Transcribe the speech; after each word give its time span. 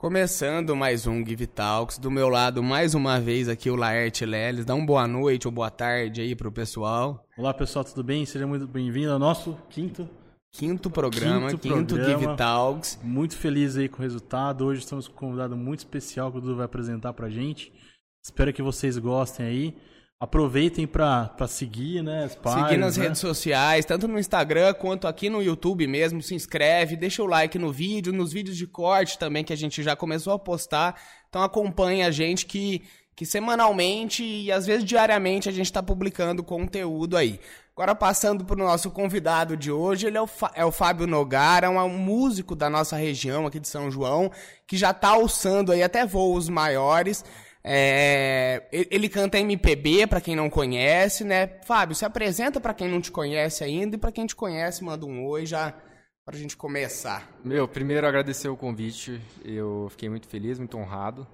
Começando 0.00 0.74
mais 0.74 1.06
um 1.06 1.22
Give 1.22 1.46
Talks, 1.46 1.98
do 1.98 2.10
meu 2.10 2.30
lado 2.30 2.62
mais 2.62 2.94
uma 2.94 3.20
vez 3.20 3.50
aqui 3.50 3.68
o 3.68 3.76
Laerte 3.76 4.24
Leles. 4.24 4.64
Dá 4.64 4.74
uma 4.74 4.86
boa 4.86 5.06
noite 5.06 5.46
ou 5.46 5.52
boa 5.52 5.70
tarde 5.70 6.22
aí 6.22 6.34
pro 6.34 6.50
pessoal. 6.50 7.28
Olá 7.36 7.52
pessoal, 7.52 7.84
tudo 7.84 8.02
bem? 8.02 8.24
Seja 8.24 8.46
muito 8.46 8.66
bem-vindo 8.66 9.12
ao 9.12 9.18
nosso 9.18 9.58
quinto 9.68 10.08
Quinto 10.52 10.88
programa, 10.88 11.50
quinto, 11.50 11.60
quinto 11.60 11.94
programa. 11.96 12.18
Give 12.18 12.34
Talks. 12.34 12.98
Muito 13.02 13.36
feliz 13.36 13.76
aí 13.76 13.90
com 13.90 13.98
o 13.98 14.02
resultado. 14.02 14.64
Hoje 14.64 14.80
estamos 14.80 15.06
com 15.06 15.12
um 15.12 15.28
convidado 15.28 15.54
muito 15.54 15.80
especial 15.80 16.32
que 16.32 16.38
o 16.38 16.40
Dudu 16.40 16.56
vai 16.56 16.64
apresentar 16.64 17.12
pra 17.12 17.28
gente. 17.28 17.70
Espero 18.24 18.54
que 18.54 18.62
vocês 18.62 18.96
gostem 18.96 19.44
aí. 19.44 19.76
Aproveitem 20.22 20.86
para 20.86 21.30
seguir, 21.48 22.02
né? 22.02 22.24
As 22.24 22.34
páginas, 22.34 22.68
seguir 22.68 22.78
nas 22.78 22.96
né? 22.98 23.04
redes 23.04 23.20
sociais, 23.20 23.86
tanto 23.86 24.06
no 24.06 24.18
Instagram 24.18 24.74
quanto 24.74 25.08
aqui 25.08 25.30
no 25.30 25.42
YouTube 25.42 25.86
mesmo. 25.86 26.20
Se 26.20 26.34
inscreve, 26.34 26.94
deixa 26.94 27.22
o 27.22 27.26
like 27.26 27.58
no 27.58 27.72
vídeo, 27.72 28.12
nos 28.12 28.30
vídeos 28.30 28.54
de 28.58 28.66
corte 28.66 29.18
também 29.18 29.42
que 29.42 29.52
a 29.54 29.56
gente 29.56 29.82
já 29.82 29.96
começou 29.96 30.34
a 30.34 30.38
postar. 30.38 31.00
Então 31.30 31.42
acompanhe 31.42 32.02
a 32.02 32.10
gente 32.10 32.44
que, 32.44 32.82
que 33.16 33.24
semanalmente 33.24 34.22
e 34.22 34.52
às 34.52 34.66
vezes 34.66 34.84
diariamente 34.84 35.48
a 35.48 35.52
gente 35.52 35.64
está 35.64 35.82
publicando 35.82 36.44
conteúdo 36.44 37.16
aí. 37.16 37.40
Agora 37.74 37.94
passando 37.94 38.44
para 38.44 38.56
o 38.56 38.58
nosso 38.58 38.90
convidado 38.90 39.56
de 39.56 39.72
hoje, 39.72 40.06
ele 40.06 40.18
é 40.18 40.22
o, 40.22 40.28
é 40.54 40.64
o 40.66 40.70
Fábio 40.70 41.06
Nogara, 41.06 41.70
um, 41.70 41.78
um 41.78 41.96
músico 41.96 42.54
da 42.54 42.68
nossa 42.68 42.94
região 42.94 43.46
aqui 43.46 43.58
de 43.58 43.68
São 43.68 43.90
João, 43.90 44.30
que 44.66 44.76
já 44.76 44.90
está 44.90 45.08
alçando 45.08 45.72
aí 45.72 45.82
até 45.82 46.04
voos 46.04 46.50
maiores. 46.50 47.24
É, 47.62 48.66
ele 48.72 49.08
canta 49.08 49.38
MPB 49.38 50.06
para 50.06 50.20
quem 50.20 50.34
não 50.34 50.48
conhece, 50.48 51.24
né? 51.24 51.46
Fábio, 51.64 51.94
se 51.94 52.04
apresenta 52.04 52.60
para 52.60 52.72
quem 52.72 52.88
não 52.88 53.00
te 53.00 53.10
conhece 53.10 53.62
ainda 53.62 53.96
e 53.96 53.98
para 53.98 54.12
quem 54.12 54.26
te 54.26 54.34
conhece, 54.34 54.82
manda 54.82 55.04
um 55.04 55.26
oi 55.26 55.44
já 55.44 55.74
para 56.24 56.36
a 56.36 56.38
gente 56.38 56.56
começar. 56.56 57.30
Meu, 57.44 57.68
primeiro 57.68 58.06
agradecer 58.06 58.48
o 58.48 58.56
convite, 58.56 59.20
eu 59.44 59.88
fiquei 59.90 60.08
muito 60.08 60.28
feliz, 60.28 60.58
muito 60.58 60.78
honrado. 60.78 61.26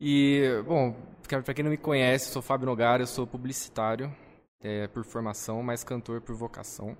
E, 0.00 0.42
bom, 0.66 0.94
para 1.26 1.54
quem 1.54 1.62
não 1.62 1.70
me 1.70 1.76
conhece, 1.76 2.30
sou 2.30 2.42
Fábio 2.42 2.66
Nogara, 2.66 3.02
eu 3.02 3.06
sou 3.06 3.26
publicitário 3.26 4.14
é, 4.60 4.86
por 4.88 5.04
formação, 5.04 5.62
mas 5.62 5.84
cantor 5.84 6.20
por 6.20 6.34
vocação. 6.34 6.96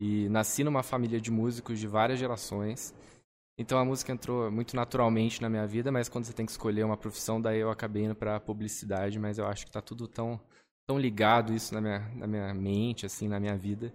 E 0.00 0.28
nasci 0.28 0.64
numa 0.64 0.82
família 0.82 1.20
de 1.20 1.30
músicos 1.30 1.78
de 1.78 1.86
várias 1.86 2.18
gerações. 2.18 2.94
Então 3.60 3.78
a 3.78 3.84
música 3.84 4.10
entrou 4.10 4.50
muito 4.50 4.74
naturalmente 4.74 5.42
na 5.42 5.50
minha 5.50 5.66
vida, 5.66 5.92
mas 5.92 6.08
quando 6.08 6.24
você 6.24 6.32
tem 6.32 6.46
que 6.46 6.52
escolher 6.52 6.82
uma 6.82 6.96
profissão, 6.96 7.38
daí 7.38 7.60
eu 7.60 7.70
acabei 7.70 8.04
indo 8.04 8.14
para 8.14 8.40
publicidade, 8.40 9.18
mas 9.18 9.36
eu 9.36 9.46
acho 9.46 9.66
que 9.66 9.68
está 9.68 9.82
tudo 9.82 10.08
tão 10.08 10.40
tão 10.88 10.98
ligado 10.98 11.52
isso 11.52 11.74
na 11.74 11.80
minha, 11.80 11.98
na 12.16 12.26
minha 12.26 12.54
mente, 12.54 13.04
assim, 13.04 13.28
na 13.28 13.38
minha 13.38 13.58
vida. 13.58 13.92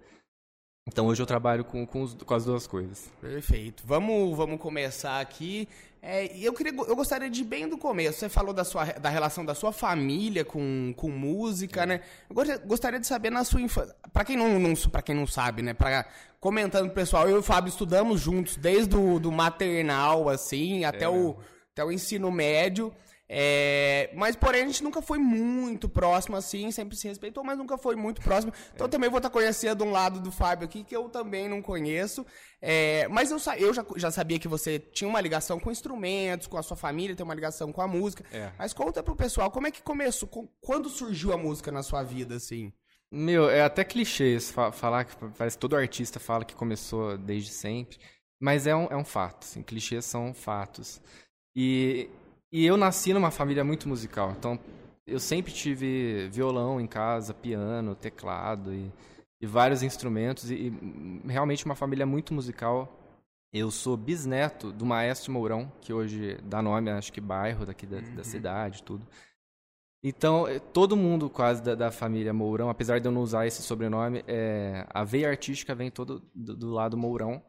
Então 0.88 1.08
hoje 1.08 1.20
eu 1.20 1.26
trabalho 1.26 1.66
com, 1.66 1.84
com, 1.84 2.04
os, 2.04 2.14
com 2.14 2.34
as 2.36 2.46
duas 2.46 2.68
coisas. 2.68 3.12
Perfeito. 3.20 3.84
Vamos, 3.88 4.38
vamos 4.38 4.62
começar 4.62 5.20
aqui. 5.20 5.68
É, 6.00 6.38
eu, 6.38 6.54
queria, 6.54 6.72
eu 6.72 6.96
gostaria 6.96 7.28
de 7.28 7.42
ir 7.42 7.46
bem 7.46 7.68
do 7.68 7.76
começo. 7.76 8.20
Você 8.20 8.30
falou 8.30 8.54
da, 8.54 8.64
sua, 8.64 8.86
da 8.86 9.10
relação 9.10 9.44
da 9.44 9.56
sua 9.56 9.74
família 9.74 10.46
com, 10.46 10.94
com 10.96 11.10
música, 11.10 11.82
Sim. 11.82 11.88
né? 11.88 12.02
Eu 12.30 12.36
gostaria 12.68 13.00
de 13.00 13.08
saber 13.08 13.32
na 13.32 13.44
sua 13.44 13.60
infância. 13.60 13.96
Para 14.14 14.24
quem 14.24 14.38
não, 14.38 14.60
não, 14.60 14.76
quem 15.04 15.16
não 15.16 15.26
sabe, 15.26 15.64
né? 15.64 15.74
Pra, 15.74 16.06
comentando 16.46 16.92
pessoal, 16.92 17.28
eu 17.28 17.38
e 17.38 17.40
o 17.40 17.42
Fábio 17.42 17.70
estudamos 17.70 18.22
juntos 18.22 18.56
desde 18.56 18.96
o 18.96 19.20
do 19.20 19.32
maternal, 19.32 20.30
assim, 20.30 20.86
até, 20.86 21.06
é. 21.06 21.10
o, 21.10 21.36
até 21.72 21.84
o 21.84 21.92
ensino 21.92 22.30
médio. 22.30 22.94
É, 23.28 24.12
mas, 24.14 24.36
porém, 24.36 24.62
a 24.62 24.66
gente 24.68 24.84
nunca 24.84 25.02
foi 25.02 25.18
muito 25.18 25.90
próximo 25.90 26.38
assim, 26.38 26.70
sempre 26.70 26.96
se 26.96 27.08
respeitou, 27.08 27.44
mas 27.44 27.58
nunca 27.58 27.80
foi 27.80 27.96
muito 27.96 28.22
próximo. 28.22 28.54
Então, 28.76 28.86
é. 28.86 28.90
também 28.92 29.10
vou 29.10 29.18
estar 29.18 29.32
conhecendo 29.32 29.84
um 29.84 29.90
lado 29.90 30.20
do 30.20 30.32
Fábio 30.32 30.66
aqui 30.66 30.84
que 30.84 30.96
eu 30.96 31.10
também 31.10 31.50
não 31.50 31.64
conheço. 31.64 32.24
É, 32.62 33.08
mas 33.08 33.32
eu, 33.32 33.40
eu 33.58 33.74
já, 33.74 33.84
já, 33.96 34.12
sabia 34.12 34.38
que 34.38 34.48
você 34.48 34.78
tinha 34.78 35.08
uma 35.08 35.22
ligação 35.22 35.60
com 35.60 35.72
instrumentos, 35.72 36.46
com 36.46 36.60
a 36.60 36.62
sua 36.62 36.78
família, 36.78 37.16
tem 37.16 37.24
uma 37.24 37.34
ligação 37.34 37.74
com 37.74 37.82
a 37.82 37.88
música. 37.88 38.24
É. 38.32 38.52
Mas 38.56 38.72
conta 38.72 39.02
pro 39.02 39.16
pessoal, 39.16 39.50
como 39.50 39.66
é 39.66 39.72
que 39.72 39.82
começou? 39.82 40.30
Quando 40.62 40.90
surgiu 40.90 41.34
a 41.34 41.38
música 41.38 41.72
na 41.72 41.82
sua 41.82 42.04
vida, 42.04 42.36
assim? 42.36 42.72
Meu, 43.16 43.50
é 43.50 43.62
até 43.62 43.84
clichê 43.84 44.36
isso, 44.36 44.54
falar 44.74 45.06
que 45.06 45.16
parece 45.38 45.58
que 45.58 45.62
todo 45.62 45.76
artista 45.76 46.20
fala 46.20 46.44
que 46.44 46.56
começou 46.56 47.18
desde 47.18 47.50
sempre. 47.50 47.98
Mas 48.40 48.68
é 48.68 48.76
um, 48.76 48.88
é 48.92 48.98
um 48.98 49.06
fato, 49.06 49.46
assim, 49.46 49.64
clichês 49.64 50.06
são 50.06 50.34
fatos. 50.34 51.02
E 51.56 52.10
e 52.56 52.66
eu 52.66 52.78
nasci 52.78 53.14
numa 53.14 53.32
família 53.32 53.66
muito 53.66 53.90
musical, 53.90 54.32
então 54.32 54.58
eu 55.06 55.20
sempre 55.20 55.52
tive 55.52 56.30
violão 56.32 56.80
em 56.80 56.88
casa, 56.88 57.34
piano, 57.34 57.94
teclado 57.96 58.74
e, 58.74 58.90
e 59.42 59.46
vários 59.46 59.84
instrumentos 59.84 60.50
e, 60.50 60.56
e, 60.56 61.22
realmente 61.28 61.66
uma 61.66 61.76
família 61.76 62.06
muito 62.06 62.34
musical. 62.34 62.98
Eu 63.52 63.70
sou 63.72 63.98
bisneto 63.98 64.72
do 64.72 64.86
maestro 64.86 65.34
Mourão, 65.34 65.70
que 65.82 65.92
hoje 65.92 66.38
dá 66.44 66.62
nome, 66.62 66.90
acho 66.90 67.12
que 67.12 67.20
bairro 67.20 67.66
daqui 67.66 67.86
da, 67.86 67.98
uhum. 67.98 68.16
da 68.16 68.24
cidade, 68.24 68.84
tudo. 68.84 69.06
Então, 70.08 70.48
eh, 70.48 70.60
todo 70.60 70.96
mundo 70.96 71.32
quase 71.32 71.64
da, 71.64 71.74
da, 71.74 71.92
família 71.92 72.32
Mourão, 72.32 72.70
apesar 72.70 73.00
de 73.00 73.08
eu 73.08 73.12
não 73.12 73.24
usar 73.24 73.48
esse 73.48 73.64
sobrenome, 73.64 74.24
é, 74.28 74.86
a 74.92 75.04
veia 75.04 75.28
artística 75.28 75.74
vem 75.74 75.90
todo 75.90 76.22
do, 76.32 76.56
do 76.56 76.70
lado 76.70 76.96
Mourão. 76.96 77.44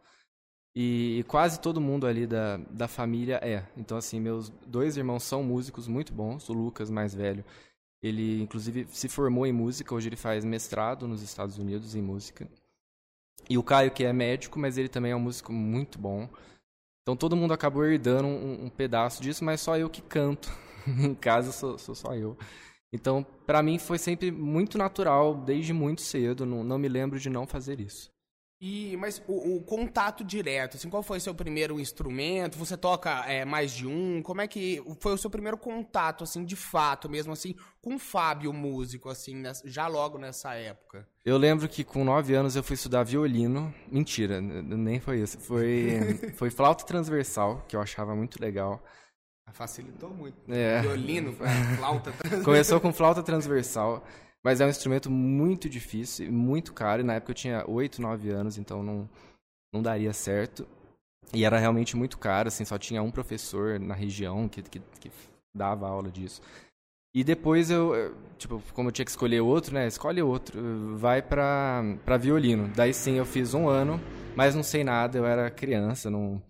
E, 0.74 1.22
quase 1.28 1.60
todo 1.60 1.82
mundo 1.82 2.06
ali 2.06 2.26
da, 2.26 2.56
da 2.70 2.88
família 2.88 3.38
é. 3.42 3.62
Então, 3.76 3.98
assim, 3.98 4.18
meus 4.18 4.48
dois 4.66 4.96
irmãos 4.96 5.22
são 5.22 5.42
músicos 5.42 5.86
muito 5.86 6.14
bons. 6.14 6.48
O 6.48 6.54
Lucas, 6.54 6.88
mais 6.88 7.14
velho, 7.14 7.44
ele 8.02 8.40
inclusive 8.40 8.86
se 8.88 9.06
formou 9.06 9.46
em 9.46 9.52
música. 9.52 9.94
Hoje 9.94 10.08
ele 10.08 10.16
faz 10.16 10.42
mestrado 10.42 11.06
nos 11.06 11.20
Estados 11.20 11.58
Unidos 11.58 11.94
em 11.94 12.00
música. 12.00 12.48
E 13.50 13.58
o 13.58 13.62
Caio, 13.62 13.90
que 13.90 14.04
é 14.04 14.12
médico, 14.14 14.58
mas 14.58 14.78
ele 14.78 14.88
também 14.88 15.12
é 15.12 15.16
um 15.16 15.20
músico 15.20 15.52
muito 15.52 15.98
bom. 15.98 16.26
Então 17.02 17.14
todo 17.16 17.36
mundo 17.36 17.52
acabou 17.52 17.84
herdando 17.84 18.28
um, 18.28 18.64
um 18.64 18.70
pedaço 18.70 19.22
disso, 19.22 19.44
mas 19.44 19.60
só 19.60 19.76
eu 19.76 19.90
que 19.90 20.00
canto. 20.00 20.50
em 21.04 21.14
casa 21.14 21.52
sou, 21.52 21.78
sou 21.78 21.94
só 21.94 22.14
eu. 22.14 22.36
Então, 22.92 23.26
para 23.46 23.62
mim 23.62 23.78
foi 23.78 23.98
sempre 23.98 24.30
muito 24.30 24.78
natural, 24.78 25.34
desde 25.34 25.72
muito 25.72 26.02
cedo. 26.02 26.46
Não, 26.46 26.62
não 26.62 26.78
me 26.78 26.88
lembro 26.88 27.18
de 27.18 27.28
não 27.28 27.46
fazer 27.46 27.80
isso. 27.80 28.10
E, 28.58 28.96
mas 28.96 29.22
o, 29.28 29.56
o, 29.56 29.62
contato 29.62 30.24
direto, 30.24 30.78
assim, 30.78 30.88
qual 30.88 31.02
foi 31.02 31.18
o 31.18 31.20
seu 31.20 31.34
primeiro 31.34 31.78
instrumento? 31.78 32.56
Você 32.56 32.74
toca 32.74 33.10
é, 33.26 33.44
mais 33.44 33.70
de 33.70 33.86
um? 33.86 34.22
Como 34.22 34.40
é 34.40 34.48
que 34.48 34.82
foi 34.98 35.12
o 35.12 35.18
seu 35.18 35.28
primeiro 35.28 35.58
contato, 35.58 36.24
assim, 36.24 36.42
de 36.42 36.56
fato, 36.56 37.06
mesmo 37.06 37.34
assim, 37.34 37.54
com 37.82 37.96
o 37.96 37.98
Fábio, 37.98 38.54
músico, 38.54 39.10
assim, 39.10 39.42
já 39.66 39.86
logo 39.86 40.16
nessa 40.16 40.54
época? 40.54 41.06
Eu 41.22 41.36
lembro 41.36 41.68
que 41.68 41.84
com 41.84 42.02
nove 42.02 42.34
anos 42.34 42.56
eu 42.56 42.62
fui 42.62 42.74
estudar 42.74 43.02
violino. 43.02 43.74
Mentira, 43.92 44.40
nem 44.40 45.00
foi 45.00 45.20
isso. 45.20 45.38
Foi, 45.38 46.32
foi 46.36 46.48
flauta 46.48 46.86
transversal, 46.86 47.62
que 47.68 47.76
eu 47.76 47.80
achava 47.82 48.16
muito 48.16 48.40
legal. 48.40 48.82
Facilitou 49.52 50.10
muito. 50.10 50.36
É. 50.48 50.82
Violino, 50.82 51.32
flauta. 51.78 52.12
Começou 52.44 52.80
com 52.80 52.92
flauta 52.92 53.22
transversal. 53.22 54.04
Mas 54.44 54.60
é 54.60 54.66
um 54.66 54.68
instrumento 54.68 55.10
muito 55.10 55.68
difícil, 55.68 56.30
muito 56.30 56.72
caro. 56.72 57.00
E 57.02 57.04
na 57.04 57.14
época 57.14 57.32
eu 57.32 57.34
tinha 57.34 57.64
8, 57.68 58.00
9 58.00 58.30
anos, 58.30 58.58
então 58.58 58.82
não, 58.82 59.08
não 59.72 59.82
daria 59.82 60.12
certo. 60.12 60.66
E 61.34 61.44
era 61.44 61.58
realmente 61.58 61.96
muito 61.96 62.18
caro, 62.18 62.48
assim, 62.48 62.64
só 62.64 62.78
tinha 62.78 63.02
um 63.02 63.10
professor 63.10 63.80
na 63.80 63.94
região 63.94 64.48
que, 64.48 64.62
que, 64.62 64.78
que 65.00 65.10
dava 65.54 65.88
aula 65.88 66.10
disso. 66.10 66.40
E 67.12 67.24
depois 67.24 67.70
eu, 67.70 68.14
tipo, 68.38 68.62
como 68.72 68.88
eu 68.88 68.92
tinha 68.92 69.04
que 69.04 69.10
escolher 69.10 69.40
outro, 69.40 69.74
né? 69.74 69.86
Escolhe 69.88 70.22
outro, 70.22 70.96
vai 70.96 71.22
pra, 71.22 71.82
pra 72.04 72.16
violino. 72.16 72.68
Daí 72.76 72.92
sim 72.94 73.14
eu 73.16 73.24
fiz 73.24 73.54
um 73.54 73.68
ano, 73.68 74.00
mas 74.36 74.54
não 74.54 74.62
sei 74.62 74.84
nada, 74.84 75.18
eu 75.18 75.26
era 75.26 75.50
criança, 75.50 76.10
não, 76.10 76.40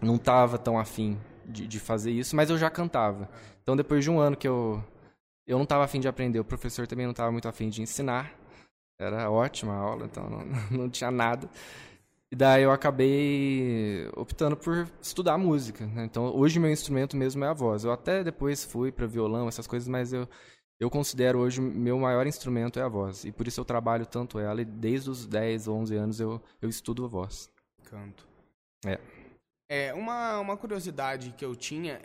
não 0.00 0.16
tava 0.16 0.56
tão 0.56 0.78
afim 0.78 1.18
de, 1.46 1.66
de 1.66 1.80
fazer 1.80 2.10
isso, 2.10 2.34
mas 2.34 2.50
eu 2.50 2.58
já 2.58 2.70
cantava. 2.70 3.28
Então 3.62 3.76
depois 3.76 4.04
de 4.04 4.10
um 4.10 4.18
ano 4.18 4.36
que 4.36 4.48
eu 4.48 4.82
eu 5.46 5.58
não 5.58 5.64
estava 5.64 5.84
afim 5.84 6.00
de 6.00 6.08
aprender, 6.08 6.40
o 6.40 6.44
professor 6.44 6.86
também 6.86 7.04
não 7.06 7.10
estava 7.10 7.30
muito 7.30 7.48
afim 7.48 7.68
de 7.68 7.82
ensinar. 7.82 8.32
Era 8.98 9.30
ótima 9.30 9.74
a 9.74 9.76
aula, 9.76 10.06
então 10.06 10.28
não, 10.30 10.46
não 10.70 10.90
tinha 10.90 11.10
nada. 11.10 11.48
E 12.32 12.36
daí 12.36 12.62
eu 12.62 12.72
acabei 12.72 14.08
optando 14.16 14.56
por 14.56 14.88
estudar 15.00 15.38
música. 15.38 15.86
Né? 15.86 16.04
Então 16.04 16.34
hoje 16.34 16.58
meu 16.58 16.70
instrumento 16.70 17.16
mesmo 17.16 17.44
é 17.44 17.48
a 17.48 17.52
voz. 17.52 17.84
Eu 17.84 17.92
até 17.92 18.24
depois 18.24 18.64
fui 18.64 18.90
para 18.90 19.06
violão, 19.06 19.48
essas 19.48 19.66
coisas, 19.66 19.88
mas 19.88 20.12
eu, 20.12 20.28
eu 20.80 20.90
considero 20.90 21.38
hoje 21.38 21.60
meu 21.60 21.98
maior 21.98 22.26
instrumento 22.26 22.78
é 22.78 22.82
a 22.82 22.88
voz. 22.88 23.24
E 23.24 23.32
por 23.32 23.46
isso 23.46 23.60
eu 23.60 23.64
trabalho 23.64 24.06
tanto 24.06 24.38
ela 24.38 24.60
e 24.60 24.64
desde 24.64 25.10
os 25.10 25.26
10, 25.26 25.68
11 25.68 25.96
anos 25.96 26.20
eu, 26.20 26.42
eu 26.60 26.68
estudo 26.68 27.04
a 27.04 27.08
voz. 27.08 27.50
Canto. 27.84 28.26
É. 28.84 28.98
É, 29.66 29.94
uma, 29.94 30.40
uma 30.40 30.56
curiosidade 30.58 31.34
que 31.36 31.44
eu 31.44 31.56
tinha, 31.56 31.98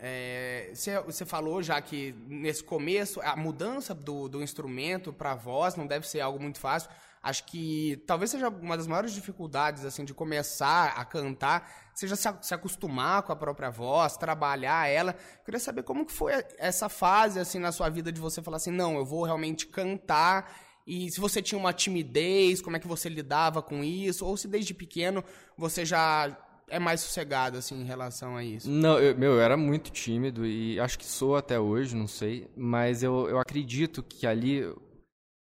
você 1.04 1.24
é, 1.24 1.26
falou 1.26 1.62
já 1.62 1.78
que 1.82 2.14
nesse 2.26 2.64
começo 2.64 3.20
a 3.20 3.36
mudança 3.36 3.94
do, 3.94 4.30
do 4.30 4.42
instrumento 4.42 5.12
para 5.12 5.34
voz 5.34 5.76
não 5.76 5.86
deve 5.86 6.08
ser 6.08 6.20
algo 6.20 6.40
muito 6.40 6.58
fácil. 6.58 6.90
Acho 7.22 7.44
que 7.44 8.02
talvez 8.06 8.30
seja 8.30 8.48
uma 8.48 8.78
das 8.78 8.86
maiores 8.86 9.12
dificuldades 9.12 9.84
assim 9.84 10.06
de 10.06 10.14
começar 10.14 10.94
a 10.96 11.04
cantar, 11.04 11.70
seja 11.94 12.16
se, 12.16 12.28
se 12.40 12.54
acostumar 12.54 13.24
com 13.24 13.32
a 13.32 13.36
própria 13.36 13.68
voz, 13.68 14.16
trabalhar 14.16 14.88
ela. 14.88 15.14
Queria 15.44 15.60
saber 15.60 15.82
como 15.82 16.06
que 16.06 16.12
foi 16.12 16.32
essa 16.56 16.88
fase 16.88 17.38
assim 17.38 17.58
na 17.58 17.72
sua 17.72 17.90
vida 17.90 18.10
de 18.10 18.22
você 18.22 18.40
falar 18.40 18.56
assim, 18.56 18.70
não, 18.70 18.96
eu 18.96 19.04
vou 19.04 19.22
realmente 19.22 19.66
cantar 19.66 20.50
e 20.86 21.10
se 21.10 21.20
você 21.20 21.42
tinha 21.42 21.58
uma 21.58 21.72
timidez, 21.72 22.60
como 22.60 22.76
é 22.76 22.80
que 22.80 22.88
você 22.88 23.08
lidava 23.08 23.62
com 23.62 23.84
isso? 23.84 24.24
Ou 24.24 24.36
se 24.36 24.48
desde 24.48 24.72
pequeno 24.72 25.22
você 25.56 25.84
já 25.84 26.36
é 26.70 26.78
mais 26.78 27.00
sossegado, 27.00 27.58
assim, 27.58 27.80
em 27.80 27.84
relação 27.84 28.36
a 28.36 28.44
isso? 28.44 28.70
Não, 28.70 28.98
eu, 28.98 29.16
meu, 29.16 29.32
eu 29.32 29.40
era 29.40 29.56
muito 29.56 29.90
tímido 29.90 30.46
e 30.46 30.78
acho 30.80 30.98
que 30.98 31.04
sou 31.04 31.36
até 31.36 31.58
hoje, 31.58 31.94
não 31.96 32.06
sei. 32.06 32.48
Mas 32.56 33.02
eu, 33.02 33.28
eu 33.28 33.38
acredito 33.38 34.02
que 34.02 34.26
ali. 34.26 34.62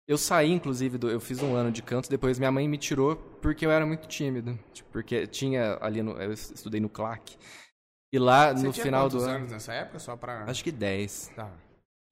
Eu 0.09 0.19
saí, 0.19 0.50
inclusive, 0.50 0.99
do, 0.99 1.09
eu 1.09 1.20
fiz 1.20 1.41
um 1.43 1.55
ano 1.55 1.70
de 1.70 1.82
canto, 1.82 2.11
depois 2.11 2.38
minha 2.38 2.50
mãe 2.50 2.69
me 2.69 2.76
tirou 2.76 3.14
porque 3.41 3.64
eu 3.64 3.70
era 3.70 3.87
muito 3.87 4.09
tímido. 4.09 4.59
Tipo, 4.73 4.91
porque 4.91 5.26
tinha 5.26 5.79
ali, 5.81 6.03
no, 6.03 6.12
eu 6.20 6.32
estudei 6.32 6.81
no 6.81 6.88
CLAC. 6.88 7.37
E 8.12 8.19
lá 8.19 8.53
Você 8.53 8.67
no 8.67 8.73
tinha 8.73 8.85
final 8.85 9.08
do 9.08 9.17
quantos 9.17 9.29
ano. 9.29 9.37
anos 9.37 9.53
nessa 9.53 9.73
época, 9.73 9.99
só 9.99 10.17
pra... 10.17 10.44
Acho 10.44 10.62
que 10.62 10.70
10. 10.70 11.32
Tá. 11.35 11.50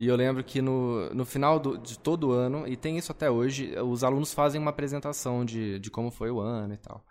E 0.00 0.06
eu 0.06 0.17
lembro 0.17 0.43
que 0.43 0.62
no, 0.62 1.11
no 1.11 1.26
final 1.26 1.61
do, 1.61 1.76
de 1.76 1.99
todo 1.99 2.32
ano, 2.32 2.67
e 2.67 2.75
tem 2.75 2.96
isso 2.96 3.12
até 3.12 3.31
hoje, 3.31 3.79
os 3.81 4.03
alunos 4.03 4.32
fazem 4.32 4.58
uma 4.58 4.70
apresentação 4.70 5.44
de, 5.44 5.79
de 5.79 5.91
como 5.91 6.11
foi 6.11 6.31
o 6.31 6.41
ano 6.41 6.73
e 6.73 6.79
tal. 6.79 7.05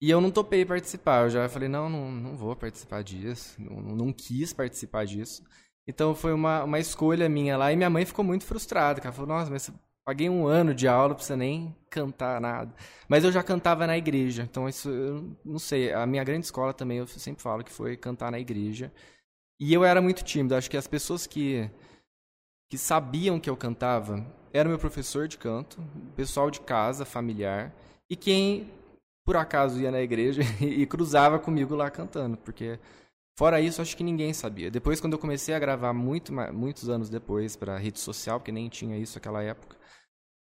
E 0.00 0.08
eu 0.10 0.20
não 0.20 0.30
topei 0.30 0.64
participar. 0.64 1.24
Eu 1.24 1.30
já 1.30 1.48
falei, 1.48 1.68
não, 1.68 1.88
não, 1.90 2.10
não 2.10 2.36
vou 2.36 2.56
participar 2.56 3.02
disso. 3.02 3.60
Não, 3.60 3.80
não 3.80 4.12
quis 4.12 4.52
participar 4.52 5.04
disso. 5.04 5.44
Então 5.86 6.14
foi 6.14 6.32
uma, 6.32 6.64
uma 6.64 6.78
escolha 6.78 7.28
minha 7.28 7.56
lá. 7.56 7.72
E 7.72 7.76
minha 7.76 7.90
mãe 7.90 8.06
ficou 8.06 8.24
muito 8.24 8.44
frustrada. 8.46 9.00
Ela 9.02 9.12
falou, 9.12 9.28
nossa, 9.28 9.50
mas 9.50 9.70
paguei 10.04 10.28
um 10.28 10.46
ano 10.46 10.74
de 10.74 10.88
aula 10.88 11.14
pra 11.14 11.22
você 11.22 11.36
nem 11.36 11.76
cantar 11.90 12.40
nada. 12.40 12.74
Mas 13.08 13.24
eu 13.24 13.32
já 13.32 13.42
cantava 13.42 13.86
na 13.86 13.98
igreja. 13.98 14.42
Então 14.42 14.68
isso, 14.68 14.88
eu 14.88 15.36
não 15.44 15.58
sei. 15.58 15.92
A 15.92 16.06
minha 16.06 16.24
grande 16.24 16.46
escola 16.46 16.72
também, 16.72 16.98
eu 16.98 17.06
sempre 17.06 17.42
falo 17.42 17.62
que 17.62 17.72
foi 17.72 17.96
cantar 17.96 18.30
na 18.30 18.40
igreja. 18.40 18.90
E 19.60 19.74
eu 19.74 19.84
era 19.84 20.00
muito 20.00 20.24
tímido. 20.24 20.54
Acho 20.54 20.70
que 20.70 20.78
as 20.78 20.86
pessoas 20.86 21.26
que, 21.26 21.70
que 22.70 22.78
sabiam 22.78 23.38
que 23.38 23.50
eu 23.50 23.56
cantava 23.56 24.24
era 24.52 24.68
meu 24.68 24.78
professor 24.78 25.28
de 25.28 25.36
canto, 25.36 25.78
pessoal 26.16 26.50
de 26.50 26.60
casa, 26.60 27.04
familiar, 27.04 27.72
e 28.08 28.16
quem 28.16 28.70
por 29.24 29.36
acaso 29.36 29.80
ia 29.80 29.90
na 29.90 30.00
igreja 30.00 30.42
e 30.60 30.86
cruzava 30.86 31.38
comigo 31.38 31.74
lá 31.74 31.90
cantando, 31.90 32.36
porque 32.36 32.78
fora 33.38 33.60
isso 33.60 33.80
acho 33.82 33.96
que 33.96 34.04
ninguém 34.04 34.32
sabia. 34.32 34.70
Depois 34.70 35.00
quando 35.00 35.14
eu 35.14 35.18
comecei 35.18 35.54
a 35.54 35.58
gravar 35.58 35.92
muito 35.92 36.32
muitos 36.52 36.88
anos 36.88 37.08
depois 37.10 37.56
para 37.56 37.78
rede 37.78 37.98
social, 38.00 38.38
porque 38.40 38.52
nem 38.52 38.68
tinha 38.68 38.96
isso 38.98 39.16
naquela 39.16 39.42
época, 39.42 39.76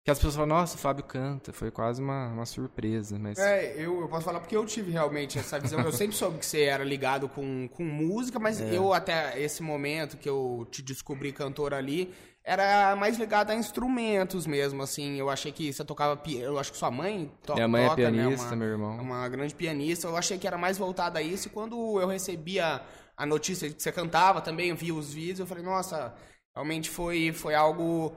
que 0.04 0.10
as 0.10 0.18
pessoas 0.18 0.34
falaram, 0.34 0.56
nossa, 0.56 0.74
o 0.74 0.78
Fábio 0.80 1.04
canta, 1.04 1.52
foi 1.52 1.70
quase 1.70 2.02
uma, 2.02 2.26
uma 2.28 2.44
surpresa, 2.44 3.16
mas 3.20 3.38
É, 3.38 3.74
eu, 3.76 4.00
eu 4.00 4.08
posso 4.08 4.24
falar 4.24 4.40
porque 4.40 4.56
eu 4.56 4.66
tive 4.66 4.90
realmente 4.90 5.38
essa 5.38 5.60
visão. 5.60 5.78
Eu 5.80 5.92
sempre 5.92 6.16
soube 6.16 6.38
que 6.38 6.46
você 6.46 6.62
era 6.62 6.82
ligado 6.82 7.28
com, 7.28 7.68
com 7.68 7.84
música, 7.84 8.38
mas 8.40 8.60
É. 8.60 8.76
eu 8.76 8.92
até 8.92 9.40
esse 9.40 9.62
momento 9.62 10.16
que 10.16 10.28
eu 10.28 10.66
te 10.72 10.82
descobri 10.82 11.32
cantor 11.32 11.72
ali, 11.72 12.12
era 12.44 12.96
mais 12.96 13.18
ligado 13.18 13.50
a 13.50 13.54
instrumentos 13.54 14.46
mesmo, 14.46 14.82
assim. 14.82 15.16
Eu 15.18 15.30
achei 15.30 15.52
que 15.52 15.72
você 15.72 15.84
tocava 15.84 16.16
piano, 16.16 16.46
eu 16.54 16.58
acho 16.58 16.72
que 16.72 16.78
sua 16.78 16.90
mãe 16.90 17.30
to 17.44 17.54
minha 17.54 17.68
mãe 17.68 17.88
toca, 17.88 18.02
é 18.02 18.10
né, 18.10 18.22
pianista, 18.22 18.46
uma- 18.48 18.56
meu 18.56 18.68
irmão. 18.68 18.96
uma 19.00 19.28
grande 19.28 19.54
pianista. 19.54 20.06
Eu 20.08 20.16
achei 20.16 20.38
que 20.38 20.46
era 20.46 20.58
mais 20.58 20.76
voltada 20.78 21.18
a 21.18 21.22
isso. 21.22 21.48
E 21.48 21.50
quando 21.50 22.00
eu 22.00 22.08
recebia 22.08 22.80
a 23.16 23.26
notícia 23.26 23.68
de 23.68 23.74
que 23.74 23.82
você 23.82 23.92
cantava 23.92 24.40
também, 24.40 24.70
eu 24.70 24.76
vi 24.76 24.90
os 24.92 25.12
vídeos, 25.12 25.40
eu 25.40 25.46
falei, 25.46 25.62
nossa, 25.62 26.12
realmente 26.56 26.90
foi, 26.90 27.32
foi 27.32 27.54
algo 27.54 28.12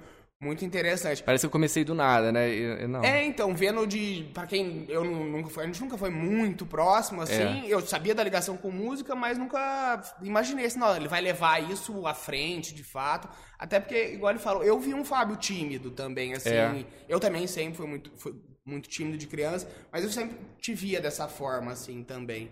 muito 0.46 0.64
interessante. 0.64 1.24
Parece 1.24 1.42
que 1.42 1.46
eu 1.48 1.52
comecei 1.52 1.84
do 1.84 1.94
nada, 1.94 2.32
né? 2.32 2.50
E- 2.50 2.84
e 2.84 2.88
não. 2.88 3.04
É, 3.04 3.26
então, 3.26 3.54
vendo 3.56 3.86
de. 3.86 4.30
Pra 4.34 4.46
quem 4.48 4.86
eu 4.88 5.04
nu- 5.04 5.26
nunca 5.26 5.50
foi, 5.50 5.64
a 5.64 5.68
gente 5.68 5.82
nunca 5.82 5.98
foi 5.98 6.10
muito 6.10 6.66
próximo, 6.66 7.22
assim. 7.22 7.66
Eu 7.68 7.82
sabia 7.82 8.14
da 8.16 8.24
ligação 8.24 8.56
com 8.56 8.70
música, 8.72 9.16
mas 9.16 9.38
nunca 9.38 10.02
imaginei 10.22 10.66
assim, 10.66 10.80
não, 10.80 10.96
ele 10.96 11.08
vai 11.08 11.22
levar 11.22 11.62
isso 11.70 12.06
à 12.08 12.14
frente, 12.14 12.74
de 12.74 12.84
fato. 12.84 13.28
Até 13.60 13.80
porque, 13.80 14.14
igual 14.14 14.32
ele 14.32 14.40
falou, 14.40 14.64
eu 14.64 14.80
vi 14.80 14.94
um 14.94 15.04
Fábio 15.04 15.36
tímido 15.36 15.92
também, 15.92 16.34
assim. 16.34 16.50
É. 16.50 16.86
Eu 17.10 17.20
também 17.20 17.48
sempre 17.48 17.76
fui 17.78 17.88
muito, 17.88 18.12
fui 18.16 18.36
muito 18.66 18.88
tímido 18.90 19.18
de 19.18 19.28
criança, 19.28 19.70
mas 19.92 20.04
eu 20.04 20.10
sempre 20.10 20.38
te 20.60 20.74
via 20.74 21.00
dessa 21.02 21.28
forma, 21.28 21.72
assim, 21.72 22.04
também. 22.04 22.50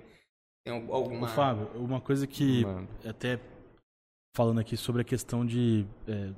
Tem 0.65 0.73
al- 0.73 0.93
alguma. 0.95 1.27
Ô, 1.27 1.29
Fábio, 1.29 1.69
uma 1.75 1.99
coisa 1.99 2.25
que 2.25 2.63
Mano. 2.65 2.87
até 3.05 3.39
falando 4.35 4.59
aqui 4.59 4.75
sobre 4.77 5.01
a 5.01 5.05
questão 5.05 5.45
de 5.45 5.85
é, 6.07 6.29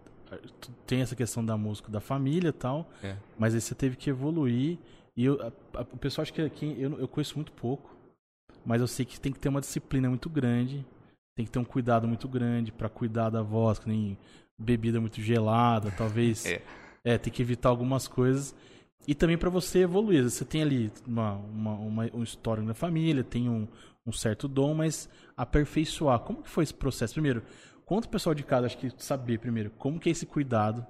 tem 0.86 1.02
essa 1.02 1.16
questão 1.16 1.44
da 1.46 1.58
música 1.58 1.92
da 1.92 2.00
família 2.00 2.50
e 2.50 2.54
tal, 2.54 2.90
É. 3.04 3.16
mas 3.38 3.54
aí 3.56 3.62
você 3.62 3.74
teve 3.76 3.96
que 3.96 4.10
evoluir 4.10 4.78
e 5.16 5.26
eu, 5.26 5.42
a- 5.42 5.80
a- 5.80 5.86
o 5.92 5.98
pessoal 5.98 6.24
acha 6.24 6.32
que 6.34 6.42
aqui 6.42 6.76
eu, 6.80 7.00
eu 7.00 7.08
conheço 7.08 7.36
muito 7.36 7.52
pouco, 7.52 7.96
mas 8.66 8.82
eu 8.82 8.88
sei 8.88 9.06
que 9.06 9.20
tem 9.20 9.32
que 9.32 9.40
ter 9.40 9.50
uma 9.50 9.62
disciplina 9.62 10.10
muito 10.10 10.30
grande, 10.30 10.86
tem 11.36 11.46
que 11.46 11.52
ter 11.52 11.60
um 11.60 11.66
cuidado 11.66 12.08
muito 12.08 12.28
grande 12.28 12.72
pra 12.72 12.90
cuidar 12.90 13.30
da 13.30 13.42
voz, 13.42 13.78
que 13.80 13.88
nem 13.90 14.18
bebida 14.58 15.00
muito 15.02 15.22
gelada, 15.22 15.92
talvez 15.92 16.46
É. 16.48 16.62
é, 17.04 17.18
tem 17.18 17.32
que 17.32 17.42
evitar 17.42 17.70
algumas 17.70 18.08
coisas. 18.08 18.56
E 19.08 19.14
também 19.14 19.38
pra 19.38 19.50
você 19.52 19.80
evoluir. 19.80 20.24
Você 20.24 20.44
tem 20.44 20.64
ali 20.64 20.92
uma, 21.06 21.34
uma, 21.34 21.72
uma, 21.74 22.10
um 22.14 22.24
histórico 22.24 22.66
na 22.66 22.74
família, 22.74 23.24
tem 23.24 23.48
um, 23.48 23.68
um 24.04 24.12
certo 24.12 24.48
dom, 24.48 24.74
mas 24.74 25.08
aperfeiçoar. 25.38 26.20
Como 26.22 26.42
que 26.42 26.50
foi 26.50 26.64
esse 26.64 26.74
processo? 26.74 27.14
Primeiro, 27.14 27.44
conta 27.86 28.08
o 28.08 28.12
pessoal 28.12 28.34
de 28.34 28.44
casa, 28.44 28.66
acho 28.68 28.78
que 28.78 28.92
saber 28.98 29.40
primeiro, 29.40 29.70
como 29.78 30.00
que 30.00 30.10
é 30.10 30.12
esse 30.12 30.26
cuidado, 30.26 30.80
o 30.80 30.86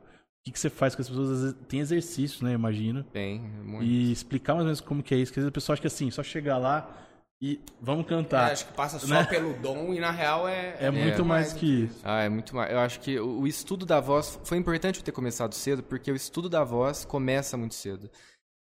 que, 0.46 0.52
que 0.52 0.60
você 0.60 0.70
faz 0.70 0.96
com 0.96 1.02
as 1.02 1.10
pessoas, 1.10 1.30
às 1.32 1.40
vezes, 1.42 1.56
tem 1.68 1.80
exercícios, 1.80 2.42
né, 2.42 2.54
imagino. 2.54 3.04
Tem, 3.04 3.40
muito. 3.40 3.84
E 3.84 4.12
explicar 4.12 4.54
mais 4.54 4.62
ou 4.64 4.68
menos 4.68 4.82
como 4.82 5.02
que 5.04 5.14
é 5.14 5.18
isso, 5.18 5.34
que 5.34 5.40
às 5.40 5.44
vezes 5.44 5.50
a 5.50 5.54
pessoa 5.54 5.74
acha 5.74 5.82
que 5.82 5.88
assim, 5.88 6.10
só 6.12 6.22
chegar 6.24 6.58
lá 6.58 7.02
e 7.42 7.60
vamos 7.82 8.06
É, 8.06 8.10
cantar. 8.10 8.52
acho 8.52 8.68
que 8.68 8.74
passa 8.74 8.98
só 9.00 9.08
né? 9.08 9.24
pelo 9.30 9.54
dom 9.56 9.94
e 9.94 10.00
na 10.00 10.12
real 10.12 10.48
é. 10.48 10.78
É 10.80 10.90
muito 10.92 11.26
mais 11.26 11.52
que 11.52 11.84
isso. 11.86 12.00
Ah, 12.04 12.22
é 12.22 12.30
muito 12.30 12.56
mais. 12.56 12.72
Eu 12.72 12.80
acho 12.80 13.00
que 13.02 13.20
o 13.20 13.42
o 13.42 13.48
estudo 13.48 13.86
da 13.86 14.00
voz 14.00 14.40
foi 14.44 14.58
importante 14.58 15.00
eu 15.00 15.04
ter 15.06 15.12
começado 15.12 15.54
cedo, 15.54 15.84
porque 15.84 16.12
o 16.12 16.16
estudo 16.16 16.48
da 16.48 16.64
voz 16.64 17.04
começa 17.06 17.58
muito 17.58 17.76
cedo. 17.76 18.10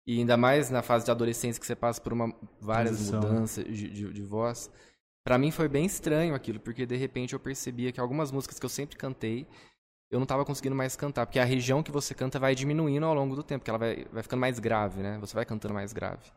E 0.07 0.19
ainda 0.19 0.37
mais 0.37 0.71
na 0.71 0.83
fase 0.83 1.05
de 1.05 1.11
adolescência 1.11 1.61
que 1.61 1.67
você 1.67 1.77
passa 1.77 2.01
por 2.01 2.13
uma, 2.13 2.33
várias 2.61 2.97
Transição. 2.97 3.21
mudanças 3.21 3.65
de, 3.65 3.89
de, 3.91 4.13
de 4.13 4.23
voz. 4.23 4.71
Pra 5.25 5.39
mim 5.39 5.51
foi 5.51 5.69
bem 5.69 5.85
estranho 5.87 6.35
aquilo, 6.35 6.59
porque 6.59 6.85
de 6.85 6.97
repente 6.97 7.33
eu 7.33 7.41
percebia 7.41 7.93
que 7.93 8.01
algumas 8.01 8.33
músicas 8.33 8.59
que 8.59 8.67
eu 8.67 8.71
sempre 8.71 8.97
cantei, 8.97 9.47
eu 10.11 10.19
não 10.21 10.27
tava 10.27 10.45
conseguindo 10.45 10.77
mais 10.77 10.97
cantar, 10.97 11.27
porque 11.27 11.39
a 11.39 11.45
região 11.45 11.83
que 11.83 11.93
você 11.93 12.15
canta 12.15 12.39
vai 12.39 12.55
diminuindo 12.55 13.07
ao 13.07 13.15
longo 13.15 13.37
do 13.37 13.43
tempo, 13.43 13.61
porque 13.61 13.71
ela 13.71 13.79
vai, 13.79 14.07
vai 14.13 14.23
ficando 14.23 14.41
mais 14.41 14.59
grave, 14.59 15.03
né? 15.03 15.19
Você 15.21 15.35
vai 15.35 15.45
cantando 15.47 15.75
mais 15.75 15.93
grave. 15.93 16.31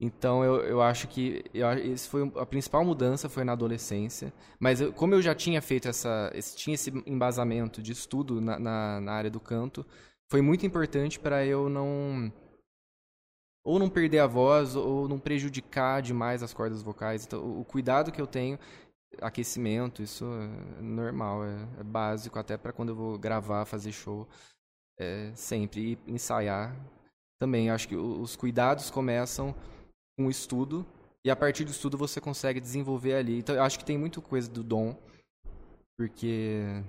Então 0.00 0.44
eu, 0.44 0.56
eu 0.62 0.82
acho 0.82 1.06
que 1.08 1.44
eu, 1.54 1.70
esse 1.74 2.08
foi 2.08 2.30
a 2.36 2.44
principal 2.46 2.84
mudança 2.84 3.28
foi 3.28 3.44
na 3.44 3.52
adolescência. 3.52 4.32
Mas 4.58 4.80
eu- 4.80 4.92
como 4.92 5.14
eu 5.14 5.22
já 5.22 5.34
tinha 5.34 5.62
feito 5.62 5.88
essa, 5.88 6.30
esse, 6.34 6.56
tinha 6.56 6.74
esse 6.74 6.90
embasamento 7.06 7.80
de 7.82 7.92
estudo 7.92 8.40
na, 8.40 8.58
na, 8.58 9.00
na 9.00 9.12
área 9.12 9.30
do 9.30 9.40
canto, 9.40 9.86
foi 10.28 10.42
muito 10.42 10.66
importante 10.66 11.20
para 11.20 11.46
eu 11.46 11.68
não 11.68 12.32
ou 13.64 13.78
não 13.78 13.88
perder 13.88 14.18
a 14.18 14.26
voz 14.26 14.74
ou 14.74 15.08
não 15.08 15.18
prejudicar 15.18 16.02
demais 16.02 16.42
as 16.42 16.52
cordas 16.52 16.82
vocais. 16.82 17.24
Então 17.24 17.60
o, 17.60 17.64
cuidado 17.64 18.10
que 18.10 18.20
eu 18.20 18.26
tenho, 18.26 18.58
aquecimento, 19.20 20.02
isso 20.02 20.24
é 20.78 20.82
normal, 20.82 21.44
é, 21.44 21.68
é 21.80 21.82
básico 21.82 22.38
até 22.38 22.56
para 22.56 22.72
quando 22.72 22.90
eu 22.90 22.96
vou 22.96 23.18
gravar, 23.18 23.64
fazer 23.64 23.92
show, 23.92 24.26
é, 24.98 25.32
sempre 25.34 25.98
e 26.06 26.12
ensaiar 26.12 26.74
também. 27.40 27.70
Acho 27.70 27.88
que 27.88 27.96
os 27.96 28.36
cuidados 28.36 28.90
começam 28.90 29.54
com 30.16 30.26
o 30.26 30.30
estudo 30.30 30.86
e 31.24 31.30
a 31.30 31.36
partir 31.36 31.64
do 31.64 31.70
estudo 31.70 31.96
você 31.96 32.20
consegue 32.20 32.60
desenvolver 32.60 33.14
ali. 33.14 33.38
Então 33.38 33.54
eu 33.54 33.62
acho 33.62 33.78
que 33.78 33.84
tem 33.84 33.96
muito 33.96 34.20
coisa 34.20 34.50
do 34.50 34.62
dom, 34.62 34.96
porque 35.96 36.82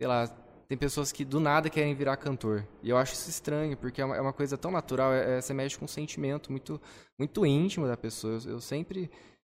sei 0.00 0.08
lá, 0.08 0.24
tem 0.70 0.78
pessoas 0.78 1.10
que 1.10 1.24
do 1.24 1.40
nada 1.40 1.68
querem 1.68 1.96
virar 1.96 2.16
cantor. 2.16 2.64
E 2.80 2.90
eu 2.90 2.96
acho 2.96 3.14
isso 3.14 3.28
estranho, 3.28 3.76
porque 3.76 4.00
é 4.00 4.04
uma, 4.04 4.16
é 4.16 4.20
uma 4.20 4.32
coisa 4.32 4.56
tão 4.56 4.70
natural, 4.70 5.12
é, 5.12 5.38
é- 5.38 5.40
você 5.40 5.52
mexe 5.52 5.76
com 5.76 5.84
um 5.84 5.88
sentimento 5.88 6.52
muito 6.52 6.80
muito 7.18 7.44
íntimo 7.44 7.88
da 7.88 7.96
pessoa. 7.96 8.34
Eu, 8.44 8.52
eu 8.52 8.60
sempre 8.60 9.10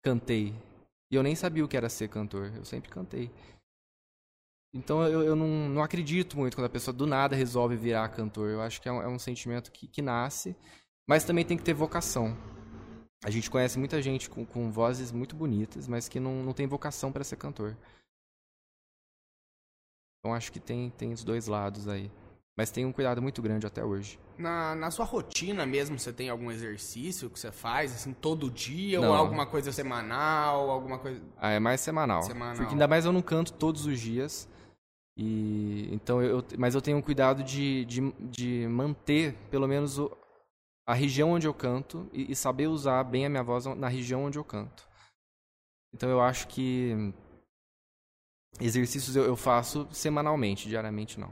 cantei. 0.03 0.55
E 1.11 1.15
eu 1.15 1.23
nem 1.23 1.35
sabia 1.37 1.63
o 1.63 1.69
que 1.69 1.77
era 1.77 1.91
ser 1.91 2.09
cantor, 2.09 2.51
eu 2.57 2.65
sempre 2.65 2.89
cantei. 2.89 3.31
Então 4.75 5.07
eu, 5.07 5.23
eu 5.23 5.37
não, 5.37 5.69
não 5.69 5.83
acredito 5.83 6.39
muito 6.39 6.57
quando 6.57 6.65
a 6.65 6.71
pessoa 6.71 6.95
do 6.95 7.07
nada 7.07 7.37
resolve 7.37 7.77
virar 7.77 8.09
cantor. 8.09 8.49
Eu 8.49 8.63
acho 8.63 8.81
que 8.81 8.89
é 8.89 8.93
um, 8.93 9.03
é 9.03 9.07
um 9.07 9.19
sentimento 9.19 9.71
que, 9.71 9.87
que 9.87 10.01
nasce, 10.01 10.57
mas 11.07 11.25
também 11.25 11.45
tem 11.45 11.59
que 11.59 11.63
ter 11.63 11.75
vocação. 11.75 12.35
A 13.23 13.29
gente 13.31 13.51
conhece 13.51 13.79
muita 13.79 14.01
gente 14.01 14.31
com, 14.31 14.47
com 14.47 14.73
vozes 14.73 15.13
muito 15.13 15.37
bonitas, 15.37 15.87
mas 15.87 16.09
que 16.09 16.19
não, 16.19 16.43
não 16.43 16.55
tem 16.55 16.67
vocação 16.67 17.13
para 17.13 17.23
ser 17.23 17.37
cantor. 17.37 17.77
Então 20.23 20.33
acho 20.33 20.53
que 20.53 20.61
tem, 20.61 20.91
tem 20.91 21.13
os 21.13 21.25
dois 21.25 21.49
lados 21.49 21.89
aí. 21.89 22.09
Mas 22.57 22.71
tem 22.71 22.87
um 22.87 22.93
cuidado 22.93 23.21
muito 23.21 23.43
grande 23.43 23.67
até 23.67 23.85
hoje. 23.85 24.21
Na, 24.39 24.75
na 24.77 24.91
sua 24.91 25.05
rotina 25.05 25.67
mesmo, 25.67 25.99
você 25.99 26.13
tem 26.13 26.29
algum 26.29 26.51
exercício 26.51 27.29
que 27.29 27.41
você 27.41 27.51
faz, 27.51 27.93
assim, 27.93 28.13
todo 28.13 28.51
dia? 28.51 29.01
Não. 29.01 29.09
Ou 29.09 29.15
alguma 29.15 29.47
coisa 29.47 29.73
semanal, 29.73 30.71
alguma 30.71 30.99
coisa... 30.99 31.21
Ah, 31.39 31.51
é 31.51 31.59
mais 31.59 31.81
semanal. 31.81 32.23
Semanal. 32.23 32.57
Porque 32.57 32.73
ainda 32.73 32.87
mais 32.87 33.05
eu 33.05 33.13
não 33.13 33.23
canto 33.23 33.53
todos 33.55 33.85
os 33.87 33.99
dias. 33.99 34.49
E 35.17 35.89
então 35.93 36.23
eu, 36.23 36.45
mas 36.59 36.75
eu 36.75 36.81
tenho 36.81 36.97
um 36.99 37.03
cuidado 37.03 37.43
de, 37.43 37.85
de, 37.85 38.13
de 38.13 38.67
manter 38.69 39.35
pelo 39.51 39.69
menos 39.69 39.99
o, 39.99 40.11
a 40.87 40.95
região 40.95 41.33
onde 41.33 41.47
eu 41.47 41.53
canto 41.53 42.09
e, 42.13 42.33
e 42.33 42.37
saber 42.37 42.67
usar 42.67 43.05
bem 43.05 43.27
a 43.27 43.29
minha 43.29 43.43
voz 43.43 43.67
na 43.67 43.89
região 43.89 44.25
onde 44.25 44.39
eu 44.39 44.45
canto. 44.45 44.89
Então 45.93 46.09
eu 46.09 46.21
acho 46.21 46.49
que 46.49 47.13
exercícios 48.61 49.17
eu, 49.17 49.25
eu 49.25 49.37
faço 49.37 49.89
semanalmente, 49.93 50.69
diariamente 50.69 51.19
não. 51.19 51.31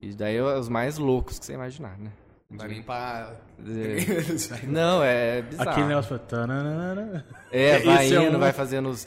E 0.00 0.12
daí 0.14 0.36
é 0.36 0.42
os 0.42 0.68
mais 0.68 0.98
loucos 0.98 1.38
que 1.38 1.44
você 1.44 1.52
imaginar, 1.52 1.98
né? 1.98 2.12
Nem 2.52 2.82
pra... 2.82 3.32
É. 3.64 4.66
Não, 4.66 5.02
é 5.02 5.40
bizarro. 5.42 5.70
Aquele 5.70 5.86
negócio 5.86 6.08
foi... 6.08 6.18
tananana. 6.18 7.24
É, 7.50 7.78
vai 7.84 8.06
Esse 8.06 8.16
é 8.16 8.22
indo, 8.26 8.36
um- 8.36 8.40
vai 8.40 8.52
fazendo 8.52 8.88
os 8.88 9.06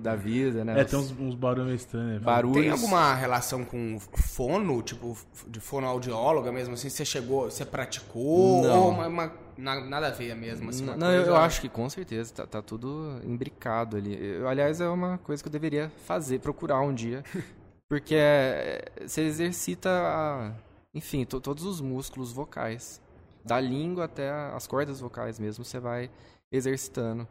da 0.00 0.16
vida, 0.16 0.64
né? 0.64 0.80
É, 0.80 0.84
Os 0.84 0.90
tem 0.90 0.98
uns, 0.98 1.10
uns 1.18 1.34
barulhos 1.34 1.74
estranhos. 1.80 2.14
né? 2.14 2.18
barulhos. 2.18 2.60
Tem 2.62 2.70
alguma 2.70 3.14
relação 3.14 3.64
com 3.64 3.98
fono, 4.00 4.82
tipo, 4.82 5.16
de 5.46 5.60
fonoaudióloga 5.60 6.50
mesmo, 6.50 6.74
assim? 6.74 6.88
Você 6.88 7.04
chegou, 7.04 7.44
você 7.50 7.64
praticou? 7.64 8.62
Não. 8.62 8.82
Ou 8.82 8.90
uma, 8.90 9.06
uma- 9.06 9.32
na- 9.56 9.80
nada 9.84 10.08
a 10.08 10.10
ver 10.10 10.34
mesmo, 10.34 10.70
assim? 10.70 10.82
uma 10.82 10.96
Não, 10.96 11.10
eu, 11.10 11.22
coisa- 11.22 11.30
eu 11.30 11.36
acho 11.36 11.60
que 11.60 11.68
com 11.68 11.88
certeza 11.88 12.32
tá, 12.34 12.46
tá 12.46 12.60
tudo 12.62 13.20
imbricado 13.24 13.96
ali. 13.96 14.18
Eu, 14.20 14.48
aliás, 14.48 14.80
é 14.80 14.88
uma 14.88 15.18
coisa 15.18 15.42
que 15.42 15.48
eu 15.48 15.52
deveria 15.52 15.90
fazer, 16.06 16.40
procurar 16.40 16.80
um 16.80 16.92
dia. 16.92 17.22
Porque 17.88 18.14
é, 18.16 18.90
você 19.06 19.20
exercita, 19.20 19.90
a- 19.90 20.50
enfim, 20.94 21.24
to- 21.24 21.40
todos 21.40 21.64
os 21.64 21.80
músculos 21.80 22.32
vocais. 22.32 23.00
Da 23.44 23.58
língua 23.60 24.04
até 24.04 24.30
as 24.30 24.66
cordas 24.66 25.00
vocais 25.00 25.38
mesmo, 25.38 25.64
você 25.64 25.80
vai 25.80 26.10
exercitando. 26.50 27.26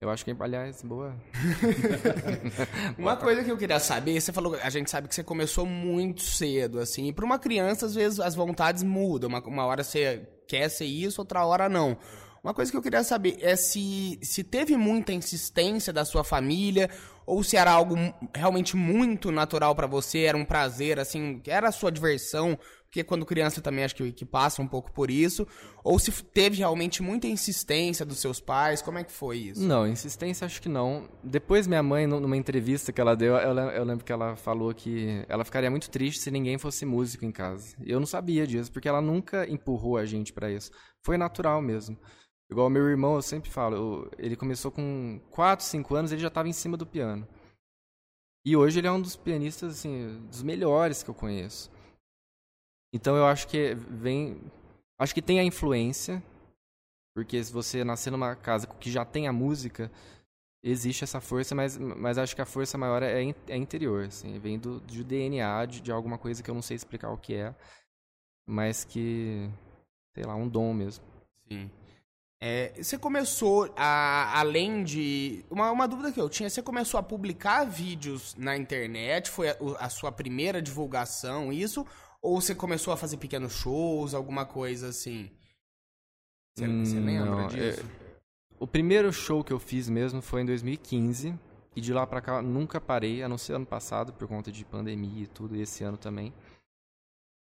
Eu 0.00 0.10
acho 0.10 0.24
que, 0.24 0.36
aliás, 0.38 0.82
boa. 0.82 1.16
Uma 2.98 3.16
coisa 3.16 3.42
que 3.42 3.50
eu 3.50 3.56
queria 3.56 3.80
saber, 3.80 4.20
você 4.20 4.32
falou, 4.32 4.54
a 4.62 4.70
gente 4.70 4.90
sabe 4.90 5.08
que 5.08 5.14
você 5.14 5.24
começou 5.24 5.64
muito 5.66 6.22
cedo, 6.22 6.78
assim, 6.78 7.08
e 7.08 7.12
pra 7.12 7.24
uma 7.24 7.38
criança, 7.38 7.86
às 7.86 7.94
vezes, 7.94 8.20
as 8.20 8.34
vontades 8.34 8.82
mudam. 8.82 9.28
Uma, 9.28 9.40
uma 9.40 9.64
hora 9.66 9.82
você 9.82 10.28
quer 10.46 10.68
ser 10.68 10.84
isso, 10.84 11.20
outra 11.20 11.44
hora 11.44 11.68
não. 11.68 11.96
Uma 12.42 12.52
coisa 12.52 12.70
que 12.70 12.76
eu 12.76 12.82
queria 12.82 13.02
saber 13.02 13.38
é 13.40 13.56
se, 13.56 14.18
se 14.22 14.44
teve 14.44 14.76
muita 14.76 15.12
insistência 15.14 15.92
da 15.92 16.04
sua 16.04 16.22
família, 16.22 16.90
ou 17.26 17.42
se 17.42 17.56
era 17.56 17.70
algo 17.70 17.94
realmente 18.34 18.76
muito 18.76 19.30
natural 19.30 19.74
pra 19.74 19.86
você, 19.86 20.20
era 20.20 20.36
um 20.36 20.44
prazer, 20.44 20.98
assim, 20.98 21.40
era 21.46 21.68
a 21.68 21.72
sua 21.72 21.90
diversão, 21.90 22.58
porque 22.84 23.02
quando 23.02 23.26
criança 23.26 23.60
também 23.60 23.84
acho 23.84 23.96
que, 23.96 24.12
que 24.12 24.24
passa 24.24 24.62
um 24.62 24.68
pouco 24.68 24.92
por 24.92 25.10
isso, 25.10 25.44
ou 25.82 25.98
se 25.98 26.12
teve 26.22 26.58
realmente 26.58 27.02
muita 27.02 27.26
insistência 27.26 28.04
dos 28.06 28.18
seus 28.20 28.38
pais, 28.40 28.80
como 28.80 28.98
é 28.98 29.02
que 29.04 29.10
foi 29.10 29.38
isso? 29.38 29.60
Não, 29.62 29.84
insistência 29.86 30.44
acho 30.44 30.62
que 30.62 30.68
não. 30.68 31.08
Depois 31.22 31.66
minha 31.66 31.82
mãe, 31.82 32.06
nu- 32.06 32.20
numa 32.20 32.36
entrevista 32.36 32.92
que 32.92 33.00
ela 33.00 33.16
deu, 33.16 33.34
eu, 33.34 33.52
le- 33.52 33.76
eu 33.76 33.82
lembro 33.84 34.04
que 34.04 34.12
ela 34.12 34.36
falou 34.36 34.72
que 34.72 35.24
ela 35.28 35.44
ficaria 35.44 35.68
muito 35.70 35.90
triste 35.90 36.20
se 36.20 36.30
ninguém 36.30 36.56
fosse 36.56 36.86
músico 36.86 37.24
em 37.24 37.32
casa. 37.32 37.74
Eu 37.84 37.98
não 37.98 38.06
sabia 38.06 38.46
disso, 38.46 38.70
porque 38.70 38.88
ela 38.88 39.00
nunca 39.00 39.44
empurrou 39.50 39.96
a 39.96 40.04
gente 40.04 40.32
pra 40.32 40.48
isso. 40.48 40.70
Foi 41.02 41.16
natural 41.18 41.60
mesmo. 41.60 41.98
Igual 42.50 42.68
meu 42.70 42.88
irmão, 42.88 43.14
eu 43.16 43.22
sempre 43.22 43.50
falo, 43.50 43.76
eu- 43.76 44.10
ele 44.18 44.36
começou 44.36 44.70
com 44.70 45.20
4, 45.30 45.64
5 45.64 45.94
anos, 45.94 46.12
ele 46.12 46.20
já 46.20 46.28
estava 46.28 46.48
em 46.48 46.52
cima 46.52 46.76
do 46.76 46.86
piano. 46.86 47.26
E 48.46 48.56
hoje 48.56 48.78
ele 48.78 48.86
é 48.86 48.92
um 48.92 49.00
dos 49.00 49.16
pianistas, 49.16 49.72
assim, 49.78 50.20
dos 50.28 50.42
melhores 50.42 51.02
que 51.02 51.08
eu 51.08 51.14
conheço. 51.14 51.70
Então 52.92 53.16
eu 53.16 53.26
acho 53.26 53.48
que 53.48 53.74
vem. 53.74 54.40
Acho 54.98 55.14
que 55.14 55.22
tem 55.22 55.40
a 55.40 55.44
influência, 55.44 56.22
porque 57.14 57.42
se 57.42 57.52
você 57.52 57.82
nascer 57.82 58.10
numa 58.10 58.36
casa 58.36 58.66
que 58.66 58.90
já 58.90 59.04
tem 59.04 59.26
a 59.26 59.32
música, 59.32 59.90
existe 60.62 61.04
essa 61.04 61.20
força, 61.20 61.54
mas, 61.54 61.76
mas 61.78 62.18
acho 62.18 62.34
que 62.36 62.42
a 62.42 62.46
força 62.46 62.78
maior 62.78 63.02
é, 63.02 63.22
é 63.48 63.56
interior, 63.56 64.06
assim, 64.06 64.38
vem 64.38 64.58
do, 64.58 64.80
do 64.80 65.04
DNA, 65.04 65.66
de, 65.66 65.80
de 65.80 65.92
alguma 65.92 66.18
coisa 66.18 66.42
que 66.42 66.50
eu 66.50 66.54
não 66.54 66.62
sei 66.62 66.76
explicar 66.76 67.10
o 67.10 67.18
que 67.18 67.34
é, 67.34 67.54
mas 68.46 68.84
que, 68.84 69.50
sei 70.14 70.24
lá, 70.24 70.34
um 70.36 70.48
dom 70.48 70.72
mesmo. 70.74 71.04
Sim. 71.48 71.70
É, 72.46 72.74
você 72.76 72.98
começou 72.98 73.72
a, 73.74 74.38
além 74.38 74.84
de. 74.84 75.42
Uma, 75.50 75.70
uma 75.70 75.88
dúvida 75.88 76.12
que 76.12 76.20
eu 76.20 76.28
tinha, 76.28 76.50
você 76.50 76.60
começou 76.60 77.00
a 77.00 77.02
publicar 77.02 77.64
vídeos 77.64 78.34
na 78.36 78.54
internet? 78.54 79.30
Foi 79.30 79.48
a, 79.48 79.56
a 79.78 79.88
sua 79.88 80.12
primeira 80.12 80.60
divulgação, 80.60 81.50
isso? 81.50 81.86
Ou 82.20 82.38
você 82.38 82.54
começou 82.54 82.92
a 82.92 82.98
fazer 82.98 83.16
pequenos 83.16 83.54
shows, 83.54 84.12
alguma 84.12 84.44
coisa 84.44 84.88
assim? 84.88 85.30
Você, 86.54 86.66
você 86.66 86.98
Hum, 86.98 87.04
lembra 87.06 87.30
não, 87.30 87.46
disso? 87.46 87.82
O 88.60 88.66
primeiro 88.66 89.10
show 89.10 89.42
que 89.42 89.52
eu 89.52 89.58
fiz 89.58 89.88
mesmo 89.88 90.20
foi 90.20 90.42
em 90.42 90.44
2015, 90.44 91.34
e 91.74 91.80
de 91.80 91.94
lá 91.94 92.06
pra 92.06 92.20
cá 92.20 92.42
nunca 92.42 92.78
parei, 92.78 93.22
a 93.22 93.28
não 93.28 93.38
ser 93.38 93.54
ano 93.54 93.64
passado, 93.64 94.12
por 94.12 94.28
conta 94.28 94.52
de 94.52 94.66
pandemia 94.66 95.24
e 95.24 95.26
tudo, 95.26 95.56
e 95.56 95.62
esse 95.62 95.82
ano 95.82 95.96
também. 95.96 96.30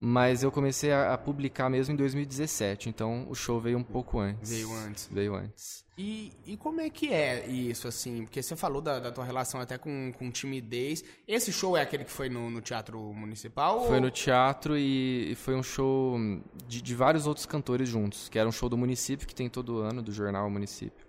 Mas 0.06 0.42
eu 0.42 0.52
comecei 0.52 0.92
a, 0.92 1.14
a 1.14 1.18
publicar 1.18 1.70
mesmo 1.70 1.94
em 1.94 1.96
2017, 1.96 2.90
então 2.90 3.26
o 3.30 3.34
show 3.34 3.58
veio 3.58 3.78
um 3.78 3.82
pouco 3.82 4.18
antes. 4.18 4.50
Veio 4.50 4.70
antes. 4.74 5.08
Veio 5.10 5.34
antes. 5.34 5.82
E, 5.96 6.30
e 6.44 6.56
como 6.58 6.80
é 6.82 6.90
que 6.90 7.10
é 7.10 7.46
isso, 7.46 7.88
assim? 7.88 8.24
Porque 8.24 8.42
você 8.42 8.54
falou 8.54 8.82
da, 8.82 8.98
da 9.00 9.10
tua 9.10 9.24
relação 9.24 9.60
até 9.62 9.78
com, 9.78 10.12
com 10.18 10.30
timidez. 10.30 11.02
Esse 11.26 11.50
show 11.52 11.74
é 11.74 11.80
aquele 11.80 12.04
que 12.04 12.10
foi 12.10 12.28
no, 12.28 12.50
no 12.50 12.60
Teatro 12.60 12.98
Municipal? 13.14 13.86
Foi 13.86 13.94
ou- 13.96 14.02
no 14.02 14.10
teatro 14.10 14.76
e, 14.76 15.30
e 15.32 15.34
foi 15.36 15.54
um 15.54 15.62
show 15.62 16.18
de, 16.66 16.82
de 16.82 16.94
vários 16.94 17.26
outros 17.26 17.46
cantores 17.46 17.88
juntos, 17.88 18.28
que 18.28 18.38
era 18.38 18.46
um 18.46 18.52
show 18.52 18.68
do 18.68 18.76
município 18.76 19.26
que 19.26 19.34
tem 19.34 19.48
todo 19.48 19.78
ano, 19.78 20.02
do 20.02 20.12
jornal 20.12 20.50
Município. 20.50 21.06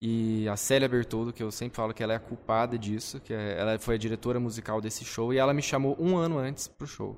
E 0.00 0.48
a 0.48 0.56
Célia 0.56 0.88
Bertoldo, 0.88 1.32
que 1.32 1.42
eu 1.42 1.52
sempre 1.52 1.76
falo 1.76 1.94
que 1.94 2.02
ela 2.02 2.14
é 2.14 2.16
a 2.16 2.20
culpada 2.20 2.76
disso, 2.76 3.20
que 3.20 3.32
é- 3.32 3.56
ela 3.60 3.78
foi 3.78 3.94
a 3.94 3.98
diretora 3.98 4.40
musical 4.40 4.80
desse 4.80 5.04
show, 5.04 5.32
e 5.32 5.38
ela 5.38 5.54
me 5.54 5.62
chamou 5.62 5.96
um 6.00 6.16
ano 6.16 6.38
antes 6.38 6.66
pro 6.66 6.86
show. 6.86 7.16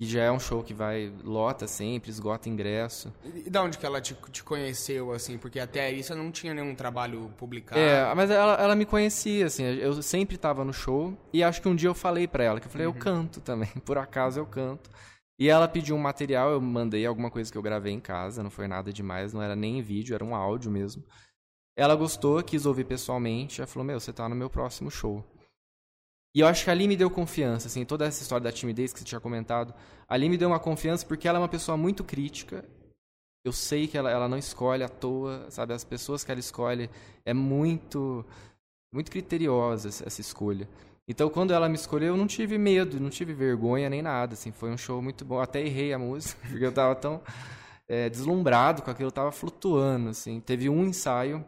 E 0.00 0.06
já 0.06 0.22
é 0.22 0.30
um 0.30 0.38
show 0.38 0.62
que 0.62 0.72
vai, 0.72 1.12
lota 1.24 1.66
sempre, 1.66 2.08
esgota 2.08 2.48
ingresso. 2.48 3.12
E 3.24 3.50
da 3.50 3.62
onde 3.64 3.76
que 3.76 3.84
ela 3.84 4.00
te, 4.00 4.14
te 4.30 4.44
conheceu, 4.44 5.10
assim? 5.10 5.36
Porque 5.36 5.58
até 5.58 5.86
aí 5.86 6.04
você 6.04 6.14
não 6.14 6.30
tinha 6.30 6.54
nenhum 6.54 6.72
trabalho 6.72 7.34
publicado. 7.36 7.80
É, 7.80 8.14
mas 8.14 8.30
ela, 8.30 8.54
ela 8.54 8.76
me 8.76 8.86
conhecia, 8.86 9.46
assim, 9.46 9.64
eu 9.64 10.00
sempre 10.00 10.38
tava 10.38 10.64
no 10.64 10.72
show, 10.72 11.18
e 11.32 11.42
acho 11.42 11.60
que 11.60 11.68
um 11.68 11.74
dia 11.74 11.88
eu 11.88 11.94
falei 11.94 12.28
pra 12.28 12.44
ela, 12.44 12.60
que 12.60 12.66
eu 12.66 12.70
falei, 12.70 12.86
eu 12.86 12.94
canto 12.94 13.40
também, 13.40 13.70
por 13.84 13.98
acaso 13.98 14.38
eu 14.38 14.46
canto. 14.46 14.88
E 15.36 15.48
ela 15.48 15.66
pediu 15.66 15.96
um 15.96 16.00
material, 16.00 16.52
eu 16.52 16.60
mandei 16.60 17.04
alguma 17.04 17.30
coisa 17.30 17.50
que 17.50 17.58
eu 17.58 17.62
gravei 17.62 17.92
em 17.92 18.00
casa, 18.00 18.40
não 18.40 18.50
foi 18.50 18.68
nada 18.68 18.92
demais, 18.92 19.32
não 19.32 19.42
era 19.42 19.56
nem 19.56 19.78
em 19.78 19.82
vídeo, 19.82 20.14
era 20.14 20.24
um 20.24 20.34
áudio 20.34 20.70
mesmo. 20.70 21.04
Ela 21.76 21.96
gostou, 21.96 22.42
quis 22.42 22.66
ouvir 22.66 22.84
pessoalmente, 22.84 23.60
ela 23.60 23.66
falou, 23.66 23.86
meu, 23.86 23.98
você 23.98 24.12
tá 24.12 24.28
no 24.28 24.36
meu 24.36 24.50
próximo 24.50 24.90
show. 24.90 25.24
E 26.34 26.40
eu 26.40 26.46
acho 26.46 26.64
que 26.64 26.70
ali 26.70 26.86
me 26.86 26.96
deu 26.96 27.10
confiança, 27.10 27.68
assim, 27.68 27.84
toda 27.84 28.04
essa 28.04 28.22
história 28.22 28.44
da 28.44 28.52
timidez 28.52 28.92
que 28.92 28.98
você 28.98 29.04
tinha 29.04 29.20
comentado, 29.20 29.74
ali 30.06 30.28
me 30.28 30.36
deu 30.36 30.48
uma 30.48 30.60
confiança 30.60 31.06
porque 31.06 31.26
ela 31.26 31.38
é 31.38 31.40
uma 31.40 31.48
pessoa 31.48 31.76
muito 31.76 32.04
crítica, 32.04 32.64
eu 33.44 33.52
sei 33.52 33.86
que 33.86 33.96
ela, 33.96 34.10
ela 34.10 34.28
não 34.28 34.36
escolhe 34.36 34.82
à 34.82 34.88
toa, 34.88 35.46
sabe? 35.50 35.72
As 35.72 35.84
pessoas 35.84 36.22
que 36.22 36.30
ela 36.30 36.40
escolhe 36.40 36.90
é 37.24 37.32
muito 37.32 38.24
muito 38.92 39.10
criteriosa 39.10 39.88
essa 39.88 40.20
escolha. 40.20 40.68
Então, 41.06 41.30
quando 41.30 41.52
ela 41.52 41.68
me 41.68 41.74
escolheu, 41.74 42.08
eu 42.08 42.16
não 42.16 42.26
tive 42.26 42.58
medo, 42.58 43.00
não 43.00 43.10
tive 43.10 43.32
vergonha 43.32 43.88
nem 43.88 44.02
nada, 44.02 44.34
assim, 44.34 44.52
foi 44.52 44.70
um 44.70 44.76
show 44.76 45.00
muito 45.00 45.24
bom. 45.24 45.40
Até 45.40 45.60
errei 45.60 45.92
a 45.92 45.98
música, 45.98 46.38
porque 46.48 46.64
eu 46.64 46.72
tava 46.72 46.94
tão 46.94 47.22
é, 47.88 48.10
deslumbrado 48.10 48.82
com 48.82 48.90
aquilo, 48.90 49.08
eu 49.08 49.12
tava 49.12 49.32
flutuando, 49.32 50.10
assim. 50.10 50.40
Teve 50.40 50.68
um 50.68 50.84
ensaio, 50.84 51.44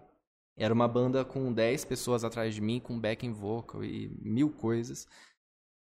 era 0.60 0.74
uma 0.74 0.88
banda 0.88 1.24
com 1.24 1.52
10 1.52 1.84
pessoas 1.84 2.24
atrás 2.24 2.54
de 2.54 2.60
mim, 2.60 2.80
com 2.80 3.00
backing 3.00 3.32
vocal 3.32 3.84
e 3.84 4.08
mil 4.22 4.50
coisas. 4.50 5.06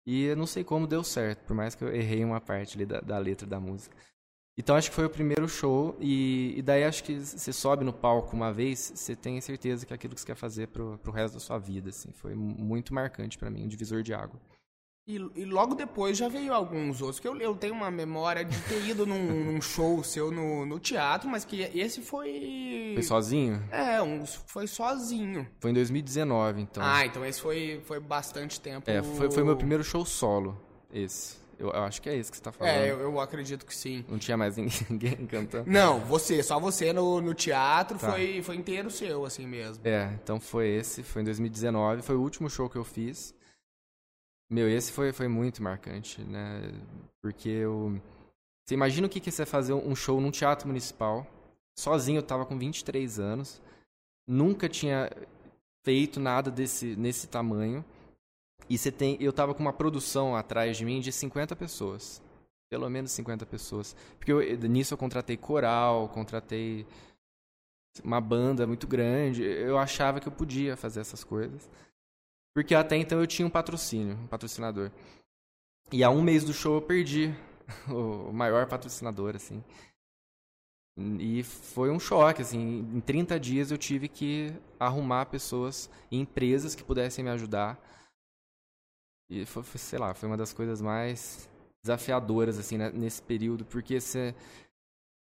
E 0.07 0.25
eu 0.25 0.37
não 0.37 0.47
sei 0.47 0.63
como 0.65 0.87
deu 0.87 1.03
certo, 1.05 1.45
por 1.47 1.55
mais 1.57 1.75
que 1.75 1.83
eu 1.85 1.95
errei 1.95 2.25
uma 2.25 2.41
parte 2.41 2.77
ali 2.77 2.87
da, 2.87 3.01
da 3.01 3.19
letra 3.19 3.47
da 3.47 3.59
música. 3.61 3.97
Então 4.59 4.77
acho 4.77 4.91
que 4.91 4.97
foi 4.97 5.05
o 5.07 5.11
primeiro 5.11 5.49
show 5.49 5.97
e, 6.01 6.55
e 6.59 6.63
daí 6.63 6.85
acho 6.85 7.05
que 7.05 7.19
você 7.21 7.53
sobe 7.53 7.85
no 7.85 7.93
palco 7.93 8.35
uma 8.37 8.53
vez, 8.53 8.93
você 8.95 9.17
tem 9.17 9.41
certeza 9.41 9.87
que 9.87 9.93
é 9.93 9.97
aquilo 9.97 10.15
que 10.15 10.21
você 10.21 10.27
quer 10.29 10.37
fazer 10.37 10.69
pro, 10.69 10.99
pro 10.99 11.13
resto 11.13 11.35
da 11.35 11.41
sua 11.41 11.59
vida, 11.59 11.91
assim. 11.91 12.13
Foi 12.13 12.35
mu- 12.35 12.57
muito 12.59 12.95
marcante 12.95 13.39
pra 13.39 13.51
mim, 13.51 13.65
um 13.65 13.69
divisor 13.69 14.03
de 14.03 14.15
água. 14.15 14.41
E, 15.09 15.15
e 15.37 15.45
logo 15.45 15.77
depois 15.77 16.19
já 16.19 16.29
veio 16.29 16.53
alguns 16.53 17.01
outros, 17.01 17.21
que 17.21 17.29
eu, 17.29 17.37
eu 17.37 17.55
tenho 17.55 17.75
uma 17.75 17.93
memória 17.93 18.45
de 18.45 18.59
ter 18.63 18.85
ido 18.89 19.07
num, 19.07 19.23
num 19.53 19.61
show 19.61 20.03
seu 20.03 20.33
no, 20.33 20.67
no 20.67 20.81
teatro, 20.81 21.29
mas 21.29 21.45
que 21.45 21.63
esse 21.75 22.01
foi... 22.03 22.91
Foi 22.95 23.03
sozinho? 23.05 23.63
É, 23.71 24.03
um, 24.03 24.27
foi 24.27 24.67
sozinho. 24.67 25.47
Foi 25.61 25.71
em 25.71 25.75
2019, 25.75 26.63
então. 26.63 26.83
Ah, 26.85 27.07
então 27.07 27.25
esse 27.25 27.41
foi, 27.41 27.81
foi 27.85 28.01
bastante 28.01 28.61
tempo. 28.61 28.91
é, 28.91 29.01
foi, 29.01 29.31
foi 29.31 29.45
meu 29.45 29.57
primeiro 29.57 29.85
show 29.85 30.05
solo, 30.05 30.61
esse. 30.93 31.37
Eu, 31.59 31.69
eu 31.71 31.85
acho 31.85 32.03
que 32.03 32.09
é 32.09 32.17
esse 32.17 32.31
que 32.31 32.37
você 32.37 32.43
tá 32.43 32.53
falando. 32.53 32.75
É, 32.75 32.91
eu, 32.91 33.01
eu 33.01 33.21
acredito 33.21 33.65
que 33.65 33.75
sim. 33.75 34.05
Não 34.09 34.19
tinha 34.19 34.37
mais 34.37 34.57
ninguém 34.91 35.25
cantando. 35.27 35.71
Não, 35.71 36.01
você, 36.01 36.43
só 36.43 36.59
você 36.61 36.93
no, 36.93 37.21
no 37.21 37.33
teatro 37.33 37.97
Tá. 37.97 38.11
foi, 38.11 38.43
foi 38.43 38.57
inteiro 38.57 38.91
seu, 38.91 39.25
assim 39.25 39.47
mesmo. 39.47 39.87
É, 39.87 40.11
então 40.23 40.39
foi 40.41 40.69
esse, 40.69 41.03
foi 41.05 41.23
em 41.23 41.25
2019, 41.25 42.03
foi 42.03 42.17
o 42.17 42.21
último 42.21 42.51
show 42.51 42.69
que 42.69 42.77
eu 42.77 42.85
fiz. 42.85 43.36
Meu, 44.49 44.69
esse 44.69 44.93
foi, 44.93 45.13
foi 45.13 45.29
muito 45.29 45.63
marcante, 45.63 46.23
né? 46.23 46.73
Porque 47.21 47.49
eu. 47.49 48.01
Você 48.65 48.75
imagina 48.75 49.07
o 49.07 49.11
que 49.11 49.21
que 49.21 49.29
é 49.29 49.33
você 49.33 49.47
fazer 49.47 49.73
um 49.73 49.95
show 49.95 50.21
num 50.21 50.31
teatro 50.31 50.67
municipal, 50.67 51.27
sozinho, 51.79 52.19
eu 52.19 52.23
tava 52.23 52.45
com 52.47 52.59
23 52.59 53.19
anos, 53.19 53.63
nunca 54.27 54.69
tinha 54.69 55.11
feito 55.85 56.19
nada 56.19 56.51
desse, 56.51 56.97
nesse 56.97 57.29
tamanho, 57.29 57.85
e 58.69 58.77
você 58.77 58.91
tem. 58.91 59.17
Eu 59.21 59.33
tava 59.33 59.55
com 59.55 59.61
uma 59.61 59.73
produção 59.73 60.35
atrás 60.35 60.77
de 60.77 60.85
mim 60.85 61.01
de 61.01 61.13
50 61.13 61.55
pessoas. 61.57 62.23
Pelo 62.69 62.89
menos 62.91 63.13
50 63.13 63.47
pessoas. 63.47 63.95
Porque 64.19 64.33
eu, 64.33 64.41
nisso 64.69 64.95
eu 64.95 64.99
contratei 64.99 65.37
coral, 65.37 66.09
contratei 66.09 66.85
uma 68.03 68.21
banda 68.21 68.67
muito 68.67 68.87
grande. 68.87 69.43
Eu 69.45 69.79
achava 69.79 70.19
que 70.19 70.27
eu 70.27 70.33
podia 70.33 70.77
fazer 70.77 71.01
essas 71.01 71.23
coisas. 71.23 71.71
Porque 72.57 72.75
até 72.75 72.97
então 72.97 73.21
eu 73.21 73.27
tinha 73.27 73.47
um 73.47 73.51
patrocínio, 73.51 74.17
um 74.17 74.27
patrocinador. 74.29 74.91
E 75.93 76.03
a 76.03 76.09
um 76.09 76.23
mês 76.23 76.43
do 76.43 76.55
show 76.55 76.77
eu 76.77 76.81
perdi 76.81 77.35
o 77.87 78.33
maior 78.33 78.67
patrocinador, 78.67 79.37
assim. 79.37 79.63
E 81.21 81.43
foi 81.43 81.91
um 81.91 82.01
choque, 82.01 82.41
assim, 82.41 82.79
em 82.95 83.01
30 83.03 83.39
dias 83.39 83.71
eu 83.71 83.77
tive 83.77 84.09
que 84.09 84.55
arrumar 84.81 85.27
pessoas 85.27 85.91
e 86.11 86.17
empresas 86.17 86.75
que 86.75 86.83
pudessem 86.83 87.23
me 87.23 87.29
ajudar. 87.29 87.79
E 89.29 89.45
foi, 89.45 89.63
foi, 89.63 89.79
sei 89.79 89.99
lá, 89.99 90.15
foi 90.15 90.27
uma 90.27 90.39
das 90.39 90.55
coisas 90.55 90.81
mais 90.81 91.47
desafiadoras, 91.85 92.59
assim, 92.59 92.79
né, 92.79 92.89
nesse 92.89 93.21
período, 93.21 93.67
porque 93.67 94.01
você, 94.01 94.35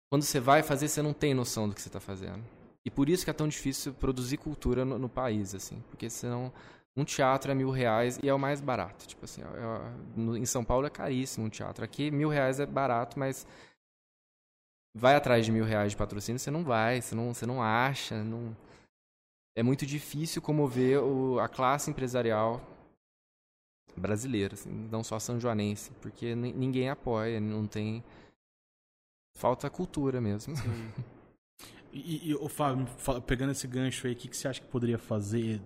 quando 0.10 0.24
você 0.24 0.40
vai 0.40 0.64
fazer, 0.64 0.88
você 0.88 1.02
não 1.02 1.12
tem 1.12 1.34
noção 1.34 1.68
do 1.68 1.76
que 1.76 1.82
você 1.82 1.90
está 1.90 2.00
fazendo. 2.00 2.42
E 2.86 2.90
por 2.90 3.10
isso 3.10 3.26
que 3.26 3.30
é 3.30 3.34
tão 3.34 3.50
difícil 3.50 3.94
produzir 3.94 4.38
cultura 4.38 4.86
no, 4.86 4.98
no 4.98 5.10
país, 5.10 5.54
assim, 5.54 5.84
porque 5.90 6.10
senão 6.10 6.54
um 6.98 7.06
teatro 7.06 7.52
é 7.52 7.56
mil 7.56 7.70
reais 7.70 8.20
e 8.24 8.28
é 8.28 8.34
o 8.34 8.40
mais 8.40 8.60
barato. 8.60 9.08
Tipo 9.08 9.26
assim, 9.26 9.44
é, 9.44 10.20
no, 10.20 10.36
em 10.36 10.46
São 10.46 10.66
Paulo 10.66 10.88
é 10.88 10.90
caríssimo 10.90 11.46
um 11.46 11.50
teatro. 11.50 11.86
Aqui 11.86 12.10
mil 12.10 12.28
reais 12.28 12.60
é 12.60 12.66
barato, 12.66 13.20
mas 13.20 13.46
vai 14.96 15.16
atrás 15.16 15.46
de 15.46 15.52
mil 15.52 15.64
reais 15.64 15.92
de 15.92 15.98
patrocínio, 15.98 16.40
você 16.40 16.50
não 16.50 16.64
vai, 16.64 17.00
você 17.00 17.14
não, 17.14 17.34
você 17.34 17.46
não 17.46 17.62
acha. 17.62 18.24
Não... 18.24 18.58
É 19.56 19.62
muito 19.62 19.86
difícil 19.86 20.42
comover 20.42 21.00
o, 21.04 21.40
a 21.40 21.48
classe 21.48 21.92
empresarial 21.92 22.62
brasileira, 23.96 24.56
assim, 24.56 24.72
não 24.92 25.04
só 25.04 25.20
sanjoanense, 25.20 25.92
porque 26.02 26.36
ninguém 26.36 26.90
apoia, 26.90 27.40
não 27.40 27.68
tem. 27.68 28.04
Falta 29.36 29.70
cultura 29.70 30.20
mesmo. 30.20 30.56
e, 31.94 32.30
e 32.30 32.36
o 32.36 32.50
Fábio, 32.50 32.88
pegando 33.22 33.52
esse 33.52 33.68
gancho 33.68 34.08
aí, 34.08 34.14
o 34.14 34.16
que, 34.16 34.28
que 34.28 34.36
você 34.36 34.48
acha 34.48 34.62
que 34.62 34.68
poderia 34.68 34.98
fazer 34.98 35.62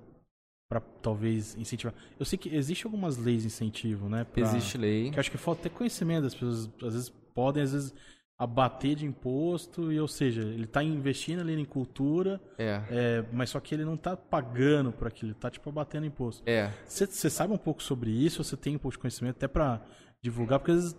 para 0.71 0.79
talvez 1.01 1.57
incentivar? 1.57 1.93
Eu 2.17 2.25
sei 2.25 2.39
que 2.39 2.55
existe 2.55 2.85
algumas 2.85 3.17
leis 3.17 3.41
de 3.41 3.47
incentivo, 3.47 4.07
né? 4.07 4.23
Pra... 4.23 4.41
Existe 4.41 4.77
lei. 4.77 5.11
Que 5.11 5.19
acho 5.19 5.29
que 5.29 5.37
falta 5.37 5.63
ter 5.63 5.69
conhecimento, 5.69 6.25
as 6.27 6.33
pessoas 6.33 6.69
às 6.81 6.93
vezes 6.93 7.09
podem, 7.33 7.61
às 7.61 7.73
vezes 7.73 7.93
abater 8.39 8.95
de 8.95 9.05
imposto, 9.05 9.91
e, 9.91 9.99
ou 9.99 10.07
seja, 10.07 10.41
ele 10.41 10.63
está 10.63 10.81
investindo 10.81 11.41
ali 11.41 11.59
em 11.59 11.65
cultura, 11.65 12.41
é. 12.57 12.81
é. 12.89 13.25
mas 13.33 13.49
só 13.49 13.59
que 13.59 13.75
ele 13.75 13.83
não 13.83 13.95
está 13.95 14.15
pagando 14.15 14.93
por 14.93 15.07
aquilo, 15.07 15.27
ele 15.31 15.37
está 15.37 15.51
tipo 15.51 15.69
abatendo 15.69 16.05
imposto. 16.05 16.41
É. 16.45 16.71
Você 16.85 17.29
sabe 17.29 17.53
um 17.53 17.57
pouco 17.57 17.83
sobre 17.83 18.09
isso, 18.09 18.41
você 18.41 18.55
tem 18.55 18.77
um 18.77 18.79
pouco 18.79 18.95
de 18.95 18.99
conhecimento 18.99 19.35
até 19.35 19.47
para 19.49 19.81
divulgar, 20.23 20.57
porque 20.57 20.71
às 20.71 20.77
vezes 20.77 20.97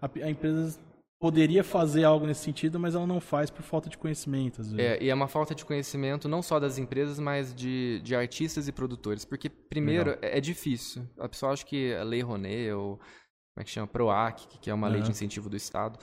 a, 0.00 0.06
a, 0.06 0.30
empresa 0.30 0.78
poderia 1.24 1.64
fazer 1.64 2.04
algo 2.04 2.26
nesse 2.26 2.42
sentido, 2.42 2.78
mas 2.78 2.94
ela 2.94 3.06
não 3.06 3.18
faz 3.18 3.48
por 3.48 3.62
falta 3.62 3.88
de 3.88 3.96
conhecimento. 3.96 4.60
Às 4.60 4.70
vezes. 4.70 5.00
É, 5.00 5.02
e 5.02 5.08
é 5.08 5.14
uma 5.14 5.26
falta 5.26 5.54
de 5.54 5.64
conhecimento 5.64 6.28
não 6.28 6.42
só 6.42 6.60
das 6.60 6.76
empresas, 6.76 7.18
mas 7.18 7.54
de, 7.54 7.98
de 8.02 8.14
artistas 8.14 8.68
e 8.68 8.72
produtores, 8.72 9.24
porque 9.24 9.48
primeiro 9.48 10.18
é, 10.20 10.36
é, 10.36 10.40
difícil. 10.40 11.08
A 11.18 11.26
pessoa 11.26 11.52
acha 11.52 11.64
que 11.64 11.94
a 11.94 12.02
Lei 12.02 12.20
Rouanet 12.20 12.70
ou 12.72 12.98
como 12.98 13.62
é 13.62 13.64
que 13.64 13.70
chama, 13.70 13.86
PROAC, 13.86 14.58
que 14.60 14.68
é 14.68 14.74
uma 14.74 14.86
uhum. 14.86 14.92
lei 14.92 15.02
de 15.02 15.12
incentivo 15.12 15.48
do 15.48 15.56
Estado, 15.56 15.98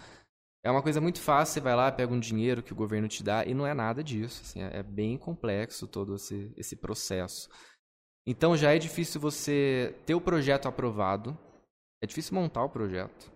é 0.65 0.71
uma 0.71 0.81
coisa 0.81 0.99
muito 0.99 1.21
fácil, 1.21 1.53
você 1.53 1.59
vai 1.59 1.75
lá, 1.75 1.91
pega 1.91 2.11
um 2.11 2.19
dinheiro 2.19 2.63
que 2.63 2.73
o 2.73 2.75
governo 2.75 3.07
te 3.07 3.21
dá, 3.21 3.45
e 3.45 3.53
não 3.53 3.67
é 3.67 3.75
nada 3.75 4.03
disso. 4.03 4.41
Assim, 4.41 4.61
é 4.63 4.81
bem 4.81 5.19
complexo 5.19 5.87
todo 5.87 6.15
esse, 6.15 6.51
esse 6.57 6.75
processo. 6.75 7.47
Então 8.25 8.57
já 8.57 8.73
é 8.73 8.79
difícil 8.79 9.21
você 9.21 9.93
ter 10.03 10.15
o 10.15 10.21
projeto 10.21 10.67
aprovado, 10.67 11.37
é 12.01 12.07
difícil 12.07 12.33
montar 12.33 12.63
o 12.63 12.69
projeto, 12.69 13.30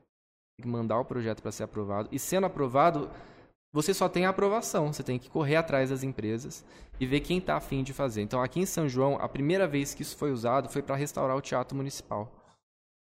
que 0.61 0.67
mandar 0.67 0.99
o 0.99 1.05
projeto 1.05 1.41
para 1.41 1.51
ser 1.51 1.63
aprovado, 1.63 2.09
e 2.11 2.19
sendo 2.19 2.45
aprovado, 2.45 3.09
você 3.73 3.93
só 3.93 4.07
tem 4.07 4.25
a 4.25 4.29
aprovação, 4.29 4.91
você 4.91 5.03
tem 5.03 5.19
que 5.19 5.29
correr 5.29 5.57
atrás 5.57 5.89
das 5.89 6.01
empresas 6.01 6.63
e 6.99 7.05
ver 7.05 7.19
quem 7.19 7.39
está 7.39 7.57
afim 7.57 7.83
de 7.83 7.91
fazer. 7.91 8.21
Então 8.21 8.41
aqui 8.41 8.59
em 8.61 8.65
São 8.65 8.87
João, 8.87 9.17
a 9.19 9.27
primeira 9.27 9.67
vez 9.67 9.93
que 9.93 10.01
isso 10.01 10.15
foi 10.15 10.31
usado 10.31 10.69
foi 10.69 10.81
para 10.81 10.95
restaurar 10.95 11.35
o 11.35 11.41
Teatro 11.41 11.75
Municipal. 11.75 12.31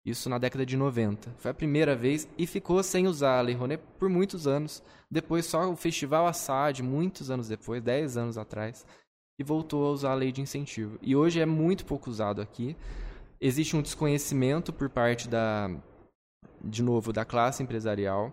Isso 0.05 0.29
na 0.29 0.38
década 0.38 0.64
de 0.64 0.76
90. 0.76 1.35
Foi 1.38 1.50
a 1.50 1.55
primeira 1.55 1.94
vez 1.94 2.29
e 2.37 2.46
ficou 2.46 2.83
sem 2.83 3.07
usar 3.07 3.38
a 3.38 3.42
Lei 3.42 3.55
Rouanet 3.55 3.83
por 3.98 4.09
muitos 4.09 4.46
anos. 4.46 4.83
Depois 5.11 5.46
só 5.46 5.70
o 5.70 5.76
Festival 5.76 6.26
Assad, 6.26 6.83
muitos 6.83 7.31
anos 7.31 7.48
depois, 7.48 7.83
10 7.83 8.16
anos 8.16 8.38
atrás, 8.38 8.87
e 9.38 9.44
voltou 9.44 9.87
a 9.87 9.90
usar 9.90 10.12
a 10.12 10.14
lei 10.14 10.31
de 10.33 10.40
incentivo. 10.40 10.98
E 11.03 11.16
hoje 11.16 11.40
é 11.40 11.46
muito 11.46 11.85
pouco 11.85 12.09
usado 12.09 12.40
aqui. 12.40 12.76
Existe 13.40 13.76
um 13.76 13.83
desconhecimento 13.83 14.72
por 14.72 14.88
parte 14.88 15.29
da, 15.29 15.70
de 16.62 16.83
novo, 16.83 17.12
da 17.12 17.24
classe 17.24 17.62
empresarial. 17.62 18.33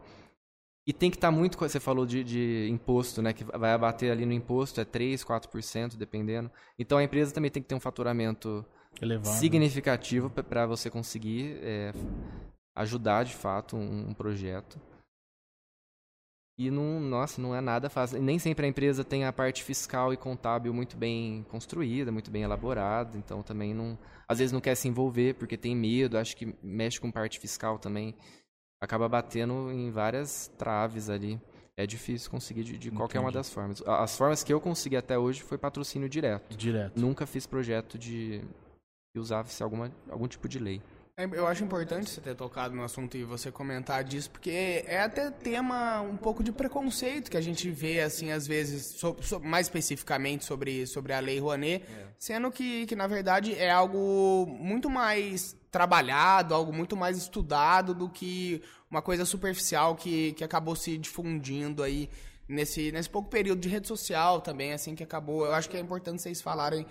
E 0.85 0.93
tem 0.93 1.11
que 1.11 1.17
estar 1.17 1.31
tá 1.31 1.37
muito. 1.37 1.57
Você 1.57 1.79
falou 1.79 2.05
de, 2.05 2.23
de, 2.23 2.69
imposto, 2.71 3.21
né? 3.21 3.33
Que 3.33 3.43
vai 3.43 3.73
abater 3.73 4.11
ali 4.11 4.25
no 4.25 4.31
imposto, 4.31 4.79
é 4.79 4.85
3%, 4.85 5.25
4%, 5.25 5.97
dependendo. 5.97 6.49
Então 6.79 6.97
a 6.97 7.03
empresa 7.03 7.33
também 7.33 7.51
tem 7.51 7.61
que 7.61 7.67
ter 7.67 7.75
um 7.75 7.79
faturamento 7.79 8.65
Elevado. 9.01 9.35
Significativo 9.37 10.29
para 10.29 10.65
você 10.65 10.89
conseguir 10.89 11.59
é, 11.61 11.93
ajudar 12.75 13.23
de 13.23 13.33
fato 13.33 13.75
um, 13.75 14.09
um, 14.09 14.13
projeto. 14.13 14.79
E 16.57 16.71
não, 16.71 16.99
nossa, 16.99 17.39
não 17.39 17.55
é 17.55 17.61
nada 17.61 17.87
fácil. 17.87 18.19
Nem 18.19 18.39
sempre 18.39 18.65
a 18.65 18.69
empresa 18.69 19.03
tem 19.03 19.25
a 19.25 19.31
parte 19.31 19.63
fiscal 19.63 20.11
e 20.11 20.17
contábil 20.17 20.73
muito 20.73 20.97
bem 20.97 21.45
construída, 21.49 22.11
muito 22.11 22.31
bem 22.31 22.41
elaborada, 22.41 23.15
então 23.15 23.43
também 23.43 23.75
não, 23.75 23.97
às 24.27 24.39
vezes 24.39 24.51
não 24.51 24.59
quer 24.59 24.73
se 24.73 24.87
envolver 24.87 25.35
porque 25.35 25.55
tem 25.55 25.75
medo, 25.75 26.17
acho 26.17 26.35
que 26.35 26.55
mexe 26.63 26.99
com 26.99 27.11
parte 27.11 27.39
fiscal 27.39 27.77
também, 27.77 28.15
acaba 28.81 29.07
batendo 29.07 29.71
em 29.71 29.91
várias 29.91 30.47
traves 30.57 31.09
ali. 31.09 31.39
É 31.79 31.85
difícil 31.85 32.31
conseguir 32.31 32.63
de, 32.63 32.75
de 32.75 32.89
qualquer 32.89 33.19
uma 33.19 33.31
das 33.31 33.51
formas. 33.51 33.83
As 33.85 34.17
formas 34.17 34.43
que 34.43 34.51
eu 34.51 34.59
consegui 34.59 34.97
até 34.97 35.15
hoje 35.15 35.43
foi 35.43 35.59
patrocínio 35.59 36.09
direto. 36.09 36.57
Direto. 36.57 36.99
Nunca 36.99 37.27
fiz 37.27 37.45
projeto 37.45 37.99
de 37.99 38.41
que 39.13 39.19
usava-se 39.19 39.61
alguma, 39.61 39.91
algum 40.09 40.27
tipo 40.27 40.49
de 40.49 40.57
lei. 40.57 40.81
É, 41.19 41.25
eu 41.25 41.47
acho 41.47 41.63
importante 41.63 42.11
você 42.11 42.21
ter 42.21 42.35
tocado 42.35 42.75
no 42.75 42.83
assunto 42.83 43.17
e 43.17 43.23
você 43.23 43.51
comentar 43.51 44.03
disso, 44.03 44.29
porque 44.29 44.83
é 44.85 45.01
até 45.01 45.31
tema 45.31 45.99
um 45.99 46.15
pouco 46.15 46.43
de 46.43 46.51
preconceito 46.51 47.31
que 47.31 47.37
a 47.37 47.41
gente 47.41 47.71
vê, 47.71 48.01
assim, 48.01 48.31
às 48.31 48.45
vezes, 48.45 48.85
so, 48.85 49.17
so, 49.19 49.39
mais 49.39 49.65
especificamente 49.65 50.45
sobre, 50.45 50.85
sobre 50.85 51.13
a 51.13 51.19
Lei 51.19 51.39
Rouanet, 51.39 51.83
é. 51.83 52.05
sendo 52.19 52.51
que, 52.51 52.85
que, 52.85 52.95
na 52.95 53.07
verdade, 53.07 53.55
é 53.55 53.71
algo 53.71 54.45
muito 54.47 54.91
mais 54.91 55.57
trabalhado, 55.71 56.53
algo 56.53 56.71
muito 56.71 56.95
mais 56.95 57.17
estudado 57.17 57.95
do 57.95 58.07
que 58.07 58.61
uma 58.89 59.01
coisa 59.01 59.25
superficial 59.25 59.95
que, 59.95 60.33
que 60.33 60.43
acabou 60.43 60.75
se 60.75 60.99
difundindo 60.99 61.81
aí 61.81 62.11
nesse, 62.47 62.91
nesse 62.91 63.09
pouco 63.09 63.27
período 63.27 63.59
de 63.59 63.69
rede 63.69 63.87
social 63.87 64.39
também, 64.39 64.71
assim, 64.71 64.93
que 64.93 65.03
acabou. 65.03 65.47
Eu 65.47 65.55
acho 65.55 65.67
que 65.67 65.77
é 65.77 65.79
importante 65.79 66.21
vocês 66.21 66.43
falarem 66.43 66.85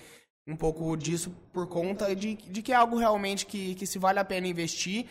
um 0.47 0.57
pouco 0.57 0.97
disso 0.97 1.35
por 1.53 1.67
conta 1.67 2.15
de, 2.15 2.35
de 2.35 2.63
que 2.63 2.73
é 2.73 2.77
algo 2.77 2.97
realmente 2.97 3.45
que, 3.45 3.75
que 3.75 3.87
se 3.87 3.99
vale 3.99 4.19
a 4.19 4.25
pena 4.25 4.47
investir, 4.47 5.07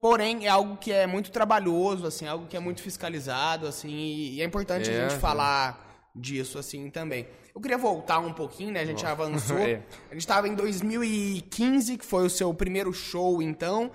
porém 0.00 0.46
é 0.46 0.48
algo 0.48 0.76
que 0.76 0.90
é 0.90 1.06
muito 1.06 1.30
trabalhoso, 1.30 2.06
assim, 2.06 2.26
algo 2.26 2.46
que 2.46 2.56
é 2.56 2.60
muito 2.60 2.82
fiscalizado, 2.82 3.66
assim, 3.66 3.90
e, 3.90 4.36
e 4.36 4.42
é 4.42 4.44
importante 4.44 4.90
é, 4.90 4.96
a 4.96 5.02
gente 5.02 5.16
é. 5.16 5.20
falar 5.20 6.10
disso, 6.14 6.58
assim, 6.58 6.88
também. 6.88 7.26
Eu 7.54 7.60
queria 7.60 7.76
voltar 7.76 8.18
um 8.18 8.32
pouquinho, 8.32 8.72
né, 8.72 8.80
a 8.80 8.86
gente 8.86 9.04
avançou, 9.04 9.58
é. 9.60 9.82
a 10.10 10.14
gente 10.14 10.20
estava 10.20 10.48
em 10.48 10.54
2015, 10.54 11.98
que 11.98 12.04
foi 12.04 12.24
o 12.24 12.30
seu 12.30 12.52
primeiro 12.54 12.92
show, 12.92 13.42
então, 13.42 13.90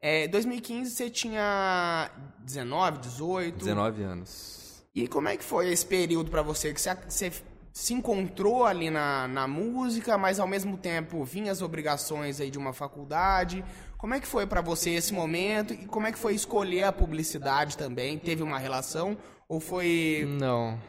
é, 0.00 0.26
2015 0.28 0.90
você 0.90 1.10
tinha 1.10 2.10
19, 2.40 2.98
18? 2.98 3.58
19 3.58 4.02
anos. 4.02 4.84
E 4.94 5.08
como 5.08 5.28
é 5.28 5.36
que 5.36 5.42
foi 5.42 5.70
esse 5.70 5.84
período 5.84 6.30
para 6.30 6.40
você, 6.40 6.72
que 6.72 6.80
você, 6.80 6.94
você 7.08 7.32
se 7.74 7.92
encontrou 7.92 8.64
ali 8.64 8.88
na, 8.88 9.26
na 9.26 9.48
música, 9.48 10.16
mas 10.16 10.38
ao 10.38 10.46
mesmo 10.46 10.78
tempo 10.78 11.24
vinha 11.24 11.50
as 11.50 11.60
obrigações 11.60 12.40
aí 12.40 12.48
de 12.48 12.56
uma 12.56 12.72
faculdade. 12.72 13.64
Como 13.98 14.14
é 14.14 14.20
que 14.20 14.28
foi 14.28 14.46
para 14.46 14.60
você 14.60 14.90
esse 14.90 15.12
momento 15.12 15.74
e 15.74 15.84
como 15.86 16.06
é 16.06 16.12
que 16.12 16.18
foi 16.18 16.36
escolher 16.36 16.84
a 16.84 16.92
publicidade 16.92 17.76
também? 17.76 18.16
Teve 18.16 18.44
uma 18.44 18.60
relação 18.60 19.18
ou 19.48 19.58
foi 19.58 20.24
Não. 20.38 20.80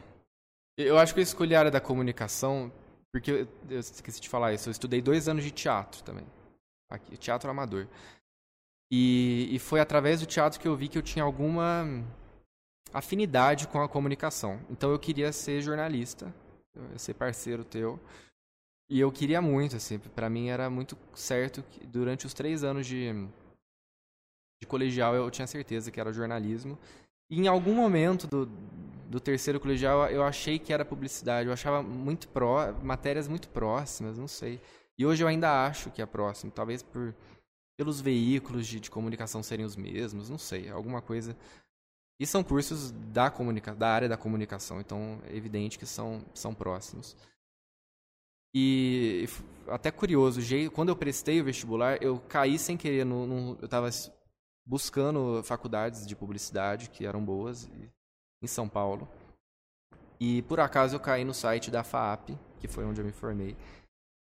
Eu 0.78 1.00
acho 1.00 1.12
que 1.14 1.20
eu 1.20 1.24
escolhi 1.24 1.56
a 1.56 1.60
área 1.60 1.72
da 1.72 1.82
comunicação 1.82 2.72
porque 3.12 3.32
eu, 3.32 3.48
eu 3.68 3.80
esqueci 3.80 4.22
de 4.22 4.30
falar 4.30 4.54
isso. 4.54 4.70
Eu 4.70 4.72
estudei 4.72 5.02
dois 5.02 5.28
anos 5.28 5.44
de 5.44 5.50
teatro 5.50 6.04
também, 6.04 6.28
aqui, 6.92 7.18
teatro 7.18 7.50
amador. 7.50 7.88
E, 8.92 9.50
e 9.50 9.58
foi 9.58 9.80
através 9.80 10.20
do 10.20 10.28
teatro 10.28 10.60
que 10.60 10.68
eu 10.68 10.76
vi 10.76 10.88
que 10.88 11.00
eu 11.00 11.02
tinha 11.02 11.26
alguma 11.26 11.88
afinidade 12.94 13.68
com 13.68 13.82
a 13.82 13.90
comunicação. 13.90 14.60
Então 14.70 14.92
eu 14.92 15.00
queria 15.00 15.32
ser 15.32 15.62
jornalista 15.62 16.32
ser 16.98 17.14
parceiro 17.14 17.64
teu. 17.64 18.00
E 18.90 19.00
eu 19.00 19.12
queria 19.12 19.42
muito, 19.42 19.76
assim, 19.76 19.98
para 19.98 20.30
mim 20.30 20.50
era 20.50 20.70
muito 20.70 20.98
certo 21.14 21.64
que 21.64 21.86
durante 21.86 22.26
os 22.26 22.34
três 22.34 22.64
anos 22.64 22.86
de, 22.86 23.12
de 24.62 24.68
colegial 24.68 25.16
eu 25.16 25.30
tinha 25.32 25.48
certeza 25.48 25.90
que 25.90 26.00
era 26.00 26.14
jornalismo. 26.14 26.78
E 27.30 27.40
em 27.40 27.48
algum 27.48 27.74
momento 27.74 28.28
do, 28.28 28.46
do 29.10 29.20
terceiro 29.20 29.60
colegial 29.60 30.08
eu 30.10 30.24
achei 30.24 30.60
que 30.60 30.72
era 30.72 30.86
publicidade, 30.86 31.48
eu 31.48 31.54
achava 31.54 31.82
muito 31.82 32.28
pró, 32.28 32.72
matérias 32.84 33.28
muito 33.28 33.50
próximas, 33.50 34.18
não 34.18 34.28
sei. 34.28 34.62
E 34.98 35.06
hoje 35.06 35.24
eu 35.24 35.28
ainda 35.28 35.66
acho 35.66 35.90
que 35.90 36.02
é 36.02 36.06
próximo, 36.06 36.52
talvez 36.52 36.84
por 36.84 37.14
pelos 37.78 38.00
veículos 38.00 38.66
de, 38.68 38.80
de 38.80 38.90
comunicação 38.90 39.44
serem 39.44 39.66
os 39.66 39.76
mesmos, 39.76 40.30
não 40.30 40.38
sei, 40.38 40.70
alguma 40.70 41.02
coisa 41.02 41.36
e 42.20 42.26
são 42.26 42.44
cursos 42.44 42.92
da, 42.92 43.30
comunica 43.30 43.76
da 43.76 43.90
área 43.90 44.10
da 44.10 44.18
comunicação, 44.18 44.80
então 44.80 45.22
é 45.26 45.36
evidente 45.36 45.78
que 45.78 45.86
são, 45.86 46.24
são 46.34 46.54
próximos. 46.54 47.16
E 48.54 49.28
até 49.68 49.92
curioso, 49.92 50.40
quando 50.74 50.90
eu 50.90 50.96
prestei 50.96 51.42
o 51.42 51.44
vestibular, 51.44 52.02
eu 52.02 52.20
caí 52.22 52.58
sem 52.58 52.78
querer 52.78 53.04
no, 53.04 53.28
no 53.28 53.58
eu 53.60 53.66
estava 53.66 53.90
buscando 54.66 55.44
faculdades 55.44 56.08
de 56.08 56.16
publicidade 56.16 56.90
que 56.90 57.06
eram 57.06 57.24
boas 57.24 57.70
em 58.42 58.48
São 58.48 58.70
Paulo. 58.70 59.10
E 60.20 60.42
por 60.44 60.62
acaso 60.62 60.96
eu 60.96 61.00
caí 61.02 61.26
no 61.26 61.34
site 61.34 61.70
da 61.70 61.84
FAAP, 61.84 62.30
que 62.58 62.68
foi 62.68 62.86
onde 62.86 63.02
eu 63.02 63.06
me 63.06 63.12
formei, 63.12 63.58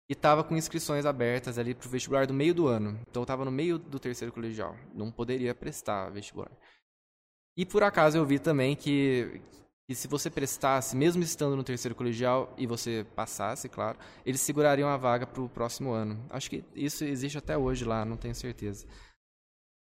e 0.10 0.14
estava 0.14 0.44
com 0.44 0.56
inscrições 0.56 1.06
abertas 1.06 1.58
ali 1.58 1.76
para 1.76 1.88
o 1.88 1.90
vestibular 1.90 2.26
do 2.26 2.34
meio 2.34 2.54
do 2.54 2.68
ano. 2.68 3.00
Então 3.10 3.22
eu 3.22 3.26
estava 3.26 3.44
no 3.44 3.52
meio 3.52 3.78
do 3.78 4.00
terceiro 4.00 4.34
colegial, 4.34 4.78
não 4.94 5.12
poderia 5.12 5.54
prestar 5.54 6.10
vestibular. 6.10 6.52
E 7.58 7.66
por 7.66 7.84
acaso 7.84 8.18
eu 8.18 8.26
vi 8.26 8.40
também 8.40 8.76
que, 8.76 9.42
que 9.88 9.96
se 9.96 10.08
você 10.08 10.30
prestasse, 10.30 10.96
mesmo 10.96 11.22
estando 11.22 11.56
no 11.56 11.64
terceiro 11.64 11.96
colegial 11.96 12.54
e 12.58 12.66
você 12.66 13.06
passasse, 13.16 13.68
claro, 13.68 13.98
eles 14.26 14.42
segurariam 14.42 14.90
a 14.90 14.98
vaga 14.98 15.28
para 15.28 15.42
o 15.42 15.50
próximo 15.50 15.92
ano. 15.92 16.24
Acho 16.30 16.50
que 16.50 16.64
isso 16.76 17.04
existe 17.04 17.38
até 17.38 17.58
hoje 17.58 17.84
lá, 17.84 18.06
não 18.06 18.18
tenho 18.18 18.34
certeza. 18.34 18.86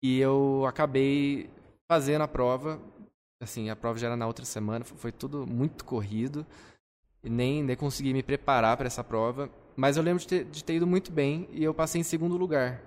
E 0.03 0.21
eu 0.21 0.65
acabei 0.67 1.49
fazendo 1.91 2.23
a 2.23 2.29
prova, 2.29 2.81
assim, 3.41 3.71
a 3.71 3.77
prova 3.77 3.99
já 3.99 4.09
era 4.09 4.17
na 4.17 4.27
outra 4.27 4.45
semana, 4.45 4.85
foi 4.85 5.11
tudo 5.11 5.47
muito 5.47 5.85
corrido, 5.85 6.47
nem, 7.23 7.63
nem 7.63 7.77
consegui 7.77 8.13
me 8.13 8.23
preparar 8.23 8.77
para 8.77 8.87
essa 8.87 9.03
prova, 9.03 9.51
mas 9.75 9.97
eu 9.97 10.03
lembro 10.03 10.21
de 10.21 10.29
ter, 10.29 10.45
de 10.45 10.63
ter 10.63 10.75
ido 10.75 10.87
muito 10.87 11.11
bem 11.11 11.49
e 11.51 11.65
eu 11.65 11.73
passei 11.73 12.01
em 12.01 12.05
segundo 12.05 12.37
lugar. 12.37 12.83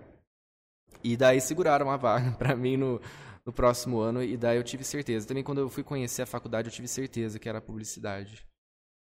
E 1.04 1.18
daí 1.18 1.42
seguraram 1.42 1.90
a 1.90 1.98
vaga 1.98 2.32
para 2.38 2.56
mim 2.56 2.78
no, 2.78 3.02
no 3.48 3.54
próximo 3.54 4.02
ano, 4.02 4.22
e 4.22 4.36
daí 4.36 4.58
eu 4.58 4.64
tive 4.64 4.84
certeza. 4.84 5.26
Também 5.26 5.42
quando 5.42 5.60
eu 5.60 5.70
fui 5.70 5.82
conhecer 5.82 6.22
a 6.22 6.26
faculdade, 6.26 6.68
eu 6.68 6.74
tive 6.74 6.88
certeza 6.90 7.40
que 7.40 7.48
era 7.48 7.62
publicidade. 7.62 8.46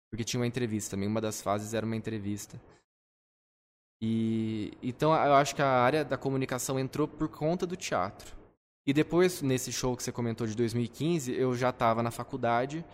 Porque 0.10 0.24
tinha 0.24 0.40
uma 0.40 0.48
entrevista 0.48 0.92
também, 0.92 1.10
uma 1.10 1.20
das 1.20 1.42
fases 1.42 1.74
era 1.74 1.86
uma 1.86 1.98
entrevista. 1.98 2.60
E 4.02 4.72
então 4.82 5.14
eu 5.14 5.34
acho 5.34 5.54
que 5.54 5.62
a 5.62 5.68
área 5.68 6.06
da 6.06 6.18
comunicação 6.18 6.80
entrou 6.80 7.10
por 7.10 7.28
conta 7.28 7.68
do 7.68 7.76
teatro. 7.76 8.34
E 8.88 8.94
depois, 8.94 9.42
nesse 9.42 9.72
show 9.72 9.98
que 9.98 10.02
você 10.02 10.14
comentou 10.14 10.48
de 10.48 10.56
2015, 10.56 11.34
eu 11.34 11.54
já 11.54 11.70
estava 11.70 12.02
na 12.02 12.10
faculdade. 12.10 12.86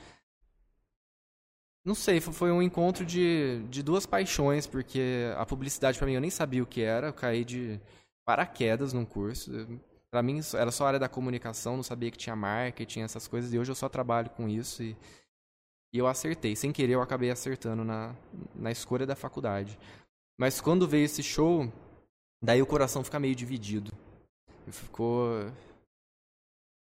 Não 1.86 1.94
sei, 1.94 2.20
foi 2.20 2.52
um 2.52 2.64
encontro 2.64 3.06
de, 3.06 3.64
de 3.70 3.84
duas 3.84 4.08
paixões, 4.08 4.66
porque 4.66 5.32
a 5.38 5.46
publicidade 5.46 6.00
para 6.00 6.08
mim 6.08 6.14
eu 6.14 6.22
nem 6.22 6.32
sabia 6.32 6.64
o 6.64 6.66
que 6.66 6.82
era, 6.82 7.08
eu 7.08 7.14
caí 7.14 7.46
de 7.46 7.80
paraquedas 8.26 8.92
num 8.92 9.06
curso. 9.06 9.52
Para 10.18 10.24
mim 10.24 10.40
era 10.56 10.72
só 10.72 10.86
a 10.86 10.88
área 10.88 11.00
da 11.00 11.08
comunicação, 11.08 11.76
não 11.76 11.84
sabia 11.84 12.10
que 12.10 12.18
tinha 12.18 12.36
marketing, 12.36 13.02
essas 13.02 13.28
coisas, 13.28 13.54
e 13.54 13.60
hoje 13.60 13.70
eu 13.70 13.76
só 13.76 13.88
trabalho 13.88 14.32
com 14.32 14.50
isso 14.50 14.82
e, 14.82 14.98
e 15.94 16.00
eu 16.00 16.08
acertei. 16.08 16.56
Sem 16.56 16.72
querer 16.72 16.94
eu 16.94 17.04
acabei 17.04 17.30
acertando 17.30 17.84
na, 17.84 18.16
na 18.56 18.72
escolha 18.72 19.06
da 19.06 19.16
faculdade. 19.16 19.78
Mas 20.36 20.60
quando 20.60 20.88
veio 20.88 21.06
esse 21.06 21.22
show, 21.22 21.72
daí 22.44 22.64
o 22.64 22.66
coração 22.66 23.04
fica 23.04 23.20
meio 23.20 23.36
dividido. 23.36 23.92
Ficou 24.72 25.52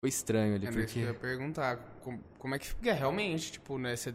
foi 0.02 0.10
estranho 0.10 0.56
ali, 0.56 0.66
é, 0.66 0.70
porque... 0.70 0.98
Eu 0.98 1.04
ia 1.04 1.14
perguntar, 1.14 1.78
como, 2.02 2.22
como 2.38 2.54
é 2.54 2.58
que 2.58 2.74
realmente, 2.82 3.52
tipo, 3.52 3.78
né, 3.78 3.96
você 3.96 4.14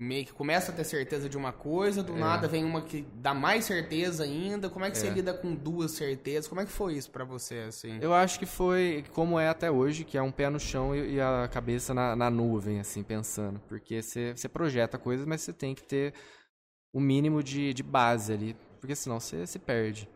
meio 0.00 0.24
que 0.24 0.32
começa 0.32 0.72
a 0.72 0.74
ter 0.74 0.84
certeza 0.84 1.28
de 1.28 1.36
uma 1.36 1.52
coisa, 1.52 2.02
do 2.02 2.16
é. 2.16 2.18
nada 2.18 2.48
vem 2.48 2.64
uma 2.64 2.82
que 2.82 3.02
dá 3.14 3.32
mais 3.32 3.64
certeza 3.64 4.24
ainda. 4.24 4.68
Como 4.68 4.84
é 4.84 4.90
que 4.90 4.96
é. 4.96 5.00
você 5.00 5.10
lida 5.10 5.32
com 5.32 5.54
duas 5.54 5.92
certezas? 5.92 6.48
Como 6.48 6.60
é 6.60 6.66
que 6.66 6.72
foi 6.72 6.94
isso 6.94 7.10
para 7.10 7.24
você, 7.24 7.66
assim? 7.68 7.98
Eu 8.00 8.12
acho 8.12 8.38
que 8.38 8.46
foi 8.46 9.04
como 9.12 9.38
é 9.38 9.48
até 9.48 9.70
hoje, 9.70 10.04
que 10.04 10.18
é 10.18 10.22
um 10.22 10.32
pé 10.32 10.50
no 10.50 10.58
chão 10.58 10.94
e, 10.94 11.20
a 11.20 11.48
cabeça 11.48 11.94
na, 11.94 12.16
na 12.16 12.30
nuvem, 12.30 12.80
assim, 12.80 13.02
pensando. 13.02 13.60
Porque 13.68 14.02
você, 14.02 14.32
você 14.32 14.48
projeta 14.48 14.98
coisas, 14.98 15.24
mas 15.24 15.40
você 15.40 15.52
tem 15.52 15.74
que 15.74 15.82
ter 15.82 16.14
o 16.92 17.00
mínimo 17.00 17.42
de, 17.42 17.72
de 17.72 17.82
base 17.82 18.32
ali, 18.32 18.56
porque 18.80 18.94
senão 18.94 19.20
você 19.20 19.46
se 19.46 19.58
perde. 19.58 20.08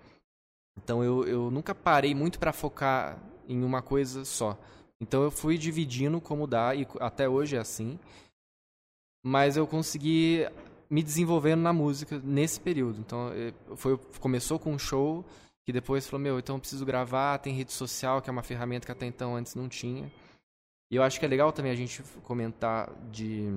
Então 0.76 1.02
eu, 1.02 1.24
eu 1.26 1.50
nunca 1.50 1.74
parei 1.74 2.14
muito 2.14 2.38
para 2.38 2.52
focar 2.52 3.18
em 3.48 3.64
uma 3.64 3.80
coisa 3.80 4.24
só. 4.24 4.58
Então 5.00 5.22
eu 5.22 5.30
fui 5.30 5.56
dividindo 5.56 6.20
como 6.20 6.46
dá, 6.46 6.74
e 6.74 6.86
até 7.00 7.28
hoje 7.28 7.56
é 7.56 7.58
assim 7.58 7.98
mas 9.26 9.56
eu 9.56 9.66
consegui 9.66 10.46
me 10.88 11.02
desenvolvendo 11.02 11.60
na 11.60 11.72
música 11.72 12.20
nesse 12.22 12.60
período. 12.60 13.00
Então, 13.00 13.32
eh, 13.32 13.52
foi, 13.74 13.98
começou 14.20 14.56
com 14.56 14.72
um 14.72 14.78
show 14.78 15.24
que 15.64 15.72
depois 15.72 16.06
falou, 16.06 16.22
meu, 16.22 16.38
então 16.38 16.54
eu 16.54 16.60
preciso 16.60 16.86
gravar, 16.86 17.38
tem 17.38 17.52
rede 17.52 17.72
social, 17.72 18.22
que 18.22 18.30
é 18.30 18.32
uma 18.32 18.44
ferramenta 18.44 18.86
que 18.86 18.92
até 18.92 19.04
então 19.04 19.34
antes 19.34 19.56
não 19.56 19.68
tinha. 19.68 20.12
E 20.92 20.94
eu 20.94 21.02
acho 21.02 21.18
que 21.18 21.26
é 21.26 21.28
legal 21.28 21.52
também 21.52 21.72
a 21.72 21.74
gente 21.74 22.04
comentar 22.22 22.88
de, 23.10 23.48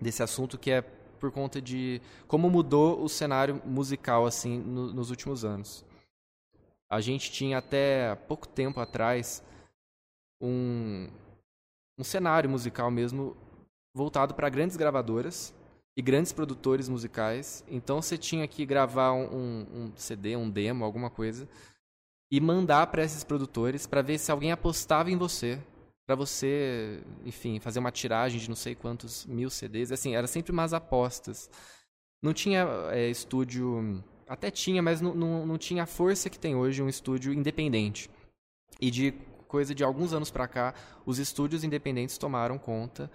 desse 0.00 0.24
assunto 0.24 0.58
que 0.58 0.72
é 0.72 0.82
por 0.82 1.30
conta 1.30 1.62
de 1.62 2.02
como 2.26 2.50
mudou 2.50 3.00
o 3.00 3.08
cenário 3.08 3.62
musical 3.64 4.26
assim 4.26 4.58
no, 4.58 4.92
nos 4.92 5.08
últimos 5.10 5.44
anos. 5.44 5.84
A 6.90 7.00
gente 7.00 7.30
tinha 7.30 7.58
até 7.58 8.16
pouco 8.26 8.48
tempo 8.48 8.80
atrás 8.80 9.40
um, 10.40 11.08
um 11.96 12.02
cenário 12.02 12.50
musical 12.50 12.90
mesmo 12.90 13.36
voltado 13.94 14.34
para 14.34 14.48
grandes 14.48 14.76
gravadoras 14.76 15.54
e 15.96 16.02
grandes 16.02 16.32
produtores 16.32 16.88
musicais. 16.88 17.64
Então 17.68 18.00
você 18.00 18.16
tinha 18.16 18.46
que 18.46 18.64
gravar 18.64 19.12
um, 19.12 19.66
um 19.72 19.92
CD, 19.96 20.36
um 20.36 20.48
demo, 20.48 20.84
alguma 20.84 21.10
coisa, 21.10 21.48
e 22.30 22.40
mandar 22.40 22.86
para 22.86 23.02
esses 23.02 23.24
produtores 23.24 23.86
para 23.86 24.02
ver 24.02 24.18
se 24.18 24.30
alguém 24.30 24.52
apostava 24.52 25.10
em 25.10 25.16
você, 25.16 25.60
para 26.06 26.14
você, 26.14 27.02
enfim, 27.24 27.60
fazer 27.60 27.78
uma 27.78 27.90
tiragem 27.90 28.40
de 28.40 28.48
não 28.48 28.56
sei 28.56 28.74
quantos 28.74 29.26
mil 29.26 29.50
CDs. 29.50 29.92
Assim, 29.92 30.14
era 30.14 30.26
sempre 30.26 30.52
umas 30.52 30.72
apostas. 30.72 31.50
Não 32.22 32.32
tinha 32.32 32.66
é, 32.90 33.08
estúdio. 33.08 34.02
Até 34.28 34.50
tinha, 34.50 34.82
mas 34.82 35.00
não, 35.00 35.14
não, 35.14 35.46
não 35.46 35.58
tinha 35.58 35.84
a 35.84 35.86
força 35.86 36.30
que 36.30 36.38
tem 36.38 36.54
hoje 36.54 36.82
um 36.82 36.88
estúdio 36.88 37.32
independente. 37.32 38.08
E 38.80 38.90
de 38.90 39.12
coisa 39.46 39.74
de 39.74 39.82
alguns 39.82 40.12
anos 40.12 40.30
para 40.30 40.46
cá, 40.46 40.74
os 41.04 41.18
estúdios 41.18 41.64
independentes 41.64 42.16
tomaram 42.16 42.56
conta 42.56 43.10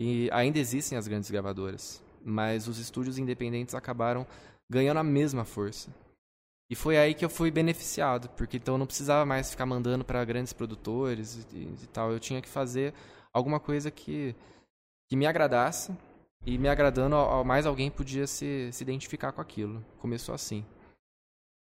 e 0.00 0.30
ainda 0.32 0.58
existem 0.58 0.96
as 0.96 1.06
grandes 1.06 1.30
gravadoras, 1.30 2.02
mas 2.24 2.66
os 2.66 2.78
estúdios 2.78 3.18
independentes 3.18 3.74
acabaram 3.74 4.26
ganhando 4.68 4.96
a 4.96 5.04
mesma 5.04 5.44
força. 5.44 5.90
E 6.70 6.74
foi 6.74 6.96
aí 6.96 7.12
que 7.12 7.24
eu 7.24 7.28
fui 7.28 7.50
beneficiado, 7.50 8.30
porque 8.30 8.56
então 8.56 8.74
eu 8.74 8.78
não 8.78 8.86
precisava 8.86 9.26
mais 9.26 9.50
ficar 9.50 9.66
mandando 9.66 10.02
para 10.02 10.24
grandes 10.24 10.54
produtores 10.54 11.46
e, 11.52 11.56
e, 11.58 11.86
tal. 11.92 12.10
Eu 12.10 12.18
tinha 12.18 12.40
que 12.40 12.48
fazer 12.48 12.94
alguma 13.30 13.60
coisa 13.60 13.90
que, 13.90 14.34
que 15.08 15.16
me 15.16 15.26
agradasse, 15.26 15.92
e 16.46 16.56
me 16.56 16.68
agradando, 16.68 17.16
mais 17.44 17.66
alguém 17.66 17.90
podia 17.90 18.26
se, 18.26 18.70
se 18.72 18.82
identificar 18.82 19.32
com 19.32 19.42
aquilo. 19.42 19.84
Começou 19.98 20.34
assim. 20.34 20.64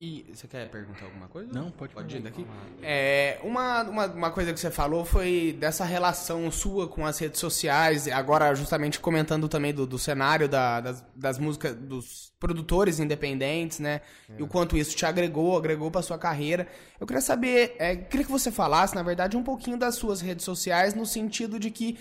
E 0.04 0.26
você 0.34 0.48
quer 0.48 0.68
perguntar 0.68 1.04
alguma 1.04 1.28
coisa? 1.28 1.48
Não, 1.52 1.70
pode, 1.70 1.94
pode 1.94 2.16
ir 2.16 2.20
daqui. 2.20 2.44
É, 2.82 3.38
uma, 3.44 3.84
uma, 3.84 4.06
uma 4.06 4.30
coisa 4.32 4.52
que 4.52 4.58
você 4.58 4.68
falou 4.68 5.04
foi 5.04 5.56
dessa 5.60 5.84
relação 5.84 6.50
sua 6.50 6.88
com 6.88 7.06
as 7.06 7.20
redes 7.20 7.38
sociais, 7.38 8.08
agora 8.08 8.52
justamente 8.52 8.98
comentando 8.98 9.48
também 9.48 9.72
do, 9.72 9.86
do 9.86 10.00
cenário 10.00 10.48
da, 10.48 10.80
das, 10.80 11.04
das 11.14 11.38
músicas, 11.38 11.76
dos 11.76 12.32
produtores 12.40 12.98
independentes, 12.98 13.78
né? 13.78 14.00
É. 14.28 14.40
E 14.40 14.42
o 14.42 14.48
quanto 14.48 14.76
isso 14.76 14.96
te 14.96 15.06
agregou, 15.06 15.56
agregou 15.56 15.88
para 15.88 16.02
sua 16.02 16.18
carreira. 16.18 16.66
Eu 16.98 17.06
queria 17.06 17.22
saber, 17.22 17.76
é, 17.78 17.94
queria 17.94 18.26
que 18.26 18.32
você 18.32 18.50
falasse, 18.50 18.96
na 18.96 19.04
verdade, 19.04 19.36
um 19.36 19.44
pouquinho 19.44 19.78
das 19.78 19.94
suas 19.94 20.20
redes 20.20 20.44
sociais, 20.44 20.96
no 20.96 21.06
sentido 21.06 21.60
de 21.60 21.70
que 21.70 21.96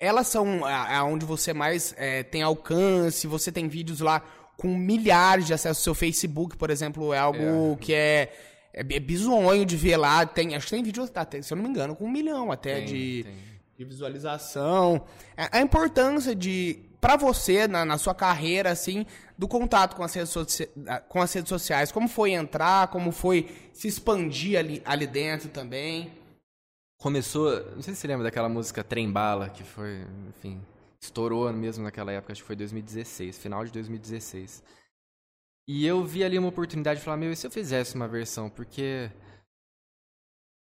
elas 0.00 0.26
são 0.26 0.64
aonde 0.64 1.24
você 1.24 1.52
mais 1.52 1.94
é, 1.96 2.24
tem 2.24 2.42
alcance, 2.42 3.28
você 3.28 3.52
tem 3.52 3.68
vídeos 3.68 4.00
lá 4.00 4.20
com 4.56 4.68
milhares 4.68 5.46
de 5.46 5.54
acessos. 5.54 5.82
Seu 5.82 5.94
Facebook, 5.94 6.56
por 6.56 6.70
exemplo, 6.70 7.12
é 7.12 7.18
algo 7.18 7.74
é. 7.74 7.76
que 7.76 7.94
é, 7.94 8.32
é, 8.72 8.80
é 8.80 9.00
bizonho 9.00 9.64
de 9.64 9.76
ver 9.76 9.96
lá. 9.96 10.24
Tem, 10.24 10.54
acho 10.54 10.66
que 10.66 10.74
tem 10.74 10.82
vídeo, 10.82 11.08
até, 11.14 11.42
se 11.42 11.52
eu 11.52 11.56
não 11.56 11.64
me 11.64 11.70
engano, 11.70 11.94
com 11.94 12.04
um 12.04 12.10
milhão 12.10 12.50
até 12.50 12.76
tem, 12.76 12.86
de, 12.86 13.24
tem. 13.24 13.34
de 13.78 13.84
visualização. 13.84 15.04
A, 15.36 15.44
é, 15.44 15.48
a 15.52 15.60
importância 15.60 16.34
de, 16.34 16.78
para 17.00 17.16
você, 17.16 17.68
na, 17.68 17.84
na, 17.84 17.98
sua 17.98 18.14
carreira, 18.14 18.70
assim, 18.70 19.06
do 19.36 19.46
contato 19.46 19.94
com 19.94 20.02
as, 20.02 20.14
redes 20.14 20.34
com 21.08 21.20
as 21.20 21.32
redes 21.32 21.48
sociais. 21.48 21.92
Como 21.92 22.08
foi 22.08 22.32
entrar, 22.32 22.88
como 22.88 23.12
foi 23.12 23.48
se 23.72 23.88
expandir 23.88 24.58
ali, 24.58 24.82
ali 24.84 25.06
dentro 25.06 25.48
também. 25.48 26.10
Começou, 26.98 27.62
não 27.74 27.82
sei 27.82 27.94
se 27.94 28.00
você 28.00 28.08
lembra 28.08 28.24
daquela 28.24 28.48
música 28.48 28.82
Trem 28.82 29.12
Bala, 29.12 29.50
que 29.50 29.62
foi, 29.62 30.06
enfim, 30.30 30.58
estourou 31.00 31.52
mesmo 31.52 31.84
naquela 31.84 32.12
época, 32.12 32.32
acho 32.32 32.42
que 32.42 32.46
foi 32.46 32.56
2016, 32.56 33.38
final 33.38 33.64
de 33.64 33.72
2016. 33.72 34.62
E 35.68 35.84
eu 35.84 36.04
vi 36.04 36.22
ali 36.22 36.38
uma 36.38 36.48
oportunidade 36.48 37.00
de 37.00 37.04
falar, 37.04 37.16
meu, 37.16 37.32
e 37.32 37.36
se 37.36 37.46
eu 37.46 37.50
fizesse 37.50 37.96
uma 37.96 38.06
versão? 38.06 38.48
Porque 38.48 39.10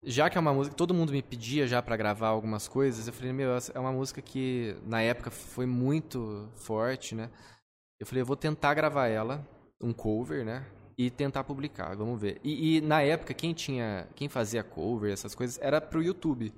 já 0.03 0.29
que 0.29 0.37
é 0.37 0.41
uma 0.41 0.53
música, 0.53 0.75
todo 0.75 0.93
mundo 0.93 1.11
me 1.11 1.21
pedia 1.21 1.67
já 1.67 1.81
para 1.81 1.97
gravar 1.97 2.29
algumas 2.29 2.67
coisas, 2.67 3.07
eu 3.07 3.13
falei, 3.13 3.33
meu, 3.33 3.49
é 3.73 3.79
uma 3.79 3.91
música 3.91 4.21
que 4.21 4.75
na 4.85 5.01
época 5.01 5.29
foi 5.29 5.65
muito 5.65 6.49
forte, 6.55 7.13
né? 7.13 7.29
Eu 7.99 8.05
falei, 8.05 8.21
eu 8.21 8.25
vou 8.25 8.35
tentar 8.35 8.73
gravar 8.73 9.07
ela, 9.07 9.47
um 9.81 9.91
cover, 9.93 10.45
né? 10.45 10.65
E 10.97 11.11
tentar 11.11 11.43
publicar, 11.43 11.95
vamos 11.95 12.19
ver. 12.19 12.39
E, 12.43 12.77
e 12.77 12.81
na 12.81 13.01
época, 13.01 13.33
quem 13.33 13.53
tinha, 13.53 14.07
quem 14.15 14.27
fazia 14.29 14.63
cover, 14.63 15.11
essas 15.11 15.35
coisas, 15.35 15.59
era 15.61 15.79
pro 15.79 16.01
YouTube. 16.01 16.53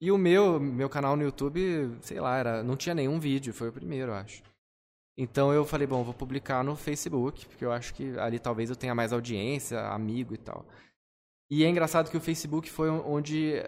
E 0.00 0.10
o 0.10 0.18
meu, 0.18 0.60
meu 0.60 0.88
canal 0.88 1.16
no 1.16 1.22
YouTube, 1.22 1.96
sei 2.00 2.20
lá, 2.20 2.36
era, 2.36 2.62
não 2.62 2.76
tinha 2.76 2.94
nenhum 2.94 3.18
vídeo, 3.18 3.54
foi 3.54 3.68
o 3.68 3.72
primeiro, 3.72 4.12
eu 4.12 4.16
acho. 4.16 4.42
Então 5.16 5.52
eu 5.52 5.64
falei, 5.64 5.86
bom, 5.86 6.02
vou 6.02 6.12
publicar 6.12 6.64
no 6.64 6.74
Facebook, 6.74 7.46
porque 7.46 7.64
eu 7.64 7.72
acho 7.72 7.94
que 7.94 8.18
ali 8.18 8.38
talvez 8.38 8.68
eu 8.68 8.76
tenha 8.76 8.94
mais 8.94 9.12
audiência, 9.12 9.80
amigo 9.88 10.34
e 10.34 10.38
tal. 10.38 10.66
E 11.50 11.64
é 11.64 11.68
engraçado 11.68 12.10
que 12.10 12.16
o 12.16 12.20
Facebook 12.20 12.70
foi 12.70 12.90
onde 12.90 13.62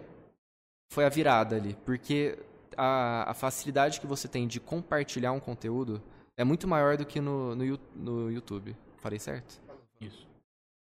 foi 0.91 1.05
a 1.05 1.09
virada 1.09 1.55
ali, 1.55 1.75
porque 1.85 2.37
a, 2.75 3.31
a 3.31 3.33
facilidade 3.33 4.01
que 4.01 4.07
você 4.07 4.27
tem 4.27 4.47
de 4.47 4.59
compartilhar 4.59 5.31
um 5.31 5.39
conteúdo 5.39 6.01
é 6.35 6.43
muito 6.43 6.67
maior 6.67 6.97
do 6.97 7.05
que 7.05 7.21
no, 7.21 7.55
no, 7.55 7.79
no 7.95 8.31
YouTube. 8.31 8.75
Falei 8.97 9.19
certo? 9.19 9.61
Isso. 10.01 10.27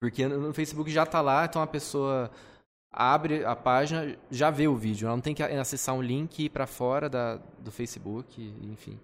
Porque 0.02 0.28
no 0.28 0.54
Facebook 0.54 0.92
já 0.92 1.06
tá 1.06 1.22
lá, 1.22 1.46
então 1.46 1.62
a 1.62 1.68
pessoa 1.68 2.32
abre 2.92 3.46
a 3.46 3.56
página, 3.56 4.18
já 4.30 4.50
vê 4.50 4.68
o 4.68 4.76
vídeo. 4.76 5.06
Ela 5.06 5.16
não 5.16 5.22
tem 5.22 5.34
que 5.34 5.42
acessar 5.42 5.96
um 5.96 6.02
link 6.02 6.40
e 6.40 6.46
ir 6.46 6.50
para 6.50 6.68
fora 6.68 7.10
da, 7.10 7.38
do 7.60 7.72
Facebook, 7.72 8.42
enfim. 8.62 9.00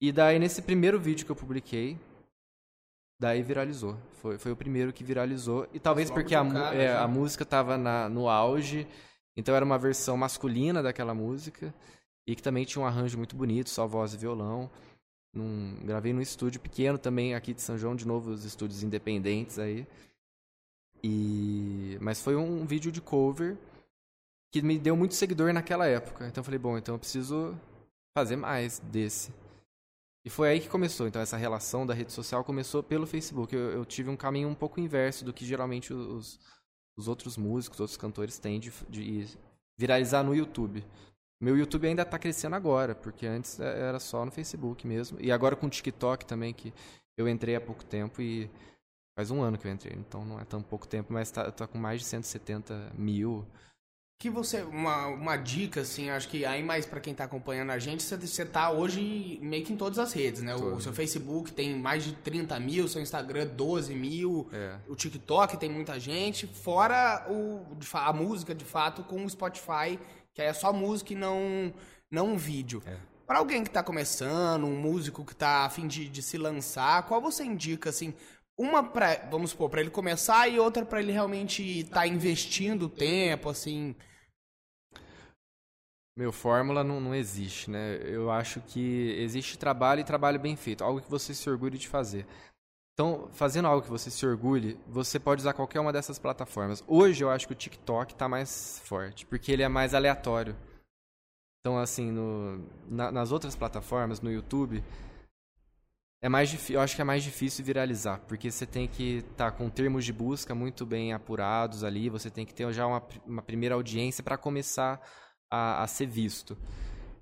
E 0.00 0.12
daí, 0.12 0.38
nesse 0.38 0.62
primeiro 0.62 0.98
vídeo 0.98 1.26
que 1.26 1.32
eu 1.32 1.36
publiquei, 1.36 1.98
daí 3.18 3.42
viralizou. 3.42 3.98
Foi, 4.14 4.38
foi 4.38 4.52
o 4.52 4.56
primeiro 4.56 4.92
que 4.92 5.04
viralizou. 5.04 5.68
E 5.74 5.80
talvez 5.80 6.10
porque 6.10 6.34
a, 6.34 6.44
cara, 6.44 6.74
é, 6.74 6.96
a 6.96 7.06
música 7.06 7.44
tava 7.44 7.76
na, 7.76 8.08
no 8.08 8.28
auge, 8.28 8.86
então 9.36 9.54
era 9.54 9.64
uma 9.64 9.78
versão 9.78 10.16
masculina 10.16 10.82
daquela 10.82 11.14
música. 11.14 11.74
E 12.26 12.36
que 12.36 12.42
também 12.42 12.64
tinha 12.64 12.82
um 12.82 12.86
arranjo 12.86 13.18
muito 13.18 13.34
bonito, 13.34 13.68
só 13.70 13.86
voz 13.86 14.14
e 14.14 14.16
violão. 14.16 14.70
Num, 15.34 15.78
gravei 15.84 16.12
num 16.12 16.20
estúdio 16.20 16.60
pequeno 16.60 16.98
também 16.98 17.34
aqui 17.34 17.52
de 17.54 17.60
São 17.60 17.78
João, 17.78 17.94
de 17.94 18.06
novo 18.06 18.30
os 18.30 18.44
estúdios 18.44 18.82
independentes 18.82 19.58
aí. 19.58 19.86
E 21.02 21.98
mas 22.00 22.20
foi 22.20 22.36
um 22.36 22.66
vídeo 22.66 22.92
de 22.92 23.00
cover 23.00 23.56
que 24.52 24.62
me 24.62 24.78
deu 24.78 24.96
muito 24.96 25.14
seguidor 25.14 25.52
naquela 25.52 25.86
época. 25.86 26.26
Então 26.26 26.40
eu 26.40 26.44
falei, 26.44 26.58
bom, 26.58 26.76
então 26.76 26.94
eu 26.94 26.98
preciso 26.98 27.56
fazer 28.16 28.36
mais 28.36 28.80
desse. 28.80 29.32
E 30.24 30.30
foi 30.30 30.48
aí 30.50 30.60
que 30.60 30.68
começou. 30.68 31.06
Então 31.06 31.22
essa 31.22 31.36
relação 31.36 31.86
da 31.86 31.94
rede 31.94 32.12
social 32.12 32.44
começou 32.44 32.82
pelo 32.82 33.06
Facebook. 33.06 33.54
Eu, 33.54 33.70
eu 33.70 33.84
tive 33.84 34.10
um 34.10 34.16
caminho 34.16 34.48
um 34.48 34.54
pouco 34.54 34.80
inverso 34.80 35.24
do 35.24 35.32
que 35.32 35.46
geralmente 35.46 35.94
os, 35.94 36.38
os 36.96 37.08
outros 37.08 37.36
músicos, 37.36 37.80
outros 37.80 37.96
cantores 37.96 38.38
têm 38.38 38.58
de, 38.58 38.72
de 38.88 39.26
viralizar 39.78 40.22
no 40.22 40.34
YouTube. 40.34 40.84
Meu 41.40 41.56
YouTube 41.56 41.86
ainda 41.86 42.02
está 42.02 42.18
crescendo 42.18 42.54
agora, 42.54 42.94
porque 42.94 43.26
antes 43.26 43.58
é, 43.58 43.88
era 43.88 43.98
só 43.98 44.24
no 44.26 44.30
Facebook 44.30 44.86
mesmo. 44.86 45.18
E 45.20 45.32
agora 45.32 45.56
com 45.56 45.66
o 45.66 45.70
TikTok 45.70 46.26
também, 46.26 46.52
que 46.52 46.72
eu 47.16 47.26
entrei 47.26 47.56
há 47.56 47.60
pouco 47.60 47.82
tempo 47.84 48.20
e 48.20 48.50
faz 49.16 49.30
um 49.30 49.42
ano 49.42 49.58
que 49.58 49.66
eu 49.66 49.72
entrei, 49.72 49.96
então 49.96 50.24
não 50.24 50.40
é 50.40 50.44
tão 50.44 50.62
pouco 50.62 50.86
tempo, 50.86 51.12
mas 51.12 51.28
está 51.28 51.50
tá 51.50 51.66
com 51.66 51.78
mais 51.78 52.00
de 52.00 52.06
170 52.06 52.92
mil 52.94 53.46
que 54.20 54.28
você 54.28 54.60
uma, 54.60 55.06
uma 55.06 55.36
dica 55.36 55.80
assim 55.80 56.10
acho 56.10 56.28
que 56.28 56.44
aí 56.44 56.62
mais 56.62 56.84
para 56.84 57.00
quem 57.00 57.14
tá 57.14 57.24
acompanhando 57.24 57.70
a 57.70 57.78
gente 57.78 58.02
você, 58.02 58.18
você 58.18 58.44
tá 58.44 58.70
hoje 58.70 59.38
meio 59.40 59.64
que 59.64 59.72
em 59.72 59.76
todas 59.78 59.98
as 59.98 60.12
redes 60.12 60.42
né 60.42 60.54
o, 60.54 60.74
o, 60.74 60.80
seu 60.80 60.92
Facebook 60.92 61.50
tem 61.52 61.74
mais 61.74 62.04
de 62.04 62.12
30 62.12 62.60
mil 62.60 62.86
seu 62.86 63.00
Instagram 63.00 63.46
12 63.46 63.94
mil 63.94 64.46
é. 64.52 64.76
o 64.86 64.94
TikTok 64.94 65.56
tem 65.56 65.70
muita 65.70 65.98
gente 65.98 66.46
fora 66.46 67.26
o 67.30 67.64
a 67.94 68.12
música 68.12 68.54
de 68.54 68.64
fato 68.64 69.02
com 69.02 69.24
o 69.24 69.30
Spotify 69.30 69.98
que 70.34 70.42
é 70.42 70.52
só 70.52 70.70
música 70.70 71.14
e 71.14 71.16
não 71.16 71.72
não 72.10 72.32
um 72.32 72.36
vídeo 72.36 72.82
é. 72.84 72.98
para 73.26 73.38
alguém 73.38 73.64
que 73.64 73.70
tá 73.70 73.82
começando 73.82 74.66
um 74.66 74.76
músico 74.76 75.24
que 75.24 75.34
tá 75.34 75.64
a 75.64 75.70
fim 75.70 75.88
de, 75.88 76.10
de 76.10 76.20
se 76.20 76.36
lançar 76.36 77.04
qual 77.04 77.22
você 77.22 77.42
indica 77.42 77.88
assim 77.88 78.12
uma 78.60 78.82
para 78.82 79.28
vamos 79.30 79.50
supor 79.50 79.70
para 79.70 79.80
ele 79.80 79.90
começar 79.90 80.48
e 80.48 80.58
outra 80.58 80.84
para 80.84 81.00
ele 81.00 81.12
realmente 81.12 81.62
estar 81.80 82.00
tá 82.00 82.06
investindo 82.06 82.88
tempo 82.88 83.48
assim 83.48 83.94
meu, 86.20 86.32
fórmula 86.32 86.84
não, 86.84 87.00
não 87.00 87.14
existe, 87.14 87.70
né? 87.70 87.96
Eu 88.02 88.30
acho 88.30 88.60
que 88.60 89.14
existe 89.18 89.56
trabalho 89.56 90.00
e 90.00 90.04
trabalho 90.04 90.38
bem 90.38 90.54
feito, 90.54 90.84
algo 90.84 91.00
que 91.00 91.10
você 91.10 91.32
se 91.32 91.48
orgulhe 91.48 91.78
de 91.78 91.88
fazer. 91.88 92.26
Então, 92.92 93.30
fazendo 93.32 93.66
algo 93.66 93.82
que 93.82 93.88
você 93.88 94.10
se 94.10 94.26
orgulhe, 94.26 94.78
você 94.86 95.18
pode 95.18 95.40
usar 95.40 95.54
qualquer 95.54 95.80
uma 95.80 95.92
dessas 95.92 96.18
plataformas. 96.18 96.84
Hoje 96.86 97.24
eu 97.24 97.30
acho 97.30 97.46
que 97.46 97.54
o 97.54 97.56
TikTok 97.56 98.12
está 98.12 98.28
mais 98.28 98.82
forte, 98.84 99.24
porque 99.24 99.50
ele 99.50 99.62
é 99.62 99.68
mais 99.68 99.94
aleatório. 99.94 100.54
Então, 101.60 101.78
assim, 101.78 102.10
no, 102.10 102.66
na, 102.86 103.10
nas 103.10 103.32
outras 103.32 103.56
plataformas, 103.56 104.20
no 104.20 104.30
YouTube, 104.30 104.84
é 106.22 106.28
mais 106.28 106.70
eu 106.70 106.80
acho 106.80 106.94
que 106.94 107.00
é 107.00 107.04
mais 107.04 107.22
difícil 107.22 107.64
viralizar, 107.64 108.20
porque 108.28 108.50
você 108.50 108.66
tem 108.66 108.86
que 108.86 109.18
estar 109.18 109.50
tá 109.50 109.56
com 109.56 109.70
termos 109.70 110.04
de 110.04 110.12
busca 110.12 110.54
muito 110.54 110.84
bem 110.84 111.12
apurados 111.12 111.82
ali, 111.82 112.10
você 112.10 112.30
tem 112.30 112.44
que 112.44 112.52
ter 112.52 112.70
já 112.72 112.86
uma, 112.86 113.02
uma 113.26 113.42
primeira 113.42 113.74
audiência 113.74 114.22
para 114.22 114.36
começar 114.36 115.00
a, 115.50 115.82
a 115.82 115.86
ser 115.86 116.06
visto. 116.06 116.56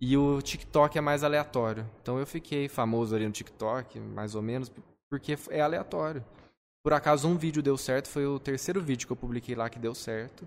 E 0.00 0.16
o 0.16 0.40
TikTok 0.40 0.96
é 0.96 1.00
mais 1.00 1.24
aleatório. 1.24 1.88
Então 2.00 2.18
eu 2.18 2.26
fiquei 2.26 2.68
famoso 2.68 3.14
ali 3.14 3.26
no 3.26 3.32
TikTok, 3.32 3.98
mais 3.98 4.34
ou 4.34 4.42
menos, 4.42 4.70
porque 5.10 5.36
é 5.50 5.60
aleatório. 5.60 6.24
Por 6.84 6.92
acaso 6.92 7.28
um 7.28 7.36
vídeo 7.36 7.62
deu 7.62 7.76
certo, 7.76 8.08
foi 8.08 8.26
o 8.26 8.38
terceiro 8.38 8.80
vídeo 8.80 9.06
que 9.06 9.12
eu 9.12 9.16
publiquei 9.16 9.54
lá 9.54 9.68
que 9.68 9.78
deu 9.78 9.94
certo. 9.94 10.46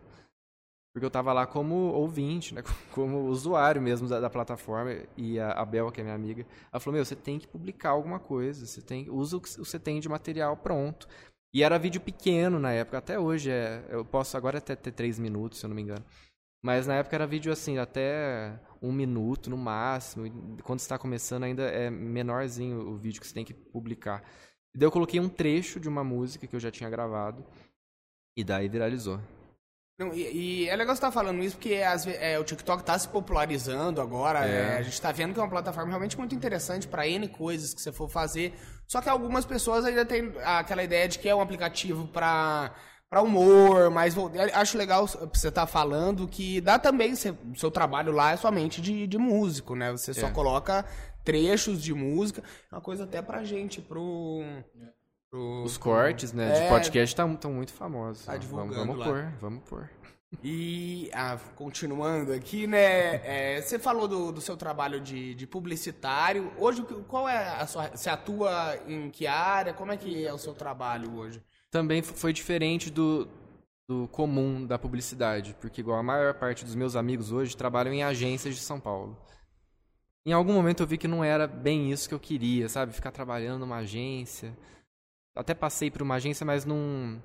Porque 0.93 1.05
eu 1.05 1.09
estava 1.09 1.31
lá 1.31 1.45
como 1.45 1.75
ouvinte, 1.75 2.53
né? 2.53 2.63
como 2.91 3.27
usuário 3.27 3.81
mesmo 3.81 4.07
da, 4.07 4.19
da, 4.19 4.29
plataforma. 4.29 4.95
E 5.15 5.39
a, 5.39 5.51
a 5.51 5.65
Bel, 5.65 5.91
que 5.91 6.01
é 6.01 6.03
minha 6.03 6.15
amiga, 6.15 6.45
ela 6.71 6.79
falou: 6.79 6.95
Meu, 6.95 7.05
você 7.05 7.15
tem 7.15 7.39
que 7.39 7.47
publicar 7.47 7.91
alguma 7.91 8.19
coisa. 8.19 8.65
Você 8.65 8.81
tem, 8.81 9.09
usa 9.09 9.37
o 9.37 9.41
que 9.41 9.49
você 9.57 9.79
tem 9.79 9.99
de 9.99 10.09
material 10.09 10.57
pronto. 10.57 11.07
E 11.53 11.63
era 11.63 11.77
vídeo 11.77 11.99
pequeno 12.01 12.59
na 12.59 12.71
época, 12.71 12.97
até 12.97 13.19
hoje. 13.19 13.49
É, 13.49 13.85
eu 13.89 14.03
posso 14.03 14.35
agora 14.35 14.57
até 14.57 14.75
ter 14.75 14.91
três 14.91 15.17
minutos, 15.17 15.59
se 15.59 15.65
eu 15.65 15.69
não 15.69 15.75
me 15.75 15.81
engano. 15.81 16.03
Mas 16.63 16.85
na 16.85 16.95
época 16.95 17.15
era 17.15 17.25
vídeo 17.25 17.51
assim, 17.51 17.77
até 17.77 18.59
um 18.81 18.91
minuto 18.91 19.49
no 19.49 19.57
máximo. 19.57 20.57
Quando 20.63 20.79
está 20.79 20.97
começando 20.97 21.43
ainda 21.43 21.63
é 21.63 21.89
menorzinho 21.89 22.79
o 22.87 22.97
vídeo 22.97 23.19
que 23.19 23.27
você 23.27 23.33
tem 23.33 23.45
que 23.45 23.53
publicar. 23.53 24.23
E 24.73 24.77
daí 24.77 24.85
eu 24.85 24.91
coloquei 24.91 25.19
um 25.19 25.29
trecho 25.29 25.79
de 25.79 25.89
uma 25.89 26.03
música 26.03 26.47
que 26.47 26.55
eu 26.55 26.59
já 26.59 26.71
tinha 26.71 26.89
gravado. 26.89 27.45
E 28.37 28.43
daí 28.43 28.69
viralizou. 28.69 29.19
Não, 30.01 30.15
e, 30.15 30.63
e, 30.63 30.67
é 30.67 30.75
legal 30.75 30.95
você 30.95 30.97
estar 30.97 31.09
tá 31.09 31.11
falando 31.11 31.43
isso 31.43 31.55
porque 31.55 31.75
as, 31.75 32.07
é, 32.07 32.39
o 32.39 32.43
TikTok 32.43 32.81
está 32.81 32.97
se 32.97 33.07
popularizando 33.07 34.01
agora. 34.01 34.47
É. 34.47 34.51
É, 34.51 34.77
a 34.77 34.81
gente 34.81 34.93
está 34.93 35.11
vendo 35.11 35.35
que 35.35 35.39
é 35.39 35.43
uma 35.43 35.49
plataforma 35.49 35.89
realmente 35.89 36.17
muito 36.17 36.33
interessante 36.33 36.87
para 36.87 37.07
N 37.07 37.27
coisas 37.27 37.71
que 37.71 37.79
você 37.79 37.91
for 37.91 38.09
fazer. 38.09 38.51
Só 38.87 38.99
que 38.99 39.07
algumas 39.07 39.45
pessoas 39.45 39.85
ainda 39.85 40.03
têm 40.03 40.33
aquela 40.43 40.83
ideia 40.83 41.07
de 41.07 41.19
que 41.19 41.29
é 41.29 41.35
um 41.35 41.41
aplicativo 41.41 42.07
para 42.07 42.73
para 43.11 43.21
humor, 43.21 43.91
mas 43.91 44.15
acho 44.53 44.77
legal 44.77 45.05
você 45.05 45.49
estar 45.49 45.51
tá 45.51 45.67
falando 45.67 46.29
que 46.29 46.61
dá 46.61 46.79
também, 46.79 47.11
o 47.11 47.57
seu 47.57 47.69
trabalho 47.69 48.13
lá 48.13 48.31
é 48.31 48.37
somente 48.37 48.81
de, 48.81 49.05
de 49.05 49.17
músico, 49.17 49.75
né? 49.75 49.91
Você 49.91 50.13
só 50.13 50.27
é. 50.27 50.31
coloca 50.31 50.85
trechos 51.21 51.83
de 51.83 51.93
música, 51.93 52.41
é 52.71 52.75
uma 52.75 52.79
coisa 52.79 53.03
até 53.03 53.21
pra 53.21 53.43
gente, 53.43 53.81
pro... 53.81 54.41
pro 55.31 55.63
Os 55.63 55.77
cortes, 55.77 56.31
né, 56.33 56.55
é, 56.55 56.63
de 56.63 56.69
podcast 56.69 57.11
estão 57.11 57.35
tá, 57.35 57.49
muito 57.49 57.73
famosos. 57.73 58.25
Tá 58.25 58.37
vamos, 58.37 58.75
vamos 58.75 59.03
pôr, 59.03 59.33
vamos 59.39 59.63
pôr. 59.67 59.89
E, 60.41 61.11
ah, 61.13 61.37
continuando 61.57 62.31
aqui, 62.31 62.65
né, 62.65 63.15
é, 63.57 63.61
você 63.61 63.77
falou 63.77 64.07
do, 64.07 64.31
do 64.31 64.39
seu 64.39 64.55
trabalho 64.55 65.01
de, 65.01 65.35
de, 65.35 65.45
publicitário. 65.45 66.53
Hoje, 66.57 66.81
qual 67.05 67.27
é 67.27 67.49
a 67.59 67.67
sua... 67.67 67.89
Você 67.89 68.09
atua 68.09 68.77
em 68.87 69.09
que 69.09 69.27
área? 69.27 69.73
Como 69.73 69.91
é 69.91 69.97
que 69.97 70.25
é 70.25 70.31
o 70.31 70.37
seu 70.37 70.53
trabalho 70.53 71.13
hoje? 71.17 71.43
também 71.71 72.01
foi 72.01 72.33
diferente 72.33 72.91
do, 72.91 73.27
do 73.89 74.07
comum 74.09 74.65
da 74.65 74.77
publicidade, 74.77 75.55
porque 75.59 75.79
igual 75.79 75.97
a 75.97 76.03
maior 76.03 76.33
parte 76.33 76.65
dos 76.65 76.75
meus 76.75 76.97
amigos 76.97 77.31
hoje 77.31 77.55
trabalham 77.55 77.93
em 77.93 78.03
agências 78.03 78.55
de 78.55 78.61
São 78.61 78.79
Paulo. 78.79 79.17
Em 80.25 80.33
algum 80.33 80.53
momento 80.53 80.83
eu 80.83 80.87
vi 80.87 80.97
que 80.97 81.07
não 81.07 81.23
era 81.23 81.47
bem 81.47 81.91
isso 81.91 82.07
que 82.07 82.13
eu 82.13 82.19
queria, 82.19 82.69
sabe? 82.69 82.93
Ficar 82.93 83.11
trabalhando 83.11 83.61
numa 83.61 83.77
agência. 83.77 84.55
Até 85.35 85.53
passei 85.53 85.89
por 85.89 86.01
uma 86.01 86.15
agência, 86.15 86.45
mas 86.45 86.65
não. 86.65 87.21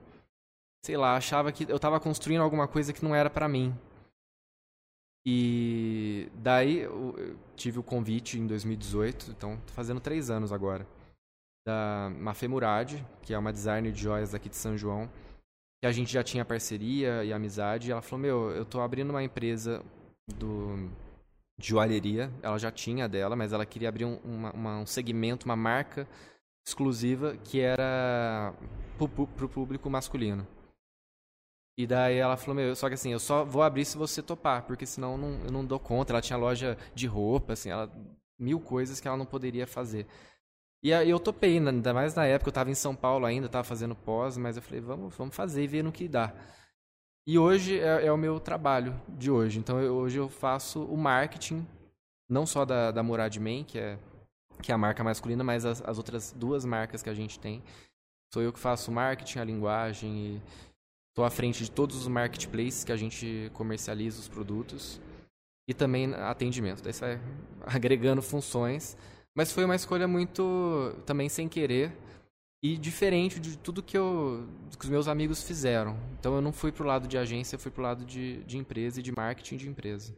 Sei 0.85 0.97
lá, 0.97 1.17
achava 1.17 1.51
que 1.51 1.65
eu 1.69 1.77
estava 1.77 1.99
construindo 1.99 2.43
alguma 2.43 2.69
coisa 2.69 2.93
que 2.93 3.05
não 3.05 3.15
era 3.15 3.29
para 3.29 3.49
mim. 3.49 3.75
E 5.27 6.31
daí 6.35 6.79
eu 6.79 7.37
tive 7.57 7.81
o 7.81 7.83
convite 7.83 8.39
em 8.39 8.47
2018, 8.47 9.33
então 9.33 9.61
tô 9.67 9.73
fazendo 9.73 10.01
três 10.01 10.31
anos 10.31 10.53
agora 10.53 10.87
da 11.67 12.13
Mafê 12.17 12.47
Murad, 12.47 13.05
que 13.23 13.35
é 13.35 13.39
uma 13.39 13.53
designer 13.53 13.91
de 13.91 14.01
joias 14.01 14.35
aqui 14.35 14.49
de 14.49 14.55
São 14.55 14.79
João, 14.79 15.11
que 15.83 15.87
a 15.87 15.91
gente 15.91 16.13
já 16.13 16.23
tinha 16.23 16.45
parceria 16.45 17.25
e 17.25 17.33
amizade, 17.33 17.89
e 17.89 17.93
ela 17.93 18.01
falou, 18.01 18.21
meu, 18.21 18.51
eu 18.53 18.65
tô 18.65 18.81
abrindo 18.81 19.11
uma 19.11 19.23
empresa 19.23 19.85
do, 20.39 20.89
de 21.59 21.69
joalheria, 21.69 22.31
ela 22.41 22.57
já 22.57 22.71
tinha 22.71 23.09
dela, 23.09 23.35
mas 23.35 23.53
ela 23.53 23.67
queria 23.67 23.89
abrir 23.89 24.05
um, 24.05 24.17
uma, 24.25 24.53
uma, 24.53 24.79
um 24.79 24.87
segmento, 24.87 25.45
uma 25.45 25.57
marca 25.57 26.07
exclusiva 26.67 27.37
que 27.37 27.61
era 27.61 28.53
para 28.99 29.45
o 29.45 29.49
público 29.49 29.89
masculino. 29.89 30.47
E 31.79 31.87
daí 31.87 32.17
ela 32.17 32.37
falou, 32.37 32.57
meu, 32.57 32.75
só 32.75 32.89
que 32.89 32.95
assim, 32.95 33.13
eu 33.13 33.21
só 33.21 33.45
vou 33.45 33.63
abrir 33.63 33.85
se 33.85 33.99
você 33.99 34.23
topar, 34.23 34.63
porque 34.67 34.87
senão 34.87 35.19
não, 35.19 35.45
eu 35.45 35.53
não 35.53 35.65
dou 35.65 35.79
conta. 35.79 36.13
Ela 36.13 36.23
tinha 36.23 36.39
loja 36.39 36.77
de 36.95 37.07
roupa, 37.07 37.53
assim, 37.53 37.69
ela, 37.69 37.91
mil 38.39 38.59
coisas 38.59 38.99
que 38.99 39.07
ela 39.07 39.17
não 39.17 39.27
poderia 39.27 39.67
fazer. 39.67 40.07
E 40.83 40.91
eu 40.91 41.19
topei, 41.21 41.59
ainda 41.59 41.93
mais 41.93 42.15
na 42.15 42.27
época 42.27 42.49
eu 42.49 42.53
estava 42.53 42.71
em 42.71 42.75
São 42.75 42.95
Paulo 42.95 43.27
ainda, 43.27 43.47
estava 43.47 43.65
fazendo 43.65 43.95
pós, 43.95 44.37
mas 44.37 44.57
eu 44.57 44.63
falei, 44.63 44.81
vamos, 44.81 45.15
vamos 45.17 45.35
fazer 45.35 45.65
e 45.65 45.67
ver 45.67 45.83
no 45.83 45.93
que 45.93 46.09
dá. 46.09 46.33
E 47.27 47.39
hoje 47.39 47.79
é, 47.81 48.07
é 48.07 48.13
o 48.13 48.17
meu 48.17 48.39
trabalho 48.41 48.95
de 49.09 49.31
hoje. 49.31 49.59
Então 49.59 49.81
eu, 49.81 49.95
hoje 49.95 50.19
eu 50.19 50.29
faço 50.29 50.85
o 50.85 50.97
marketing, 50.97 51.67
não 52.29 52.47
só 52.47 52.65
da, 52.65 52.91
da 52.91 53.03
Murad 53.03 53.37
Man, 53.39 53.65
que 53.65 53.79
é, 53.79 53.99
que 54.63 54.71
é 54.71 54.75
a 54.75 54.79
marca 54.79 55.03
masculina, 55.05 55.45
mas 55.45 55.65
as, 55.65 55.83
as 55.83 55.99
outras 55.99 56.33
duas 56.33 56.65
marcas 56.65 57.03
que 57.03 57.11
a 57.11 57.15
gente 57.15 57.39
tem. 57.39 57.63
Sou 58.33 58.43
eu 58.43 58.53
que 58.53 58.59
faço 58.59 58.91
marketing, 58.91 59.39
a 59.39 59.45
linguagem 59.45 60.17
e 60.17 60.43
Estou 61.17 61.25
à 61.25 61.31
frente 61.31 61.65
de 61.65 61.71
todos 61.71 61.97
os 61.97 62.09
marketplaces 62.09 62.85
que 62.85 62.93
a 62.93 62.97
gente 62.97 63.51
comercializa 63.55 64.21
os 64.21 64.29
produtos 64.29 65.01
e 65.67 65.73
também 65.73 66.13
atendimento. 66.13 66.83
Daí 66.83 66.93
você 66.93 67.17
vai 67.17 67.21
agregando 67.75 68.21
funções, 68.21 68.99
mas 69.35 69.51
foi 69.51 69.65
uma 69.65 69.75
escolha 69.75 70.07
muito 70.07 70.95
também 71.07 71.31
sem 71.31 71.49
querer 71.49 71.91
e 72.63 72.77
diferente 72.77 73.41
de 73.41 73.57
tudo 73.57 73.83
que, 73.83 73.97
eu, 73.97 74.47
que 74.79 74.85
os 74.85 74.91
meus 74.91 75.09
amigos 75.09 75.43
fizeram. 75.43 75.99
Então 76.21 76.35
eu 76.35 76.43
não 76.43 76.53
fui 76.53 76.71
pro 76.71 76.85
lado 76.85 77.09
de 77.09 77.17
agência, 77.17 77.57
eu 77.57 77.61
fui 77.61 77.71
pro 77.71 77.83
lado 77.83 78.05
de, 78.05 78.45
de 78.45 78.59
empresa 78.59 79.01
e 79.01 79.03
de 79.03 79.11
marketing 79.11 79.57
de 79.57 79.71
empresa. 79.71 80.15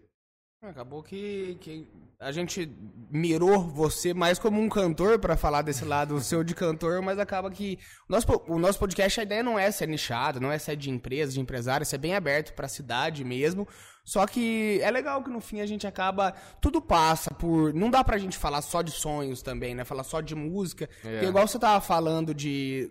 Acabou 0.60 1.04
que, 1.04 1.56
que 1.60 1.86
a 2.18 2.32
gente 2.32 2.68
mirou 3.12 3.60
você 3.60 4.12
mais 4.12 4.40
como 4.40 4.60
um 4.60 4.68
cantor 4.68 5.16
para 5.20 5.36
falar 5.36 5.62
desse 5.62 5.84
lado 5.84 6.18
seu 6.20 6.42
de 6.42 6.52
cantor, 6.52 7.00
mas 7.00 7.16
acaba 7.16 7.48
que 7.48 7.78
o 8.08 8.12
nosso, 8.12 8.26
o 8.48 8.58
nosso 8.58 8.76
podcast 8.76 9.20
a 9.20 9.22
ideia 9.22 9.40
não 9.40 9.56
é 9.56 9.70
ser 9.70 9.86
nichado, 9.86 10.40
não 10.40 10.50
é 10.50 10.58
ser 10.58 10.74
de 10.74 10.90
empresa, 10.90 11.32
de 11.32 11.40
empresário, 11.40 11.82
é 11.82 11.84
ser 11.84 11.98
bem 11.98 12.16
aberto 12.16 12.54
para 12.54 12.66
a 12.66 12.68
cidade 12.68 13.22
mesmo. 13.24 13.68
Só 14.04 14.26
que 14.26 14.80
é 14.82 14.90
legal 14.90 15.22
que 15.22 15.30
no 15.30 15.40
fim 15.40 15.60
a 15.60 15.66
gente 15.66 15.86
acaba 15.86 16.32
tudo 16.60 16.82
passa 16.82 17.32
por 17.32 17.72
não 17.72 17.88
dá 17.88 18.02
pra 18.02 18.18
gente 18.18 18.36
falar 18.36 18.62
só 18.62 18.82
de 18.82 18.90
sonhos 18.90 19.42
também, 19.42 19.76
né? 19.76 19.84
Falar 19.84 20.02
só 20.02 20.20
de 20.20 20.34
música, 20.34 20.88
é. 21.04 21.10
porque 21.12 21.26
igual 21.26 21.46
você 21.46 21.58
tava 21.58 21.80
falando 21.80 22.34
de 22.34 22.90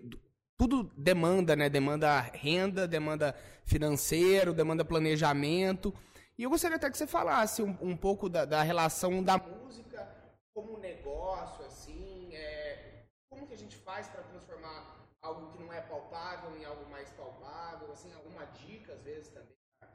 tudo 0.56 0.90
demanda, 0.96 1.54
né? 1.54 1.68
Demanda 1.68 2.18
renda, 2.32 2.88
demanda 2.88 3.34
financeiro, 3.66 4.54
demanda 4.54 4.86
planejamento. 4.86 5.92
E 6.38 6.44
eu 6.44 6.50
gostaria 6.50 6.76
até 6.76 6.88
que 6.88 6.96
você 6.96 7.06
falasse 7.06 7.60
um, 7.60 7.76
um 7.80 7.96
pouco 7.96 8.28
da, 8.28 8.44
da, 8.44 8.62
relação 8.62 9.24
da 9.24 9.38
música 9.38 10.08
como 10.54 10.78
negócio, 10.78 11.64
assim, 11.64 12.32
é, 12.32 13.02
como 13.28 13.44
que 13.44 13.54
a 13.54 13.58
gente 13.58 13.76
faz 13.76 14.06
para 14.06 14.22
transformar 14.22 15.04
algo 15.20 15.50
que 15.50 15.58
não 15.58 15.72
é 15.72 15.80
palpável 15.80 16.56
em 16.56 16.64
algo 16.64 16.88
mais 16.88 17.10
palpável, 17.10 17.90
assim, 17.90 18.12
alguma 18.14 18.46
dica 18.46 18.92
às 18.92 19.02
vezes 19.02 19.28
também 19.30 19.52
para 19.80 19.88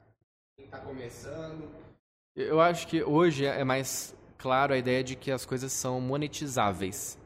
quem 0.54 0.66
está 0.66 0.78
começando. 0.80 1.74
Eu 2.36 2.60
acho 2.60 2.88
que 2.88 3.02
hoje 3.02 3.46
é 3.46 3.64
mais 3.64 4.14
claro 4.36 4.74
a 4.74 4.76
ideia 4.76 5.02
de 5.02 5.16
que 5.16 5.30
as 5.30 5.46
coisas 5.46 5.72
são 5.72 5.98
monetizáveis. 5.98 7.18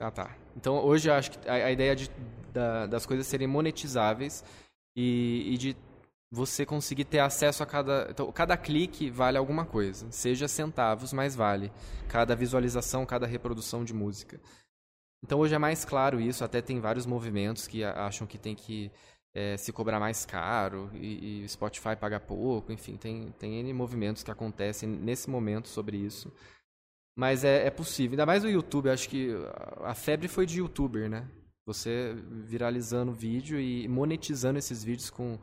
Ah, 0.00 0.10
tá. 0.10 0.34
Então 0.56 0.82
hoje 0.82 1.10
eu 1.10 1.14
acho 1.14 1.32
que 1.32 1.48
a, 1.48 1.52
a 1.52 1.70
ideia 1.70 1.94
de, 1.94 2.08
da, 2.50 2.86
das 2.86 3.04
coisas 3.04 3.26
serem 3.26 3.46
monetizáveis 3.46 4.42
e, 4.96 5.52
e 5.52 5.58
de 5.58 5.76
você 6.32 6.64
conseguir 6.64 7.04
ter 7.04 7.18
acesso 7.18 7.62
a 7.62 7.66
cada. 7.66 8.08
Então, 8.10 8.32
cada 8.32 8.56
clique 8.56 9.10
vale 9.10 9.36
alguma 9.36 9.66
coisa. 9.66 10.10
Seja 10.10 10.48
centavos, 10.48 11.12
mas 11.12 11.36
vale. 11.36 11.70
Cada 12.08 12.34
visualização, 12.34 13.04
cada 13.04 13.26
reprodução 13.26 13.84
de 13.84 13.92
música. 13.92 14.40
Então 15.22 15.38
hoje 15.38 15.54
é 15.54 15.58
mais 15.58 15.84
claro 15.84 16.20
isso, 16.20 16.42
até 16.42 16.60
tem 16.60 16.80
vários 16.80 17.06
movimentos 17.06 17.68
que 17.68 17.84
acham 17.84 18.26
que 18.26 18.36
tem 18.36 18.56
que 18.56 18.90
é, 19.32 19.56
se 19.56 19.72
cobrar 19.72 20.00
mais 20.00 20.26
caro 20.26 20.90
e, 20.94 21.44
e 21.44 21.48
Spotify 21.48 21.94
paga 21.94 22.18
pouco, 22.18 22.72
enfim, 22.72 22.96
tem, 22.96 23.30
tem 23.38 23.60
N 23.60 23.72
movimentos 23.72 24.24
que 24.24 24.32
acontecem 24.32 24.88
nesse 24.88 25.30
momento 25.30 25.68
sobre 25.68 25.96
isso. 25.96 26.32
Mas 27.16 27.44
é, 27.44 27.66
é 27.66 27.70
possível, 27.70 28.14
ainda 28.14 28.26
mais 28.26 28.42
o 28.42 28.48
YouTube, 28.48 28.90
acho 28.90 29.08
que 29.08 29.30
a 29.84 29.94
febre 29.94 30.26
foi 30.26 30.44
de 30.44 30.58
youtuber, 30.58 31.08
né? 31.08 31.28
Você 31.66 32.14
viralizando 32.44 33.12
vídeo 33.12 33.60
e 33.60 33.86
monetizando 33.86 34.58
esses 34.58 34.82
vídeos 34.82 35.08
com 35.08 35.38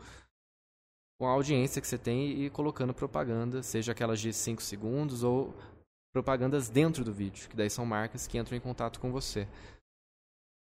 com 1.19 1.27
a 1.27 1.31
audiência 1.31 1.81
que 1.81 1.87
você 1.87 1.97
tem 1.97 2.45
e 2.45 2.49
colocando 2.49 2.93
propaganda, 2.93 3.61
seja 3.61 3.91
aquelas 3.91 4.21
de 4.21 4.31
5 4.31 4.63
segundos 4.63 5.21
ou 5.21 5.53
propagandas 6.13 6.69
dentro 6.69 7.03
do 7.03 7.13
vídeo, 7.13 7.49
que 7.49 7.57
daí 7.57 7.69
são 7.69 7.85
marcas 7.85 8.25
que 8.25 8.37
entram 8.37 8.57
em 8.57 8.61
contato 8.61 9.01
com 9.01 9.11
você. 9.11 9.45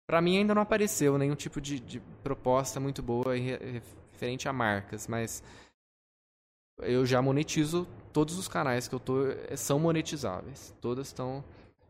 Para 0.08 0.22
mim 0.22 0.40
ainda 0.40 0.56
não 0.56 0.64
apareceu 0.64 1.20
nenhum 1.20 1.36
tipo 1.36 1.62
de, 1.62 1.80
de 1.80 2.00
proposta 2.24 2.80
muito 2.80 3.04
boa 3.04 3.36
referente 3.36 4.50
a 4.50 4.54
marcas, 4.54 5.08
mas 5.08 5.44
eu 6.80 7.06
já 7.06 7.22
monetizo 7.22 7.88
todos 8.12 8.40
os 8.40 8.48
canais 8.48 8.88
que 8.88 8.96
eu 8.96 9.00
tô 9.00 9.28
eh, 9.28 9.56
são 9.56 9.78
monetizáveis. 9.78 10.74
Todas 10.82 11.08
estão 11.08 11.44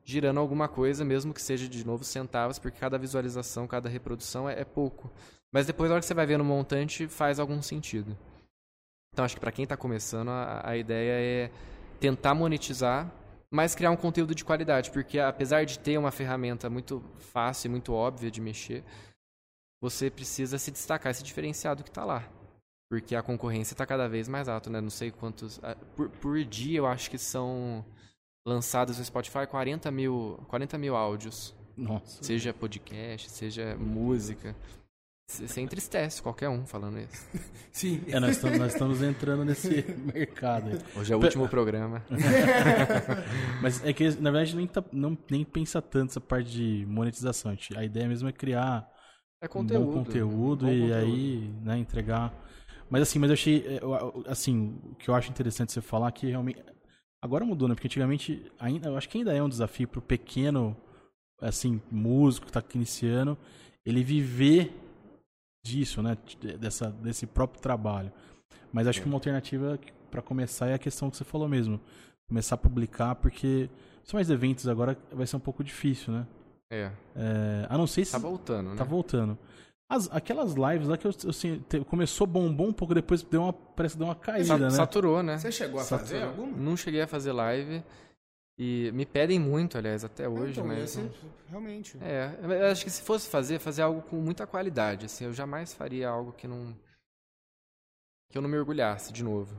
girando 0.04 0.40
alguma 0.40 0.68
coisa, 0.68 1.06
mesmo 1.06 1.34
que 1.34 1.42
seja 1.42 1.68
de 1.68 1.86
novo 1.86 2.04
centavos, 2.04 2.60
porque 2.60 2.78
cada 2.78 2.98
visualização, 2.98 3.66
cada 3.68 3.88
reprodução 3.88 4.50
é, 4.50 4.60
é 4.60 4.66
pouco. 4.66 5.10
Mas 5.50 5.66
depois, 5.66 5.90
na 5.90 5.96
hora 5.96 6.02
que 6.02 6.08
você 6.08 6.14
vai 6.14 6.26
ver 6.26 6.38
no 6.38 6.44
montante, 6.44 7.08
faz 7.08 7.40
algum 7.40 7.62
sentido. 7.62 8.18
Então 9.14 9.26
acho 9.26 9.36
que 9.36 9.42
para 9.42 9.52
quem 9.52 9.64
está 9.64 9.76
começando, 9.76 10.30
a, 10.30 10.70
a 10.70 10.78
ideia 10.78 11.48
é 11.48 11.52
tentar 12.00 12.34
monetizar, 12.34 13.12
mas 13.52 13.76
criar 13.76 13.92
um 13.92 13.98
conteúdo 13.98 14.36
de 14.36 14.46
qualidade, 14.46 14.92
porque 14.92 15.20
apesar 15.20 15.66
de 15.66 15.80
ter 15.80 15.98
uma 15.98 16.12
ferramenta 16.12 16.70
muito 16.70 17.04
fácil 17.18 17.68
e 17.68 17.72
muito 17.72 17.94
óbvia 17.94 18.30
de 18.30 18.40
mexer, 18.40 18.84
você 19.82 20.10
precisa 20.10 20.58
se 20.58 20.72
destacar, 20.72 21.14
se 21.14 21.24
diferenciar 21.24 21.76
do 21.76 21.84
que 21.84 21.90
está 21.90 22.04
lá. 22.04 22.28
Porque 22.90 23.16
a 23.16 23.22
concorrência 23.22 23.74
está 23.74 23.86
cada 23.86 24.10
vez 24.10 24.28
mais 24.28 24.50
alta, 24.50 24.70
né? 24.70 24.82
Não 24.82 24.90
sei 24.90 25.12
quantos. 25.12 25.62
Por, 25.96 26.10
por, 26.10 26.44
dia, 26.44 26.80
eu 26.80 26.88
acho 26.88 27.10
que 27.10 27.20
são 27.20 27.86
lançados 28.48 28.98
no 28.98 29.06
Spotify 29.06 29.46
40 29.48 29.92
mil, 29.92 30.40
40 30.48 30.78
mil 30.78 30.96
áudios. 30.96 31.56
Nossa. 31.78 32.24
Seja 32.24 32.54
podcast, 32.54 33.30
seja 33.30 33.76
música. 33.78 34.56
Você 35.30 35.62
entristece 35.62 36.24
qualquer 36.24 36.50
um 36.50 36.66
falando 36.66 36.98
isso. 36.98 37.30
Sim. 37.72 38.02
É, 38.08 38.20
nós 38.20 38.32
estamos, 38.32 38.58
nós 38.58 38.74
estamos 38.74 39.04
entrando 39.04 39.46
nesse 39.46 39.86
mercado. 40.12 40.72
Aí. 40.72 40.80
Hoje 41.00 41.14
é 41.14 41.16
o 41.16 41.22
último 41.22 41.48
programa. 41.48 42.04
Mas 43.62 43.86
é 43.86 43.94
que, 43.94 44.10
na 44.20 44.32
verdade, 44.32 44.56
nem, 44.56 44.66
tá, 44.66 44.84
não, 44.92 45.16
nem 45.30 45.46
pensa 45.46 45.84
tanto 45.84 46.10
essa 46.12 46.20
parte 46.20 46.50
de 46.50 46.84
monetização. 46.88 47.56
A 47.76 47.84
ideia 47.86 48.08
mesmo 48.08 48.28
é 48.28 48.32
criar 48.32 48.90
é 49.40 49.48
conteúdo, 49.48 49.84
um 49.84 49.86
bom 49.86 50.04
conteúdo 50.04 50.66
bom 50.66 50.72
e 50.72 50.82
conteúdo. 50.82 50.94
aí 50.96 51.54
né, 51.62 51.78
entregar. 51.78 52.34
Mas 52.90 53.04
assim, 53.04 53.20
mas 53.20 53.30
eu 53.30 53.36
achei. 53.36 53.66
É, 53.68 53.80
assim, 54.32 54.82
o 54.84 54.96
que 54.96 55.12
eu 55.12 55.14
acho 55.14 55.30
interessante 55.30 55.72
você 55.72 55.80
falar 55.80 56.08
é 56.08 56.12
que 56.12 56.28
realmente. 56.28 56.60
Agora 57.22 57.46
mudou, 57.46 57.68
né? 57.68 57.76
Porque 57.76 57.88
antigamente, 57.88 58.52
ainda, 58.58 58.90
eu 58.90 58.98
acho 58.98 59.08
que 59.08 59.20
ainda 59.20 59.32
é 59.32 59.44
um 59.44 59.50
desafio 59.50 59.88
para 59.88 60.00
o 60.00 60.02
pequeno 60.02 60.76
assim, 61.40 61.80
músico 61.92 62.48
que 62.48 62.58
está 62.58 62.64
iniciando, 62.74 63.38
ele 63.86 64.04
viver 64.04 64.74
disso, 65.70 66.02
né? 66.02 66.18
Dessa, 66.60 66.90
desse 66.90 67.26
próprio 67.26 67.62
trabalho. 67.62 68.12
Mas 68.72 68.88
acho 68.88 69.02
que 69.02 69.08
uma 69.08 69.16
alternativa 69.16 69.80
para 70.10 70.22
começar 70.22 70.68
é 70.68 70.74
a 70.74 70.80
questão 70.80 71.10
que 71.10 71.18
você 71.18 71.24
falou 71.24 71.48
mesmo. 71.48 71.80
Começar 72.28 72.56
a 72.56 72.58
publicar, 72.58 73.16
porque 73.16 73.70
são 74.04 74.18
mais 74.18 74.30
eventos 74.30 74.68
agora 74.68 74.98
vai 75.12 75.26
ser 75.26 75.36
um 75.36 75.40
pouco 75.40 75.64
difícil, 75.64 76.14
né? 76.14 76.28
É. 76.72 76.92
é 77.16 77.68
a 77.70 77.78
não 77.78 77.88
sei 77.88 78.06
se. 78.06 78.12
Tá 78.12 78.18
voltando, 78.18 78.70
né? 78.72 78.76
Tá 78.76 78.84
voltando. 78.84 79.38
As, 79.92 80.08
aquelas 80.12 80.54
lives 80.54 80.88
lá 80.88 80.98
que 80.98 81.08
eu, 81.08 81.12
assim, 81.28 81.64
começou 81.88 82.28
bom, 82.28 82.54
bom, 82.54 82.68
um 82.68 82.74
pouco 82.74 82.94
depois 82.94 83.24
deu 83.24 83.42
uma, 83.42 83.54
parece 83.54 83.96
que 83.96 84.00
deu 84.00 84.08
uma 84.08 84.16
caída, 84.16 84.56
né? 84.56 84.70
Saturou, 84.70 85.24
né? 85.24 85.40
Você 85.40 85.52
chegou 85.52 85.80
a 85.80 85.84
Saturou. 85.84 86.08
fazer 86.08 86.24
alguma? 86.24 86.56
Não 86.56 86.78
cheguei 86.78 87.02
a 87.02 87.08
fazer 87.08 87.32
live. 87.32 87.84
E 88.62 88.92
me 88.92 89.06
pedem 89.06 89.40
muito, 89.40 89.78
aliás, 89.78 90.04
até 90.04 90.28
hoje, 90.28 90.52
então, 90.52 90.68
mas. 90.68 90.90
Ser, 90.90 91.10
realmente. 91.48 91.98
É, 92.02 92.38
eu 92.44 92.66
acho 92.66 92.84
que 92.84 92.92
se 92.92 93.02
fosse 93.02 93.30
fazer, 93.30 93.58
fazer 93.58 93.84
algo 93.84 94.02
com 94.02 94.18
muita 94.18 94.46
qualidade. 94.46 95.06
Assim, 95.06 95.24
eu 95.24 95.34
jamais 95.34 95.74
faria 95.74 96.10
algo 96.10 96.34
que 96.34 96.46
não. 96.46 96.76
que 98.30 98.38
eu 98.38 98.42
não 98.42 98.50
me 98.50 98.58
orgulhasse 98.58 99.14
de 99.14 99.24
novo. 99.24 99.58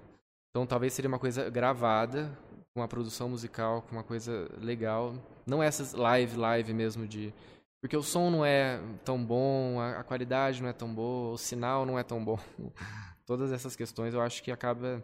Então 0.51 0.67
talvez 0.67 0.93
seria 0.93 1.09
uma 1.09 1.19
coisa 1.19 1.49
gravada, 1.49 2.31
com 2.75 2.81
uma 2.81 2.89
produção 2.89 3.27
musical, 3.31 3.81
com 3.81 3.93
uma 3.93 4.05
coisa 4.05 4.51
legal. 4.59 5.15
Não 5.47 5.63
essas 5.63 5.95
live, 5.95 6.37
live 6.37 6.75
mesmo 6.75 7.09
de. 7.09 7.33
Porque 7.81 7.97
o 7.97 8.03
som 8.03 8.29
não 8.29 8.45
é 8.45 8.79
tão 9.03 9.25
bom, 9.25 9.81
a, 9.81 10.01
a 10.01 10.05
qualidade 10.05 10.61
não 10.61 10.69
é 10.69 10.75
tão 10.75 10.95
boa, 10.95 11.33
o 11.33 11.39
sinal 11.39 11.87
não 11.87 11.99
é 11.99 12.03
tão 12.03 12.23
bom. 12.23 12.39
Todas 13.25 13.51
essas 13.51 13.75
questões 13.75 14.13
eu 14.13 14.21
acho 14.21 14.43
que 14.43 14.51
acaba 14.51 15.03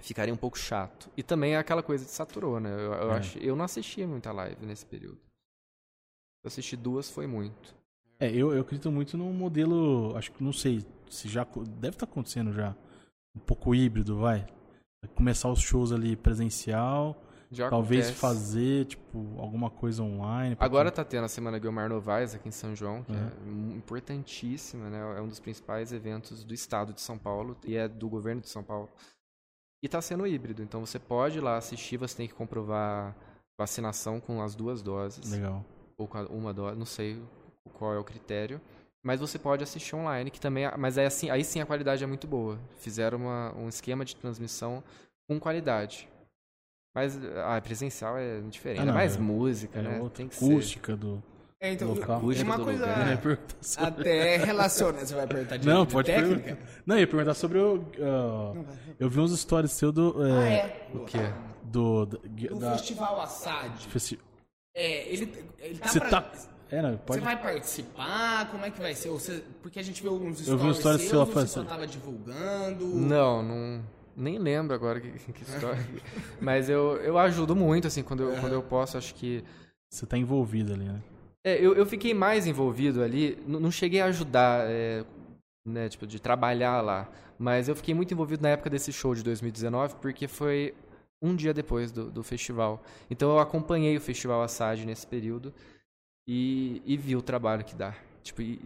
ficaria 0.00 0.32
um 0.32 0.36
pouco 0.36 0.58
chato. 0.58 1.10
E 1.16 1.22
também 1.22 1.54
é 1.54 1.58
aquela 1.58 1.82
coisa 1.82 2.04
de 2.04 2.10
saturou, 2.10 2.60
né? 2.60 2.70
Eu, 2.72 2.92
eu, 2.92 3.12
é. 3.12 3.18
acho, 3.18 3.38
eu 3.38 3.56
não 3.56 3.64
assistia 3.64 4.06
muita 4.06 4.32
live 4.32 4.64
nesse 4.66 4.84
período. 4.84 5.18
Eu 6.42 6.48
assisti 6.48 6.76
duas, 6.76 7.10
foi 7.10 7.26
muito. 7.26 7.74
É, 8.18 8.30
eu, 8.30 8.52
eu 8.52 8.60
acredito 8.60 8.90
muito 8.90 9.16
num 9.16 9.32
modelo, 9.32 10.16
acho 10.16 10.30
que 10.32 10.42
não 10.44 10.52
sei 10.52 10.84
se 11.10 11.28
já 11.28 11.44
deve 11.44 11.96
estar 11.96 12.06
tá 12.06 12.12
acontecendo 12.12 12.52
já, 12.52 12.74
um 13.34 13.40
pouco 13.40 13.74
híbrido, 13.74 14.18
vai. 14.18 14.46
Começar 15.14 15.50
os 15.50 15.60
shows 15.60 15.92
ali 15.92 16.16
presencial, 16.16 17.22
já 17.50 17.68
talvez 17.68 18.06
acontece. 18.06 18.20
fazer 18.20 18.84
tipo 18.86 19.38
alguma 19.38 19.70
coisa 19.70 20.02
online. 20.02 20.56
Agora 20.58 20.90
tá 20.90 21.04
tendo 21.04 21.24
a 21.24 21.28
semana 21.28 21.58
Guilmar 21.58 21.88
Novaes 21.88 22.34
aqui 22.34 22.48
em 22.48 22.52
São 22.52 22.74
João, 22.74 23.02
que 23.02 23.12
é 23.12 23.76
importantíssima, 23.76 24.88
né? 24.88 25.18
É 25.18 25.20
um 25.20 25.28
dos 25.28 25.40
principais 25.40 25.92
eventos 25.92 26.44
do 26.44 26.54
estado 26.54 26.92
de 26.92 27.00
São 27.00 27.18
Paulo 27.18 27.56
e 27.64 27.76
é 27.76 27.86
do 27.86 28.08
governo 28.08 28.40
de 28.40 28.48
São 28.48 28.62
Paulo. 28.62 28.88
E 29.84 29.86
está 29.86 30.00
sendo 30.00 30.26
híbrido, 30.26 30.62
então 30.62 30.80
você 30.80 30.98
pode 30.98 31.36
ir 31.36 31.40
lá 31.42 31.58
assistir, 31.58 31.98
você 31.98 32.16
tem 32.16 32.26
que 32.26 32.32
comprovar 32.32 33.14
vacinação 33.60 34.18
com 34.18 34.40
as 34.40 34.54
duas 34.54 34.80
doses. 34.80 35.30
Legal. 35.30 35.62
Ou 35.98 36.08
com 36.08 36.22
uma 36.24 36.54
dose, 36.54 36.78
não 36.78 36.86
sei 36.86 37.22
qual 37.74 37.92
é 37.92 37.98
o 37.98 38.02
critério. 38.02 38.58
Mas 39.02 39.20
você 39.20 39.38
pode 39.38 39.62
assistir 39.62 39.94
online, 39.94 40.30
que 40.30 40.40
também. 40.40 40.64
É, 40.64 40.74
mas 40.74 40.96
é 40.96 41.04
assim, 41.04 41.28
aí 41.28 41.44
sim 41.44 41.60
a 41.60 41.66
qualidade 41.66 42.02
é 42.02 42.06
muito 42.06 42.26
boa. 42.26 42.58
Fizeram 42.78 43.18
uma, 43.18 43.54
um 43.58 43.68
esquema 43.68 44.06
de 44.06 44.16
transmissão 44.16 44.82
com 45.28 45.38
qualidade. 45.38 46.08
Mas 46.94 47.22
ah, 47.44 47.60
presencial 47.60 48.16
é 48.16 48.40
diferente. 48.40 48.80
Ah, 48.80 48.86
não, 48.86 48.94
é 48.94 48.96
mais 48.96 49.16
é, 49.16 49.20
música, 49.20 49.80
é 49.80 49.82
né? 49.82 50.10
Tem 50.14 50.28
que 50.28 50.34
acústica 50.34 50.92
ser. 50.92 50.98
do. 50.98 51.22
É, 51.64 51.72
então, 51.72 51.88
Local. 51.88 52.20
uma 52.20 52.58
do 52.58 52.64
coisa 52.64 52.84
lugar. 52.86 53.06
Eu 53.06 53.10
ia 53.12 53.16
perguntar 53.16 53.54
sobre- 53.62 54.00
até 54.00 54.36
relaciona. 54.36 54.98
Você 55.06 55.14
vai 55.14 55.26
perguntar 55.26 55.56
de 55.56 55.66
Não, 55.66 55.86
de 55.86 55.92
pode 55.92 56.06
técnica? 56.12 56.40
perguntar. 56.42 56.68
Não, 56.84 56.96
eu 56.96 57.00
ia 57.00 57.06
perguntar 57.06 57.34
sobre 57.34 57.58
o. 57.58 57.84
ah, 58.02 58.52
eu 59.00 59.08
vi 59.08 59.20
uns 59.20 59.38
stories 59.40 59.72
seu 59.72 59.90
do. 59.90 60.14
Ah, 60.22 60.44
é, 60.46 60.52
é. 60.56 60.88
O 60.92 61.00
quê? 61.06 61.18
Do. 61.62 62.04
Da, 62.06 62.18
O 62.52 62.58
da- 62.58 62.72
Festival 62.72 63.20
Assad. 63.22 63.72
festi- 63.88 64.18
É, 64.74 65.08
ele, 65.10 65.32
ele 65.58 65.78
tá 65.78 65.88
Você 65.88 66.00
pra- 66.00 66.10
tá. 66.20 66.32
É, 66.70 66.82
não, 66.82 66.90
Você 66.92 66.96
pode. 66.98 67.20
vai 67.20 67.40
participar? 67.40 68.50
Como 68.50 68.64
é 68.64 68.70
que 68.70 68.80
vai 68.80 68.94
ser? 68.94 69.08
Ou 69.08 69.18
você- 69.18 69.42
Porque 69.62 69.78
a 69.78 69.82
gente 69.82 70.02
viu 70.02 70.12
uns 70.14 70.40
stories 70.40 70.48
Eu 70.48 70.58
vi 70.58 70.66
um 70.66 70.70
story 70.72 70.98
seus, 70.98 71.10
seu, 71.10 71.24
você 71.24 71.46
só 71.46 71.62
tava 71.64 71.86
divulgando? 71.86 72.84
Não, 72.86 73.42
não. 73.42 73.82
Nem 74.16 74.38
lembro 74.38 74.74
agora 74.74 75.00
que, 75.00 75.08
que 75.32 75.42
história. 75.44 75.82
Mas 76.42 76.68
eu, 76.68 76.96
eu 76.98 77.16
ajudo 77.18 77.56
muito, 77.56 77.86
assim, 77.86 78.02
quando 78.02 78.22
eu, 78.24 78.36
quando 78.40 78.52
eu 78.52 78.62
posso, 78.62 78.98
acho 78.98 79.14
que. 79.14 79.42
Você 79.88 80.04
tá 80.04 80.18
envolvido 80.18 80.72
ali, 80.74 80.84
né? 80.84 81.00
É, 81.44 81.58
eu, 81.64 81.74
eu 81.74 81.84
fiquei 81.84 82.14
mais 82.14 82.46
envolvido 82.46 83.02
ali, 83.02 83.36
não 83.46 83.70
cheguei 83.70 84.00
a 84.00 84.06
ajudar, 84.06 84.64
é, 84.68 85.04
né, 85.66 85.88
tipo, 85.88 86.06
de 86.06 86.18
trabalhar 86.20 86.80
lá. 86.80 87.10
Mas 87.38 87.68
eu 87.68 87.76
fiquei 87.76 87.94
muito 87.94 88.14
envolvido 88.14 88.42
na 88.42 88.50
época 88.50 88.70
desse 88.70 88.92
show 88.92 89.14
de 89.14 89.22
2019, 89.22 89.96
porque 89.96 90.26
foi 90.26 90.74
um 91.22 91.34
dia 91.34 91.52
depois 91.52 91.90
do, 91.92 92.10
do 92.10 92.22
festival. 92.22 92.82
Então 93.10 93.30
eu 93.30 93.38
acompanhei 93.38 93.96
o 93.96 94.00
Festival 94.00 94.42
Assad 94.42 94.84
nesse 94.84 95.06
período 95.06 95.52
e, 96.28 96.82
e 96.84 96.96
vi 96.96 97.16
o 97.16 97.22
trabalho 97.22 97.64
que 97.64 97.74
dá. 97.74 97.94
Tipo, 98.22 98.42
e- 98.42 98.60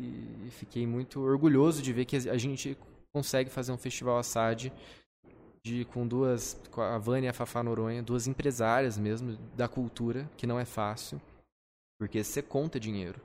e 0.46 0.50
fiquei 0.50 0.86
muito 0.86 1.20
orgulhoso 1.20 1.82
de 1.82 1.92
ver 1.92 2.04
que 2.04 2.16
a 2.16 2.38
gente 2.38 2.76
consegue 3.14 3.50
fazer 3.50 3.72
um 3.72 3.78
Festival 3.78 4.18
Assad 4.18 4.70
de, 5.64 5.84
com 5.86 6.06
duas, 6.06 6.60
com 6.70 6.80
a 6.80 6.98
Vânia 6.98 7.28
e 7.28 7.30
a 7.30 7.34
Fafá 7.34 7.62
Noronha, 7.62 8.02
duas 8.02 8.26
empresárias 8.26 8.98
mesmo 8.98 9.36
da 9.56 9.68
cultura, 9.68 10.28
que 10.36 10.46
não 10.46 10.58
é 10.58 10.64
fácil. 10.64 11.20
Porque 11.99 12.22
você 12.22 12.40
conta 12.40 12.78
dinheiro. 12.78 13.20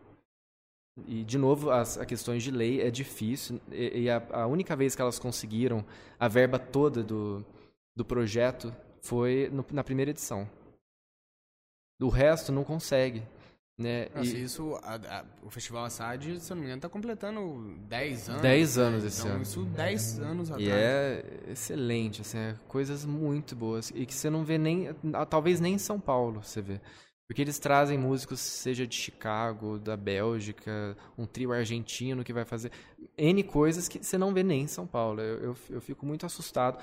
E, 1.07 1.23
de 1.23 1.37
novo, 1.37 1.71
as, 1.71 1.97
a 1.97 2.05
questões 2.05 2.43
de 2.43 2.51
lei 2.51 2.81
é 2.81 2.91
difícil. 2.91 3.59
E, 3.71 4.01
e 4.03 4.09
a, 4.09 4.21
a 4.31 4.47
única 4.47 4.75
vez 4.75 4.95
que 4.95 5.01
elas 5.01 5.17
conseguiram 5.19 5.83
a 6.19 6.27
verba 6.27 6.59
toda 6.59 7.03
do, 7.03 7.43
do 7.95 8.05
projeto 8.05 8.73
foi 9.01 9.49
no- 9.51 9.65
na 9.71 9.83
primeira 9.83 10.11
edição. 10.11 10.47
O 12.01 12.09
resto 12.09 12.51
não 12.51 12.63
consegue. 12.63 13.23
Né? 13.77 14.07
Nossa, 14.13 14.37
E- 14.37 14.43
isso, 14.43 14.75
a- 14.83 14.95
a- 14.95 15.25
o 15.41 15.49
Festival 15.49 15.85
Assad, 15.85 16.39
se 16.39 16.51
eu 16.51 16.55
não 16.55 16.61
me 16.61 16.67
engano, 16.67 16.81
tá 16.81 16.89
completando 16.89 17.75
10 17.87 18.29
anos. 18.29 18.41
10 18.41 18.77
né? 18.77 18.83
anos 18.83 19.03
esse 19.03 19.21
então, 19.21 19.31
ano. 19.33 19.41
Isso 19.41 19.65
10 19.65 20.19
anos 20.19 20.51
atrás. 20.51 20.67
E 20.67 20.71
é 20.71 21.25
excelente, 21.47 22.21
assim, 22.21 22.37
é 22.37 22.55
coisas 22.67 23.03
muito 23.03 23.55
boas. 23.55 23.91
E 23.95 24.05
que 24.05 24.13
você 24.13 24.29
não 24.29 24.43
vê 24.43 24.59
nem. 24.59 24.93
Talvez 25.27 25.59
nem 25.59 25.73
em 25.73 25.79
São 25.79 25.99
Paulo 25.99 26.43
você 26.43 26.61
vê. 26.61 26.79
Porque 27.27 27.41
eles 27.41 27.57
trazem 27.57 27.97
músicos, 27.97 28.39
seja 28.39 28.85
de 28.85 28.95
Chicago, 28.95 29.79
da 29.79 29.95
Bélgica, 29.95 30.95
um 31.17 31.25
trio 31.25 31.53
argentino 31.53 32.23
que 32.23 32.33
vai 32.33 32.45
fazer. 32.45 32.71
N 33.17 33.43
coisas 33.43 33.87
que 33.87 34.03
você 34.03 34.17
não 34.17 34.33
vê 34.33 34.43
nem 34.43 34.63
em 34.63 34.67
São 34.67 34.85
Paulo. 34.85 35.21
Eu, 35.21 35.43
eu, 35.43 35.57
eu 35.69 35.81
fico 35.81 36.05
muito 36.05 36.25
assustado. 36.25 36.77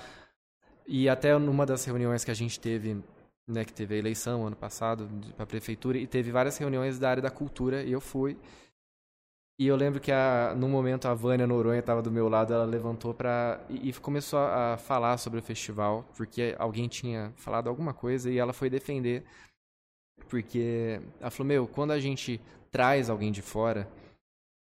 E 0.87 1.07
até 1.07 1.37
numa 1.37 1.65
das 1.65 1.85
reuniões 1.85 2.25
que 2.25 2.31
a 2.31 2.33
gente 2.33 2.59
teve, 2.59 3.01
né, 3.47 3.63
que 3.63 3.71
teve 3.71 3.95
a 3.95 3.97
eleição 3.97 4.45
ano 4.45 4.55
passado 4.55 5.07
para 5.35 5.43
a 5.43 5.47
prefeitura, 5.47 5.97
e 5.97 6.07
teve 6.07 6.31
várias 6.31 6.57
reuniões 6.57 6.97
da 6.97 7.09
área 7.09 7.21
da 7.21 7.31
cultura, 7.31 7.83
e 7.83 7.91
eu 7.91 8.01
fui. 8.01 8.37
E 9.59 9.67
eu 9.67 9.75
lembro 9.75 9.99
que 9.99 10.11
a, 10.11 10.55
no 10.57 10.67
momento 10.67 11.07
a 11.07 11.13
Vânia 11.13 11.45
Noronha 11.45 11.79
estava 11.79 12.01
do 12.01 12.11
meu 12.11 12.27
lado, 12.27 12.51
ela 12.51 12.65
levantou 12.65 13.13
para 13.13 13.63
e, 13.69 13.89
e 13.89 13.93
começou 13.93 14.39
a, 14.39 14.73
a 14.73 14.77
falar 14.77 15.17
sobre 15.17 15.39
o 15.39 15.43
festival, 15.43 16.03
porque 16.17 16.55
alguém 16.57 16.87
tinha 16.87 17.31
falado 17.35 17.69
alguma 17.69 17.93
coisa 17.93 18.31
e 18.31 18.39
ela 18.39 18.53
foi 18.53 18.71
defender, 18.71 19.23
porque 20.31 21.01
ela 21.19 21.29
falou: 21.29 21.47
Meu, 21.47 21.67
quando 21.67 21.91
a 21.91 21.99
gente 21.99 22.39
traz 22.71 23.09
alguém 23.09 23.33
de 23.33 23.41
fora, 23.41 23.85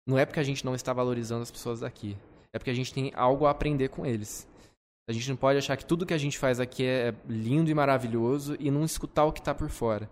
não 0.05 0.17
é 0.17 0.25
porque 0.25 0.39
a 0.39 0.43
gente 0.43 0.65
não 0.65 0.73
está 0.73 0.91
valorizando 0.91 1.43
as 1.43 1.51
pessoas 1.51 1.81
daqui, 1.81 2.17
é 2.51 2.57
porque 2.57 2.71
a 2.71 2.73
gente 2.73 2.91
tem 2.91 3.11
algo 3.15 3.45
a 3.45 3.51
aprender 3.51 3.89
com 3.89 4.03
eles. 4.03 4.49
A 5.07 5.13
gente 5.13 5.29
não 5.29 5.35
pode 5.35 5.59
achar 5.59 5.77
que 5.77 5.85
tudo 5.85 6.05
que 6.05 6.13
a 6.13 6.17
gente 6.17 6.39
faz 6.39 6.59
aqui 6.59 6.83
é 6.83 7.13
lindo 7.27 7.69
e 7.69 7.73
maravilhoso 7.73 8.55
e 8.59 8.71
não 8.71 8.83
escutar 8.83 9.25
o 9.25 9.31
que 9.31 9.39
está 9.39 9.53
por 9.53 9.69
fora. 9.69 10.09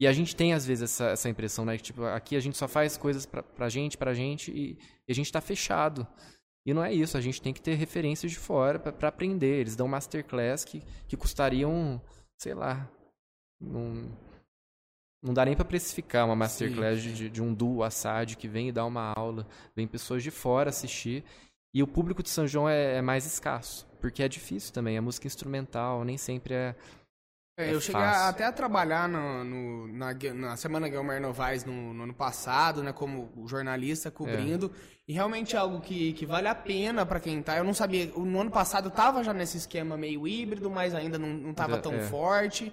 E 0.00 0.06
a 0.06 0.12
gente 0.12 0.34
tem, 0.34 0.52
às 0.52 0.66
vezes, 0.66 0.82
essa, 0.82 1.06
essa 1.10 1.28
impressão, 1.28 1.64
né? 1.64 1.76
Que, 1.76 1.84
tipo, 1.84 2.04
aqui 2.04 2.36
a 2.36 2.40
gente 2.40 2.56
só 2.56 2.68
faz 2.68 2.96
coisas 2.96 3.24
pra, 3.24 3.42
pra 3.42 3.68
gente, 3.68 3.96
pra 3.96 4.12
gente, 4.12 4.50
e, 4.50 4.78
e 5.08 5.12
a 5.12 5.14
gente 5.14 5.32
tá 5.32 5.40
fechado. 5.40 6.06
E 6.66 6.74
não 6.74 6.84
é 6.84 6.92
isso, 6.92 7.16
a 7.16 7.20
gente 7.20 7.40
tem 7.40 7.52
que 7.52 7.62
ter 7.62 7.74
referências 7.74 8.30
de 8.30 8.38
fora 8.38 8.78
pra 8.78 9.08
aprender. 9.08 9.60
Eles 9.60 9.76
dão 9.76 9.88
masterclass 9.88 10.64
que, 10.64 10.82
que 11.08 11.16
custariam, 11.16 12.00
sei 12.40 12.54
lá, 12.54 12.88
não, 13.60 14.10
não 15.22 15.34
dá 15.34 15.44
nem 15.44 15.56
pra 15.56 15.64
precificar 15.64 16.24
uma 16.26 16.36
masterclass 16.36 17.00
Sim, 17.00 17.08
sim. 17.10 17.14
De, 17.14 17.30
de 17.30 17.42
um 17.42 17.52
duo 17.52 17.82
Assad 17.82 18.36
que 18.36 18.46
vem 18.48 18.68
e 18.68 18.72
dá 18.72 18.84
uma 18.84 19.12
aula. 19.16 19.46
Vem 19.74 19.86
pessoas 19.86 20.22
de 20.22 20.30
fora 20.30 20.70
assistir. 20.70 21.24
E 21.74 21.82
o 21.82 21.86
público 21.86 22.22
de 22.22 22.30
São 22.30 22.46
João 22.46 22.68
é, 22.68 22.96
é 22.96 23.02
mais 23.02 23.26
escasso, 23.26 23.86
porque 24.00 24.22
é 24.22 24.28
difícil 24.28 24.72
também. 24.72 24.96
A 24.96 25.02
música 25.02 25.26
instrumental 25.26 26.04
nem 26.04 26.16
sempre 26.16 26.54
é, 26.54 26.74
É, 27.58 27.70
É 27.70 27.74
eu 27.74 27.80
cheguei 27.80 28.04
fácil. 28.04 28.22
a- 28.24 28.28
até 28.28 28.44
a 28.44 28.52
trabalhar 28.52 29.08
no, 29.08 29.42
no- 29.44 29.88
na, 29.88 30.12
na 30.34 30.56
Semana 30.56 30.88
Guilherme 30.88 31.18
Novaes 31.20 31.64
no, 31.64 31.94
no 31.94 32.02
ano 32.04 32.14
passado, 32.14 32.82
né, 32.82 32.92
como 32.92 33.46
jornalista 33.46 34.10
cobrindo, 34.10 34.70
e 35.08 35.12
realmente 35.14 35.56
é 35.56 35.58
algo 35.58 35.80
que, 35.80 36.12
que 36.12 36.26
vale 36.26 36.48
a 36.48 36.54
pena 36.54 37.06
pra 37.06 37.18
quem 37.20 37.42
tá. 37.42 37.56
Eu 37.56 37.64
não 37.64 37.72
sabia, 37.74 38.06
no 38.06 38.40
ano 38.40 38.50
passado 38.50 38.90
tava 38.90 39.24
já 39.24 39.32
nesse 39.32 39.56
esquema 39.56 39.96
meio 39.96 40.26
híbrido, 40.28 40.70
mas 40.70 40.94
ainda 40.94 41.18
não, 41.18 41.28
não 41.28 41.54
tava 41.54 41.76
É, 41.76 41.80
tão 41.80 41.94
é. 41.94 42.02
forte. 42.02 42.70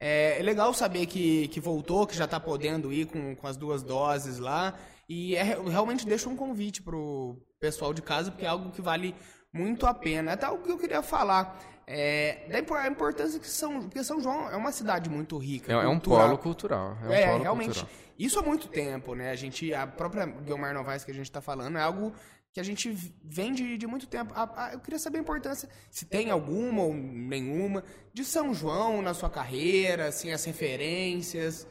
É, 0.00 0.38
é 0.38 0.42
legal 0.42 0.72
saber 0.74 1.06
que, 1.06 1.48
que 1.48 1.60
voltou, 1.60 2.06
que 2.06 2.16
já 2.16 2.26
tá 2.26 2.38
podendo 2.38 2.92
ir 2.92 3.06
com, 3.06 3.34
com 3.34 3.46
as 3.46 3.56
duas 3.56 3.82
doses 3.82 4.38
lá. 4.38 4.74
E 5.08 5.36
é, 5.36 5.42
realmente 5.68 6.06
deixa 6.06 6.28
um 6.28 6.36
convite 6.36 6.82
pro 6.82 7.36
pessoal 7.60 7.94
de 7.94 8.02
casa, 8.02 8.30
porque 8.30 8.44
é 8.44 8.48
algo 8.48 8.70
que 8.72 8.82
vale 8.82 9.14
muito 9.52 9.86
a 9.86 9.94
pena. 9.94 10.32
Até 10.32 10.48
o 10.48 10.58
que 10.58 10.70
eu 10.70 10.78
queria 10.78 11.02
falar. 11.02 11.58
É, 11.88 12.48
da 12.50 12.58
importância 12.88 13.38
que 13.38 13.46
São, 13.46 13.82
porque 13.82 14.02
São 14.02 14.20
João 14.20 14.50
é 14.50 14.56
uma 14.56 14.72
cidade 14.72 15.08
muito 15.08 15.38
rica. 15.38 15.72
é, 15.72 15.76
é 15.76 15.88
um 15.88 16.00
polo 16.00 16.36
cultural. 16.36 16.98
É, 17.02 17.06
um 17.06 17.12
É, 17.12 17.26
polo 17.28 17.42
realmente. 17.42 17.66
cultural. 17.66 17.90
Isso 18.18 18.38
há 18.40 18.42
muito 18.42 18.66
tempo, 18.66 19.14
né? 19.14 19.30
A 19.30 19.36
gente, 19.36 19.72
a 19.72 19.86
própria 19.86 20.26
Guilmar 20.26 20.74
Novaes 20.74 21.04
que 21.04 21.10
a 21.10 21.14
gente 21.14 21.30
tá 21.30 21.40
falando 21.40 21.78
é 21.78 21.82
algo 21.82 22.12
que 22.56 22.60
a 22.60 22.64
gente 22.64 22.90
vem 23.22 23.52
de, 23.52 23.76
de 23.76 23.86
muito 23.86 24.06
tempo. 24.06 24.32
Eu 24.72 24.80
queria 24.80 24.98
saber 24.98 25.18
a 25.18 25.20
importância, 25.20 25.68
se 25.90 26.06
tem 26.06 26.30
alguma 26.30 26.84
ou 26.84 26.94
nenhuma, 26.94 27.84
de 28.14 28.24
São 28.24 28.54
João 28.54 29.02
na 29.02 29.12
sua 29.12 29.28
carreira, 29.28 30.06
assim, 30.06 30.32
as 30.32 30.42
referências. 30.46 31.68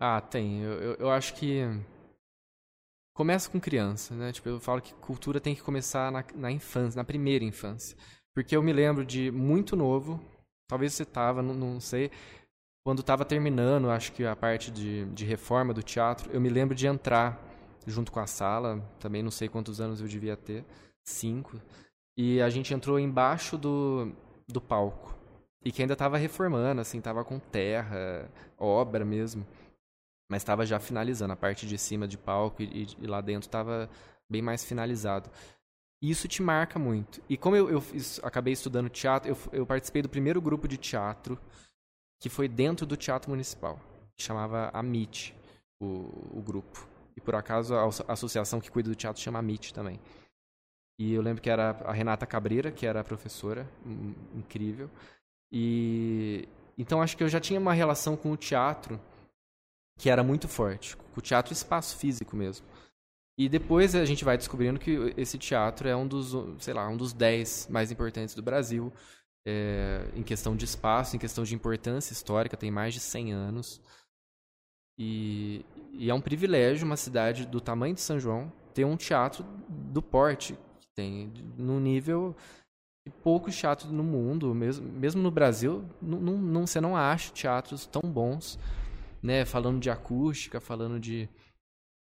Ah, 0.00 0.20
tem. 0.20 0.60
Eu, 0.60 0.72
eu, 0.72 0.94
eu 0.94 1.10
acho 1.12 1.34
que. 1.34 1.62
Começa 3.14 3.48
com 3.48 3.60
criança, 3.60 4.12
né? 4.16 4.32
Tipo, 4.32 4.48
eu 4.48 4.58
falo 4.58 4.82
que 4.82 4.92
cultura 4.94 5.40
tem 5.40 5.54
que 5.54 5.62
começar 5.62 6.10
na, 6.10 6.24
na 6.34 6.50
infância, 6.50 6.98
na 6.98 7.04
primeira 7.04 7.44
infância. 7.44 7.96
Porque 8.34 8.56
eu 8.56 8.62
me 8.62 8.72
lembro 8.72 9.04
de 9.04 9.30
muito 9.30 9.76
novo, 9.76 10.20
talvez 10.68 10.94
você 10.94 11.04
tava, 11.04 11.44
não, 11.44 11.54
não 11.54 11.78
sei, 11.78 12.10
quando 12.84 13.04
tava 13.04 13.24
terminando, 13.24 13.88
acho 13.88 14.10
que 14.10 14.26
a 14.26 14.34
parte 14.34 14.72
de, 14.72 15.04
de 15.12 15.24
reforma 15.24 15.72
do 15.72 15.80
teatro, 15.80 16.28
eu 16.32 16.40
me 16.40 16.48
lembro 16.48 16.74
de 16.74 16.88
entrar 16.88 17.40
junto 17.86 18.12
com 18.12 18.20
a 18.20 18.26
sala, 18.26 18.80
também 18.98 19.22
não 19.22 19.30
sei 19.30 19.48
quantos 19.48 19.80
anos 19.80 20.00
eu 20.00 20.08
devia 20.08 20.36
ter, 20.36 20.64
cinco, 21.04 21.60
e 22.16 22.40
a 22.40 22.48
gente 22.50 22.72
entrou 22.72 22.98
embaixo 22.98 23.58
do, 23.58 24.12
do 24.48 24.60
palco. 24.60 25.14
E 25.64 25.72
que 25.72 25.82
ainda 25.82 25.96
tava 25.96 26.18
reformando, 26.18 26.80
assim, 26.80 27.00
tava 27.00 27.24
com 27.24 27.38
terra, 27.38 28.30
obra 28.58 29.04
mesmo. 29.04 29.46
Mas 30.30 30.42
estava 30.42 30.66
já 30.66 30.78
finalizando 30.78 31.32
a 31.32 31.36
parte 31.36 31.66
de 31.66 31.78
cima 31.78 32.06
de 32.06 32.18
palco 32.18 32.62
e, 32.62 32.86
e- 33.00 33.06
lá 33.06 33.20
dentro 33.20 33.48
estava 33.48 33.88
bem 34.30 34.42
mais 34.42 34.62
finalizado. 34.64 35.30
E 36.02 36.10
isso 36.10 36.28
te 36.28 36.42
marca 36.42 36.78
muito. 36.78 37.22
E 37.30 37.36
como 37.36 37.56
eu, 37.56 37.70
eu 37.70 37.82
acabei 38.22 38.52
estudando 38.52 38.90
teatro, 38.90 39.30
eu, 39.30 39.38
eu 39.52 39.66
participei 39.66 40.02
do 40.02 40.08
primeiro 40.08 40.40
grupo 40.40 40.68
de 40.68 40.76
teatro 40.76 41.38
que 42.20 42.30
foi 42.30 42.48
dentro 42.48 42.86
do 42.86 42.96
Teatro 42.96 43.30
Municipal, 43.30 43.78
que 44.16 44.22
chamava 44.22 44.70
AMIT, 44.72 45.34
o, 45.78 46.38
o 46.38 46.42
grupo. 46.42 46.88
E 47.16 47.20
por 47.20 47.34
acaso 47.34 47.74
a, 47.74 47.86
asso- 47.86 48.04
a 48.08 48.12
associação 48.12 48.60
que 48.60 48.70
cuida 48.70 48.88
do 48.90 48.94
teatro 48.96 49.22
chama 49.22 49.38
AMIT 49.38 49.72
também. 49.72 50.00
E 50.98 51.12
eu 51.12 51.22
lembro 51.22 51.42
que 51.42 51.50
era 51.50 51.70
a 51.84 51.92
Renata 51.92 52.26
Cabreira, 52.26 52.70
que 52.70 52.86
era 52.86 53.00
a 53.00 53.04
professora, 53.04 53.68
incrível. 54.34 54.88
E 55.52 56.48
então 56.78 57.02
acho 57.02 57.16
que 57.16 57.22
eu 57.24 57.28
já 57.28 57.40
tinha 57.40 57.60
uma 57.60 57.72
relação 57.72 58.16
com 58.16 58.32
o 58.32 58.36
teatro 58.36 59.00
que 59.98 60.10
era 60.10 60.22
muito 60.22 60.48
forte, 60.48 60.96
com 60.96 61.18
o 61.18 61.22
teatro 61.22 61.52
espaço 61.52 61.96
físico 61.96 62.36
mesmo. 62.36 62.66
E 63.38 63.48
depois 63.48 63.94
a 63.94 64.04
gente 64.04 64.24
vai 64.24 64.36
descobrindo 64.38 64.78
que 64.80 65.14
esse 65.16 65.38
teatro 65.38 65.88
é 65.88 65.96
um 65.96 66.06
dos, 66.06 66.32
sei 66.62 66.74
lá, 66.74 66.88
um 66.88 66.96
dos 66.96 67.12
dez 67.12 67.66
mais 67.70 67.90
importantes 67.92 68.34
do 68.34 68.42
Brasil, 68.42 68.92
é, 69.46 70.08
em 70.14 70.22
questão 70.22 70.56
de 70.56 70.64
espaço, 70.64 71.16
em 71.16 71.18
questão 71.18 71.44
de 71.44 71.54
importância 71.54 72.12
histórica, 72.12 72.56
tem 72.56 72.70
mais 72.70 72.94
de 72.94 73.00
100 73.00 73.32
anos. 73.32 73.80
E, 74.98 75.64
e 75.92 76.08
é 76.10 76.14
um 76.14 76.20
privilégio 76.20 76.86
uma 76.86 76.96
cidade 76.96 77.46
do 77.46 77.60
tamanho 77.60 77.94
de 77.94 78.00
São 78.00 78.18
João 78.18 78.52
ter 78.72 78.84
um 78.84 78.96
teatro 78.96 79.44
do 79.68 80.02
porte 80.02 80.54
que 80.80 80.88
tem, 80.94 81.32
no 81.56 81.78
nível 81.80 82.34
de 83.06 83.12
poucos 83.22 83.56
teatros 83.56 83.90
no 83.92 84.02
mundo, 84.02 84.54
mesmo, 84.54 84.86
mesmo 84.90 85.22
no 85.22 85.30
Brasil, 85.30 85.84
não- 86.00 86.66
você 86.66 86.80
não 86.80 86.96
acha 86.96 87.32
teatros 87.32 87.86
tão 87.86 88.02
bons, 88.02 88.58
né? 89.22 89.44
Falando 89.44 89.78
de 89.80 89.90
acústica, 89.90 90.60
falando 90.60 90.98
de, 90.98 91.28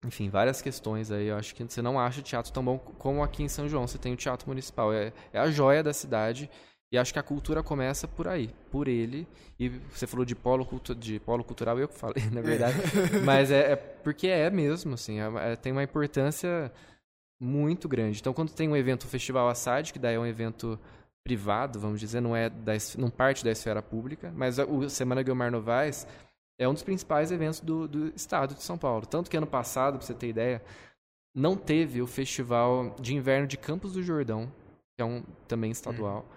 enfim, 0.05 0.29
várias 0.29 0.61
questões 0.61 1.11
aí. 1.11 1.27
Eu 1.27 1.38
acho 1.38 1.53
que 1.55 1.63
você 1.63 1.81
não 1.81 1.99
acha 1.99 2.21
teatro 2.21 2.51
tão 2.51 2.63
bom 2.65 2.77
como 2.79 3.23
aqui 3.23 3.43
em 3.43 3.47
São 3.47 3.69
João. 3.69 3.88
Você 3.88 3.97
tem 3.97 4.13
o 4.13 4.17
Teatro 4.17 4.47
Municipal. 4.47 4.91
É, 4.93 5.13
é 5.31 5.39
a 5.39 5.49
joia 5.51 5.83
da 5.83 5.93
cidade. 5.93 6.49
E 6.91 6.97
acho 6.97 7.11
que 7.11 7.19
a 7.19 7.23
cultura 7.23 7.61
começa 7.61 8.07
por 8.07 8.27
aí, 8.27 8.49
por 8.71 8.88
ele. 8.88 9.27
E 9.59 9.67
você 9.69 10.07
falou 10.07 10.25
de 10.25 10.35
polo, 10.35 10.65
cultu 10.65 10.95
de 10.95 11.19
polo 11.19 11.43
cultural, 11.43 11.77
eu 11.77 11.88
que 11.88 11.95
falei, 11.95 12.23
na 12.31 12.41
verdade. 12.41 12.77
É. 13.15 13.19
Mas 13.19 13.51
é, 13.51 13.73
é, 13.73 13.75
porque 13.75 14.27
é 14.27 14.49
mesmo, 14.49 14.93
assim. 14.93 15.19
É, 15.19 15.51
é, 15.51 15.55
tem 15.55 15.71
uma 15.71 15.83
importância 15.83 16.71
muito 17.41 17.89
grande. 17.89 18.19
Então, 18.19 18.33
quando 18.33 18.53
tem 18.53 18.69
um 18.69 18.75
evento, 18.75 19.03
o 19.03 19.07
Festival 19.07 19.49
Assad, 19.49 19.91
que 19.91 19.99
daí 19.99 20.15
é 20.15 20.19
um 20.19 20.25
evento 20.25 20.79
privado, 21.25 21.77
vamos 21.77 21.99
dizer, 21.99 22.21
não 22.21 22.33
é 22.33 22.49
da, 22.49 22.71
não 22.97 23.09
parte 23.09 23.43
da 23.43 23.51
esfera 23.51 23.81
pública, 23.81 24.31
mas 24.33 24.57
o 24.59 24.89
Semana 24.89 25.21
Guilmar 25.21 25.51
Novaes 25.51 26.07
é 26.57 26.67
um 26.67 26.73
dos 26.73 26.83
principais 26.83 27.31
eventos 27.33 27.59
do, 27.59 27.85
do 27.85 28.07
estado 28.15 28.55
de 28.55 28.63
São 28.63 28.77
Paulo. 28.77 29.05
Tanto 29.05 29.29
que 29.29 29.35
ano 29.35 29.45
passado, 29.45 29.97
para 29.97 30.07
você 30.07 30.13
ter 30.13 30.29
ideia, 30.29 30.63
não 31.35 31.57
teve 31.57 32.01
o 32.01 32.07
festival 32.07 32.95
de 32.99 33.13
inverno 33.13 33.45
de 33.45 33.57
Campos 33.57 33.91
do 33.91 34.01
Jordão, 34.01 34.49
que 34.95 35.01
é 35.01 35.05
um 35.05 35.21
também 35.47 35.69
estadual, 35.69 36.25
hum. 36.27 36.36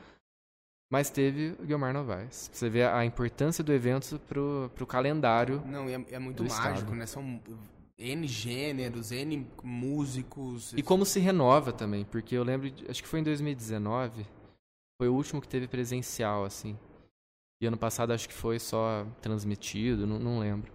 Mas 0.91 1.09
teve 1.09 1.55
o 1.61 1.65
Guilmar 1.65 1.95
Novaes. 1.95 2.51
Você 2.53 2.69
vê 2.69 2.83
a 2.85 3.05
importância 3.05 3.63
do 3.63 3.73
evento 3.73 4.19
pro, 4.29 4.71
pro 4.75 4.87
calendário. 4.87 5.63
Não, 5.67 5.89
é, 5.89 6.05
é 6.11 6.19
muito 6.19 6.43
mágico, 6.43 6.69
estado. 6.69 6.95
né? 6.95 7.07
São 7.07 7.41
N 7.97 8.27
gêneros, 8.27 9.13
N 9.13 9.47
músicos. 9.63 10.73
E 10.73 10.83
como 10.83 11.07
se 11.07 11.21
renova 11.21 11.73
também, 11.73 12.05
porque 12.05 12.35
eu 12.35 12.43
lembro, 12.43 12.73
acho 12.89 13.03
que 13.03 13.09
foi 13.09 13.21
em 13.21 13.25
2019, 13.25 14.27
foi 15.01 15.09
o 15.09 15.15
último 15.15 15.41
que 15.41 15.49
teve 15.49 15.69
presencial, 15.69 16.45
assim. 16.45 16.77
E 17.63 17.67
ano 17.67 17.77
passado 17.77 18.13
acho 18.13 18.29
que 18.29 18.35
foi 18.35 18.59
só 18.59 19.07
transmitido, 19.21 20.07
não, 20.07 20.19
não 20.19 20.39
lembro. 20.41 20.73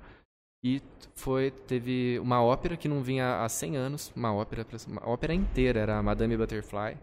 E 0.64 0.82
foi 1.14 1.52
teve 1.52 2.20
uma 2.20 2.42
ópera 2.42 2.78
que 2.78 2.88
não 2.88 3.04
vinha 3.04 3.44
há 3.44 3.50
100 3.50 3.76
anos, 3.76 4.14
uma 4.16 4.34
ópera, 4.34 4.66
uma 4.88 5.08
ópera 5.08 5.34
inteira, 5.34 5.80
era 5.80 6.02
Madame 6.02 6.38
Butterfly. 6.38 6.98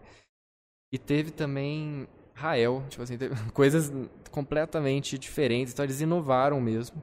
E 0.91 0.97
teve 0.97 1.31
também 1.31 2.07
Rael, 2.33 2.83
tipo 2.89 3.03
assim, 3.03 3.17
coisas 3.53 3.91
completamente 4.31 5.17
diferentes. 5.17 5.73
Então 5.73 5.85
eles 5.85 6.01
inovaram 6.01 6.59
mesmo. 6.59 7.01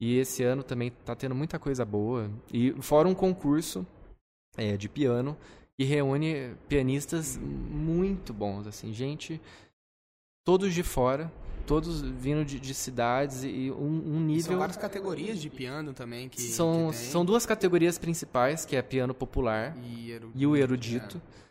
E 0.00 0.18
esse 0.18 0.42
ano 0.42 0.62
também 0.62 0.90
tá 1.04 1.14
tendo 1.14 1.34
muita 1.34 1.58
coisa 1.58 1.84
boa. 1.84 2.30
E 2.52 2.72
fora 2.82 3.06
um 3.06 3.14
concurso 3.14 3.86
é, 4.56 4.76
de 4.76 4.88
piano 4.88 5.36
que 5.76 5.84
reúne 5.84 6.54
pianistas 6.68 7.38
muito 7.38 8.32
bons, 8.32 8.66
assim, 8.66 8.92
gente 8.92 9.40
todos 10.44 10.74
de 10.74 10.82
fora, 10.82 11.32
todos 11.66 12.02
vindo 12.02 12.44
de, 12.44 12.58
de 12.58 12.74
cidades 12.74 13.44
e 13.44 13.70
um, 13.70 14.16
um 14.16 14.20
nível. 14.20 14.42
São 14.42 14.58
várias 14.58 14.76
categorias 14.76 15.40
de 15.40 15.48
piano 15.48 15.92
também 15.92 16.28
que 16.28 16.40
são 16.40 16.90
que 16.90 16.96
são 16.96 17.24
duas 17.24 17.46
categorias 17.46 17.98
principais, 17.98 18.64
que 18.64 18.76
é 18.76 18.82
piano 18.82 19.14
popular 19.14 19.76
e, 19.78 20.10
erudito, 20.10 20.38
e 20.38 20.46
o 20.46 20.56
erudito. 20.56 21.22
É. 21.38 21.41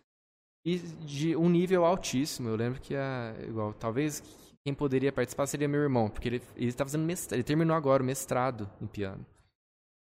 E 0.66 0.78
de 0.78 1.36
um 1.36 1.50
nível 1.50 1.86
altíssimo. 1.86 2.50
Eu 2.50 2.56
lembro 2.56 2.80
que 2.80 2.96
a 2.96 3.36
igual 3.48 3.74
talvez 3.74 4.24
quem 4.64 4.74
poderia 4.74 5.12
participar 5.12 5.48
seria 5.48 5.68
meu 5.68 5.82
irmão, 5.82 6.10
porque 6.10 6.28
ele 6.28 6.42
ele 6.56 6.70
está 6.70 6.86
fazendo 6.86 7.04
mestrado, 7.04 7.38
ele 7.38 7.44
terminou 7.44 7.76
agora 7.76 8.04
o 8.04 8.06
mestrado 8.06 8.70
em 8.80 8.88
piano. 8.88 9.26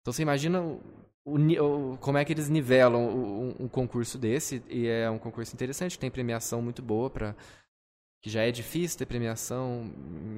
Então 0.01 0.13
você 0.13 0.23
imagina 0.23 0.63
o, 0.63 0.81
o, 1.25 1.99
como 1.99 2.19
é 2.19 2.25
que 2.25 2.33
eles 2.33 2.49
nivelam 2.49 3.03
um, 3.03 3.55
um 3.61 3.69
concurso 3.69 4.17
desse 4.19 4.63
e 4.69 4.87
é 4.87 5.11
um 5.11 5.19
concurso 5.19 5.55
interessante, 5.55 5.99
tem 5.99 6.11
premiação 6.11 6.63
muito 6.63 6.83
boa 6.83 7.11
para 7.11 7.35
que 8.23 8.31
já 8.31 8.43
é 8.43 8.51
difícil 8.51 8.99
ter 8.99 9.07
premiação, 9.07 9.85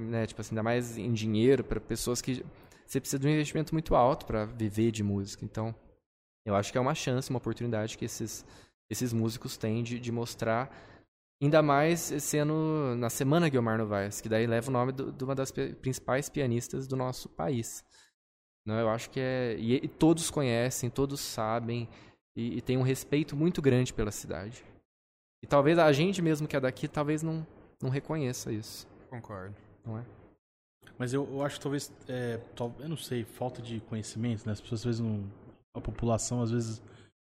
né, 0.08 0.26
tipo 0.26 0.40
assim, 0.40 0.54
ainda 0.54 0.62
mais 0.62 0.98
em 0.98 1.12
dinheiro 1.12 1.62
para 1.62 1.78
pessoas 1.78 2.20
que 2.20 2.44
você 2.84 3.00
precisa 3.00 3.18
de 3.18 3.28
um 3.28 3.30
investimento 3.30 3.72
muito 3.72 3.94
alto 3.94 4.26
para 4.26 4.44
viver 4.44 4.90
de 4.90 5.04
música. 5.04 5.44
Então, 5.44 5.72
eu 6.44 6.54
acho 6.56 6.72
que 6.72 6.78
é 6.78 6.80
uma 6.80 6.94
chance, 6.96 7.30
uma 7.30 7.38
oportunidade 7.38 7.96
que 7.96 8.04
esses 8.04 8.44
esses 8.91 9.12
músicos 9.12 9.57
têm 9.57 9.82
de, 9.82 9.99
de 9.99 10.12
mostrar 10.12 10.70
ainda 11.43 11.62
mais 11.62 12.01
sendo 12.20 12.95
na 12.97 13.11
semana 13.11 13.49
Guilmar 13.49 13.78
Novaes, 13.78 14.20
que 14.20 14.28
daí 14.28 14.47
leva 14.47 14.68
o 14.68 14.72
nome 14.72 14.93
de 14.93 15.24
uma 15.24 15.34
das 15.34 15.51
principais 15.51 16.28
pianistas 16.28 16.87
do 16.87 16.97
nosso 16.97 17.28
país. 17.28 17.84
Não, 18.64 18.78
eu 18.78 18.89
acho 18.89 19.11
que 19.11 19.20
é 19.20 19.57
e, 19.59 19.74
e 19.76 19.89
todos 19.89 20.30
conhecem, 20.30 20.91
todos 20.91 21.20
sabem 21.20 21.89
e, 22.34 22.59
e 22.59 22.61
tem 22.61 22.76
um 22.76 22.82
respeito 22.82 23.37
muito 23.37 23.62
grande 23.62 23.93
pela 23.93 24.11
cidade. 24.11 24.64
E 25.43 25.47
talvez 25.47 25.78
a 25.78 25.93
gente 25.93 26.22
mesmo 26.22 26.49
que 26.49 26.57
é 26.57 26.61
daqui, 26.61 26.89
talvez 26.89 27.22
não 27.22 27.47
não 27.80 27.91
reconheça 27.91 28.51
isso. 28.51 28.89
Concordo. 29.11 29.55
Não 29.84 29.99
é? 29.99 30.05
Mas 30.99 31.12
eu, 31.12 31.28
eu 31.30 31.43
acho 31.43 31.57
que 31.57 31.62
talvez, 31.62 31.93
é, 32.09 32.41
eu 32.80 32.89
não 32.89 32.97
sei, 32.97 33.22
falta 33.24 33.61
de 33.61 33.80
conhecimento, 33.80 34.47
né? 34.47 34.53
As 34.53 34.61
pessoas 34.61 34.80
às 34.80 34.84
vezes 34.84 35.01
não. 35.01 35.30
A 35.74 35.80
população 35.80 36.41
às 36.41 36.51
vezes 36.51 36.82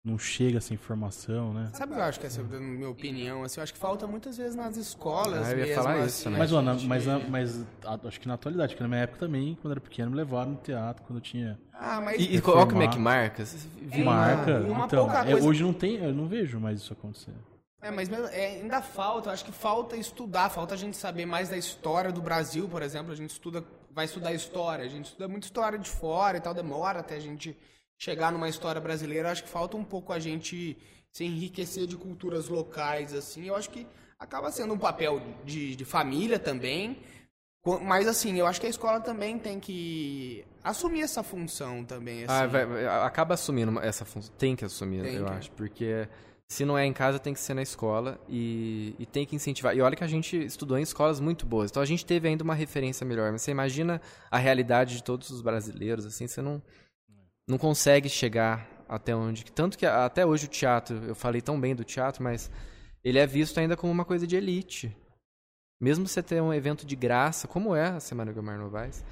não 0.05 0.19
chega 0.19 0.59
essa 0.59 0.75
informação, 0.75 1.55
né? 1.55 1.71
Sabe 1.73 1.93
o 1.93 1.95
que 1.95 2.01
eu 2.01 2.05
acho 2.05 2.21
que 2.21 2.27
essa, 2.27 2.43
na 2.43 2.59
minha 2.59 2.89
opinião, 2.89 3.45
assim, 3.45 3.61
eu 3.61 3.63
acho 3.63 3.73
que 3.73 3.79
falta 3.79 4.05
muitas 4.07 4.37
vezes 4.37 4.57
nas 4.57 4.77
escolas. 4.77 5.47
Ah, 5.47 5.53
eu 5.53 5.59
ia 5.59 5.67
mesmo, 5.67 5.83
falar 5.83 5.95
assim, 5.99 6.07
isso, 6.07 6.31
né? 6.31 6.39
Mas, 6.39 6.51
na, 6.51 6.63
mas, 6.63 7.07
na, 7.07 7.19
mas 7.21 7.67
acho 8.05 8.21
que 8.21 8.27
na 8.27 8.35
atualidade, 8.35 8.75
porque 8.75 8.83
na 8.83 8.89
minha 8.89 9.03
época 9.03 9.21
também, 9.21 9.55
quando 9.55 9.67
eu 9.67 9.71
era 9.73 9.81
pequeno, 9.81 10.11
me 10.11 10.17
levaram 10.17 10.53
no 10.53 10.57
teatro, 10.57 11.05
quando 11.05 11.19
eu 11.19 11.23
tinha. 11.23 11.59
Ah, 11.73 12.01
mas. 12.01 12.21
E, 12.21 12.37
e 12.37 12.41
qual 12.41 12.67
como 12.67 12.83
é 12.83 12.89
que 12.89 12.99
marca? 12.99 13.45
É, 13.93 14.03
marca. 14.03 14.61
Uma, 14.61 14.87
então, 14.87 15.09
é, 15.13 15.37
hoje 15.37 15.63
não 15.63 15.73
tem, 15.73 15.97
eu 15.97 16.13
não 16.13 16.27
vejo 16.27 16.59
mais 16.59 16.81
isso 16.81 16.93
acontecer. 16.93 17.35
É, 17.81 17.91
mas 17.91 18.11
é, 18.33 18.61
ainda 18.61 18.83
falta, 18.83 19.31
acho 19.31 19.45
que 19.45 19.53
falta 19.53 19.97
estudar, 19.97 20.51
falta 20.51 20.75
a 20.75 20.77
gente 20.77 20.97
saber 20.97 21.27
mais 21.27 21.49
da 21.49 21.57
história 21.57 22.11
do 22.11 22.21
Brasil, 22.21 22.69
por 22.69 22.83
exemplo. 22.83 23.13
A 23.13 23.17
gente 23.17 23.31
estuda, 23.31 23.65
vai 23.91 24.05
estudar 24.05 24.33
história, 24.33 24.85
a 24.85 24.89
gente 24.89 25.07
estuda 25.07 25.29
muita 25.29 25.47
história 25.47 25.79
de 25.79 25.89
fora 25.89 26.39
e 26.39 26.41
tal, 26.41 26.55
demora 26.55 27.01
até 27.01 27.17
a 27.17 27.21
gente 27.21 27.57
chegar 28.03 28.33
numa 28.33 28.49
história 28.49 28.81
brasileira. 28.81 29.31
Acho 29.31 29.45
que 29.45 29.49
falta 29.49 29.77
um 29.77 29.85
pouco 29.85 30.13
a 30.13 30.19
gente 30.19 30.77
se 31.13 31.25
enriquecer 31.25 31.87
de 31.87 31.97
culturas 31.97 32.49
locais, 32.49 33.15
assim. 33.15 33.47
Eu 33.47 33.55
acho 33.55 33.71
que 33.71 33.87
acaba 34.19 34.51
sendo 34.51 34.75
um 34.75 34.79
papel 34.79 35.23
de, 35.45 35.77
de 35.77 35.85
família 35.85 36.37
também. 36.37 36.99
Mas 37.83 38.09
assim, 38.09 38.37
eu 38.37 38.45
acho 38.45 38.61
que 38.61 38.67
a 38.67 38.71
escola 38.71 39.01
também 39.01 39.39
tem 39.39 39.61
que 39.61 40.45
assumir 40.65 41.03
essa 41.03 41.23
função 41.23 41.85
também. 41.85 42.25
Ah, 42.27 42.43
assim. 42.43 42.45
Ah, 42.45 42.47
vai, 42.65 42.87
acaba 43.07 43.35
assumindo 43.35 43.79
essa 43.79 44.05
função. 44.05 44.35
Tem 44.37 44.57
que 44.57 44.65
assumir, 44.65 45.03
tem 45.03 45.15
eu 45.15 45.25
que. 45.25 45.31
acho. 45.31 45.53
Porque 45.53 46.09
se 46.49 46.65
não 46.65 46.77
é 46.77 46.85
em 46.85 46.93
casa, 46.93 47.21
tem 47.21 47.33
que 47.33 47.39
ser 47.39 47.55
na 47.55 47.63
escola 47.63 48.21
e, 48.29 48.97
e, 48.99 49.07
tem 49.07 49.25
que 49.25 49.37
incentivar. 49.37 49.77
E 49.77 49.81
olha 49.81 49.95
que 49.95 50.03
a 50.03 50.09
gente 50.09 50.37
estudou 50.37 50.77
em 50.77 50.83
escolas 50.83 51.21
muito 51.21 51.47
boas, 51.47 51.71
então 51.71 51.81
a 51.81 51.87
gente 51.87 52.05
teve 52.05 52.27
ainda 52.27 52.43
uma 52.43 52.55
referência 52.55 53.07
melhor. 53.07 53.31
Mas 53.31 53.43
você 53.43 53.53
imagina 53.53 54.03
a 54.29 54.39
realidade 54.39 54.97
de 54.97 55.05
todos 55.05 55.31
os 55.31 55.41
brasileiros, 55.41 56.05
assim, 56.05 56.27
você 56.27 56.43
não, 56.43 56.61
não 57.49 57.59
consegue 57.59 58.09
chegar 58.09 58.84
até 58.88 59.14
onde. 59.14 59.45
Tanto 59.45 59.78
que 59.78 59.86
até 59.86 60.24
hoje 60.24 60.47
o 60.47 60.49
teatro, 60.49 60.97
eu 61.05 61.14
falei 61.14 61.40
tão 61.40 61.61
bem 61.61 61.74
do 61.74 61.84
teatro, 61.84 62.22
mas 62.22 62.51
ele 63.03 63.18
é 63.18 63.26
visto 63.26 63.59
ainda 63.59 63.76
como 63.76 63.93
uma 63.93 64.05
coisa 64.05 64.26
de 64.26 64.36
elite. 64.36 64.97
Mesmo 65.80 66.07
você 66.07 66.22
ter 66.22 66.40
um 66.40 66.55
evento 66.55 66.86
de 66.86 66.95
graça, 66.95 67.49
como 67.49 67.74
é 67.74 67.88
a 67.88 68.01
Semana 68.01 68.32
Guilmar 68.32 68.59
Novaes, 68.59 69.05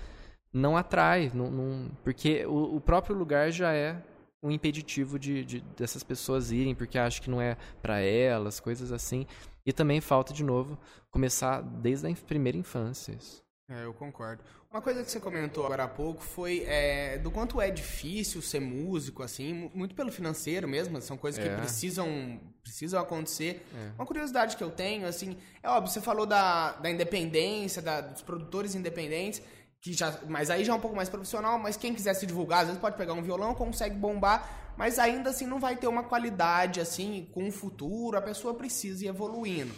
não 0.53 0.77
atrai, 0.77 1.31
não, 1.35 1.51
não, 1.51 1.91
porque 2.05 2.45
o, 2.47 2.77
o 2.77 2.81
próprio 2.81 3.17
lugar 3.17 3.51
já 3.51 3.73
é 3.73 4.01
um 4.43 4.51
impeditivo 4.51 5.19
de, 5.19 5.45
de, 5.45 5.61
dessas 5.77 6.03
pessoas 6.03 6.51
irem 6.51 6.75
porque 6.75 6.99
acham 6.99 7.23
que 7.23 7.31
não 7.31 7.41
é 7.41 7.57
para 7.83 8.01
elas, 8.01 8.61
coisas 8.61 8.93
assim. 8.93 9.27
E 9.67 9.73
também 9.73 10.01
falta, 10.01 10.33
de 10.33 10.43
novo, 10.43 10.79
começar 11.11 11.61
desde 11.61 12.07
a 12.07 12.15
primeira 12.27 12.57
infância. 12.57 13.13
Isso. 13.13 13.43
É, 13.71 13.85
eu 13.85 13.95
concordo. 13.95 14.43
Uma 14.69 14.83
coisa 14.83 15.05
que 15.05 15.11
você 15.11 15.21
comentou 15.21 15.65
agora 15.65 15.85
há 15.85 15.89
pouco 15.89 16.21
foi 16.21 16.65
é, 16.67 17.19
do 17.19 17.31
quanto 17.31 17.61
é 17.61 17.71
difícil 17.71 18.43
ser 18.43 18.59
músico, 18.59 19.23
assim, 19.23 19.71
muito 19.73 19.95
pelo 19.95 20.11
financeiro 20.11 20.67
mesmo, 20.67 21.01
são 21.01 21.17
coisas 21.17 21.45
é. 21.45 21.49
que 21.49 21.57
precisam, 21.57 22.41
precisam 22.65 23.01
acontecer. 23.01 23.65
É. 23.73 23.93
Uma 23.97 24.05
curiosidade 24.05 24.57
que 24.57 24.65
eu 24.65 24.71
tenho, 24.73 25.07
assim, 25.07 25.37
é 25.63 25.69
óbvio, 25.69 25.93
você 25.93 26.01
falou 26.01 26.27
da, 26.27 26.73
da 26.73 26.91
independência, 26.91 27.81
da, 27.81 28.01
dos 28.01 28.23
produtores 28.23 28.75
independentes, 28.75 29.41
que 29.81 29.93
já, 29.93 30.19
mas 30.29 30.51
aí 30.51 30.65
já 30.65 30.73
é 30.73 30.77
um 30.77 30.81
pouco 30.81 30.97
mais 30.97 31.09
profissional, 31.09 31.57
mas 31.57 31.77
quem 31.77 31.95
quiser 31.95 32.15
se 32.15 32.27
divulgar, 32.27 32.63
às 32.63 32.67
vezes 32.67 32.81
pode 32.81 32.97
pegar 32.97 33.13
um 33.13 33.23
violão, 33.23 33.55
consegue 33.55 33.95
bombar, 33.95 34.73
mas 34.77 34.99
ainda 34.99 35.31
assim 35.31 35.47
não 35.47 35.61
vai 35.61 35.77
ter 35.77 35.87
uma 35.87 36.03
qualidade 36.03 36.81
assim 36.81 37.29
com 37.33 37.47
o 37.47 37.53
futuro, 37.53 38.17
a 38.17 38.23
pessoa 38.23 38.53
precisa 38.53 39.05
ir 39.05 39.09
evoluindo. 39.09 39.73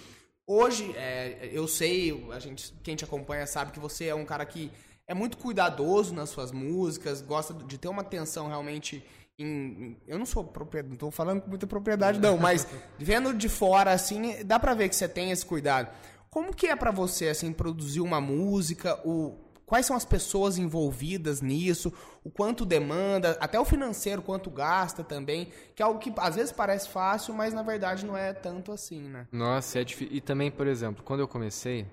Hoje, 0.54 0.94
é, 0.98 1.48
eu 1.50 1.66
sei, 1.66 2.28
a 2.30 2.38
gente, 2.38 2.74
quem 2.82 2.94
te 2.94 3.04
acompanha 3.04 3.46
sabe 3.46 3.72
que 3.72 3.80
você 3.80 4.08
é 4.08 4.14
um 4.14 4.26
cara 4.26 4.44
que 4.44 4.70
é 5.06 5.14
muito 5.14 5.38
cuidadoso 5.38 6.14
nas 6.14 6.28
suas 6.28 6.52
músicas, 6.52 7.22
gosta 7.22 7.54
de 7.54 7.78
ter 7.78 7.88
uma 7.88 8.02
atenção 8.02 8.48
realmente 8.48 9.02
em, 9.38 9.96
eu 10.06 10.18
não 10.18 10.26
sou 10.26 10.44
propriedade, 10.44 10.90
não 10.90 10.94
estou 10.96 11.10
falando 11.10 11.40
com 11.40 11.48
muita 11.48 11.66
propriedade 11.66 12.20
não, 12.20 12.36
mas 12.36 12.66
vendo 12.98 13.32
de 13.32 13.48
fora 13.48 13.92
assim, 13.92 14.44
dá 14.44 14.60
para 14.60 14.74
ver 14.74 14.90
que 14.90 14.94
você 14.94 15.08
tem 15.08 15.30
esse 15.30 15.46
cuidado. 15.46 15.88
Como 16.28 16.54
que 16.54 16.66
é 16.66 16.76
para 16.76 16.90
você 16.90 17.28
assim 17.28 17.50
produzir 17.50 18.02
uma 18.02 18.20
música, 18.20 19.00
o 19.06 19.34
Quais 19.66 19.86
são 19.86 19.96
as 19.96 20.04
pessoas 20.04 20.58
envolvidas 20.58 21.40
nisso? 21.40 21.92
O 22.22 22.30
quanto 22.30 22.64
demanda, 22.64 23.36
até 23.40 23.58
o 23.58 23.64
financeiro, 23.64 24.20
quanto 24.20 24.50
gasta 24.50 25.02
também, 25.02 25.50
que 25.74 25.82
é 25.82 25.84
algo 25.84 25.98
que 25.98 26.12
às 26.18 26.36
vezes 26.36 26.52
parece 26.52 26.88
fácil, 26.88 27.34
mas 27.34 27.54
na 27.54 27.62
verdade 27.62 28.04
não 28.04 28.16
é 28.16 28.32
tanto 28.32 28.72
assim, 28.72 29.00
né? 29.08 29.26
Nossa, 29.32 29.80
é 29.80 29.84
difícil. 29.84 30.14
E 30.14 30.20
também, 30.20 30.50
por 30.50 30.66
exemplo, 30.66 31.02
quando 31.02 31.20
eu 31.20 31.28
comecei, 31.28 31.86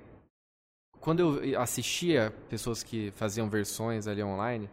quando 1.00 1.42
eu 1.42 1.62
assistia 1.62 2.34
pessoas 2.50 2.84
que 2.84 3.12
faziam 3.12 3.50
versões 3.50 4.08
ali 4.08 4.22
online, 4.22 4.70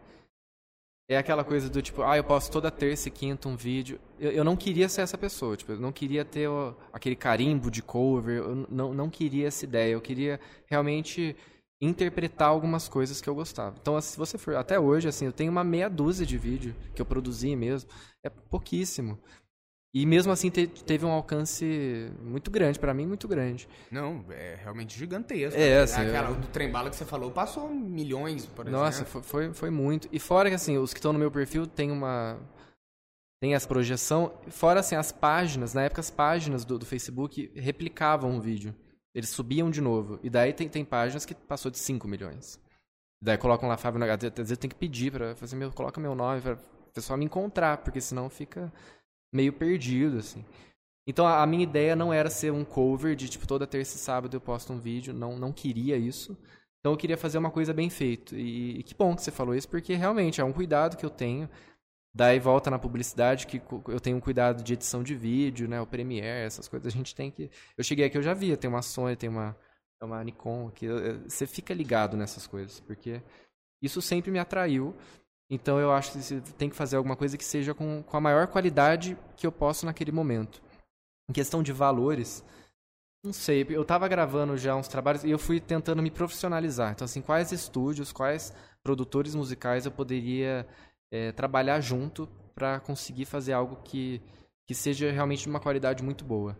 é 1.09 1.17
aquela 1.17 1.43
coisa 1.43 1.69
do 1.69 1.81
tipo, 1.81 2.03
ah, 2.03 2.17
eu 2.17 2.23
posto 2.23 2.51
toda 2.51 2.69
terça 2.69 3.07
e 3.07 3.11
quinta 3.11 3.47
um 3.47 3.55
vídeo. 3.55 3.97
Eu, 4.19 4.31
eu 4.31 4.43
não 4.43 4.57
queria 4.57 4.89
ser 4.89 5.01
essa 5.01 5.17
pessoa, 5.17 5.55
tipo, 5.55 5.71
eu 5.71 5.79
não 5.79 5.91
queria 5.91 6.25
ter 6.25 6.49
o, 6.49 6.75
aquele 6.91 7.15
carimbo 7.15 7.71
de 7.71 7.81
cover, 7.81 8.39
eu 8.39 8.67
não, 8.69 8.93
não 8.93 9.09
queria 9.09 9.47
essa 9.47 9.63
ideia. 9.63 9.93
Eu 9.93 10.01
queria 10.01 10.37
realmente 10.65 11.33
interpretar 11.81 12.47
algumas 12.49 12.87
coisas 12.87 13.21
que 13.21 13.29
eu 13.29 13.35
gostava. 13.35 13.75
Então, 13.79 13.99
se 14.01 14.17
você 14.17 14.37
for 14.37 14.55
até 14.55 14.79
hoje, 14.79 15.07
assim, 15.07 15.25
eu 15.25 15.31
tenho 15.33 15.51
uma 15.51 15.63
meia 15.63 15.89
dúzia 15.89 16.25
de 16.25 16.37
vídeo 16.37 16.75
que 16.95 17.01
eu 17.01 17.05
produzi 17.05 17.55
mesmo, 17.55 17.89
é 18.23 18.29
pouquíssimo. 18.29 19.19
E 19.93 20.05
mesmo 20.05 20.31
assim 20.31 20.49
te, 20.49 20.67
teve 20.67 21.05
um 21.05 21.11
alcance 21.11 22.11
muito 22.21 22.51
grande, 22.51 22.77
para 22.77 22.93
mim 22.93 23.07
muito 23.07 23.27
grande. 23.27 23.67
Não, 23.89 24.25
é 24.29 24.55
realmente 24.61 24.97
gigantesco. 24.97 25.59
É, 25.59 25.79
assim, 25.81 26.01
Aquela 26.01 26.29
eu- 26.29 26.35
do 26.35 26.47
trem 26.47 26.69
bala 26.71 26.89
que 26.89 26.95
você 26.95 27.05
falou 27.05 27.31
passou 27.31 27.69
milhões, 27.69 28.45
por 28.45 28.65
Nossa, 28.65 29.01
exemplo. 29.03 29.21
fo- 29.21 29.27
foi, 29.27 29.53
foi 29.53 29.69
muito. 29.69 30.07
E 30.11 30.19
fora 30.19 30.49
que 30.49 30.55
assim, 30.55 30.77
os 30.77 30.93
que 30.93 30.99
estão 30.99 31.13
no 31.13 31.19
meu 31.19 31.31
perfil 31.31 31.65
tem 31.65 31.89
uma. 31.89 32.37
Tem 33.41 33.55
essa 33.55 33.67
projeção. 33.67 34.33
Fora 34.49 34.81
assim, 34.81 34.95
as 34.95 35.11
páginas, 35.11 35.73
na 35.73 35.83
época 35.83 36.01
as 36.01 36.11
páginas 36.11 36.65
do, 36.65 36.77
do 36.77 36.85
Facebook 36.85 37.51
replicavam 37.55 38.37
o 38.37 38.41
vídeo. 38.41 38.75
Eles 39.17 39.31
subiam 39.31 39.71
de 39.71 39.81
novo. 39.81 40.19
E 40.21 40.29
daí 40.29 40.53
tem, 40.53 40.69
tem 40.69 40.85
páginas 40.85 41.25
que 41.25 41.33
passou 41.33 41.71
de 41.71 41.79
5 41.79 42.07
milhões. 42.07 42.61
Daí 43.19 43.35
colocam 43.35 43.67
lá 43.67 43.75
Fábio 43.75 43.99
Nagata. 43.99 44.27
Às 44.27 44.35
vezes 44.35 44.59
tem 44.59 44.69
que 44.69 44.75
pedir 44.75 45.11
pra 45.11 45.35
fazer 45.35 45.55
meu, 45.55 45.71
coloca 45.71 45.99
meu 45.99 46.13
nome 46.13 46.39
pra 46.39 46.55
pessoal 46.93 47.17
me 47.17 47.25
encontrar, 47.25 47.79
porque 47.79 47.99
senão 47.99 48.29
fica 48.29 48.71
meio 49.33 49.51
perdido, 49.51 50.19
assim. 50.19 50.45
Então 51.07 51.25
a, 51.25 51.41
a 51.41 51.47
minha 51.47 51.63
ideia 51.63 51.95
não 51.95 52.13
era 52.13 52.29
ser 52.29 52.51
um 52.51 52.63
cover 52.63 53.15
de 53.15 53.27
tipo 53.27 53.47
toda 53.47 53.65
terça 53.65 53.95
e 53.95 53.99
sábado 53.99 54.37
eu 54.37 54.41
posto 54.41 54.71
um 54.71 54.77
vídeo, 54.79 55.15
não 55.15 55.35
não 55.39 55.51
queria 55.51 55.97
isso. 55.97 56.37
Então 56.79 56.93
eu 56.93 56.97
queria 56.97 57.17
fazer 57.17 57.39
uma 57.39 57.49
coisa 57.49 57.73
bem 57.73 57.89
feita. 57.89 58.35
E, 58.35 58.77
e 58.77 58.83
que 58.83 58.93
bom 58.93 59.15
que 59.15 59.23
você 59.23 59.31
falou 59.31 59.55
isso, 59.55 59.67
porque 59.67 59.95
realmente 59.95 60.39
é 60.39 60.43
um 60.43 60.53
cuidado 60.53 60.95
que 60.95 61.03
eu 61.03 61.09
tenho. 61.09 61.49
Daí 62.17 62.39
volta 62.39 62.71
na 62.71 62.79
publicidade 62.79 63.45
que 63.45 63.61
eu 63.87 63.99
tenho 63.99 64.17
um 64.17 64.19
cuidado 64.19 64.63
de 64.63 64.73
edição 64.73 65.03
de 65.03 65.13
vídeo, 65.13 65.67
né, 65.67 65.79
o 65.79 65.85
Premiere, 65.85 66.47
essas 66.47 66.67
coisas 66.67 66.91
a 66.91 66.97
gente 66.97 67.13
tem 67.13 67.29
que 67.29 67.47
Eu 67.77 67.83
cheguei 67.83 68.05
aqui 68.05 68.17
eu 68.17 68.23
já 68.23 68.33
via, 68.33 68.57
tem 68.57 68.67
uma 68.67 68.81
Sony, 68.81 69.15
tem 69.15 69.29
uma 69.29 69.55
uma 70.01 70.23
Nikon, 70.23 70.71
eh, 70.81 71.13
você 71.27 71.45
fica 71.45 71.75
ligado 71.75 72.17
nessas 72.17 72.47
coisas, 72.47 72.79
porque 72.79 73.21
isso 73.81 74.01
sempre 74.01 74.31
me 74.31 74.39
atraiu. 74.39 74.95
Então 75.47 75.79
eu 75.79 75.91
acho 75.91 76.11
que 76.11 76.17
você 76.17 76.41
tem 76.57 76.69
que 76.71 76.75
fazer 76.75 76.97
alguma 76.97 77.15
coisa 77.15 77.37
que 77.37 77.45
seja 77.45 77.75
com, 77.75 78.01
com 78.01 78.17
a 78.17 78.21
maior 78.21 78.47
qualidade 78.47 79.15
que 79.35 79.45
eu 79.45 79.51
posso 79.51 79.85
naquele 79.85 80.11
momento. 80.11 80.59
Em 81.29 81.33
questão 81.33 81.61
de 81.61 81.71
valores, 81.71 82.43
não 83.23 83.31
sei, 83.31 83.63
eu 83.69 83.85
tava 83.85 84.07
gravando 84.07 84.57
já 84.57 84.75
uns 84.75 84.87
trabalhos 84.87 85.23
e 85.23 85.29
eu 85.29 85.37
fui 85.37 85.59
tentando 85.59 86.01
me 86.01 86.09
profissionalizar. 86.09 86.93
Então, 86.93 87.05
assim, 87.05 87.21
quais 87.21 87.51
estúdios, 87.51 88.11
quais 88.11 88.53
produtores 88.83 89.35
musicais 89.35 89.85
eu 89.85 89.91
poderia 89.91 90.67
eh, 91.11 91.31
trabalhar 91.31 91.79
junto 91.81 92.27
para 92.55 92.79
conseguir 92.79 93.25
fazer 93.25 93.53
algo 93.53 93.77
que, 93.83 94.21
que 94.67 94.73
seja 94.73 95.11
realmente 95.11 95.43
de 95.43 95.49
uma 95.49 95.59
qualidade 95.59 96.03
muito 96.03 96.23
boa. 96.25 96.57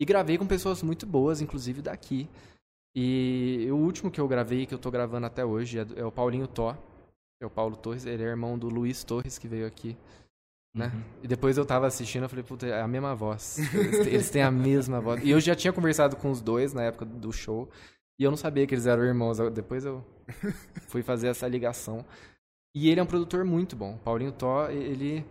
E 0.00 0.04
gravei 0.04 0.38
com 0.38 0.46
pessoas 0.46 0.82
muito 0.82 1.06
boas, 1.06 1.40
inclusive 1.40 1.82
daqui. 1.82 2.28
E 2.94 3.68
o 3.70 3.76
último 3.76 4.10
que 4.10 4.20
eu 4.20 4.26
gravei, 4.26 4.66
que 4.66 4.74
eu 4.74 4.78
tô 4.78 4.90
gravando 4.90 5.26
até 5.26 5.44
hoje, 5.44 5.78
é, 5.78 5.86
é 5.96 6.04
o 6.04 6.10
Paulinho 6.12 6.46
Tó. 6.46 6.76
É 7.42 7.46
o 7.46 7.50
Paulo 7.50 7.74
Torres, 7.76 8.04
ele 8.04 8.22
é 8.22 8.26
irmão 8.26 8.58
do 8.58 8.68
Luiz 8.68 9.02
Torres, 9.02 9.38
que 9.38 9.48
veio 9.48 9.66
aqui. 9.66 9.96
Né? 10.76 10.92
E 11.22 11.26
depois 11.26 11.56
eu 11.56 11.64
tava 11.64 11.86
assistindo, 11.86 12.24
eu 12.24 12.28
falei, 12.28 12.44
puta, 12.44 12.66
é 12.66 12.80
a 12.82 12.86
mesma 12.86 13.14
voz. 13.14 13.58
Eles, 13.74 13.98
têm- 14.04 14.12
eles 14.14 14.30
têm 14.30 14.42
a 14.42 14.50
mesma 14.50 15.00
voz. 15.00 15.22
E 15.24 15.30
eu 15.30 15.40
já 15.40 15.54
tinha 15.54 15.72
conversado 15.72 16.16
com 16.16 16.30
os 16.30 16.40
dois 16.42 16.72
na 16.74 16.82
época 16.84 17.04
do 17.06 17.32
show. 17.32 17.68
E 18.18 18.24
eu 18.24 18.30
não 18.30 18.36
sabia 18.36 18.66
que 18.66 18.74
eles 18.74 18.86
eram 18.86 19.02
irmãos. 19.04 19.38
Depois 19.52 19.84
eu 19.84 20.04
fui 20.88 21.02
fazer 21.02 21.28
essa 21.28 21.48
ligação. 21.48 22.04
E 22.74 22.88
ele 22.88 23.00
é 23.00 23.02
um 23.02 23.06
produtor 23.06 23.44
muito 23.44 23.74
bom. 23.74 23.98
Paulinho 23.98 24.32
Tó, 24.32 24.68
ele, 24.68 25.24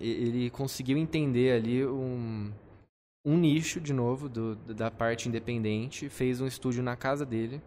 ele 0.00 0.50
conseguiu 0.50 0.96
entender 0.96 1.52
ali 1.52 1.86
um, 1.86 2.52
um 3.24 3.36
nicho, 3.36 3.80
de 3.80 3.92
novo, 3.92 4.28
do, 4.28 4.56
da 4.56 4.90
parte 4.90 5.28
independente. 5.28 6.08
Fez 6.08 6.40
um 6.40 6.46
estúdio 6.46 6.82
na 6.82 6.96
casa 6.96 7.26
dele. 7.26 7.60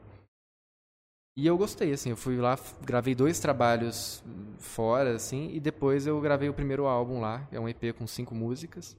E 1.38 1.46
eu 1.46 1.58
gostei, 1.58 1.92
assim, 1.92 2.12
eu 2.12 2.18
fui 2.18 2.38
lá, 2.38 2.58
gravei 2.82 3.14
dois 3.14 3.42
trabalhos 3.42 4.24
fora, 4.58 5.16
assim, 5.16 5.50
e 5.54 5.60
depois 5.60 6.08
eu 6.08 6.20
gravei 6.22 6.48
o 6.48 6.54
primeiro 6.54 6.86
álbum 6.86 7.20
lá, 7.20 7.46
é 7.52 7.60
um 7.60 7.68
EP 7.68 7.94
com 7.94 8.08
cinco 8.08 8.34
músicas. 8.34 8.98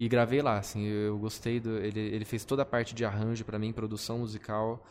E 0.00 0.08
gravei 0.08 0.40
lá, 0.40 0.58
assim, 0.58 0.82
eu 0.86 1.18
gostei 1.18 1.60
do. 1.60 1.76
Ele, 1.76 2.00
ele 2.00 2.24
fez 2.24 2.42
toda 2.42 2.62
a 2.62 2.66
parte 2.66 2.94
de 2.94 3.04
arranjo 3.04 3.44
pra 3.44 3.58
mim, 3.58 3.70
produção 3.70 4.20
musical. 4.20 4.82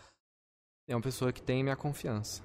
É 0.87 0.95
uma 0.95 1.01
pessoa 1.01 1.33
que 1.33 1.41
tem 1.41 1.63
minha 1.63 1.75
confiança. 1.75 2.43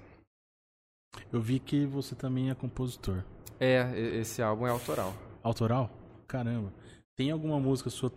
Eu 1.33 1.41
vi 1.41 1.59
que 1.59 1.85
você 1.87 2.15
também 2.15 2.51
é 2.51 2.55
compositor. 2.55 3.23
É, 3.61 3.91
esse 4.21 4.43
álbum 4.43 4.67
é 4.67 4.71
autoral. 4.71 5.15
Autoral? 5.43 5.91
Caramba. 6.27 6.73
Tem 7.17 7.31
alguma 7.31 7.59
música 7.61 7.91
sua 7.91 8.11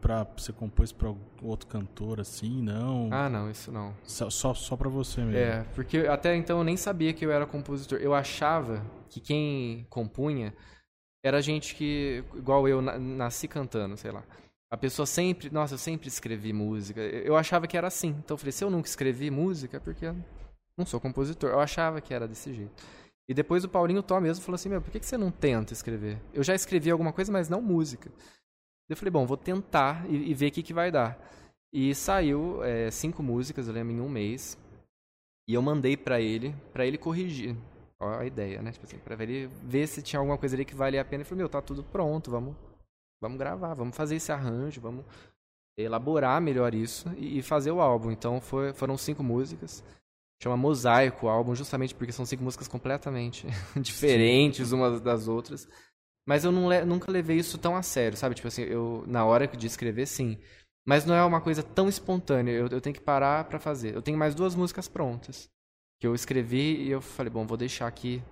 pra 0.00 0.26
você 0.36 0.52
compôs 0.52 0.92
pra 0.92 1.08
algum 1.08 1.20
outro 1.42 1.66
cantor 1.66 2.20
assim? 2.20 2.62
Não. 2.62 3.08
Ah, 3.10 3.28
não, 3.30 3.50
isso 3.50 3.72
não. 3.72 3.94
Só, 4.04 4.28
só, 4.30 4.52
só 4.54 4.76
pra 4.76 4.88
você 4.88 5.20
mesmo. 5.22 5.36
É, 5.38 5.64
porque 5.74 5.98
até 6.00 6.36
então 6.36 6.58
eu 6.58 6.64
nem 6.64 6.76
sabia 6.76 7.12
que 7.12 7.24
eu 7.24 7.30
era 7.32 7.46
compositor. 7.46 7.98
Eu 7.98 8.14
achava 8.14 8.84
que 9.08 9.20
quem 9.20 9.86
compunha 9.88 10.54
era 11.24 11.40
gente 11.42 11.74
que, 11.74 12.22
igual 12.34 12.66
eu, 12.68 12.80
na- 12.82 12.98
nasci 12.98 13.48
cantando, 13.48 13.96
sei 13.96 14.10
lá. 14.10 14.22
A 14.70 14.76
pessoa 14.76 15.04
sempre, 15.06 15.50
nossa, 15.50 15.74
eu 15.74 15.78
sempre 15.78 16.08
escrevi 16.08 16.52
música. 16.52 17.00
Eu 17.00 17.36
achava 17.36 17.66
que 17.66 17.76
era 17.76 17.88
assim. 17.88 18.10
Então 18.24 18.34
eu 18.34 18.38
falei, 18.38 18.52
se 18.52 18.62
eu 18.64 18.70
nunca 18.70 18.88
escrevi 18.88 19.30
música, 19.30 19.78
é 19.78 19.80
porque 19.80 20.12
não 20.80 20.86
sou 20.86 21.00
compositor. 21.00 21.50
Eu 21.50 21.60
achava 21.60 22.00
que 22.00 22.12
era 22.12 22.26
desse 22.26 22.52
jeito. 22.52 22.72
E 23.28 23.34
depois 23.34 23.62
o 23.62 23.68
Paulinho 23.68 24.02
Tó 24.02 24.20
mesmo 24.20 24.44
falou 24.44 24.56
assim, 24.56 24.68
meu, 24.68 24.82
por 24.82 24.90
que 24.90 25.00
você 25.00 25.16
não 25.16 25.30
tenta 25.30 25.72
escrever? 25.72 26.20
Eu 26.34 26.42
já 26.42 26.54
escrevi 26.54 26.90
alguma 26.90 27.12
coisa, 27.12 27.30
mas 27.30 27.48
não 27.48 27.62
música. 27.62 28.10
Eu 28.88 28.96
falei, 28.96 29.12
bom, 29.12 29.24
vou 29.24 29.36
tentar 29.36 30.04
e, 30.10 30.30
e 30.30 30.34
ver 30.34 30.48
o 30.48 30.50
que, 30.50 30.64
que 30.64 30.74
vai 30.74 30.90
dar. 30.90 31.16
E 31.72 31.94
saiu 31.94 32.64
é, 32.64 32.90
cinco 32.90 33.22
músicas, 33.22 33.68
eu 33.68 33.72
lembro, 33.72 33.92
em 33.92 34.00
um 34.00 34.08
mês. 34.08 34.58
E 35.48 35.54
eu 35.54 35.62
mandei 35.62 35.96
pra 35.96 36.20
ele, 36.20 36.54
pra 36.72 36.84
ele 36.84 36.98
corrigir. 36.98 37.56
A 38.00 38.24
ideia, 38.24 38.62
né? 38.62 38.72
Tipo 38.72 38.86
assim, 38.86 38.98
pra 38.98 39.22
ele 39.22 39.46
ver 39.62 39.86
se 39.86 40.02
tinha 40.02 40.18
alguma 40.18 40.38
coisa 40.38 40.56
ali 40.56 40.64
que 40.64 40.74
valia 40.74 41.02
a 41.02 41.04
pena. 41.04 41.22
Ele 41.22 41.28
falou, 41.28 41.38
meu, 41.38 41.48
tá 41.48 41.60
tudo 41.60 41.84
pronto, 41.84 42.30
vamos, 42.30 42.56
vamos 43.22 43.38
gravar, 43.38 43.74
vamos 43.74 43.94
fazer 43.94 44.16
esse 44.16 44.32
arranjo, 44.32 44.80
vamos 44.80 45.04
elaborar 45.78 46.40
melhor 46.40 46.74
isso 46.74 47.08
e, 47.16 47.38
e 47.38 47.42
fazer 47.42 47.70
o 47.70 47.80
álbum. 47.80 48.10
Então 48.10 48.40
foi, 48.40 48.72
foram 48.72 48.96
cinco 48.96 49.22
músicas. 49.22 49.84
Chama 50.42 50.56
Mosaico 50.56 51.26
o 51.26 51.28
álbum, 51.28 51.54
justamente 51.54 51.94
porque 51.94 52.12
são 52.12 52.24
cinco 52.24 52.42
músicas 52.42 52.66
completamente 52.66 53.46
diferentes 53.80 54.72
umas 54.72 55.00
das 55.00 55.28
outras. 55.28 55.68
Mas 56.26 56.44
eu 56.44 56.52
não 56.52 56.68
le- 56.68 56.84
nunca 56.84 57.10
levei 57.10 57.36
isso 57.38 57.58
tão 57.58 57.76
a 57.76 57.82
sério, 57.82 58.16
sabe? 58.16 58.34
Tipo 58.34 58.48
assim, 58.48 58.62
eu, 58.62 59.04
na 59.06 59.24
hora 59.24 59.46
de 59.46 59.66
escrever, 59.66 60.06
sim. 60.06 60.38
Mas 60.86 61.04
não 61.04 61.14
é 61.14 61.22
uma 61.24 61.40
coisa 61.40 61.62
tão 61.62 61.88
espontânea. 61.88 62.52
Eu, 62.52 62.68
eu 62.68 62.80
tenho 62.80 62.94
que 62.94 63.00
parar 63.00 63.44
pra 63.44 63.58
fazer. 63.58 63.94
Eu 63.94 64.02
tenho 64.02 64.16
mais 64.18 64.34
duas 64.34 64.54
músicas 64.54 64.88
prontas. 64.88 65.48
Que 66.00 66.06
eu 66.06 66.14
escrevi 66.14 66.84
e 66.84 66.90
eu 66.90 67.00
falei, 67.02 67.30
bom, 67.30 67.46
vou 67.46 67.56
deixar 67.56 67.86
aqui 67.86 68.22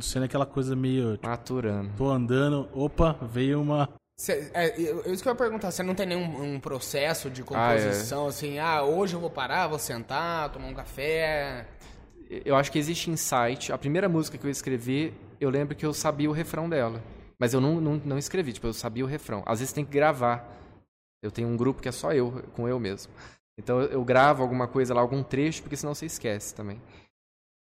Sendo 0.00 0.24
aquela 0.24 0.46
coisa 0.46 0.76
meio. 0.76 1.16
Tipo, 1.16 1.26
maturando. 1.26 1.90
tô 1.96 2.08
andando, 2.08 2.68
opa, 2.72 3.12
veio 3.14 3.60
uma. 3.60 3.88
Cê, 4.20 4.50
é, 4.52 4.74
eu- 4.80 5.12
isso 5.12 5.22
que 5.22 5.28
eu 5.28 5.32
ia 5.32 5.36
perguntar, 5.38 5.70
você 5.70 5.82
não 5.82 5.94
tem 5.94 6.04
nenhum 6.04 6.54
um 6.56 6.60
processo 6.60 7.30
de 7.30 7.40
Ah, 7.40 7.44
é. 7.44 7.44
composição, 7.44 8.26
assim, 8.26 8.58
ah, 8.58 8.82
hoje 8.82 9.14
eu 9.14 9.20
vou 9.20 9.30
parar, 9.30 9.68
vou 9.68 9.78
sentar, 9.78 10.50
tomar 10.50 10.66
um 10.66 10.74
café. 10.74 11.64
Eu 12.44 12.56
acho 12.56 12.70
que 12.72 12.78
existe 12.80 13.10
insight. 13.10 13.72
A 13.72 13.78
primeira 13.78 14.08
música 14.08 14.36
que 14.36 14.44
eu 14.44 14.50
escrevi, 14.50 15.14
eu 15.40 15.48
lembro 15.48 15.76
que 15.76 15.86
eu 15.86 15.94
sabia 15.94 16.28
o 16.28 16.32
refrão 16.32 16.68
dela. 16.68 17.00
Mas 17.38 17.54
eu 17.54 17.60
não, 17.60 17.80
não, 17.80 17.94
não 18.04 18.18
escrevi, 18.18 18.52
tipo, 18.52 18.66
eu 18.66 18.72
sabia 18.74 19.04
o 19.04 19.08
refrão. 19.08 19.44
Às 19.46 19.60
vezes 19.60 19.72
tem 19.72 19.84
que 19.84 19.92
gravar. 19.92 20.44
Eu 21.22 21.30
tenho 21.30 21.46
um 21.46 21.56
grupo 21.56 21.80
que 21.80 21.88
é 21.88 21.92
só 21.92 22.12
eu, 22.12 22.42
com 22.54 22.68
eu 22.68 22.78
mesmo. 22.80 23.12
Então 23.56 23.80
eu, 23.80 24.04
gravo 24.04 24.42
alguma 24.42 24.66
coisa 24.66 24.92
lá, 24.92 25.00
algum 25.00 25.22
trecho, 25.22 25.62
porque 25.62 25.76
senão 25.76 25.94
você 25.94 26.06
esquece 26.06 26.52
também. 26.52 26.82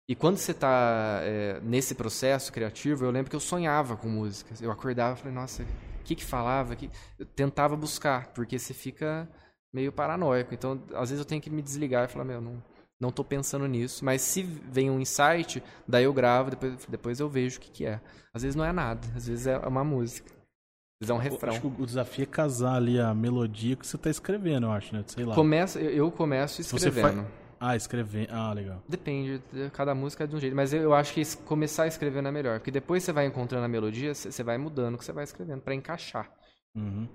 E 0.08 0.14
quando 0.14 0.38
você 0.38 0.54
tá 0.54 1.20
é, 1.22 1.60
nesse 1.62 1.94
processo 1.94 2.50
criativo, 2.50 3.04
eu 3.04 3.10
lembro 3.10 3.28
que 3.30 3.36
eu 3.36 3.40
sonhava 3.40 3.94
com 3.96 4.08
músicas. 4.08 4.60
Eu 4.62 4.70
acordava 4.70 5.16
e 5.18 5.18
falei, 5.18 5.34
nossa, 5.34 5.64
o 6.00 6.04
que 6.04 6.14
que 6.14 6.24
falava? 6.24 6.74
Que... 6.76 6.90
Eu 7.18 7.26
tentava 7.26 7.76
buscar, 7.76 8.28
porque 8.28 8.58
você 8.58 8.74
fica 8.74 9.28
meio 9.72 9.92
paranoico. 9.92 10.54
Então, 10.54 10.82
às 10.94 11.10
vezes 11.10 11.18
eu 11.18 11.24
tenho 11.24 11.40
que 11.40 11.50
me 11.50 11.62
desligar 11.62 12.04
e 12.04 12.08
falar, 12.08 12.24
meu, 12.24 12.40
não, 12.40 12.62
não 13.00 13.10
tô 13.10 13.24
pensando 13.24 13.66
nisso. 13.66 14.04
Mas 14.04 14.22
se 14.22 14.42
vem 14.42 14.90
um 14.90 15.00
insight, 15.00 15.62
daí 15.86 16.04
eu 16.04 16.12
gravo, 16.12 16.50
depois, 16.50 16.86
depois 16.86 17.20
eu 17.20 17.28
vejo 17.28 17.58
o 17.58 17.60
que 17.60 17.70
que 17.70 17.86
é. 17.86 18.00
Às 18.34 18.42
vezes 18.42 18.56
não 18.56 18.64
é 18.64 18.72
nada, 18.72 19.06
às 19.16 19.26
vezes 19.26 19.46
é 19.46 19.56
uma 19.58 19.84
música. 19.84 20.30
Às 20.30 21.08
vezes 21.08 21.10
é 21.10 21.14
um 21.14 21.18
refrão. 21.18 21.52
Acho 21.52 21.60
que 21.62 21.82
o 21.82 21.86
desafio 21.86 22.24
é 22.24 22.26
casar 22.26 22.74
ali 22.74 23.00
a 23.00 23.14
melodia 23.14 23.74
que 23.76 23.86
você 23.86 23.96
tá 23.96 24.10
escrevendo, 24.10 24.66
eu 24.66 24.72
acho, 24.72 24.94
né? 24.94 25.02
Sei 25.06 25.24
lá. 25.24 25.34
Começa, 25.34 25.80
eu, 25.80 25.90
eu 25.90 26.10
começo 26.10 26.60
escrevendo. 26.60 27.26
Ah, 27.60 27.76
escrever. 27.76 28.26
Ah, 28.32 28.52
legal. 28.54 28.82
Depende, 28.88 29.42
de- 29.52 29.70
cada 29.70 29.94
música 29.94 30.24
é 30.24 30.26
de 30.26 30.34
um 30.34 30.40
jeito. 30.40 30.56
Mas 30.56 30.72
eu, 30.72 30.94
acho 30.94 31.12
que 31.12 31.22
começar 31.44 31.86
escrevendo 31.86 32.28
é 32.28 32.32
melhor. 32.32 32.58
Porque 32.58 32.70
depois 32.70 33.04
você 33.04 33.12
vai 33.12 33.26
encontrando 33.26 33.64
a 33.64 33.68
melodia, 33.68 34.14
você 34.14 34.42
vai 34.42 34.56
mudando 34.56 34.94
o 34.94 34.98
que 34.98 35.04
você 35.04 35.12
vai 35.12 35.24
escrevendo 35.24 35.60
pra 35.60 35.74
encaixar. 35.74 36.32
Uhum. 36.74 37.06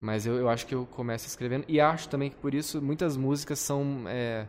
Mas 0.00 0.24
eu, 0.24 0.36
eu 0.36 0.48
acho 0.48 0.66
que 0.66 0.74
eu 0.74 0.86
começo 0.86 1.26
escrevendo. 1.26 1.64
E 1.66 1.80
acho 1.80 2.08
também 2.08 2.30
que 2.30 2.36
por 2.36 2.54
isso 2.54 2.80
muitas 2.80 3.16
músicas 3.16 3.58
são. 3.58 4.04
é, 4.06 4.46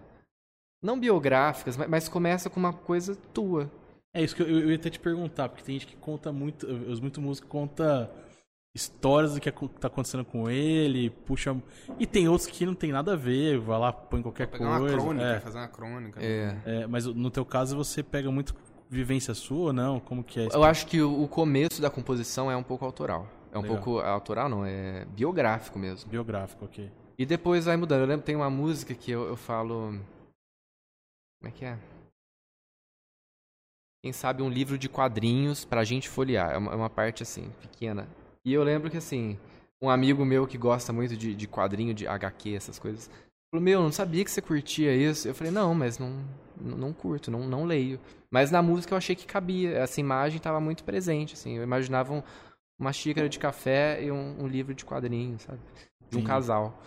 não 0.84 1.00
biográficas, 1.00 1.76
mas, 1.76 1.90
mas 1.90 2.10
começa 2.10 2.50
com 2.50 2.60
uma 2.60 2.72
coisa 2.72 3.16
tua. 3.34 3.70
É 4.14 4.24
isso 4.24 4.36
que 4.36 4.44
eu, 4.44 4.48
eu 4.48 4.70
ia 4.70 4.76
até 4.76 4.90
te 4.90 5.00
perguntar, 5.00 5.50
porque 5.50 5.64
tem 5.64 5.80
gente 5.80 5.88
que 5.88 5.96
conta 5.96 6.32
muito, 6.32 6.66
os 6.66 7.00
muito 7.00 7.20
músicos 7.22 7.50
conta 7.50 8.10
histórias 8.76 9.34
do 9.34 9.42
que 9.42 9.52
tá 9.52 9.88
acontecendo 9.88 10.24
com 10.24 10.50
ele, 10.50 11.10
puxa. 11.10 11.56
E 11.98 12.06
tem 12.06 12.28
outros 12.28 12.48
que 12.48 12.66
não 12.66 12.76
tem 12.76 12.92
nada 12.92 13.14
a 13.14 13.16
ver, 13.16 13.60
vai 13.60 13.80
lá, 13.80 13.92
põe 13.92 14.22
qualquer 14.22 14.48
Pegar 14.48 14.80
coisa. 14.80 14.96
uma 14.96 15.02
crônica, 15.04 15.26
é. 15.26 15.40
fazer 15.40 15.58
uma 15.58 15.68
crônica. 15.68 16.20
É. 16.24 16.58
É, 16.66 16.88
mas 16.88 17.06
no 17.06 17.32
teu 17.32 17.46
caso 17.46 17.76
você 17.76 18.04
pega 18.04 18.32
muito 18.32 18.56
vivência 18.90 19.34
sua 19.34 19.68
ou 19.68 19.74
não? 19.74 20.00
Como 20.00 20.24
que 20.24 20.40
é 20.40 20.48
isso? 20.48 20.56
Eu 20.56 20.64
acho 20.64 20.88
que 20.88 21.02
o 21.02 21.28
começo 21.28 21.82
da 21.82 21.90
composição 21.90 22.50
é 22.50 22.56
um 22.56 22.64
pouco 22.64 22.86
autoral. 22.86 23.28
É 23.52 23.58
um 23.58 23.62
Legal. 23.62 23.78
pouco 23.78 24.00
autoral, 24.00 24.48
não, 24.48 24.64
é 24.66 25.06
biográfico 25.06 25.80
mesmo. 25.80 26.10
Biográfico, 26.10 26.66
ok. 26.66 26.92
E 27.18 27.26
depois 27.26 27.66
vai 27.66 27.76
mudando. 27.76 28.02
Eu 28.02 28.08
lembro 28.08 28.26
tem 28.26 28.36
uma 28.36 28.50
música 28.50 28.94
que 28.94 29.12
eu, 29.12 29.28
eu 29.28 29.36
falo. 29.36 30.00
Como 31.40 31.48
é 31.48 31.52
que 31.52 31.66
é? 31.66 31.78
Quem 34.04 34.14
sabe 34.14 34.42
um 34.42 34.50
livro 34.50 34.78
de 34.78 34.88
quadrinhos 34.88 35.66
pra 35.66 35.84
gente 35.84 36.08
folhear. 36.08 36.52
É 36.52 36.58
uma, 36.58 36.72
é 36.72 36.76
uma 36.76 36.90
parte 36.90 37.24
assim, 37.24 37.50
pequena. 37.60 38.08
E 38.46 38.54
eu 38.54 38.64
lembro 38.64 38.90
que 38.90 38.98
assim, 38.98 39.38
um 39.82 39.90
amigo 39.90 40.24
meu 40.26 40.48
que 40.48 40.58
gosta 40.58 40.92
muito 40.94 41.16
de, 41.16 41.36
de 41.36 41.48
quadrinho, 41.48 41.94
de 41.94 42.08
HQ, 42.08 42.56
essas 42.56 42.80
coisas, 42.80 43.10
falou: 43.52 43.64
Meu, 43.64 43.82
não 43.82 43.92
sabia 43.92 44.24
que 44.24 44.32
você 44.32 44.42
curtia 44.42 44.96
isso. 44.96 45.28
Eu 45.28 45.36
falei: 45.36 45.52
Não, 45.52 45.74
mas 45.76 45.98
não, 46.00 46.24
não, 46.60 46.94
curto, 46.94 47.30
não, 47.32 47.48
não 47.48 47.66
leio. 47.66 48.00
Mas 48.32 48.52
na 48.52 48.62
música 48.62 48.94
eu 48.94 48.98
achei 48.98 49.16
que 49.16 49.26
cabia. 49.26 49.72
Essa 49.78 50.00
imagem 50.00 50.38
estava 50.38 50.60
muito 50.60 50.84
presente. 50.84 51.34
Assim, 51.34 51.58
eu 51.58 51.64
imaginava 51.64 52.14
um- 52.14 52.24
uma 52.80 52.94
xícara 52.94 53.28
de 53.28 53.38
café 53.40 54.02
e 54.04 54.10
um, 54.12 54.44
um 54.44 54.48
livro 54.48 54.74
de 54.74 54.86
quadrinhos, 54.86 55.42
sabe? 55.42 55.60
De 56.10 56.18
um 56.18 56.24
casal. 56.24 56.82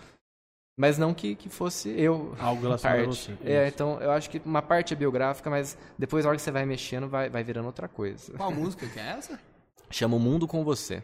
Mas 0.79 0.97
não 0.97 1.13
que, 1.13 1.35
que 1.35 1.51
fosse 1.51 1.91
eu. 1.91 2.35
Algo 2.41 2.63
relacionado 2.63 3.01
a 3.01 3.05
parte. 3.05 3.33
você. 3.33 3.37
É, 3.45 3.69
então 3.69 4.01
eu 4.01 4.11
acho 4.11 4.31
que 4.31 4.41
uma 4.45 4.63
parte 4.63 4.95
é 4.95 4.97
biográfica, 4.97 5.51
mas 5.51 5.77
depois, 5.99 6.25
na 6.25 6.31
hora 6.31 6.37
que 6.39 6.43
você 6.43 6.51
vai 6.51 6.65
mexendo, 6.65 7.09
vai, 7.09 7.29
vai 7.29 7.45
virando 7.45 7.67
outra 7.67 7.89
coisa. 7.89 8.33
Qual 8.33 8.51
música 8.51 8.87
que 8.89 8.99
é 8.99 9.03
essa? 9.03 9.39
Chama 9.91 10.17
o 10.17 10.21
Mundo 10.21 10.49
com 10.49 10.65
Você. 10.65 11.03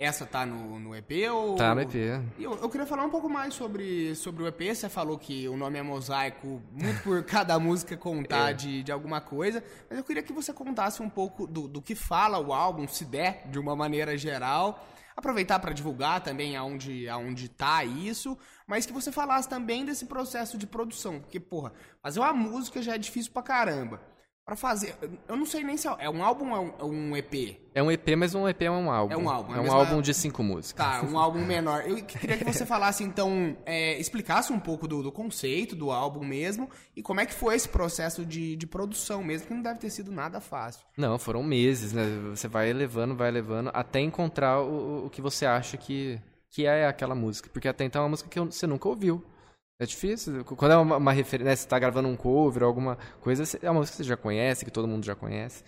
Essa 0.00 0.24
tá 0.24 0.46
no, 0.46 0.80
no 0.80 0.96
EP 0.96 1.30
ou... 1.30 1.56
Tá 1.56 1.74
no 1.74 1.82
EP. 1.82 1.94
E 1.94 2.42
Eu, 2.42 2.54
eu 2.54 2.70
queria 2.70 2.86
falar 2.86 3.04
um 3.04 3.10
pouco 3.10 3.28
mais 3.28 3.52
sobre, 3.52 4.14
sobre 4.16 4.42
o 4.42 4.46
EP. 4.46 4.62
Você 4.74 4.88
falou 4.88 5.18
que 5.18 5.46
o 5.46 5.58
nome 5.58 5.78
é 5.78 5.82
Mosaico, 5.82 6.62
muito 6.72 7.02
por 7.02 7.22
cada 7.28 7.58
música 7.58 7.94
contar 7.98 8.52
É. 8.52 8.54
de, 8.54 8.82
de 8.82 8.90
alguma 8.90 9.20
coisa. 9.20 9.62
Mas 9.90 9.98
eu 9.98 10.04
queria 10.04 10.22
que 10.22 10.32
você 10.32 10.54
contasse 10.54 11.02
um 11.02 11.10
pouco 11.10 11.46
do, 11.46 11.68
do 11.68 11.82
que 11.82 11.94
fala 11.94 12.38
o 12.38 12.50
álbum, 12.54 12.88
se 12.88 13.04
der, 13.04 13.42
de 13.50 13.58
uma 13.58 13.76
maneira 13.76 14.16
geral. 14.16 14.86
Aproveitar 15.14 15.58
para 15.58 15.74
divulgar 15.74 16.22
também 16.22 16.56
aonde, 16.56 17.06
aonde 17.06 17.50
tá 17.50 17.84
isso. 17.84 18.38
Mas 18.66 18.86
que 18.86 18.92
você 18.94 19.12
falasse 19.12 19.50
também 19.50 19.84
desse 19.84 20.06
processo 20.06 20.56
de 20.56 20.66
produção. 20.66 21.20
Porque, 21.20 21.38
porra, 21.38 21.74
fazer 22.02 22.20
uma 22.20 22.32
música 22.32 22.80
já 22.80 22.94
é 22.94 22.98
difícil 22.98 23.30
pra 23.32 23.42
caramba. 23.42 24.00
Pra 24.50 24.56
fazer... 24.56 24.96
Eu 25.28 25.36
não 25.36 25.46
sei 25.46 25.62
nem 25.62 25.76
se 25.76 25.86
é, 25.86 25.94
é 26.00 26.10
um 26.10 26.24
álbum 26.24 26.50
ou 26.50 26.74
é 26.80 26.84
um, 26.84 27.14
é 27.14 27.20
EP. 27.20 27.56
É 27.72 27.80
um 27.80 27.88
EP, 27.88 28.16
mas 28.18 28.34
um 28.34 28.48
EP 28.48 28.62
é 28.62 28.68
um 28.68 28.90
álbum. 28.90 29.14
É 29.14 29.16
um 29.16 29.30
álbum, 29.30 29.52
é 29.52 29.56
É 29.56 29.60
um 29.60 29.62
mesma- 29.62 29.78
álbum 29.78 30.02
de 30.02 30.12
cinco 30.12 30.42
músicas. 30.42 30.84
Tá, 30.84 31.06
um 31.06 31.16
álbum 31.16 31.38
menor. 31.38 31.88
Eu 31.88 32.02
queria 32.04 32.36
que 32.36 32.42
você 32.42 32.66
falasse, 32.66 33.04
então, 33.04 33.56
é, 33.64 33.96
explicasse 34.00 34.52
um 34.52 34.58
pouco 34.58 34.88
do, 34.88 35.04
do 35.04 35.12
conceito 35.12 35.76
do 35.76 35.92
álbum 35.92 36.24
mesmo 36.24 36.68
e 36.96 37.00
como 37.00 37.20
é 37.20 37.26
que 37.26 37.32
foi 37.32 37.54
esse 37.54 37.68
processo 37.68 38.26
de, 38.26 38.56
de 38.56 38.66
produção 38.66 39.22
mesmo, 39.22 39.46
que 39.46 39.54
não 39.54 39.62
deve 39.62 39.78
ter 39.78 39.88
sido 39.90 40.10
nada 40.10 40.40
fácil. 40.40 40.84
Não, 40.96 41.16
foram 41.16 41.44
meses, 41.44 41.92
né? 41.92 42.02
Você 42.30 42.48
vai 42.48 42.72
levando, 42.72 43.14
vai 43.14 43.30
levando, 43.30 43.70
até 43.72 44.00
encontrar 44.00 44.60
o, 44.62 45.06
o 45.06 45.10
que 45.10 45.22
você 45.22 45.46
acha 45.46 45.76
que, 45.76 46.20
que 46.48 46.66
é 46.66 46.88
aquela 46.88 47.14
música. 47.14 47.48
Porque 47.52 47.68
até 47.68 47.84
então 47.84 48.00
é 48.00 48.02
uma 48.02 48.10
música 48.10 48.28
que 48.28 48.40
você 48.40 48.66
nunca 48.66 48.88
ouviu. 48.88 49.24
É 49.80 49.86
difícil. 49.86 50.44
Quando 50.44 50.72
é 50.72 50.76
uma, 50.76 50.98
uma 50.98 51.12
referência, 51.12 51.50
né, 51.50 51.56
você 51.56 51.66
tá 51.66 51.78
gravando 51.78 52.06
um 52.06 52.16
cover 52.16 52.62
alguma 52.62 52.96
coisa, 53.22 53.44
é 53.62 53.70
uma 53.70 53.80
música 53.80 53.96
que 53.96 54.02
você 54.04 54.08
já 54.08 54.16
conhece, 54.16 54.64
que 54.64 54.70
todo 54.70 54.86
mundo 54.86 55.06
já 55.06 55.14
conhece. 55.16 55.64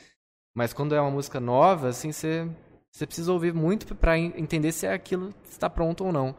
Mas 0.54 0.74
quando 0.74 0.94
é 0.94 1.00
uma 1.00 1.10
música 1.10 1.40
nova, 1.40 1.88
assim, 1.88 2.12
você, 2.12 2.46
você 2.92 3.06
precisa 3.06 3.32
ouvir 3.32 3.54
muito 3.54 3.86
en- 4.14 4.34
entender 4.36 4.70
se 4.70 4.84
é 4.86 4.92
aquilo 4.92 5.34
está 5.44 5.70
pronto 5.70 6.04
ou 6.04 6.12
não. 6.12 6.36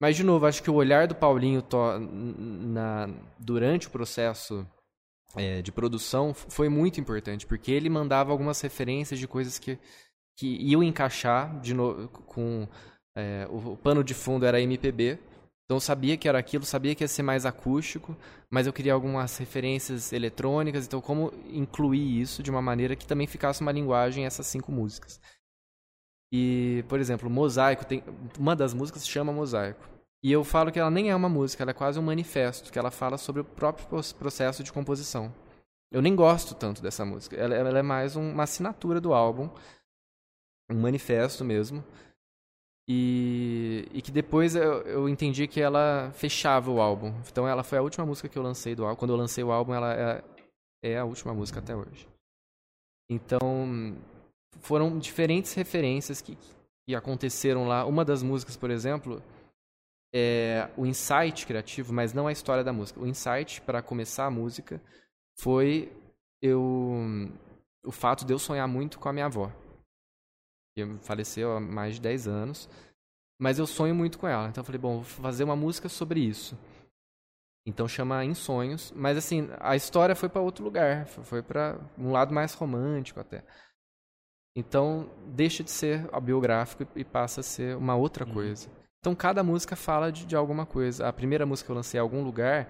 Mas, 0.00 0.16
de 0.16 0.22
novo, 0.22 0.46
acho 0.46 0.62
que 0.62 0.70
o 0.70 0.74
olhar 0.74 1.08
do 1.08 1.14
Paulinho 1.16 1.60
to- 1.60 1.98
na, 1.98 3.08
durante 3.38 3.88
o 3.88 3.90
processo 3.90 4.64
é, 5.34 5.60
de 5.60 5.72
produção 5.72 6.32
foi 6.32 6.68
muito 6.68 7.00
importante, 7.00 7.46
porque 7.48 7.72
ele 7.72 7.88
mandava 7.90 8.30
algumas 8.30 8.60
referências 8.60 9.18
de 9.18 9.26
coisas 9.26 9.58
que, 9.58 9.76
que 10.38 10.46
iam 10.62 10.84
encaixar 10.84 11.58
de 11.60 11.74
novo 11.74 12.08
com 12.08 12.68
é, 13.16 13.44
o, 13.50 13.72
o 13.72 13.76
pano 13.76 14.04
de 14.04 14.14
fundo 14.14 14.46
era 14.46 14.60
MPB. 14.60 15.18
Então 15.64 15.76
eu 15.76 15.80
sabia 15.80 16.16
que 16.16 16.28
era 16.28 16.38
aquilo, 16.38 16.64
sabia 16.64 16.94
que 16.94 17.02
ia 17.04 17.08
ser 17.08 17.22
mais 17.22 17.46
acústico, 17.46 18.14
mas 18.50 18.66
eu 18.66 18.72
queria 18.72 18.92
algumas 18.92 19.36
referências 19.38 20.12
eletrônicas, 20.12 20.86
então 20.86 21.00
como 21.00 21.32
incluir 21.48 22.20
isso 22.20 22.42
de 22.42 22.50
uma 22.50 22.60
maneira 22.60 22.94
que 22.94 23.06
também 23.06 23.26
ficasse 23.26 23.62
uma 23.62 23.72
linguagem 23.72 24.26
essas 24.26 24.46
cinco 24.46 24.70
músicas. 24.70 25.20
E, 26.32 26.84
por 26.88 26.98
exemplo, 26.98 27.30
Mosaico 27.30 27.84
tem 27.86 28.02
uma 28.38 28.54
das 28.56 28.74
músicas 28.74 29.06
chama 29.06 29.32
Mosaico. 29.32 29.88
E 30.22 30.32
eu 30.32 30.42
falo 30.42 30.72
que 30.72 30.78
ela 30.78 30.90
nem 30.90 31.10
é 31.10 31.14
uma 31.16 31.28
música, 31.28 31.62
ela 31.62 31.70
é 31.70 31.74
quase 31.74 31.98
um 31.98 32.02
manifesto, 32.02 32.72
que 32.72 32.78
ela 32.78 32.90
fala 32.90 33.16
sobre 33.18 33.42
o 33.42 33.44
próprio 33.44 33.86
processo 34.18 34.62
de 34.64 34.72
composição. 34.72 35.32
Eu 35.92 36.02
nem 36.02 36.16
gosto 36.16 36.54
tanto 36.54 36.82
dessa 36.82 37.04
música. 37.04 37.36
Ela, 37.36 37.54
ela 37.54 37.78
é 37.78 37.82
mais 37.82 38.16
um- 38.16 38.32
uma 38.32 38.42
assinatura 38.42 39.00
do 39.00 39.14
álbum, 39.14 39.48
um 40.70 40.80
manifesto 40.80 41.44
mesmo. 41.44 41.84
E, 42.86 43.88
e 43.92 44.02
que 44.02 44.10
depois 44.10 44.54
eu, 44.54 44.82
eu 44.82 45.08
entendi 45.08 45.46
que 45.48 45.60
ela 45.60 46.10
fechava 46.12 46.70
o 46.70 46.80
álbum. 46.80 47.14
Então 47.30 47.48
ela 47.48 47.62
foi 47.62 47.78
a 47.78 47.82
última 47.82 48.04
música 48.04 48.28
que 48.28 48.38
eu 48.38 48.42
lancei 48.42 48.74
do 48.74 48.84
álbum. 48.84 48.98
Quando 48.98 49.12
eu 49.12 49.16
lancei 49.16 49.42
o 49.42 49.50
álbum, 49.50 49.72
ela 49.74 49.94
é, 49.94 50.24
é 50.82 50.98
a 50.98 51.04
última 51.04 51.32
música 51.32 51.60
até 51.60 51.74
hoje. 51.74 52.06
Então 53.08 53.96
foram 54.60 54.98
diferentes 54.98 55.54
referências 55.54 56.20
que, 56.20 56.36
que 56.86 56.94
aconteceram 56.94 57.66
lá. 57.66 57.86
Uma 57.86 58.04
das 58.04 58.22
músicas, 58.22 58.56
por 58.56 58.70
exemplo, 58.70 59.22
é 60.14 60.68
o 60.76 60.84
insight 60.84 61.46
criativo, 61.46 61.92
mas 61.92 62.12
não 62.12 62.26
a 62.26 62.32
história 62.32 62.62
da 62.62 62.72
música. 62.72 63.00
O 63.00 63.06
insight 63.06 63.62
para 63.62 63.82
começar 63.82 64.26
a 64.26 64.30
música 64.30 64.80
foi 65.38 65.90
eu 66.42 66.60
o 67.84 67.92
fato 67.92 68.24
de 68.24 68.32
eu 68.32 68.38
sonhar 68.38 68.68
muito 68.68 68.98
com 68.98 69.08
a 69.08 69.12
minha 69.12 69.26
avó. 69.26 69.50
Que 70.76 70.84
faleceu 71.02 71.56
há 71.56 71.60
mais 71.60 71.94
de 71.96 72.00
10 72.00 72.26
anos, 72.26 72.68
mas 73.40 73.58
eu 73.58 73.66
sonho 73.66 73.94
muito 73.94 74.18
com 74.18 74.26
ela. 74.26 74.48
Então 74.48 74.60
eu 74.62 74.64
falei, 74.64 74.80
bom, 74.80 74.94
vou 74.96 75.04
fazer 75.04 75.44
uma 75.44 75.56
música 75.56 75.88
sobre 75.88 76.20
isso. 76.20 76.58
Então 77.66 77.88
chama 77.88 78.24
Em 78.24 78.34
Sonhos, 78.34 78.92
mas 78.94 79.16
assim, 79.16 79.48
a 79.58 79.74
história 79.74 80.14
foi 80.14 80.28
para 80.28 80.42
outro 80.42 80.64
lugar, 80.64 81.06
foi- 81.06 81.42
para 81.42 81.80
um 81.96 82.12
lado 82.12 82.34
mais 82.34 82.52
romântico 82.52 83.20
até. 83.20 83.42
Então 84.56 85.08
deixa 85.26 85.64
de 85.64 85.70
ser 85.70 86.06
biográfico 86.20 86.82
e 86.94 87.00
e 87.00 87.04
passa 87.04 87.40
a 87.40 87.44
ser 87.44 87.76
uma 87.76 87.96
outra 87.96 88.24
coisa. 88.26 88.68
Então 89.00 89.14
cada 89.14 89.42
música 89.42 89.76
fala 89.76 90.12
de, 90.12 90.24
de 90.26 90.36
alguma 90.36 90.64
coisa. 90.66 91.08
A 91.08 91.12
primeira 91.12 91.44
música 91.46 91.66
que 91.66 91.72
eu 91.72 91.76
lancei 91.76 91.98
em 91.98 92.02
algum 92.02 92.22
lugar, 92.22 92.68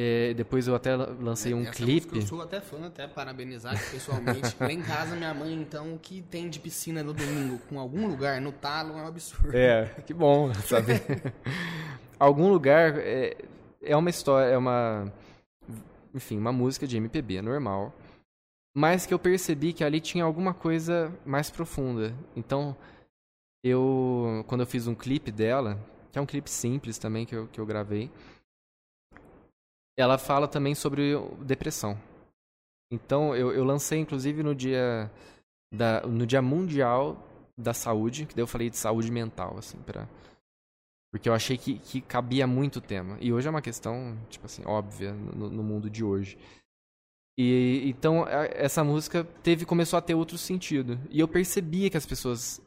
eh, 0.00 0.32
depois 0.34 0.68
eu 0.68 0.76
até 0.76 0.94
la- 0.94 1.08
lancei 1.20 1.52
um 1.52 1.62
Essa 1.62 1.72
clipe. 1.72 2.18
Eu 2.18 2.22
sou 2.22 2.40
até 2.40 2.60
fã, 2.60 2.86
até 2.86 3.08
parabenizar 3.08 3.74
pessoalmente. 3.90 4.54
Lá 4.60 4.72
em 4.72 4.80
casa, 4.80 5.16
minha 5.16 5.34
mãe, 5.34 5.52
então, 5.52 5.94
o 5.94 5.98
que 5.98 6.22
tem 6.22 6.48
de 6.48 6.60
piscina 6.60 7.02
no 7.02 7.12
domingo 7.12 7.58
com 7.68 7.80
algum 7.80 8.06
lugar 8.06 8.40
no 8.40 8.52
talo 8.52 8.96
é 8.96 9.02
um 9.02 9.06
absurdo. 9.08 9.56
É, 9.56 9.86
que 10.06 10.14
bom 10.14 10.54
saber. 10.54 11.02
Algum 12.16 12.48
lugar 12.48 12.96
é, 12.98 13.36
é 13.82 13.96
uma 13.96 14.10
história, 14.10 14.52
é 14.52 14.56
uma. 14.56 15.12
Enfim, 16.14 16.38
uma 16.38 16.52
música 16.52 16.86
de 16.86 16.96
MPB 16.96 17.42
normal. 17.42 17.92
Mas 18.74 19.04
que 19.04 19.12
eu 19.14 19.18
percebi 19.18 19.72
que 19.72 19.82
ali 19.82 20.00
tinha 20.00 20.22
alguma 20.24 20.54
coisa 20.54 21.12
mais 21.26 21.50
profunda. 21.50 22.14
Então, 22.36 22.76
eu. 23.64 24.44
Quando 24.46 24.60
eu 24.60 24.66
fiz 24.66 24.86
um 24.86 24.94
clipe 24.94 25.32
dela, 25.32 25.78
que 26.12 26.18
é 26.18 26.22
um 26.22 26.26
clipe 26.26 26.50
simples 26.50 26.98
também 26.98 27.24
que 27.26 27.34
eu, 27.34 27.48
que 27.48 27.60
eu 27.60 27.66
gravei, 27.66 28.10
ela 29.98 30.16
fala 30.16 30.46
também 30.46 30.74
sobre 30.74 31.14
depressão. 31.40 31.98
Então, 32.90 33.34
eu, 33.34 33.52
eu 33.52 33.64
lancei 33.64 33.98
inclusive 33.98 34.42
no 34.42 34.54
dia. 34.54 35.10
Da, 35.74 36.00
no 36.06 36.26
dia 36.26 36.40
mundial 36.40 37.22
da 37.58 37.74
saúde, 37.74 38.24
que 38.24 38.34
daí 38.34 38.42
eu 38.42 38.46
falei 38.46 38.70
de 38.70 38.78
saúde 38.78 39.10
mental, 39.12 39.58
assim, 39.58 39.76
pra... 39.82 40.08
Porque 41.12 41.28
eu 41.28 41.34
achei 41.34 41.58
que, 41.58 41.78
que 41.78 42.00
cabia 42.00 42.46
muito 42.46 42.76
o 42.76 42.80
tema. 42.80 43.18
E 43.20 43.32
hoje 43.32 43.48
é 43.48 43.50
uma 43.50 43.60
questão, 43.60 44.16
tipo 44.30 44.46
assim, 44.46 44.62
óbvia 44.64 45.12
no, 45.12 45.50
no 45.50 45.62
mundo 45.62 45.90
de 45.90 46.04
hoje. 46.04 46.38
E 47.38 47.88
então 47.88 48.26
essa 48.28 48.82
música 48.82 49.24
teve 49.42 49.64
começou 49.64 49.96
a 49.96 50.02
ter 50.02 50.14
outro 50.14 50.36
sentido. 50.36 50.98
E 51.08 51.20
eu 51.20 51.28
percebia 51.28 51.88
que 51.88 51.96
as 51.96 52.04
pessoas 52.04 52.60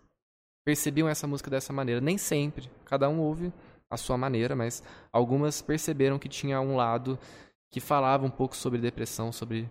percebiam 0.65 1.09
essa 1.09 1.27
música 1.27 1.51
dessa 1.51 1.73
maneira. 1.73 2.01
Nem 2.01 2.17
sempre. 2.17 2.69
Cada 2.85 3.09
um 3.09 3.19
ouve 3.19 3.53
a 3.91 3.97
sua 3.97 4.17
maneira, 4.17 4.55
mas 4.55 4.81
algumas 5.11 5.61
perceberam 5.61 6.17
que 6.17 6.29
tinha 6.29 6.59
um 6.61 6.75
lado 6.75 7.19
que 7.69 7.79
falava 7.79 8.25
um 8.25 8.29
pouco 8.31 8.55
sobre 8.55 8.79
depressão, 8.79 9.31
sobre 9.31 9.69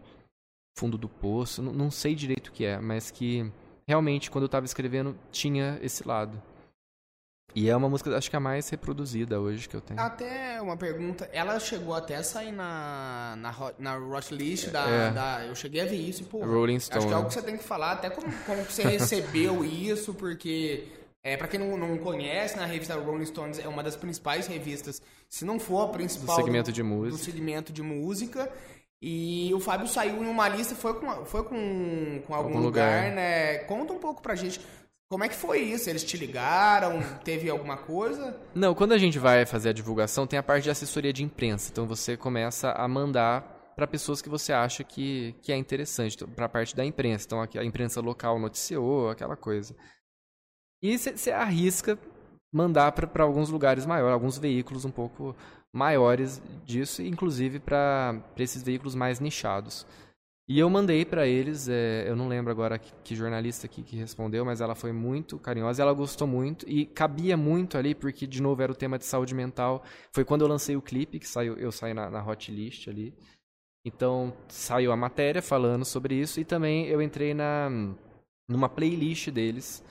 fundo 0.78 0.96
do 0.96 1.08
poço. 1.08 1.60
Não, 1.62 1.72
não 1.72 1.90
sei 1.90 2.14
direito 2.14 2.48
o 2.48 2.52
que 2.52 2.64
é, 2.64 2.78
mas 2.78 3.10
que 3.10 3.50
realmente 3.88 4.30
quando 4.30 4.44
eu 4.44 4.46
estava 4.46 4.64
escrevendo 4.66 5.16
tinha 5.32 5.78
esse 5.82 6.06
lado. 6.06 6.40
E 7.52 7.68
é 7.68 7.74
uma 7.74 7.88
música, 7.88 8.16
acho 8.16 8.30
que 8.30 8.36
a 8.36 8.40
mais 8.40 8.68
reproduzida 8.68 9.40
hoje 9.40 9.68
que 9.68 9.74
eu 9.74 9.80
tenho. 9.80 9.98
Até 9.98 10.62
uma 10.62 10.76
pergunta, 10.76 11.28
ela 11.32 11.58
chegou 11.58 11.92
até 11.94 12.14
a 12.14 12.22
sair 12.22 12.52
na, 12.52 13.34
na, 13.36 13.72
na 13.76 13.98
Hot 13.98 14.32
List 14.32 14.68
da, 14.68 14.88
É. 14.88 15.10
da- 15.10 15.44
Eu 15.46 15.56
cheguei 15.56 15.80
a 15.80 15.84
ver 15.84 15.96
isso 15.96 16.22
pô. 16.26 16.44
Rolling 16.44 16.76
Acho 16.76 16.86
Stone. 16.86 17.06
que 17.06 17.10
é 17.12 17.14
algo 17.16 17.26
que 17.28 17.34
você 17.34 17.42
tem 17.42 17.56
que 17.56 17.64
falar, 17.64 17.92
até 17.92 18.08
como, 18.08 18.32
como 18.46 18.64
que 18.64 18.72
você 18.72 18.84
recebeu 18.86 19.64
isso, 19.64 20.14
porque. 20.14 20.86
É, 21.22 21.36
pra 21.36 21.46
quem 21.48 21.60
não, 21.60 21.76
não 21.76 21.98
conhece, 21.98 22.56
na 22.56 22.64
revista 22.64 22.94
Rolling 22.94 23.26
Stones 23.26 23.58
é 23.58 23.68
uma 23.68 23.82
das 23.82 23.94
principais 23.94 24.46
revistas, 24.46 25.02
se 25.28 25.44
não 25.44 25.58
for 25.60 25.82
a 25.82 25.88
principal. 25.88 26.34
Do 26.36 26.42
segmento 26.42 26.72
de 26.72 26.82
do 26.82 26.88
música. 26.88 27.24
segmento 27.24 27.72
de 27.72 27.82
música. 27.82 28.50
E 29.02 29.50
o 29.54 29.60
Fábio 29.60 29.86
saiu 29.86 30.22
em 30.22 30.26
uma 30.26 30.48
lista, 30.48 30.74
foi 30.74 30.94
com, 30.94 31.24
foi 31.24 31.42
com, 31.44 32.22
com 32.26 32.34
algum, 32.34 32.48
Algum 32.48 32.60
lugar, 32.60 33.04
lugar. 33.04 33.14
né? 33.14 33.58
Conta 33.60 33.92
um 33.92 33.98
pouco 33.98 34.20
pra 34.22 34.34
gente. 34.34 34.60
Como 35.08 35.24
é 35.24 35.28
que 35.28 35.34
foi 35.34 35.60
isso? 35.60 35.88
Eles 35.90 36.04
te 36.04 36.16
ligaram? 36.16 37.00
Teve 37.24 37.50
alguma 37.50 37.76
coisa? 37.76 38.38
Não, 38.54 38.74
quando 38.74 38.92
a 38.92 38.98
gente 38.98 39.18
vai 39.18 39.44
fazer 39.44 39.70
a 39.70 39.72
divulgação, 39.72 40.26
tem 40.26 40.38
a 40.38 40.42
parte 40.42 40.64
de 40.64 40.70
assessoria 40.70 41.12
de 41.12 41.24
imprensa. 41.24 41.70
Então 41.72 41.86
você 41.86 42.16
começa 42.16 42.70
a 42.72 42.86
mandar 42.86 43.72
para 43.74 43.86
pessoas 43.86 44.20
que 44.22 44.28
você 44.28 44.52
acha 44.52 44.84
que, 44.84 45.34
que 45.42 45.50
é 45.52 45.56
interessante, 45.56 46.16
para 46.26 46.44
a 46.46 46.48
parte 46.48 46.76
da 46.76 46.84
imprensa. 46.84 47.24
Então 47.26 47.40
a 47.42 47.64
imprensa 47.64 48.00
local 48.00 48.38
noticiou, 48.38 49.08
aquela 49.10 49.36
coisa. 49.36 49.74
E 50.82 50.96
você 50.96 51.30
arrisca 51.30 51.98
mandar 52.52 52.92
para 52.92 53.22
alguns 53.22 53.50
lugares 53.50 53.86
maiores, 53.86 54.12
alguns 54.12 54.38
veículos 54.38 54.84
um 54.84 54.90
pouco 54.90 55.36
maiores 55.72 56.42
disso, 56.64 57.02
inclusive 57.02 57.60
para 57.60 58.20
esses 58.36 58.62
veículos 58.62 58.94
mais 58.94 59.20
nichados. 59.20 59.86
E 60.48 60.58
eu 60.58 60.68
mandei 60.68 61.04
para 61.04 61.28
eles, 61.28 61.68
é, 61.68 62.08
eu 62.08 62.16
não 62.16 62.26
lembro 62.26 62.50
agora 62.50 62.76
que, 62.76 62.92
que 63.04 63.14
jornalista 63.14 63.66
aqui 63.66 63.84
que 63.84 63.94
respondeu, 63.94 64.44
mas 64.44 64.60
ela 64.60 64.74
foi 64.74 64.90
muito 64.90 65.38
carinhosa, 65.38 65.80
ela 65.80 65.92
gostou 65.92 66.26
muito 66.26 66.68
e 66.68 66.86
cabia 66.86 67.36
muito 67.36 67.78
ali, 67.78 67.94
porque 67.94 68.26
de 68.26 68.42
novo 68.42 68.60
era 68.60 68.72
o 68.72 68.74
tema 68.74 68.98
de 68.98 69.04
saúde 69.04 69.32
mental. 69.32 69.84
Foi 70.12 70.24
quando 70.24 70.40
eu 70.40 70.48
lancei 70.48 70.74
o 70.74 70.82
clipe, 70.82 71.20
que 71.20 71.28
saiu, 71.28 71.56
eu 71.56 71.70
saí 71.70 71.94
na, 71.94 72.10
na 72.10 72.26
hot 72.26 72.50
list 72.50 72.88
ali. 72.88 73.14
Então 73.84 74.32
saiu 74.48 74.90
a 74.90 74.96
matéria 74.96 75.40
falando 75.40 75.84
sobre 75.84 76.16
isso 76.16 76.40
e 76.40 76.44
também 76.44 76.86
eu 76.86 77.00
entrei 77.00 77.32
na 77.32 77.68
numa 78.48 78.68
playlist 78.68 79.30
deles, 79.30 79.84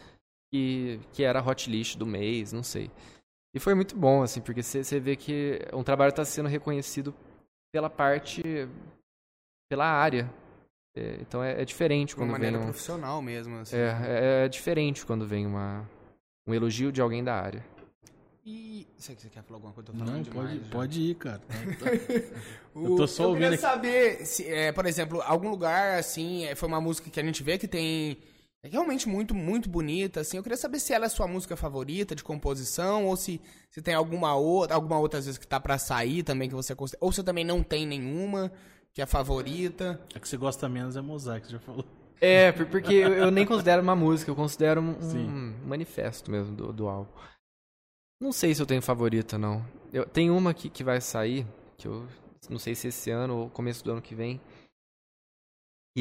que, 0.52 1.00
que 1.14 1.24
era 1.24 1.40
a 1.40 1.44
hot 1.46 1.70
list 1.70 1.98
do 1.98 2.06
mês, 2.06 2.52
não 2.52 2.64
sei. 2.64 2.90
E 3.56 3.60
foi 3.60 3.74
muito 3.74 3.96
bom, 3.96 4.22
assim, 4.22 4.42
porque 4.42 4.62
você 4.62 5.00
vê 5.00 5.16
que 5.16 5.60
um 5.74 5.84
trabalho 5.84 6.10
está 6.12 6.24
sendo 6.24 6.48
reconhecido 6.50 7.14
pela 7.74 7.90
parte, 7.90 8.44
pela 9.70 9.86
área. 9.86 10.32
É, 10.96 11.18
então 11.22 11.44
é, 11.44 11.62
é 11.62 11.66
diferente 11.66 12.10
De 12.10 12.16
uma 12.16 12.26
quando 12.26 12.32
vem 12.32 12.52
maneira 12.52 12.60
um, 12.60 12.64
profissional 12.64 13.22
mesmo, 13.22 13.58
assim. 13.58 13.76
é, 13.76 14.42
é, 14.42 14.46
é 14.46 14.48
diferente 14.50 15.06
quando 15.06 15.26
vem 15.26 15.46
uma, 15.46 15.88
um 16.48 16.54
elogio 16.54 16.92
de 16.92 17.02
alguém 17.02 17.24
da 17.24 17.36
área. 17.40 17.64
E. 18.46 18.88
Você, 18.98 19.14
você 19.16 19.30
quer 19.30 19.44
falar 19.44 19.58
alguma 19.58 19.74
coisa? 19.74 19.90
Eu 19.90 19.94
tô 19.94 20.00
falando 20.00 20.16
Não, 20.16 20.22
demais 20.24 20.50
pode, 20.50 20.64
já. 20.66 20.72
pode 20.72 21.02
ir, 21.02 21.16
cara. 21.16 21.42
O- 22.74 22.86
Eu 22.90 22.96
tô 22.96 23.08
só 23.08 23.24
eu 23.24 23.30
ouvindo 23.30 23.44
queria 23.44 23.56
aqui. 23.56 23.62
saber, 23.62 24.26
se, 24.26 24.48
é, 24.48 24.72
por 24.72 24.86
exemplo, 24.86 25.22
algum 25.22 25.50
lugar, 25.50 25.98
assim, 26.00 26.46
é, 26.46 26.56
foi 26.56 26.68
uma 26.68 26.82
música 26.82 27.10
que 27.10 27.20
a 27.20 27.24
gente 27.24 27.44
vê 27.44 27.58
que 27.58 27.68
tem. 27.68 28.18
É 28.62 28.68
realmente 28.68 29.08
muito, 29.08 29.34
muito 29.34 29.70
bonita, 29.70 30.20
assim. 30.20 30.36
Eu 30.38 30.44
queria 30.44 30.58
saber 30.58 30.80
se 30.80 30.92
ela 30.94 31.06
é 31.06 31.10
sua 31.10 31.28
música 31.28 31.56
favorita 31.56 32.14
de 32.14 32.24
composição, 32.24 33.06
ou 33.06 33.16
se, 33.16 33.40
se 33.72 33.82
tem 33.82 33.94
alguma 33.94 34.36
outra, 34.36 34.76
alguma 34.76 35.00
outra, 35.00 35.20
às 35.20 35.26
vezes, 35.26 35.38
que 35.38 35.48
tá 35.48 35.60
pra 35.60 35.78
sair 35.78 36.24
também, 36.24 36.50
que 36.50 36.56
você 36.56 36.76
considera. 36.76 37.06
Ou 37.06 37.12
se 37.12 37.24
também 37.24 37.46
não 37.46 37.64
tem 37.64 37.88
nenhuma, 37.88 38.52
que 38.94 39.02
é 39.02 39.06
favorita. 39.06 40.00
A 40.14 40.20
que 40.20 40.28
você 40.28 40.36
gosta 40.36 40.68
menos 40.68 40.98
é 40.98 41.02
mosaico, 41.02 41.46
você 41.48 41.54
já 41.54 41.60
falou. 41.60 41.86
É, 42.20 42.52
por- 42.52 42.66
porque 42.66 42.94
eu, 42.94 43.14
eu 43.14 43.32
nem 43.32 43.46
considero 43.46 43.82
uma 43.82 43.96
música, 43.96 44.30
eu 44.30 44.36
considero 44.36 44.82
um, 44.82 44.94
um 45.26 45.56
manifesto 45.66 46.30
mesmo 46.30 46.54
do, 46.54 46.74
do 46.74 46.90
álbum. 46.90 47.10
Não 48.22 48.34
sei 48.34 48.54
se 48.54 48.62
eu 48.62 48.66
tenho 48.66 48.82
favorita, 48.82 49.38
não. 49.38 49.66
Eu, 49.94 50.06
tem 50.06 50.30
uma 50.30 50.54
que, 50.54 50.70
que 50.70 50.84
vai 50.84 51.00
sair, 51.00 51.48
que 51.78 51.88
eu 51.88 52.06
não 52.50 52.60
sei 52.60 52.76
se 52.76 52.90
esse 52.90 53.10
ano 53.10 53.38
ou 53.38 53.50
começo 53.50 53.84
do 53.86 53.92
ano 53.94 54.02
que 54.02 54.14
vem. 54.14 54.42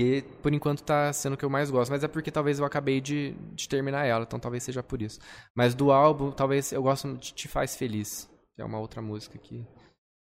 E 0.01 0.23
por 0.43 0.53
enquanto 0.53 0.83
tá 0.83 1.13
sendo 1.13 1.33
o 1.35 1.37
que 1.37 1.45
eu 1.45 1.51
mais 1.51 1.71
gosto, 1.71 1.91
mas 1.91 2.05
é 2.05 2.09
porque 2.09 2.31
talvez 2.31 2.59
eu 2.59 2.65
acabei 2.65 3.01
de, 3.01 3.33
de 3.55 3.69
terminar 3.69 4.05
ela, 4.05 4.25
então 4.25 4.39
talvez 4.39 4.63
seja 4.63 4.83
por 4.83 5.01
isso. 5.03 5.19
Mas 5.55 5.75
do 5.75 5.91
álbum, 5.91 6.31
talvez 6.31 6.73
eu 6.73 6.83
gosto 6.83 7.13
de 7.17 7.33
Te 7.33 7.49
Faz 7.49 7.75
Feliz, 7.77 8.29
que 8.55 8.63
é 8.63 8.65
uma 8.65 8.79
outra 8.79 9.01
música 9.03 9.39
que 9.39 9.67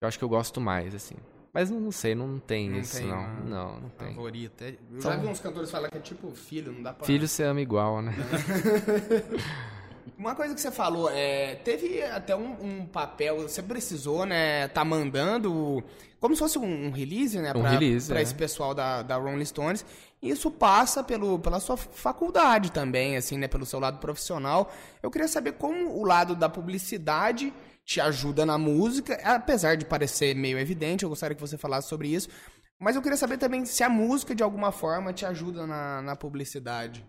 eu 0.01 0.07
acho 0.07 0.17
que 0.17 0.23
eu 0.23 0.29
gosto 0.29 0.59
mais, 0.61 0.95
assim. 0.95 1.15
Mas 1.53 1.69
não, 1.69 1.91
sei, 1.91 2.15
não 2.15 2.39
tem 2.39 2.69
Não 2.69 2.79
isso, 2.79 2.95
tem 2.97 3.07
não. 3.07 3.17
uma 3.19 3.27
Não, 3.43 3.81
não 3.81 3.89
tem. 3.89 4.07
Favorita. 4.15 4.63
Eu 4.89 5.01
Só- 5.01 5.11
já 5.11 5.17
vi 5.17 5.27
uns 5.27 5.39
cantores 5.41 5.69
falar 5.69 5.89
que 5.89 5.97
é 5.97 6.01
tipo 6.01 6.31
filho, 6.31 6.71
não 6.71 6.81
dá 6.81 6.93
pra. 6.93 7.05
Filho 7.05 7.27
se 7.27 7.43
ama 7.43 7.59
igual, 7.59 8.01
né? 8.01 8.13
Uma 10.17 10.35
coisa 10.35 10.53
que 10.53 10.61
você 10.61 10.71
falou, 10.71 11.09
é, 11.09 11.55
teve 11.55 12.01
até 12.03 12.35
um, 12.35 12.55
um 12.61 12.85
papel, 12.85 13.41
você 13.41 13.61
precisou, 13.61 14.25
né, 14.25 14.67
tá 14.67 14.85
mandando 14.85 15.83
como 16.21 16.35
se 16.35 16.39
fosse 16.39 16.59
um, 16.59 16.87
um 16.87 16.91
release, 16.91 17.39
né, 17.39 17.49
Um 17.49 17.61
pra, 17.61 17.71
release, 17.71 18.07
pra 18.07 18.19
é. 18.19 18.21
esse 18.21 18.35
pessoal 18.35 18.75
da, 18.75 19.01
da 19.01 19.17
Rolling 19.17 19.43
Stones. 19.43 19.83
E 20.21 20.29
isso 20.29 20.51
passa 20.51 21.03
pelo, 21.03 21.39
pela 21.39 21.59
sua 21.59 21.75
faculdade 21.75 22.71
também, 22.71 23.17
assim, 23.17 23.39
né, 23.39 23.47
pelo 23.47 23.65
seu 23.65 23.79
lado 23.79 23.97
profissional. 23.97 24.71
Eu 25.01 25.09
queria 25.09 25.27
saber 25.27 25.53
como 25.53 25.97
o 25.97 26.05
lado 26.05 26.35
da 26.35 26.47
publicidade 26.47 27.51
te 27.83 27.99
ajuda 27.99 28.45
na 28.45 28.55
música, 28.55 29.19
apesar 29.23 29.75
de 29.75 29.83
parecer 29.83 30.35
meio 30.35 30.59
evidente, 30.59 31.03
eu 31.03 31.09
gostaria 31.09 31.33
que 31.33 31.41
você 31.41 31.57
falasse 31.57 31.89
sobre 31.89 32.09
isso. 32.09 32.29
Mas 32.79 32.95
eu 32.95 33.01
queria 33.01 33.17
saber 33.17 33.37
também 33.37 33.65
se 33.65 33.83
a 33.83 33.89
música, 33.89 34.35
de 34.35 34.43
alguma 34.43 34.71
forma, 34.71 35.11
te 35.11 35.25
ajuda 35.25 35.65
na, 35.65 36.03
na 36.03 36.15
publicidade. 36.15 37.03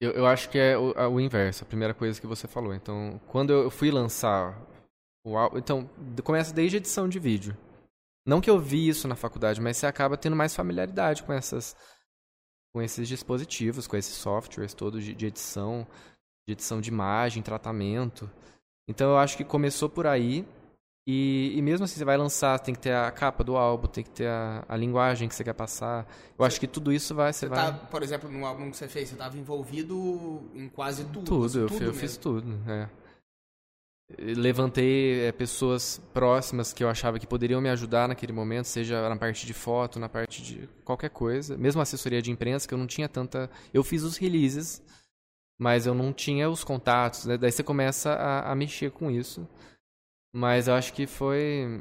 Eu, 0.00 0.12
eu 0.12 0.26
acho 0.26 0.48
que 0.50 0.58
é 0.58 0.76
o, 0.78 0.92
a- 0.96 1.08
o 1.08 1.20
inverso, 1.20 1.64
a 1.64 1.66
primeira 1.66 1.92
coisa 1.94 2.20
que 2.20 2.26
você 2.26 2.46
falou. 2.46 2.74
Então, 2.74 3.20
quando 3.28 3.52
eu 3.52 3.70
fui 3.70 3.90
lançar 3.90 4.60
o 5.24 5.36
álbum. 5.36 5.58
Então, 5.58 5.90
começa 6.24 6.52
desde 6.54 6.76
a 6.76 6.80
edição 6.80 7.08
de 7.08 7.18
vídeo. 7.18 7.56
Não 8.26 8.40
que 8.40 8.50
eu 8.50 8.58
vi 8.58 8.88
isso 8.88 9.08
na 9.08 9.16
faculdade, 9.16 9.60
mas 9.60 9.76
você 9.76 9.86
acaba 9.86 10.16
tendo 10.16 10.36
mais 10.36 10.54
familiaridade 10.54 11.22
com 11.22 11.32
essas. 11.32 11.76
Com 12.74 12.82
esses 12.82 13.08
dispositivos, 13.08 13.86
com 13.86 13.96
esses 13.96 14.14
softwares 14.14 14.74
todos 14.74 15.02
de, 15.02 15.14
de 15.14 15.26
edição, 15.26 15.86
de 16.46 16.52
edição 16.52 16.80
de 16.80 16.90
imagem, 16.90 17.42
tratamento. 17.42 18.30
Então 18.86 19.10
eu 19.10 19.18
acho 19.18 19.36
que 19.36 19.44
começou 19.44 19.88
por 19.88 20.06
aí. 20.06 20.46
E, 21.10 21.54
e 21.56 21.62
mesmo 21.62 21.84
assim, 21.84 21.94
você 21.94 22.04
vai 22.04 22.18
lançar, 22.18 22.58
tem 22.58 22.74
que 22.74 22.80
ter 22.82 22.92
a 22.92 23.10
capa 23.10 23.42
do 23.42 23.56
álbum, 23.56 23.86
tem 23.86 24.04
que 24.04 24.10
ter 24.10 24.26
a, 24.28 24.62
a 24.68 24.76
linguagem 24.76 25.26
que 25.26 25.34
você 25.34 25.42
quer 25.42 25.54
passar. 25.54 26.06
Eu 26.38 26.44
acho 26.44 26.60
que 26.60 26.66
tudo 26.66 26.92
isso 26.92 27.14
vai. 27.14 27.32
Você 27.32 27.46
Você 27.46 27.48
vai... 27.48 27.72
tá, 27.72 27.72
por 27.72 28.02
exemplo, 28.02 28.30
no 28.30 28.44
álbum 28.44 28.70
que 28.70 28.76
você 28.76 28.86
fez, 28.86 29.08
você 29.08 29.14
estava 29.14 29.38
envolvido 29.38 30.42
em 30.54 30.68
quase 30.68 31.06
tudo. 31.06 31.24
Tudo, 31.24 31.60
eu, 31.60 31.66
tudo 31.66 31.82
eu 31.82 31.94
fiz 31.94 32.18
tudo. 32.18 32.60
É. 32.70 32.90
Levantei 34.18 35.24
é, 35.28 35.32
pessoas 35.32 35.98
próximas 36.12 36.74
que 36.74 36.84
eu 36.84 36.90
achava 36.90 37.18
que 37.18 37.26
poderiam 37.26 37.62
me 37.62 37.70
ajudar 37.70 38.06
naquele 38.06 38.34
momento, 38.34 38.66
seja 38.66 39.08
na 39.08 39.16
parte 39.16 39.46
de 39.46 39.54
foto, 39.54 39.98
na 39.98 40.10
parte 40.10 40.42
de 40.42 40.68
qualquer 40.84 41.08
coisa. 41.08 41.56
Mesmo 41.56 41.80
assessoria 41.80 42.20
de 42.20 42.30
imprensa, 42.30 42.68
que 42.68 42.74
eu 42.74 42.78
não 42.78 42.86
tinha 42.86 43.08
tanta. 43.08 43.48
Eu 43.72 43.82
fiz 43.82 44.02
os 44.02 44.18
releases, 44.18 44.82
mas 45.58 45.86
eu 45.86 45.94
não 45.94 46.12
tinha 46.12 46.50
os 46.50 46.64
contatos. 46.64 47.24
né? 47.24 47.38
Daí 47.38 47.50
você 47.50 47.62
começa 47.62 48.12
a, 48.12 48.52
a 48.52 48.54
mexer 48.54 48.90
com 48.90 49.10
isso. 49.10 49.48
Mas 50.32 50.68
eu 50.68 50.74
acho 50.74 50.92
que 50.92 51.06
foi, 51.06 51.80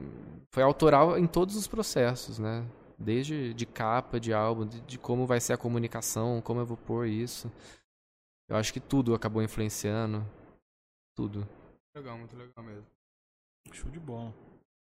foi 0.54 0.64
autoral 0.64 1.18
em 1.18 1.28
todos 1.28 1.56
os 1.56 1.68
processos, 1.68 2.40
né? 2.40 2.66
Desde 2.98 3.54
de 3.54 3.66
capa, 3.66 4.20
de 4.20 4.34
álbum, 4.34 4.66
de, 4.66 4.82
de 4.82 4.98
como 4.98 5.26
vai 5.26 5.40
ser 5.40 5.54
a 5.54 5.58
comunicação, 5.58 6.42
como 6.42 6.60
eu 6.62 6.66
vou 6.66 6.78
pôr 6.78 7.08
isso. 7.08 7.52
Eu 8.50 8.56
acho 8.56 8.72
que 8.74 8.80
tudo 8.80 9.14
acabou 9.14 9.44
influenciando. 9.44 10.26
Tudo. 11.16 11.48
Legal, 11.96 12.18
muito 12.18 12.36
legal 12.36 12.64
mesmo. 12.64 12.86
Show 13.74 13.92
de 13.92 14.00
bola. 14.00 14.34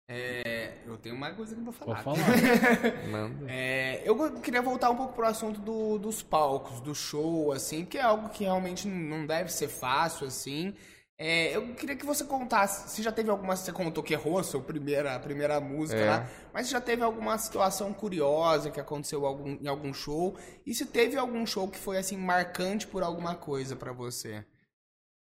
É, 0.10 0.82
eu 0.88 0.98
tenho 0.98 1.16
mais 1.16 1.36
coisa 1.36 1.54
que 1.54 1.62
eu 1.62 1.66
vou 1.66 1.74
falar. 1.74 2.04
Pode 2.04 2.20
falar. 2.20 2.38
Manda. 3.12 3.46
É, 3.48 4.02
eu 4.10 4.42
queria 4.42 4.62
voltar 4.62 4.90
um 4.90 4.96
pouco 4.96 5.14
pro 5.14 5.28
assunto 5.28 5.60
do- 5.60 6.00
dos 6.00 6.24
palcos, 6.24 6.80
do 6.80 6.96
show, 6.96 7.52
assim, 7.52 7.86
que 7.86 7.98
é 7.98 8.02
algo 8.02 8.30
que 8.30 8.44
realmente 8.44 8.88
não 8.88 9.28
deve 9.28 9.52
ser 9.52 9.68
fácil, 9.68 10.26
assim. 10.26 10.74
É, 11.22 11.54
eu 11.54 11.76
queria 11.76 11.98
que 11.98 12.06
você 12.06 12.24
contasse, 12.24 12.90
se 12.96 13.04
já 13.04 13.12
teve 13.12 13.30
alguma, 13.30 13.54
você 13.54 13.74
contou 13.74 14.02
que 14.02 14.14
errou 14.14 14.40
a 14.40 14.44
sua 14.44 14.62
primeira, 14.62 15.14
a 15.16 15.20
primeira 15.20 15.60
música 15.60 16.00
É. 16.00 16.10
lá, 16.10 16.30
mas 16.54 16.68
se 16.68 16.72
já 16.72 16.80
teve 16.80 17.04
alguma 17.04 17.38
situação 17.38 17.94
curiosa 17.94 18.72
que 18.72 18.80
aconteceu 18.80 19.26
algum- 19.26 19.58
em 19.62 19.68
algum 19.68 19.94
show, 19.94 20.38
e 20.66 20.74
se 20.74 20.86
teve 20.86 21.18
algum 21.18 21.46
show 21.46 21.68
que 21.70 21.78
foi, 21.78 21.98
assim, 21.98 22.16
marcante 22.16 22.88
por 22.88 23.04
alguma 23.04 23.36
coisa 23.36 23.76
pra 23.76 23.92
você. 23.92 24.46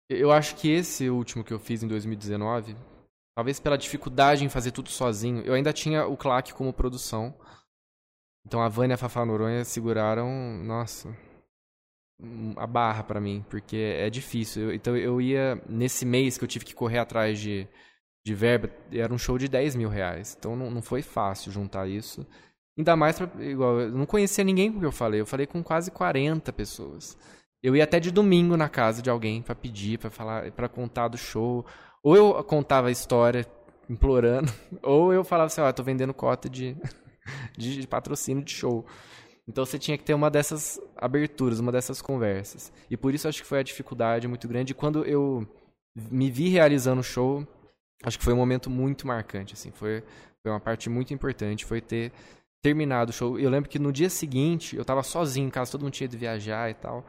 Eu 0.09 0.31
acho 0.31 0.55
que 0.55 0.67
esse 0.71 1.11
último 1.11 1.43
que 1.43 1.53
eu 1.53 1.59
fiz 1.59 1.83
em 1.83 1.87
2019, 1.87 2.75
talvez 3.37 3.59
pela 3.59 3.77
dificuldade 3.77 4.43
em 4.43 4.49
fazer 4.49 4.71
tudo 4.71 4.89
sozinho, 4.89 5.43
eu 5.43 5.53
ainda 5.53 5.71
tinha 5.71 6.07
o 6.07 6.17
Claque 6.17 6.55
como 6.55 6.73
produção. 6.73 7.35
Então 8.47 8.63
a 8.63 8.67
Vânia 8.67 8.93
e 8.93 8.95
a 8.95 8.97
Fafá 8.97 9.23
Noronha 9.23 9.63
seguraram, 9.63 10.27
nossa, 10.63 11.15
a 12.55 12.65
barra 12.67 13.03
pra 13.03 13.19
mim, 13.19 13.45
porque 13.49 13.75
é 13.77 14.09
difícil. 14.09 14.63
Eu- 14.69 14.73
então 14.73 14.95
eu 14.97 15.19
ia, 15.21 15.61
nesse 15.67 16.05
mês 16.05 16.37
que 16.37 16.43
eu 16.43 16.47
tive 16.47 16.65
que 16.65 16.73
correr 16.75 16.99
atrás 16.99 17.39
de, 17.39 17.67
de 18.25 18.33
verba, 18.33 18.69
era 18.91 19.13
um 19.13 19.17
show 19.17 19.37
de 19.37 19.47
10 19.47 19.75
mil 19.75 19.89
reais. 19.89 20.35
Então 20.37 20.55
não, 20.55 20.71
não 20.71 20.81
foi 20.81 21.01
fácil 21.01 21.51
juntar 21.51 21.87
isso. 21.87 22.25
Ainda 22.77 22.95
mais 22.95 23.17
pra, 23.19 23.29
igual, 23.43 23.79
eu 23.81 23.91
não 23.91 24.05
conhecia 24.05 24.43
ninguém 24.43 24.71
com 24.71 24.79
que 24.79 24.85
eu 24.85 24.91
falei. 24.91 25.21
Eu 25.21 25.25
falei 25.25 25.45
com 25.45 25.61
quase 25.63 25.91
40 25.91 26.51
pessoas. 26.53 27.17
Eu 27.61 27.75
ia 27.75 27.83
até 27.83 27.99
de 27.99 28.11
domingo 28.11 28.57
na 28.57 28.67
casa 28.69 29.01
de 29.01 29.09
alguém 29.09 29.41
pra 29.41 29.55
pedir, 29.55 29.97
pra 29.99 30.09
falar, 30.09 30.51
para 30.51 30.67
contar 30.67 31.07
do 31.07 31.17
show. 31.17 31.65
Ou 32.03 32.15
eu 32.15 32.43
contava 32.43 32.87
a 32.89 32.91
história 32.91 33.45
implorando, 33.89 34.51
ou 34.81 35.13
eu 35.13 35.23
falava 35.23 35.47
assim, 35.47 35.61
ó, 35.61 35.69
oh, 35.69 35.73
tô 35.73 35.83
vendendo 35.83 36.13
cota 36.13 36.49
de, 36.49 36.75
de 37.57 37.87
patrocínio 37.87 38.43
de 38.43 38.51
show. 38.51 38.85
Então 39.47 39.65
você 39.65 39.77
tinha 39.77 39.97
que 39.97 40.03
ter 40.03 40.13
uma 40.13 40.29
dessas 40.31 40.79
aberturas, 40.95 41.59
uma 41.59 41.71
dessas 41.71 42.01
conversas. 42.01 42.71
E 42.89 42.95
por 42.95 43.13
isso 43.13 43.27
acho 43.27 43.41
que 43.41 43.47
foi 43.47 43.59
a 43.59 43.63
dificuldade 43.63 44.27
muito 44.27 44.47
grande. 44.47 44.73
Quando 44.73 45.05
eu 45.05 45.45
me 45.95 46.31
vi 46.31 46.49
realizando 46.49 47.01
o 47.01 47.03
show, 47.03 47.45
acho 48.03 48.17
que 48.17 48.23
foi 48.23 48.33
um 48.33 48.37
momento 48.37 48.69
muito 48.69 49.05
marcante, 49.05 49.53
assim, 49.53 49.71
foi, 49.71 50.01
foi 50.41 50.51
uma 50.51 50.59
parte 50.59 50.89
muito 50.89 51.13
importante, 51.13 51.65
foi 51.65 51.81
ter 51.81 52.11
terminado 52.61 53.11
o 53.11 53.13
show. 53.13 53.37
Eu 53.37 53.49
lembro 53.49 53.69
que 53.69 53.77
no 53.77 53.91
dia 53.91 54.09
seguinte, 54.09 54.75
eu 54.75 54.85
tava 54.85 55.03
sozinho 55.03 55.47
em 55.47 55.51
casa, 55.51 55.71
todo 55.71 55.83
mundo 55.83 55.93
tinha 55.93 56.05
ido 56.05 56.17
viajar 56.17 56.69
e 56.69 56.73
tal. 56.73 57.05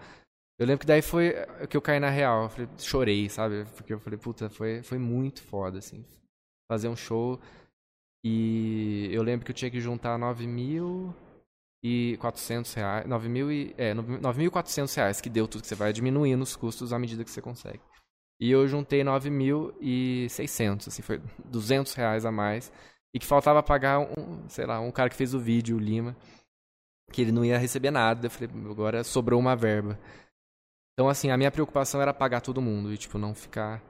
Eu 0.58 0.66
lembro 0.66 0.80
que 0.80 0.86
daí 0.86 1.02
foi 1.02 1.34
que 1.68 1.76
eu 1.76 1.82
caí 1.82 1.98
na 1.98 2.10
real, 2.10 2.44
eu 2.44 2.48
falei, 2.48 2.68
chorei, 2.78 3.28
sabe? 3.28 3.64
Porque 3.76 3.92
eu 3.92 4.00
falei, 4.00 4.18
puta, 4.18 4.48
foi, 4.50 4.82
foi 4.82 4.98
muito 4.98 5.42
foda, 5.42 5.78
assim, 5.78 6.04
fazer 6.70 6.88
um 6.88 6.96
show. 6.96 7.40
E 8.24 9.08
eu 9.12 9.22
lembro 9.22 9.44
que 9.44 9.50
eu 9.50 9.54
tinha 9.54 9.70
que 9.70 9.80
juntar 9.80 10.18
9 10.18 10.46
mil 10.46 11.14
e 11.84 12.16
400 12.16 12.72
reais, 12.72 13.06
9 13.06 13.28
mil 13.28 13.52
e, 13.52 13.74
é, 13.76 13.92
9.400 13.92 14.96
reais, 14.96 15.20
que 15.20 15.28
deu 15.28 15.46
tudo 15.46 15.60
que 15.60 15.68
você 15.68 15.74
vai 15.74 15.92
diminuindo 15.92 16.40
os 16.40 16.56
custos 16.56 16.94
à 16.94 16.98
medida 16.98 17.22
que 17.22 17.30
você 17.30 17.42
consegue. 17.42 17.80
E 18.40 18.50
eu 18.50 18.66
juntei 18.66 19.02
9.600, 19.02 20.88
assim, 20.88 21.02
foi 21.02 21.20
200 21.44 21.92
reais 21.92 22.24
a 22.24 22.32
mais. 22.32 22.72
E 23.14 23.18
que 23.18 23.26
faltava 23.26 23.62
pagar 23.62 24.00
um, 24.00 24.48
sei 24.48 24.64
lá, 24.64 24.80
um 24.80 24.90
cara 24.90 25.10
que 25.10 25.14
fez 25.14 25.34
o 25.34 25.38
vídeo, 25.38 25.76
o 25.76 25.78
Lima, 25.78 26.16
que 27.12 27.20
ele 27.20 27.30
não 27.30 27.44
ia 27.44 27.58
receber 27.58 27.90
nada. 27.90 28.26
Eu 28.26 28.30
falei, 28.30 28.48
agora 28.70 29.04
sobrou 29.04 29.38
uma 29.38 29.54
verba. 29.54 29.98
Então, 30.94 31.08
assim, 31.08 31.30
a 31.30 31.36
minha 31.36 31.50
preocupação 31.50 32.00
era 32.00 32.14
pagar 32.14 32.40
todo 32.40 32.62
mundo 32.62 32.92
e, 32.92 32.96
tipo, 32.96 33.18
não 33.18 33.34
ficar. 33.34 33.82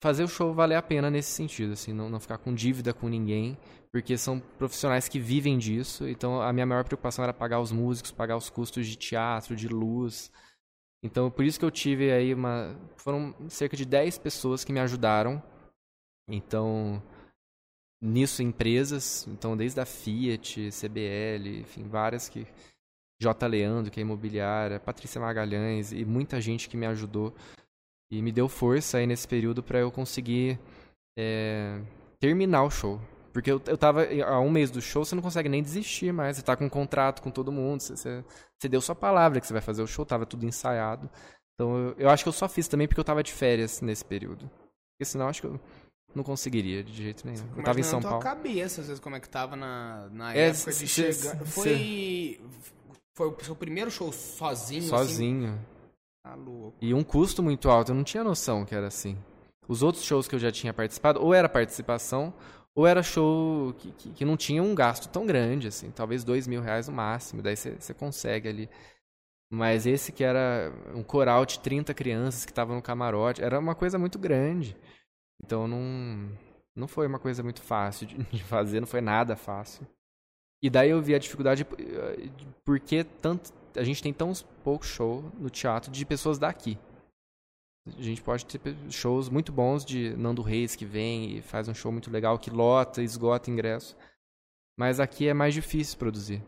Fazer 0.00 0.22
o 0.22 0.28
show 0.28 0.54
valer 0.54 0.76
a 0.76 0.82
pena 0.82 1.10
nesse 1.10 1.30
sentido, 1.30 1.72
assim, 1.72 1.92
não, 1.92 2.08
não 2.08 2.20
ficar 2.20 2.38
com 2.38 2.54
dívida 2.54 2.94
com 2.94 3.08
ninguém, 3.08 3.58
porque 3.90 4.16
são 4.16 4.38
profissionais 4.38 5.08
que 5.08 5.18
vivem 5.18 5.58
disso. 5.58 6.06
Então, 6.08 6.40
a 6.40 6.52
minha 6.52 6.66
maior 6.66 6.84
preocupação 6.84 7.24
era 7.24 7.34
pagar 7.34 7.60
os 7.60 7.72
músicos, 7.72 8.12
pagar 8.12 8.36
os 8.36 8.48
custos 8.48 8.86
de 8.86 8.96
teatro, 8.96 9.56
de 9.56 9.66
luz. 9.66 10.30
Então, 11.02 11.30
por 11.30 11.44
isso 11.44 11.58
que 11.58 11.64
eu 11.64 11.70
tive 11.70 12.12
aí 12.12 12.32
uma. 12.32 12.78
Foram 12.96 13.34
cerca 13.48 13.76
de 13.76 13.84
10 13.84 14.18
pessoas 14.18 14.64
que 14.64 14.72
me 14.72 14.80
ajudaram. 14.80 15.42
Então, 16.28 17.02
nisso, 18.00 18.42
empresas. 18.42 19.26
Então, 19.26 19.56
desde 19.56 19.80
a 19.80 19.86
Fiat, 19.86 20.70
CBL, 20.70 21.60
enfim, 21.60 21.88
várias 21.88 22.28
que. 22.28 22.46
J. 23.20 23.48
Leandro, 23.48 23.90
que 23.90 23.98
é 23.98 24.02
imobiliária, 24.02 24.78
Patrícia 24.78 25.20
Magalhães 25.20 25.90
e 25.90 26.04
muita 26.04 26.40
gente 26.40 26.68
que 26.68 26.76
me 26.76 26.86
ajudou 26.86 27.34
e 28.10 28.22
me 28.22 28.32
deu 28.32 28.48
força 28.48 28.98
aí 28.98 29.06
nesse 29.06 29.26
período 29.28 29.62
para 29.62 29.78
eu 29.78 29.90
conseguir 29.90 30.58
é, 31.18 31.80
terminar 32.20 32.64
o 32.64 32.70
show. 32.70 33.00
Porque 33.32 33.52
eu, 33.52 33.62
eu 33.66 33.76
tava 33.76 34.04
há 34.24 34.40
um 34.40 34.50
mês 34.50 34.70
do 34.70 34.80
show, 34.80 35.04
você 35.04 35.14
não 35.14 35.22
consegue 35.22 35.48
nem 35.48 35.62
desistir 35.62 36.12
mais. 36.12 36.36
Você 36.36 36.42
tá 36.42 36.56
com 36.56 36.64
um 36.64 36.68
contrato 36.68 37.22
com 37.22 37.30
todo 37.30 37.52
mundo. 37.52 37.80
Você, 37.80 37.96
você, 37.96 38.24
você 38.58 38.68
deu 38.68 38.80
sua 38.80 38.94
palavra 38.94 39.40
que 39.40 39.46
você 39.46 39.52
vai 39.52 39.62
fazer 39.62 39.82
o 39.82 39.86
show, 39.86 40.04
tava 40.04 40.26
tudo 40.26 40.46
ensaiado. 40.46 41.08
Então 41.54 41.76
eu, 41.76 41.94
eu, 41.98 42.10
acho 42.10 42.24
que 42.24 42.28
eu 42.28 42.32
só 42.32 42.48
fiz 42.48 42.66
também 42.66 42.88
porque 42.88 43.00
eu 43.00 43.04
tava 43.04 43.22
de 43.22 43.32
férias 43.32 43.80
nesse 43.80 44.04
período. 44.04 44.50
Porque 44.92 45.04
senão 45.04 45.28
acho 45.28 45.42
que 45.42 45.46
eu 45.46 45.60
não 46.14 46.24
conseguiria 46.24 46.82
de 46.82 46.92
jeito 46.92 47.26
nenhum. 47.26 47.44
Eu 47.56 47.62
tava 47.62 47.78
em 47.78 47.84
São 47.84 48.00
Paulo. 48.00 48.20
cabeça, 48.20 48.80
às 48.80 48.86
vezes, 48.86 49.00
como 49.00 49.16
é 49.16 49.20
que 49.20 49.28
tava 49.28 49.54
na, 49.54 50.08
na 50.10 50.34
é, 50.34 50.48
época 50.48 50.72
de 50.72 50.88
chegar. 50.88 51.36
Foi. 51.44 52.40
Foi 53.16 53.28
o 53.28 53.44
seu 53.44 53.56
primeiro 53.56 53.90
show 53.90 54.12
sozinho? 54.12 54.80
Assim? 54.80 54.88
Sozinho. 54.88 55.48
Assim? 55.50 55.77
Tá 56.22 56.34
louco. 56.34 56.76
E 56.80 56.92
um 56.92 57.02
custo 57.02 57.42
muito 57.42 57.70
alto. 57.70 57.92
Eu 57.92 57.96
não 57.96 58.04
tinha 58.04 58.24
noção 58.24 58.64
que 58.64 58.74
era 58.74 58.86
assim. 58.86 59.16
Os 59.68 59.82
outros 59.82 60.04
shows 60.04 60.26
que 60.26 60.34
eu 60.34 60.38
já 60.38 60.50
tinha 60.50 60.72
participado, 60.72 61.22
ou 61.22 61.34
era 61.34 61.48
participação, 61.48 62.32
ou 62.74 62.86
era 62.86 63.02
show 63.02 63.74
que, 63.74 63.92
que, 63.92 64.10
que, 64.10 64.24
não 64.24 64.36
tinha 64.36 64.62
um 64.62 64.74
gasto 64.74 65.08
tão 65.08 65.26
grande, 65.26 65.66
assim, 65.66 65.90
talvez 65.90 66.22
dois 66.22 66.46
mil 66.46 66.62
reais 66.62 66.88
no 66.88 66.94
máximo, 66.94 67.42
daí 67.42 67.56
você 67.56 67.92
consegue 67.92 68.48
ali. 68.48 68.70
Mas 69.50 69.86
esse 69.86 70.12
que 70.12 70.22
era 70.22 70.72
um 70.94 71.02
coral 71.02 71.44
de 71.44 71.58
30 71.58 71.92
crianças 71.92 72.44
que 72.44 72.52
estavam 72.52 72.76
no 72.76 72.82
camarote, 72.82 73.42
era 73.42 73.58
uma 73.58 73.74
coisa 73.74 73.98
muito 73.98 74.18
grande. 74.18 74.76
Então 75.42 75.66
não, 75.66 76.30
não 76.76 76.86
foi 76.86 77.06
uma 77.06 77.18
coisa 77.18 77.42
muito 77.42 77.60
fácil 77.60 78.06
de, 78.06 78.44
fazer, 78.44 78.80
não 78.80 78.86
foi 78.86 79.00
nada 79.00 79.36
fácil. 79.36 79.86
E 80.62 80.70
daí 80.70 80.90
eu 80.90 81.02
vi 81.02 81.14
a 81.14 81.18
dificuldade 81.18 81.66
eh, 81.78 82.30
porque 82.64 83.04
tanto, 83.04 83.52
a 83.78 83.84
gente 83.84 84.02
tem 84.02 84.12
tão 84.12 84.32
pouco 84.62 84.84
show 84.84 85.22
no 85.38 85.48
teatro 85.48 85.90
de 85.90 86.04
pessoas 86.04 86.38
daqui. 86.38 86.78
A 87.86 88.02
gente 88.02 88.20
pode 88.22 88.44
ter 88.44 88.60
shows 88.90 89.28
muito 89.28 89.50
bons 89.50 89.84
de 89.84 90.14
Nando 90.16 90.42
Reis 90.42 90.76
que 90.76 90.84
vem 90.84 91.38
e 91.38 91.42
faz 91.42 91.68
um 91.68 91.74
show 91.74 91.90
muito 91.90 92.10
legal, 92.10 92.38
que 92.38 92.50
lota, 92.50 93.02
esgota 93.02 93.50
ingresso. 93.50 93.96
Mas 94.76 95.00
aqui 95.00 95.26
é 95.26 95.34
mais 95.34 95.54
difícil 95.54 95.98
produzir. 95.98 96.42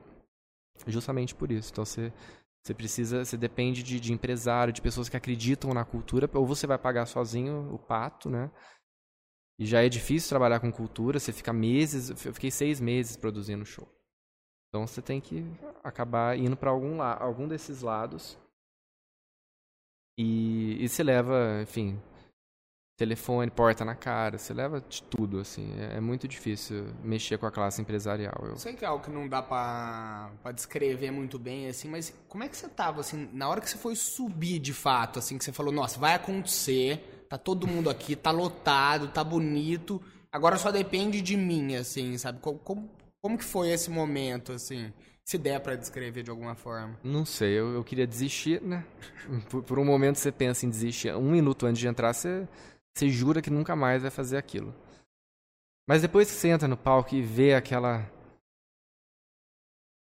Justamente 0.87 1.35
por 1.35 1.51
isso. 1.51 1.70
Então 1.72 1.85
você, 1.85 2.12
você 2.62 2.74
precisa, 2.74 3.24
você 3.24 3.37
depende 3.37 3.83
de, 3.83 3.99
de 3.99 4.12
empresário, 4.12 4.72
de 4.72 4.83
pessoas 4.83 5.09
que 5.09 5.16
acreditam 5.16 5.72
na 5.72 5.85
cultura, 5.85 6.28
ou 6.35 6.47
você 6.47 6.66
vai 6.66 6.78
pagar 6.78 7.07
sozinho 7.07 7.72
o 7.72 7.78
pato, 7.78 8.28
né? 8.28 8.51
E 9.59 9.66
já 9.66 9.83
é 9.83 9.89
difícil 9.89 10.28
trabalhar 10.28 10.61
com 10.61 10.72
cultura, 10.72 11.18
você 11.18 11.33
fica 11.33 11.53
meses, 11.53 12.11
eu 12.24 12.33
fiquei 12.33 12.51
seis 12.51 12.81
meses 12.81 13.16
produzindo 13.16 13.64
show. 13.64 13.87
Então 14.71 14.87
você 14.87 15.03
tem 15.03 15.21
que 15.21 15.45
acabar 15.83 16.39
indo 16.39 16.57
para 16.57 16.71
algum, 16.71 17.03
algum 17.03 17.49
desses 17.49 17.83
lados 17.83 18.39
e, 20.16 20.77
e 20.85 20.89
se 20.89 21.03
leva, 21.03 21.61
enfim, 21.61 22.01
telefone, 23.01 23.51
porta 23.51 23.83
na 23.83 23.95
cara, 23.95 24.37
você 24.37 24.53
leva 24.53 24.81
de 24.87 25.03
tudo, 25.03 25.41
assim. 25.41 25.73
É, 25.81 25.97
é, 25.97 26.01
muito 26.01 26.29
difícil 26.29 26.87
mexer 27.03 27.39
com 27.39 27.47
a 27.47 27.51
classe 27.51 27.81
empresarial. 27.81 28.35
Eu 28.45 28.59
sei 28.59 28.75
que 28.75 28.85
é 28.85 28.89
algo 28.89 29.03
que 29.03 29.11
não 29.11 29.27
dá 29.27 29.43
pra 29.43 30.53
descrever 30.55 31.11
muito 31.11 31.39
bem, 31.39 31.66
assim, 31.66 31.89
mas 31.89 32.14
como 32.29 32.45
é 32.45 32.49
que 32.49 32.57
você 32.57 32.68
tava, 32.68 33.01
assim, 33.01 33.31
na 33.33 33.49
hora 33.49 33.62
que 33.62 33.71
você 33.71 33.79
foi 33.79 33.97
subir 33.97 34.59
de 34.59 34.75
fato, 34.75 35.18
assim, 35.18 35.39
que 35.39 35.45
você 35.45 35.53
falou, 35.53 35.73
nossa, 35.73 35.99
vai 35.99 36.14
acontecer, 36.14 37.25
tá 37.27 37.39
todo 37.39 37.66
mundo 37.66 37.89
aqui, 37.89 38.14
tá 38.14 38.31
lotado, 38.31 39.09
tá 39.09 39.25
bonito, 39.25 40.03
agora 40.31 40.59
só 40.59 40.71
depende 40.71 41.23
de 41.23 41.39
mim, 41.39 41.77
assim, 41.77 42.18
sabe? 42.18 42.39
Como, 42.41 42.59
como, 42.59 42.91
como 43.23 43.37
que 43.39 43.45
foi 43.45 43.71
esse 43.71 43.91
momento, 43.91 44.53
assim? 44.53 44.93
Se 45.25 45.39
der 45.39 45.61
para 45.61 45.77
descrever 45.77 46.23
de 46.23 46.31
alguma 46.31 46.55
forma. 46.55 46.99
Não 47.05 47.25
sei, 47.25 47.59
eu, 47.59 47.75
eu 47.75 47.85
queria 47.85 48.07
desistir, 48.07 48.61
né? 48.62 48.85
Por, 49.49 49.62
por, 49.62 49.79
um 49.79 49.85
momento 49.85 50.16
você 50.16 50.33
pensa 50.33 50.66
em 50.66 50.71
desistir. 50.71 51.14
Um 51.14 51.31
minuto 51.31 51.66
antes 51.66 51.81
de 51.81 51.87
entrar, 51.87 52.12
você, 52.12 52.49
você 52.93 53.09
jura 53.09 53.43
que 53.43 53.51
nunca 53.51 53.77
mais 53.77 54.03
vai 54.03 54.11
fazer 54.11 54.37
aquilo. 54.37 54.75
Mas 55.89 56.03
depois 56.03 56.29
que 56.31 56.37
você 56.37 56.49
entra 56.49 56.66
no 56.66 56.77
palco 56.77 57.14
e 57.14 57.23
vê 57.23 57.55
aquela. 57.55 58.11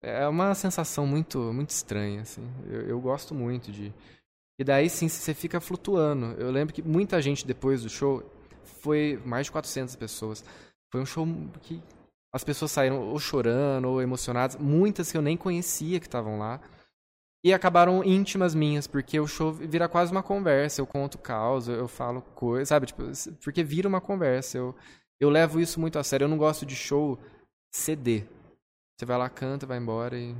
É 0.01 0.27
uma 0.27 0.53
sensação 0.53 1.07
muito, 1.07 1.39
muito 1.53 1.69
estranha, 1.69 2.21
assim. 2.21 2.43
Eu, 2.67 2.81
eu 2.81 2.99
gosto 2.99 3.33
muito 3.33 3.71
de. 3.71 3.93
E 4.59 4.63
daí 4.63 4.89
sim 4.89 5.07
você 5.07 5.33
fica 5.33 5.61
flutuando. 5.61 6.27
Eu 6.39 6.51
lembro 6.51 6.73
que 6.73 6.81
muita 6.81 7.21
gente 7.21 7.45
depois 7.45 7.83
do 7.83 7.89
show 7.89 8.23
foi 8.81 9.21
mais 9.25 9.45
de 9.45 9.51
400 9.51 9.95
pessoas. 9.95 10.43
Foi 10.91 11.01
um 11.01 11.05
show 11.05 11.25
que 11.61 11.81
as 12.35 12.43
pessoas 12.43 12.69
saíram 12.69 12.99
ou 12.99 13.17
chorando 13.17 13.85
ou 13.85 14.01
emocionadas, 14.01 14.57
muitas 14.57 15.09
que 15.09 15.17
eu 15.17 15.21
nem 15.21 15.37
conhecia 15.37 16.01
que 16.01 16.05
estavam 16.05 16.37
lá. 16.37 16.59
E 17.41 17.53
acabaram 17.53 18.03
íntimas 18.03 18.53
minhas, 18.53 18.87
porque 18.87 19.17
o 19.17 19.25
show 19.25 19.53
vira 19.53 19.87
quase 19.87 20.11
uma 20.11 20.21
conversa. 20.21 20.81
Eu 20.81 20.85
conto 20.85 21.17
causa, 21.17 21.71
eu 21.71 21.87
falo 21.87 22.21
coisas, 22.21 22.67
sabe? 22.67 22.87
Tipo, 22.87 23.03
porque 23.41 23.63
vira 23.63 23.87
uma 23.87 24.01
conversa. 24.01 24.57
Eu, 24.57 24.75
eu 25.17 25.29
levo 25.29 25.61
isso 25.61 25.79
muito 25.79 25.97
a 25.97 26.03
sério. 26.03 26.25
Eu 26.25 26.29
não 26.29 26.37
gosto 26.37 26.65
de 26.65 26.75
show 26.75 27.17
CD. 27.73 28.25
Você 28.97 29.05
vai 29.05 29.17
lá, 29.17 29.29
canta, 29.29 29.65
vai 29.65 29.77
embora 29.77 30.17
e. 30.17 30.35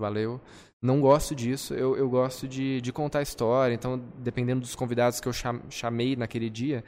Valeu. 0.00 0.40
Não 0.82 1.00
gosto 1.00 1.32
disso. 1.32 1.74
Eu, 1.74 1.96
eu 1.96 2.10
gosto 2.10 2.48
de, 2.48 2.80
de 2.80 2.92
contar 2.92 3.22
história. 3.22 3.72
Então, 3.72 3.98
dependendo 4.16 4.62
dos 4.62 4.74
convidados 4.74 5.20
que 5.20 5.28
eu 5.28 5.32
chamei 5.70 6.16
naquele 6.16 6.50
dia, 6.50 6.82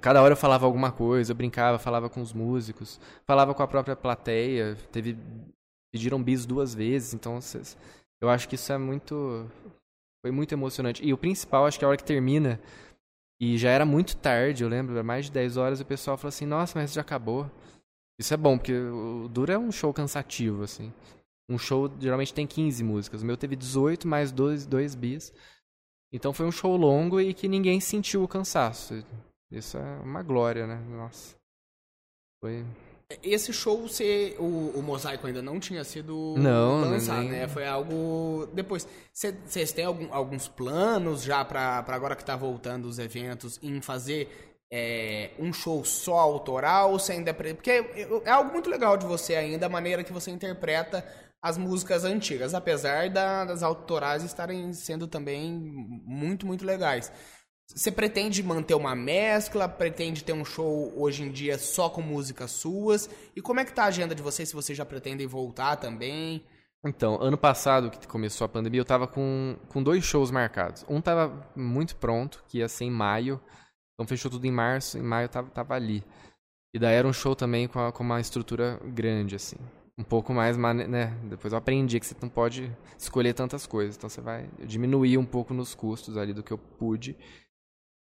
Cada 0.00 0.22
hora 0.22 0.32
eu 0.32 0.36
falava 0.36 0.66
alguma 0.66 0.90
coisa, 0.90 1.32
eu 1.32 1.36
brincava, 1.36 1.78
falava 1.78 2.08
com 2.08 2.20
os 2.20 2.32
músicos, 2.32 3.00
falava 3.26 3.54
com 3.54 3.62
a 3.62 3.68
própria 3.68 3.94
plateia. 3.96 4.76
Teve 4.90 5.16
pediram 5.92 6.22
bis 6.22 6.46
duas 6.46 6.74
vezes, 6.74 7.14
então 7.14 7.38
eu 8.20 8.28
acho 8.30 8.48
que 8.48 8.54
isso 8.54 8.72
é 8.72 8.78
muito 8.78 9.46
foi 10.24 10.30
muito 10.30 10.52
emocionante. 10.52 11.04
E 11.04 11.12
o 11.12 11.18
principal, 11.18 11.66
acho 11.66 11.78
que 11.78 11.84
a 11.84 11.88
hora 11.88 11.96
que 11.96 12.04
termina 12.04 12.60
e 13.40 13.56
já 13.56 13.70
era 13.70 13.86
muito 13.86 14.16
tarde, 14.16 14.62
eu 14.62 14.68
lembro, 14.68 14.94
era 14.94 15.02
mais 15.02 15.26
de 15.26 15.32
10 15.32 15.56
horas, 15.56 15.80
o 15.80 15.84
pessoal 15.84 16.16
falou 16.16 16.28
assim: 16.28 16.46
"Nossa, 16.46 16.78
mas 16.78 16.92
já 16.92 17.00
acabou". 17.00 17.50
Isso 18.18 18.34
é 18.34 18.36
bom, 18.36 18.58
porque 18.58 18.74
o 18.74 19.28
duro 19.28 19.52
é 19.52 19.58
um 19.58 19.72
show 19.72 19.92
cansativo 19.94 20.62
assim. 20.62 20.92
Um 21.48 21.58
show 21.58 21.90
geralmente 21.98 22.34
tem 22.34 22.46
15 22.46 22.84
músicas, 22.84 23.22
o 23.22 23.26
meu 23.26 23.36
teve 23.36 23.56
18 23.56 24.06
mais 24.06 24.30
dois, 24.30 24.66
dois 24.66 24.94
bis. 24.94 25.32
Então 26.12 26.32
foi 26.32 26.46
um 26.46 26.52
show 26.52 26.76
longo 26.76 27.20
e 27.20 27.32
que 27.34 27.48
ninguém 27.48 27.80
sentiu 27.80 28.22
o 28.22 28.28
cansaço. 28.28 29.04
Isso 29.50 29.76
é 29.78 30.00
uma 30.02 30.22
glória, 30.22 30.66
né? 30.66 30.76
Nossa. 30.76 31.34
Foi, 32.42 32.64
esse 33.22 33.52
show, 33.52 33.88
você, 33.88 34.36
o, 34.38 34.72
o 34.76 34.82
Mosaico 34.82 35.26
ainda 35.26 35.42
não 35.42 35.58
tinha 35.58 35.82
sido 35.82 36.36
Não, 36.38 36.80
lançado, 36.82 37.20
nem- 37.22 37.30
né? 37.30 37.48
Foi 37.48 37.66
algo 37.66 38.46
depois. 38.54 38.86
Cê- 39.12 39.32
Vocês 39.44 39.72
têm 39.72 39.84
algum- 39.84 40.12
alguns 40.14 40.46
planos 40.48 41.22
já 41.22 41.44
pra 41.44 41.84
agora 41.88 42.14
que 42.14 42.24
tá 42.24 42.36
voltando 42.36 42.86
os 42.86 42.98
eventos 42.98 43.58
em 43.62 43.80
fazer 43.80 44.46
é, 44.72 45.32
um 45.40 45.52
show 45.52 45.84
só 45.84 46.16
autoral? 46.20 46.92
Você 46.92 47.12
ainda... 47.12 47.34
Porque 47.34 47.70
é 47.70 48.08
é 48.24 48.30
algo 48.30 48.52
muito 48.52 48.70
legal 48.70 48.96
de 48.96 49.04
você 49.04 49.34
ainda, 49.34 49.66
a 49.66 49.68
maneira 49.68 50.04
que 50.04 50.12
você 50.12 50.30
interpreta 50.30 51.04
as 51.42 51.58
músicas 51.58 52.04
antigas, 52.04 52.54
apesar 52.54 53.10
da- 53.10 53.44
das 53.44 53.64
autorais 53.64 54.22
estarem 54.22 54.72
sendo 54.72 55.08
também 55.08 55.50
muito, 56.06 56.46
muito 56.46 56.64
legais. 56.64 57.10
Você 57.74 57.90
pretende 57.92 58.42
manter 58.42 58.74
uma 58.74 58.94
mescla? 58.96 59.68
Pretende 59.68 60.24
ter 60.24 60.32
um 60.32 60.44
show 60.44 60.92
hoje 60.96 61.22
em 61.22 61.30
dia 61.30 61.56
só 61.58 61.88
com 61.88 62.02
músicas 62.02 62.50
suas? 62.50 63.08
E 63.34 63.40
como 63.40 63.60
é 63.60 63.64
que 63.64 63.72
tá 63.72 63.84
a 63.84 63.86
agenda 63.86 64.14
de 64.14 64.22
vocês? 64.22 64.48
Se 64.48 64.54
vocês 64.54 64.76
já 64.76 64.84
pretendem 64.84 65.26
voltar 65.26 65.76
também? 65.76 66.44
Então, 66.84 67.20
ano 67.20 67.36
passado, 67.36 67.90
que 67.90 68.06
começou 68.08 68.44
a 68.44 68.48
pandemia, 68.48 68.80
eu 68.80 68.84
tava 68.84 69.06
com, 69.06 69.56
com 69.68 69.82
dois 69.82 70.02
shows 70.04 70.30
marcados. 70.30 70.84
Um 70.88 71.00
tava 71.00 71.46
muito 71.54 71.94
pronto, 71.96 72.42
que 72.48 72.58
ia 72.58 72.68
ser 72.68 72.84
em 72.84 72.90
maio. 72.90 73.40
Então 73.94 74.06
fechou 74.06 74.30
tudo 74.30 74.46
em 74.46 74.50
março, 74.50 74.98
em 74.98 75.02
maio 75.02 75.28
tava, 75.28 75.50
tava 75.50 75.74
ali. 75.74 76.02
E 76.74 76.78
daí 76.78 76.94
era 76.94 77.06
um 77.06 77.12
show 77.12 77.36
também 77.36 77.68
com, 77.68 77.78
a- 77.78 77.92
com 77.92 78.02
uma 78.02 78.20
estrutura 78.20 78.80
grande, 78.84 79.36
assim. 79.36 79.56
Um 79.98 80.04
pouco 80.04 80.32
mais, 80.32 80.56
né? 80.56 81.14
Depois 81.24 81.52
eu 81.52 81.58
aprendi 81.58 82.00
que 82.00 82.06
você 82.06 82.16
não 82.22 82.30
pode 82.30 82.74
escolher 82.98 83.34
tantas 83.34 83.66
coisas. 83.66 83.96
Então 83.96 84.08
você 84.08 84.22
vai 84.22 84.48
diminuir 84.64 85.18
um 85.18 85.26
pouco 85.26 85.52
nos 85.52 85.74
custos 85.74 86.16
ali 86.16 86.32
do 86.32 86.42
que 86.42 86.52
eu 86.52 86.56
pude. 86.58 87.14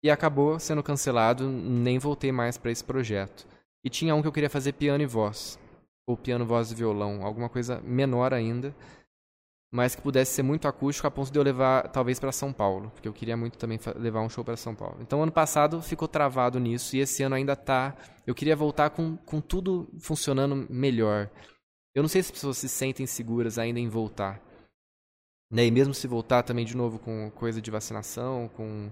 E 0.04 0.10
acabou 0.10 0.60
sendo 0.60 0.84
cancelado, 0.84 1.48
nem 1.50 2.00
voltei 2.00 2.32
mais 2.32 2.58
para 2.58 2.72
esse 2.72 2.84
projeto. 2.84 3.46
E 3.84 3.90
tinha 3.90 4.16
um 4.16 4.22
que 4.22 4.28
eu 4.28 4.32
queria 4.32 4.50
fazer 4.50 4.74
piano 4.74 5.04
e 5.04 5.08
voz 5.08 5.60
ou 6.10 6.18
piano, 6.18 6.44
voz 6.44 6.72
e 6.72 6.76
violão, 6.76 7.24
alguma 7.24 7.48
coisa 7.48 7.80
menor 7.82 8.34
ainda, 8.34 8.76
mas 9.72 9.94
que 9.94 10.02
pudesse 10.02 10.34
ser 10.34 10.42
muito 10.42 10.68
acústico 10.68 11.06
a 11.06 11.12
ponto 11.12 11.32
de 11.32 11.38
eu 11.38 11.44
levar 11.44 11.88
talvez 11.90 12.20
para 12.20 12.32
São 12.32 12.52
Paulo, 12.52 12.90
porque 12.90 13.08
eu 13.08 13.14
queria 13.14 13.38
muito 13.38 13.60
também 13.60 13.80
levar 13.96 14.22
um 14.22 14.30
show 14.30 14.44
para 14.44 14.58
São 14.58 14.74
Paulo. 14.74 14.98
Então 15.02 15.22
ano 15.22 15.32
passado 15.32 15.82
ficou 15.84 16.08
travado 16.08 16.60
nisso 16.60 16.96
e 16.96 17.00
esse 17.00 17.22
ano 17.22 17.36
ainda 17.36 17.56
tá. 17.56 17.96
Eu 18.26 18.34
queria 18.34 18.56
voltar 18.56 18.90
com, 18.90 19.18
com 19.18 19.40
tudo 19.40 19.88
funcionando 20.00 20.66
melhor. 20.68 21.30
Eu 21.94 22.02
não 22.02 22.10
sei 22.10 22.24
se 22.24 22.30
as 22.30 22.32
pessoas 22.32 22.58
se 22.58 22.68
sentem 22.68 23.06
seguras 23.06 23.60
ainda 23.60 23.80
em 23.80 23.88
voltar. 23.88 24.42
Né? 25.52 25.68
E 25.68 25.72
mesmo 25.72 25.94
se 25.94 26.08
voltar 26.08 26.42
também 26.42 26.66
de 26.66 26.76
novo 26.76 26.98
com 26.98 27.30
coisa 27.32 27.62
de 27.62 27.70
vacinação, 27.70 28.50
com 28.56 28.92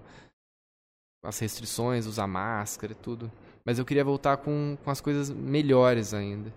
as 1.28 1.40
restrições, 1.40 2.06
usar 2.06 2.28
máscara 2.28 2.94
e 2.94 2.96
tudo. 2.96 3.32
Mas 3.66 3.80
eu 3.80 3.86
queria 3.86 4.04
voltar 4.04 4.38
com, 4.38 4.78
com 4.84 4.90
as 4.92 5.02
coisas 5.02 5.30
melhores 5.30 6.14
ainda. 6.14 6.54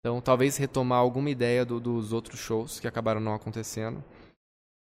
Então, 0.00 0.20
talvez 0.20 0.56
retomar 0.56 0.98
alguma 1.00 1.30
ideia 1.30 1.64
do- 1.64 1.80
dos 1.80 2.12
outros 2.12 2.40
shows 2.40 2.80
que 2.80 2.88
acabaram 2.88 3.20
não 3.20 3.34
acontecendo. 3.34 4.02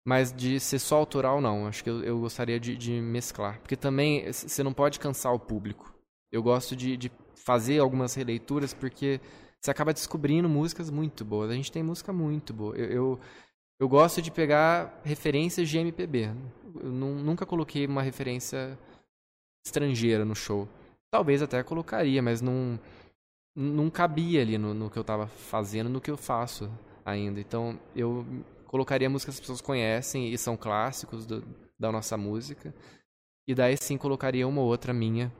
Mas 0.07 0.31
de 0.31 0.59
ser 0.59 0.79
só 0.79 0.97
autoral, 0.97 1.41
não. 1.41 1.67
Acho 1.67 1.83
que 1.83 1.89
eu, 1.89 2.03
eu 2.03 2.19
gostaria 2.19 2.59
de, 2.59 2.75
de 2.77 3.01
mesclar. 3.01 3.59
Porque 3.59 3.75
também 3.75 4.31
você 4.31 4.61
não 4.63 4.73
pode 4.73 4.99
cansar 4.99 5.33
o 5.33 5.39
público. 5.39 5.93
Eu 6.31 6.43
gosto 6.43 6.75
de, 6.75 6.95
de 6.95 7.11
fazer 7.35 7.79
algumas 7.79 8.13
releituras 8.13 8.73
porque 8.73 9.19
você 9.59 9.71
acaba 9.71 9.93
descobrindo 9.93 10.47
músicas 10.47 10.89
muito 10.91 11.25
boas. 11.25 11.49
A 11.49 11.55
gente 11.55 11.71
tem 11.71 11.81
música 11.81 12.13
muito 12.13 12.53
boa. 12.53 12.75
Eu, 12.75 12.85
eu, 12.91 13.19
eu 13.79 13.89
gosto 13.89 14.21
de 14.21 14.29
pegar 14.31 15.01
referências 15.03 15.67
de 15.69 15.77
MPB. 15.79 16.29
Eu 16.81 16.91
nu- 16.91 17.15
nunca 17.23 17.45
coloquei 17.45 17.87
uma 17.87 18.03
referência 18.03 18.77
estrangeira 19.65 20.23
no 20.23 20.35
show. 20.35 20.67
Talvez 21.11 21.41
até 21.41 21.61
colocaria, 21.63 22.21
mas 22.21 22.41
não 22.41 22.79
não 23.57 23.89
cabia 23.89 24.41
ali 24.41 24.57
no, 24.57 24.73
no 24.73 24.89
que 24.89 24.97
eu 24.99 25.03
tava 25.03 25.27
fazendo, 25.27 25.89
no 25.89 26.01
que 26.01 26.11
eu 26.11 26.17
faço 26.17 26.69
ainda. 27.05 27.39
Então 27.39 27.79
eu 27.95 28.25
colocaria 28.67 29.09
músicas 29.09 29.35
que 29.35 29.37
as 29.37 29.39
pessoas 29.41 29.61
conhecem 29.61 30.31
e 30.33 30.37
são 30.37 30.57
clássicos 30.57 31.25
do- 31.25 31.43
da 31.79 31.91
nossa 31.91 32.17
música. 32.17 32.73
E 33.47 33.55
daí 33.55 33.77
sim 33.77 33.97
colocaria 33.97 34.47
uma 34.47 34.61
ou 34.61 34.67
outra 34.67 34.93
minha 34.93 35.31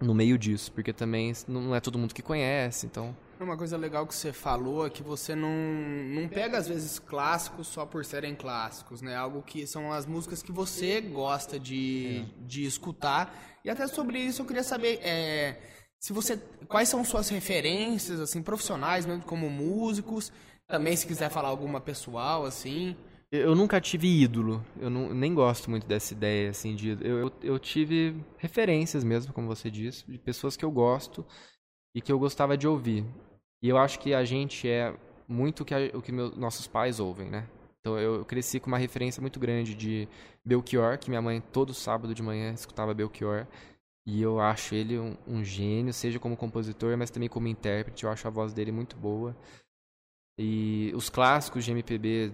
no 0.00 0.14
meio 0.14 0.38
disso, 0.38 0.70
porque 0.72 0.92
também 0.92 1.32
não 1.48 1.74
é 1.74 1.80
todo 1.80 1.98
mundo 1.98 2.14
que 2.14 2.22
conhece, 2.22 2.86
então. 2.86 3.16
Uma 3.40 3.56
coisa 3.56 3.76
legal 3.76 4.04
que 4.04 4.14
você 4.14 4.32
falou 4.32 4.86
é 4.86 4.90
que 4.90 5.02
você 5.02 5.34
não, 5.34 5.48
não 5.48 6.28
pega, 6.28 6.58
às 6.58 6.66
vezes, 6.66 6.98
clássicos 6.98 7.68
só 7.68 7.86
por 7.86 8.04
serem 8.04 8.34
clássicos, 8.34 9.00
né? 9.00 9.14
Algo 9.14 9.42
que 9.42 9.64
são 9.64 9.92
as 9.92 10.06
músicas 10.06 10.42
que 10.42 10.50
você 10.50 11.00
gosta 11.00 11.58
de, 11.58 12.24
de 12.40 12.64
escutar. 12.64 13.32
E 13.64 13.70
até 13.70 13.86
sobre 13.86 14.18
isso 14.18 14.42
eu 14.42 14.46
queria 14.46 14.64
saber 14.64 14.98
é, 15.02 15.56
se 16.00 16.12
você. 16.12 16.36
Quais 16.66 16.88
são 16.88 17.04
suas 17.04 17.28
referências, 17.28 18.18
assim, 18.18 18.42
profissionais, 18.42 19.06
mesmo 19.06 19.22
como 19.22 19.48
músicos. 19.48 20.32
Também 20.66 20.96
se 20.96 21.06
quiser 21.06 21.30
falar 21.30 21.48
alguma 21.48 21.80
pessoal, 21.80 22.44
assim. 22.44 22.96
Eu 23.30 23.54
nunca 23.54 23.80
tive 23.80 24.08
ídolo. 24.08 24.64
Eu 24.80 24.90
não, 24.90 25.14
nem 25.14 25.32
gosto 25.32 25.70
muito 25.70 25.86
dessa 25.86 26.12
ideia, 26.12 26.50
assim, 26.50 26.74
de. 26.74 26.90
Eu, 26.90 27.18
eu, 27.18 27.32
eu 27.42 27.58
tive 27.58 28.16
referências 28.36 29.04
mesmo, 29.04 29.32
como 29.32 29.46
você 29.46 29.70
disse, 29.70 30.04
de 30.10 30.18
pessoas 30.18 30.56
que 30.56 30.64
eu 30.64 30.70
gosto 30.72 31.24
e 31.94 32.00
que 32.00 32.10
eu 32.10 32.18
gostava 32.18 32.56
de 32.56 32.66
ouvir. 32.66 33.04
E 33.62 33.68
eu 33.68 33.76
acho 33.78 33.98
que 33.98 34.14
a 34.14 34.24
gente 34.24 34.68
é 34.68 34.94
muito 35.26 35.64
que, 35.64 35.74
a- 35.74 35.90
o 35.94 36.02
que 36.02 36.12
meus, 36.12 36.36
nossos 36.36 36.66
pais 36.66 37.00
ouvem, 37.00 37.28
né? 37.30 37.46
Então 37.80 37.98
eu 37.98 38.24
cresci 38.24 38.60
com 38.60 38.68
uma 38.68 38.78
referência 38.78 39.20
muito 39.20 39.38
grande 39.40 39.74
de 39.74 40.08
Belchior, 40.44 40.98
que 40.98 41.10
minha 41.10 41.22
mãe 41.22 41.40
todo 41.52 41.74
sábado 41.74 42.14
de 42.14 42.22
manhã 42.22 42.52
escutava 42.52 42.94
Belchior. 42.94 43.46
E 44.06 44.22
eu 44.22 44.40
acho 44.40 44.74
ele 44.74 44.98
um, 44.98 45.16
um 45.26 45.44
gênio, 45.44 45.92
seja 45.92 46.18
como 46.18 46.36
compositor, 46.36 46.96
mas 46.96 47.10
também 47.10 47.28
como 47.28 47.48
intérprete. 47.48 48.04
Eu 48.04 48.10
acho 48.10 48.26
a 48.26 48.30
voz 48.30 48.52
dele 48.54 48.72
muito 48.72 48.96
boa. 48.96 49.36
E 50.38 50.92
os 50.94 51.08
clássicos 51.10 51.64
de 51.64 51.72
MPB, 51.72 52.32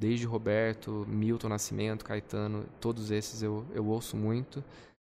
desde 0.00 0.26
Roberto, 0.26 1.04
Milton 1.08 1.48
Nascimento, 1.48 2.04
Caetano, 2.04 2.66
todos 2.80 3.10
esses 3.10 3.42
eu, 3.42 3.66
eu 3.74 3.86
ouço 3.86 4.16
muito. 4.16 4.64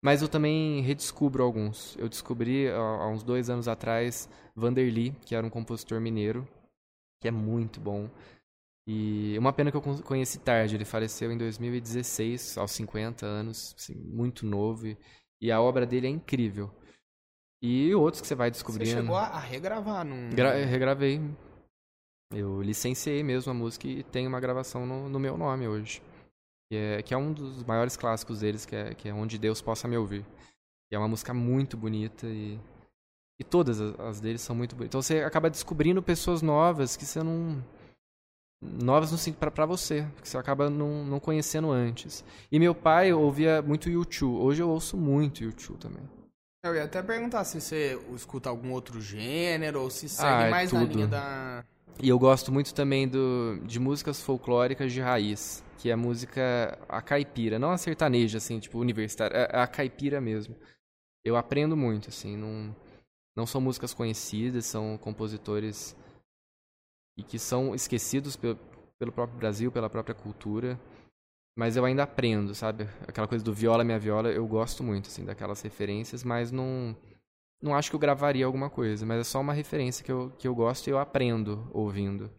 Mas 0.07 0.23
eu 0.23 0.29
também 0.29 0.83
redescubro 0.83 1.43
alguns. 1.43 1.97
Eu 1.99 2.09
descobri 2.09 2.69
há, 2.71 3.09
uns 3.09 3.25
dois 3.25 3.51
anos 3.51 3.67
atrás 3.67 4.29
Vanderly, 4.55 5.11
que 5.27 5.35
era 5.35 5.45
um 5.45 5.51
compositor 5.51 6.01
mineiro, 6.01 6.47
que 7.21 7.27
é 7.27 7.33
muito 7.33 7.81
bom. 7.81 8.09
E 8.87 9.37
uma 9.37 9.53
pena 9.53 9.69
que 9.73 9.77
eu 9.77 9.83
con- 9.83 10.01
conheci 10.03 10.39
tarde. 10.39 10.77
Ele 10.77 10.85
faleceu 10.85 11.33
em 11.33 11.37
2016, 11.37 12.57
aos 12.57 12.71
50 12.71 13.27
anos, 13.27 13.75
assim, 13.77 13.97
muito 13.97 14.47
novo. 14.47 14.87
E, 14.87 14.97
e 15.43 15.51
a 15.51 15.61
obra 15.61 15.85
dele 15.85 16.07
é 16.07 16.11
incrível. 16.11 16.71
E 17.61 17.93
outros 17.93 18.21
que 18.21 18.29
você 18.29 18.37
vai 18.37 18.47
Você 18.51 18.53
descobrindo. 18.53 19.01
chegou 19.01 19.17
a, 19.17 19.41
regravar 19.41 20.05
num. 20.05 20.31
Gra 20.31 20.55
regravei. 20.65 21.21
Eu 22.33 22.63
licenciei 22.63 23.25
mesmo 23.25 23.51
a 23.51 23.55
música 23.55 23.89
e 23.89 24.05
tem 24.05 24.25
uma 24.25 24.39
gravação 24.39 24.87
no, 24.87 25.09
no 25.09 25.19
meu 25.19 25.37
nome 25.37 25.67
hoje. 25.67 26.01
Que 26.71 26.77
é, 26.77 27.03
que 27.03 27.15
é 27.15 27.17
um 27.17 27.33
dos 27.33 27.63
maiores 27.65 27.97
clássicos 27.97 28.41
deles, 28.41 28.67
que 28.67 28.75
é, 28.75 28.95
que 28.95 29.09
é 29.09 29.15
Onde 29.15 29.39
Deus 29.39 29.61
Possa 29.63 29.87
Me 29.87 29.97
Ouvir. 29.97 30.25
E 30.91 30.95
é 30.95 30.99
uma 30.99 31.09
música 31.09 31.33
muito 31.33 31.77
bonita 31.77 32.27
e, 32.27 32.59
e 33.41 33.45
todas 33.45 33.81
as, 33.81 33.99
as 34.01 34.21
deles 34.21 34.41
são 34.41 34.55
muito 34.57 34.75
bonitas. 34.75 34.91
Então 34.91 35.03
você 35.03 35.21
acaba 35.23 35.49
descobrindo 35.51 36.03
pessoas 36.03 36.43
novas 36.43 36.97
que 36.97 37.05
você 37.05 37.23
não. 37.23 37.63
Novas 38.63 39.13
no 39.13 39.19
sentido 39.19 39.39
pra, 39.39 39.51
pra 39.51 39.67
você, 39.67 40.07
que 40.23 40.29
você 40.29 40.39
acaba 40.39 40.71
não, 40.71 41.05
não 41.05 41.21
conhecendo 41.21 41.71
antes. 41.71 42.25
E 42.51 42.59
meu 42.59 42.75
pai 42.75 43.13
ouvia 43.13 43.61
muito 43.63 43.91
YouTube. 43.91 44.39
Hoje 44.43 44.63
eu 44.63 44.69
ouço 44.71 44.97
muito 44.97 45.45
YouTube 45.45 45.79
também. 45.79 46.03
Eu 46.65 46.75
ia 46.75 46.85
até 46.85 47.01
perguntar 47.03 47.45
se 47.45 47.61
você 47.61 48.01
escuta 48.15 48.49
algum 48.49 48.73
outro 48.73 49.01
gênero 49.01 49.83
ou 49.83 49.91
se 49.91 50.09
segue 50.09 50.29
Ah, 50.29 50.47
é 50.47 50.51
mais 50.51 50.73
na 50.73 50.81
tudo. 50.81 50.93
linha 50.95 51.07
da. 51.07 51.65
E 52.03 52.09
eu 52.09 52.19
gosto 52.19 52.53
muito 52.53 52.75
também 52.75 53.09
do, 53.09 53.59
de 53.65 53.81
músicas 53.81 54.21
folclóricas 54.21 54.93
de 54.93 55.01
raiz, 55.01 55.65
que 55.79 55.89
é 55.89 55.93
a 55.93 55.97
música 55.97 56.79
a 56.89 57.01
caipira, 57.01 57.59
não 57.59 57.71
a 57.71 57.79
sertaneja, 57.79 58.39
assim, 58.39 58.59
tipo, 58.59 58.79
universitária, 58.79 59.35
é 59.35 59.59
a 59.59 59.67
caipira 59.67 60.21
mesmo. 60.21 60.55
Eu 61.25 61.37
aprendo 61.37 61.77
muito, 61.77 62.11
assim, 62.11 62.37
não, 62.37 62.75
não 63.37 63.47
são 63.47 63.61
músicas 63.61 63.95
conhecidas, 63.95 64.67
são 64.67 64.99
compositores 64.99 65.97
e 67.19 67.23
que 67.23 67.39
são 67.39 67.75
esquecidos 67.75 68.37
pelo, 68.37 68.59
pelo 68.99 69.13
próprio 69.13 69.39
Brasil, 69.39 69.73
pela 69.73 69.89
própria 69.89 70.15
cultura, 70.15 70.79
mas 71.57 71.77
eu 71.77 71.85
ainda 71.85 72.03
aprendo, 72.03 72.55
sabe? 72.55 72.85
Aquela 73.09 73.27
coisa 73.27 73.43
do 73.43 73.55
viola 73.55 73.83
minha 73.83 73.99
viola, 73.99 74.31
eu 74.31 74.47
gosto 74.47 74.83
muito, 74.83 75.09
assim, 75.09 75.25
daquelas 75.25 75.63
referências, 75.63 76.23
mas 76.23 76.53
não 76.53 76.95
não 77.67 77.75
acho 77.75 77.91
que 77.91 77.97
eu 77.97 78.01
gravaria 78.01 78.47
alguma 78.47 78.71
coisa, 78.71 79.05
mas 79.05 79.21
é 79.21 79.25
só 79.25 79.41
uma 79.41 79.53
referência 79.53 80.05
que 80.05 80.11
eu, 80.13 80.33
que 80.39 80.49
eu 80.49 80.55
gosto 80.55 80.87
e 80.87 80.91
eu 80.91 80.99
aprendo 80.99 81.69
ouvindo. 81.73 82.31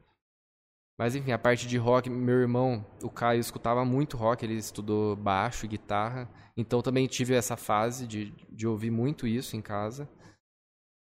Mas 0.98 1.14
enfim, 1.16 1.32
a 1.32 1.38
parte 1.38 1.68
de 1.68 1.78
rock, 1.78 2.10
meu 2.10 2.40
irmão, 2.40 2.84
o 3.04 3.10
Caio, 3.10 3.40
escutava 3.40 3.86
muito 3.86 4.18
rock, 4.18 4.44
ele 4.44 4.56
estudou 4.56 5.16
baixo 5.16 5.66
e 5.66 5.70
guitarra, 5.70 6.28
então 6.56 6.82
também 6.82 7.06
tive 7.06 7.36
essa 7.36 7.56
fase 7.56 8.08
de, 8.08 8.34
de 8.50 8.66
ouvir 8.66 8.90
muito 8.90 9.28
isso 9.28 9.56
em 9.56 9.62
casa. 9.62 10.10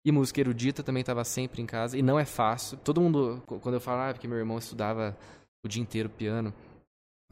E 0.05 0.13
música 0.13 0.41
erudita 0.41 0.83
também 0.83 1.01
estava 1.01 1.25
sempre 1.25 1.61
em 1.63 1.67
casa, 1.67 1.97
e 1.97 2.03
não 2.03 2.19
é 2.19 2.25
fácil. 2.25 2.77
Todo 2.79 3.01
mundo, 3.01 3.43
qu- 3.47 3.59
quando 3.61 3.75
eu 3.77 3.81
falo, 3.81 4.03
ah, 4.03 4.13
porque 4.13 4.29
meu 4.29 4.39
irmão 4.39 4.59
estudava 4.59 5.17
o 5.65 5.69
dia 5.69 5.83
inteiro 5.83 6.09
piano, 6.11 6.53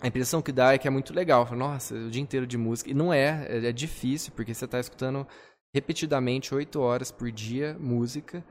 a 0.01 0.07
impressão 0.09 0.43
que 0.43 0.53
dá 0.53 0.75
é 0.75 0.79
que 0.79 0.87
é 0.89 0.91
muito 0.91 1.15
legal. 1.15 1.47
Falo, 1.47 1.59
Nossa, 1.59 1.95
o 1.95 2.11
dia 2.11 2.23
inteiro 2.23 2.47
de 2.47 2.59
música. 2.59 2.91
E 2.91 2.95
não 2.95 3.13
é, 3.13 3.47
é, 3.49 3.67
é 3.69 3.73
difícil, 3.73 4.33
porque 4.37 4.53
você 4.55 4.65
está 4.67 4.79
escutando 4.79 5.27
repetidamente, 5.77 6.55
oito 6.55 6.81
horas 6.81 7.13
por 7.13 7.31
dia, 7.31 7.77
música. 7.79 8.43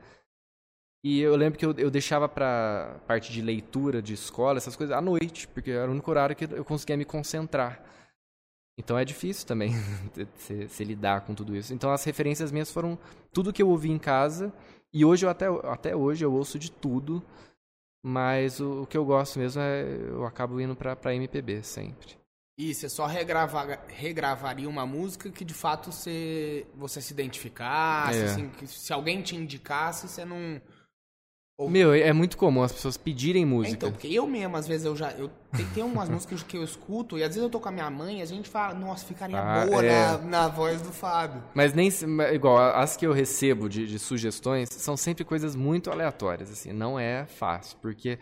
E 1.04 1.20
eu 1.20 1.34
lembro 1.34 1.58
que 1.58 1.66
eu, 1.66 1.72
eu 1.76 1.90
deixava 1.90 2.28
para 2.28 3.00
parte 3.04 3.32
de 3.32 3.42
leitura 3.42 4.00
de 4.00 4.14
escola, 4.14 4.58
essas 4.58 4.76
coisas, 4.76 4.96
à 4.96 5.00
noite, 5.00 5.48
porque 5.48 5.72
era 5.72 5.88
o 5.88 5.92
único 5.92 6.08
horário 6.08 6.36
que 6.36 6.44
eu 6.44 6.64
conseguia 6.64 6.96
me 6.96 7.04
concentrar. 7.04 7.82
Então 8.78 8.96
é 8.96 9.04
difícil 9.04 9.44
também 9.44 9.72
se, 10.36 10.68
se, 10.68 10.84
lidar 10.84 11.22
com 11.22 11.34
tudo 11.34 11.56
isso. 11.56 11.74
Então 11.74 11.90
as 11.90 12.04
referências 12.04 12.52
minhas 12.52 12.70
foram 12.70 12.96
tudo 13.32 13.52
que 13.52 13.62
eu 13.62 13.68
ouvi 13.68 13.90
em 13.90 13.98
casa. 13.98 14.52
E 14.92 15.04
hoje 15.04 15.26
eu 15.26 15.30
até, 15.30 15.46
até 15.64 15.96
hoje 15.96 16.24
eu 16.24 16.32
ouço 16.32 16.60
de 16.60 16.70
tudo. 16.70 17.20
Mas 18.04 18.60
o, 18.60 18.82
o 18.82 18.86
que 18.86 18.96
eu 18.96 19.04
gosto 19.04 19.40
mesmo 19.40 19.60
é 19.60 19.82
eu 20.10 20.24
acabo 20.24 20.60
indo 20.60 20.76
pra, 20.76 20.94
pra 20.94 21.14
MPB 21.14 21.64
sempre. 21.64 22.16
E 22.58 22.74
você 22.74 22.88
só 22.88 23.06
regravar, 23.06 23.84
regravaria 23.88 24.68
uma 24.68 24.86
música 24.86 25.30
que 25.30 25.44
de 25.44 25.52
fato 25.52 25.92
você, 25.92 26.66
você 26.74 27.02
se 27.02 27.12
identificasse, 27.12 28.18
é. 28.18 28.24
assim, 28.24 28.50
se 28.66 28.92
alguém 28.92 29.20
te 29.20 29.36
indicasse, 29.36 30.08
você 30.08 30.24
não 30.24 30.60
ou... 31.58 31.70
Meu, 31.70 31.94
é 31.94 32.12
muito 32.12 32.36
comum 32.36 32.62
as 32.62 32.70
pessoas 32.70 32.98
pedirem 32.98 33.42
é, 33.42 33.46
música. 33.46 33.74
então, 33.74 33.90
porque 33.90 34.08
eu 34.08 34.26
mesmo, 34.26 34.54
às 34.58 34.68
vezes, 34.68 34.84
eu 34.84 34.94
já. 34.94 35.10
Eu, 35.12 35.30
tem, 35.56 35.66
tem 35.70 35.82
umas 35.82 36.06
músicas 36.10 36.42
que 36.42 36.54
eu 36.54 36.62
escuto, 36.62 37.16
e 37.16 37.22
às 37.22 37.30
vezes 37.30 37.42
eu 37.42 37.48
tô 37.48 37.58
com 37.58 37.70
a 37.70 37.72
minha 37.72 37.88
mãe 37.88 38.18
e 38.18 38.22
a 38.22 38.26
gente 38.26 38.46
fala, 38.46 38.74
nossa, 38.74 39.06
ficaria 39.06 39.40
ah, 39.40 39.64
boa 39.64 39.82
é. 39.82 39.90
na, 39.90 40.18
na 40.18 40.48
voz 40.48 40.82
do 40.82 40.92
Fábio. 40.92 41.42
Mas 41.54 41.72
nem. 41.72 41.88
Igual, 42.34 42.58
as 42.58 42.94
que 42.94 43.06
eu 43.06 43.12
recebo 43.12 43.70
de, 43.70 43.86
de 43.86 43.98
sugestões 43.98 44.68
são 44.70 44.98
sempre 44.98 45.24
coisas 45.24 45.56
muito 45.56 45.90
aleatórias, 45.90 46.50
assim. 46.50 46.74
Não 46.74 47.00
é 47.00 47.24
fácil, 47.24 47.78
porque 47.80 48.18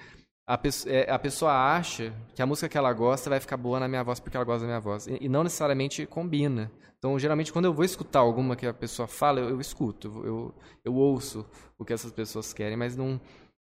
a, 0.47 0.59
pessoa, 0.59 0.95
é, 0.95 1.11
a 1.11 1.19
pessoa 1.19 1.53
acha 1.53 2.13
que 2.35 2.43
a 2.43 2.47
música 2.47 2.69
que 2.69 2.77
ela 2.77 2.93
gosta 2.93 3.31
vai 3.31 3.41
ficar 3.41 3.57
boa 3.57 3.81
na 3.81 3.89
minha 3.89 4.03
voz 4.03 4.21
porque 4.21 4.37
ela 4.37 4.45
gosta 4.45 4.61
da 4.61 4.67
minha 4.67 4.81
voz. 4.81 5.07
E, 5.07 5.19
e 5.23 5.29
não 5.29 5.43
necessariamente 5.43 6.07
combina. 6.07 6.71
Então, 6.99 7.19
geralmente, 7.19 7.53
quando 7.53 7.67
eu 7.67 7.75
vou 7.75 7.85
escutar 7.85 8.21
alguma 8.21 8.57
que 8.57 8.67
a 8.67 8.73
pessoa 8.73 9.07
fala, 9.07 9.41
eu, 9.41 9.51
eu 9.51 9.61
escuto, 9.61 10.09
eu, 10.25 10.55
eu 10.85 10.95
ouço 10.95 11.45
o 11.79 11.85
que 11.85 11.93
essas 11.93 12.11
pessoas 12.11 12.53
querem, 12.53 12.77
mas 12.77 12.97
não 12.97 13.21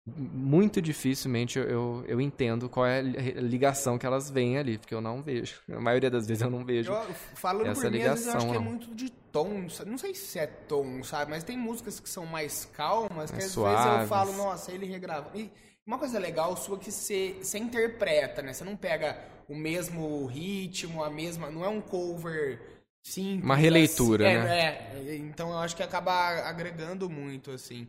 muito 0.07 0.81
dificilmente 0.81 1.59
eu, 1.59 1.65
eu, 1.65 2.05
eu, 2.09 2.20
entendo 2.20 2.69
qual 2.69 2.86
é 2.86 3.01
a 3.01 3.02
ligação 3.02 3.98
que 3.98 4.07
elas 4.07 4.31
veem 4.31 4.59
ali, 4.59 4.78
porque 4.78 4.94
eu 4.94 5.01
não 5.01 5.23
vejo. 5.23 5.61
A 5.70 5.81
maioria 5.81 6.11
das 6.11 6.27
vezes 6.27 6.43
eu 6.43 6.51
não 6.51 6.65
vejo. 6.65 6.93
Eu, 6.93 7.15
falando 7.35 7.66
essa 7.69 7.82
por 7.82 7.90
mim, 7.90 7.98
ligação, 7.98 8.32
eu 8.32 8.36
acho 8.36 8.47
não. 8.47 8.52
que 8.52 8.59
é 8.59 8.61
muito 8.61 8.94
de 8.94 9.11
tom. 9.11 9.66
Não 9.86 9.98
sei 9.98 10.15
se 10.15 10.39
é 10.39 10.47
tom, 10.47 11.02
sabe? 11.02 11.31
Mas 11.31 11.44
tem 11.44 11.57
músicas 11.57 12.01
que 12.01 12.09
são 12.09 12.27
mais 12.27 12.65
calmas, 12.65 13.31
que 13.31 13.40
é 13.40 13.44
às 13.44 13.51
suaves. 13.51 13.85
vezes 13.85 14.01
eu 14.01 14.09
falo, 14.09 14.32
nossa, 14.32 14.73
ele 14.73 14.86
regrava. 14.86 15.31
E 15.35 15.51
uma 15.90 15.98
coisa 15.98 16.20
legal 16.20 16.56
sua 16.56 16.78
que 16.78 16.92
você, 16.92 17.36
você 17.42 17.58
interpreta, 17.58 18.42
né? 18.42 18.52
Você 18.52 18.62
não 18.62 18.76
pega 18.76 19.18
o 19.48 19.56
mesmo 19.56 20.24
ritmo, 20.26 21.02
a 21.02 21.10
mesma. 21.10 21.50
Não 21.50 21.64
é 21.64 21.68
um 21.68 21.80
cover 21.80 22.60
Sim, 23.02 23.40
uma 23.42 23.56
releitura, 23.56 24.28
assim, 24.28 24.38
né? 24.38 24.60
É, 24.60 25.10
é, 25.10 25.16
então 25.16 25.50
eu 25.50 25.58
acho 25.58 25.74
que 25.74 25.82
acaba 25.82 26.12
agregando 26.48 27.10
muito, 27.10 27.50
assim. 27.50 27.88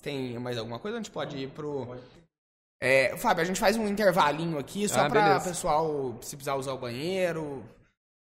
Tem 0.00 0.38
mais 0.38 0.56
alguma 0.56 0.78
coisa? 0.78 0.96
A 0.96 1.00
gente 1.00 1.10
pode 1.10 1.36
ir 1.36 1.50
pro. 1.50 1.98
É, 2.80 3.14
Fábio, 3.18 3.42
a 3.42 3.46
gente 3.46 3.60
faz 3.60 3.76
um 3.76 3.86
intervalinho 3.86 4.58
aqui 4.58 4.88
só 4.88 5.02
ah, 5.02 5.10
para 5.10 5.36
o 5.36 5.44
pessoal, 5.44 6.18
se 6.22 6.36
precisar 6.36 6.54
usar 6.54 6.72
o 6.72 6.78
banheiro, 6.78 7.62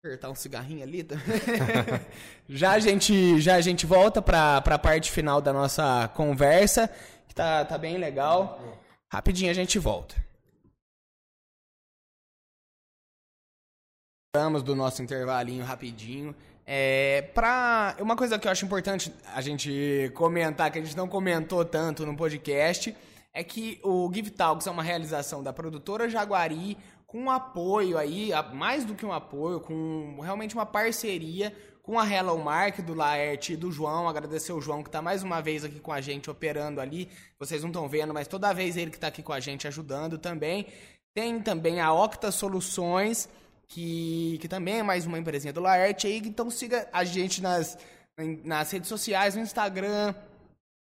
apertar 0.03 0.31
um 0.31 0.35
cigarrinho 0.35 0.81
ali. 0.81 1.03
Tá? 1.03 1.17
já, 2.49 2.71
a 2.71 2.79
gente, 2.79 3.39
já 3.39 3.55
a 3.55 3.61
gente 3.61 3.85
volta 3.85 4.23
para 4.23 4.57
a 4.57 4.79
parte 4.79 5.11
final 5.11 5.39
da 5.39 5.53
nossa 5.53 6.09
conversa, 6.15 6.89
que 7.27 7.35
tá, 7.35 7.63
tá 7.63 7.77
bem 7.77 7.97
legal. 7.97 8.81
Rapidinho 9.13 9.51
a 9.51 9.53
gente 9.53 9.77
volta. 9.77 10.15
Vamos 14.35 14.63
do 14.63 14.75
nosso 14.75 15.03
intervalinho 15.03 15.63
rapidinho. 15.63 16.35
É, 16.65 17.21
pra, 17.31 17.95
uma 17.99 18.15
coisa 18.15 18.39
que 18.39 18.47
eu 18.47 18.51
acho 18.51 18.65
importante 18.65 19.13
a 19.35 19.39
gente 19.39 20.11
comentar, 20.15 20.71
que 20.71 20.79
a 20.79 20.83
gente 20.83 20.97
não 20.97 21.07
comentou 21.07 21.63
tanto 21.63 22.07
no 22.07 22.17
podcast, 22.17 22.97
é 23.31 23.43
que 23.43 23.79
o 23.83 24.11
Give 24.11 24.31
Talks 24.31 24.65
é 24.65 24.71
uma 24.71 24.81
realização 24.81 25.43
da 25.43 25.53
produtora 25.53 26.09
Jaguari 26.09 26.75
com 27.05 27.25
um 27.25 27.29
apoio 27.29 27.99
aí, 27.99 28.31
mais 28.51 28.83
do 28.83 28.95
que 28.95 29.05
um 29.05 29.13
apoio, 29.13 29.59
com 29.59 30.21
realmente 30.23 30.55
uma 30.55 30.65
parceria 30.65 31.55
com 31.83 31.99
a 31.99 32.09
Hello 32.09 32.41
Mark, 32.41 32.79
do 32.79 32.93
Laerte 32.93 33.53
e 33.53 33.57
do 33.57 33.69
João. 33.69 34.07
Agradecer 34.07 34.53
o 34.53 34.61
João 34.61 34.81
que 34.81 34.87
está 34.87 35.01
mais 35.01 35.21
uma 35.21 35.41
vez 35.41 35.65
aqui 35.65 35.79
com 35.79 35.91
a 35.91 35.99
gente 35.99 36.31
operando 36.31 36.79
ali. 36.79 37.09
Vocês 37.37 37.61
não 37.61 37.69
estão 37.69 37.89
vendo, 37.89 38.13
mas 38.13 38.27
toda 38.27 38.53
vez 38.53 38.77
ele 38.77 38.89
que 38.89 38.97
está 38.97 39.07
aqui 39.07 39.21
com 39.21 39.33
a 39.33 39.39
gente 39.41 39.67
ajudando 39.67 40.17
também. 40.17 40.65
Tem 41.13 41.41
também 41.41 41.81
a 41.81 41.93
Octa 41.93 42.31
Soluções, 42.31 43.27
que, 43.67 44.37
que 44.39 44.47
também 44.47 44.79
é 44.79 44.83
mais 44.83 45.05
uma 45.05 45.19
empresinha 45.19 45.51
do 45.51 45.59
Laerte 45.59 46.07
aí. 46.07 46.19
Então 46.19 46.49
siga 46.49 46.87
a 46.91 47.03
gente 47.03 47.41
nas, 47.41 47.77
nas 48.45 48.71
redes 48.71 48.87
sociais, 48.87 49.35
no 49.35 49.41
Instagram. 49.41 50.15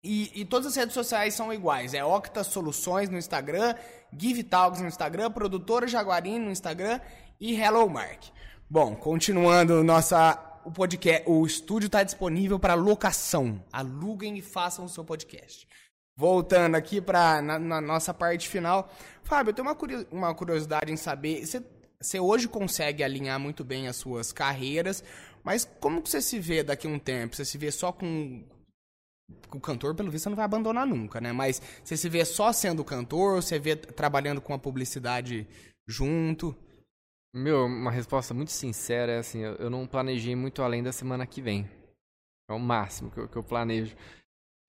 E, 0.01 0.31
e 0.39 0.45
todas 0.45 0.67
as 0.67 0.75
redes 0.77 0.93
sociais 0.93 1.33
são 1.33 1.53
iguais. 1.53 1.93
É 1.93 2.03
Octa 2.05 2.45
Soluções 2.45 3.09
no 3.09 3.17
Instagram, 3.17 3.75
Give 4.17 4.41
Talks 4.41 4.79
no 4.79 4.87
Instagram, 4.87 5.31
Produtora 5.31 5.85
Jaguarim 5.85 6.39
no 6.39 6.49
Instagram 6.49 7.01
e 7.41 7.59
Hello 7.59 7.89
Mark. 7.89 8.23
Bom, 8.69 8.95
continuando 8.95 9.83
nossa 9.83 10.47
o 10.67 10.71
podcast, 10.71 11.23
o 11.25 11.45
estúdio 11.45 11.87
está 11.87 12.03
disponível 12.03 12.59
para 12.59 12.73
locação. 12.73 13.63
Aluguem 13.71 14.37
e 14.37 14.41
façam 14.41 14.83
o 14.83 14.89
seu 14.89 15.03
podcast. 15.05 15.65
Voltando 16.13 16.75
aqui 16.75 16.99
para 16.99 17.41
na, 17.41 17.57
na, 17.57 17.79
nossa 17.79 18.13
parte 18.13 18.49
final, 18.49 18.91
Fábio, 19.23 19.51
eu 19.51 19.53
tenho 19.53 19.65
uma, 19.65 19.77
uma 20.11 20.35
curiosidade 20.35 20.91
em 20.91 20.97
saber, 20.97 21.45
você 21.45 21.63
você 21.99 22.19
hoje 22.19 22.47
consegue 22.47 23.03
alinhar 23.03 23.39
muito 23.39 23.63
bem 23.63 23.87
as 23.87 23.95
suas 23.95 24.31
carreiras, 24.31 25.03
mas 25.43 25.65
como 25.79 25.99
que 25.99 26.09
você 26.09 26.21
se 26.21 26.37
vê 26.37 26.61
daqui 26.61 26.85
a 26.85 26.89
um 26.91 26.99
tempo? 26.99 27.35
Você 27.35 27.43
se 27.43 27.57
vê 27.57 27.71
só 27.71 27.91
com 27.91 28.43
o 29.51 29.59
cantor, 29.59 29.95
pelo 29.95 30.11
visto, 30.11 30.25
você 30.25 30.29
não 30.29 30.35
vai 30.35 30.45
abandonar 30.45 30.85
nunca, 30.85 31.19
né? 31.19 31.31
Mas 31.31 31.59
você 31.83 31.97
se 31.97 32.07
vê 32.07 32.23
só 32.23 32.51
sendo 32.51 32.83
cantor, 32.83 33.41
você 33.41 33.57
vê 33.57 33.75
trabalhando 33.75 34.39
com 34.41 34.53
a 34.53 34.59
publicidade 34.59 35.47
junto? 35.87 36.55
Meu, 37.33 37.65
uma 37.65 37.91
resposta 37.91 38.33
muito 38.33 38.51
sincera 38.51 39.11
é 39.11 39.17
assim, 39.19 39.39
eu 39.41 39.69
não 39.69 39.85
planejei 39.85 40.35
muito 40.35 40.61
além 40.61 40.81
da 40.81 40.91
semana 40.91 41.27
que 41.27 41.41
vem. 41.41 41.69
É 42.49 42.53
o 42.53 42.59
máximo 42.59 43.11
que 43.11 43.19
eu, 43.19 43.27
que 43.27 43.35
eu 43.35 43.43
planejo. 43.43 43.95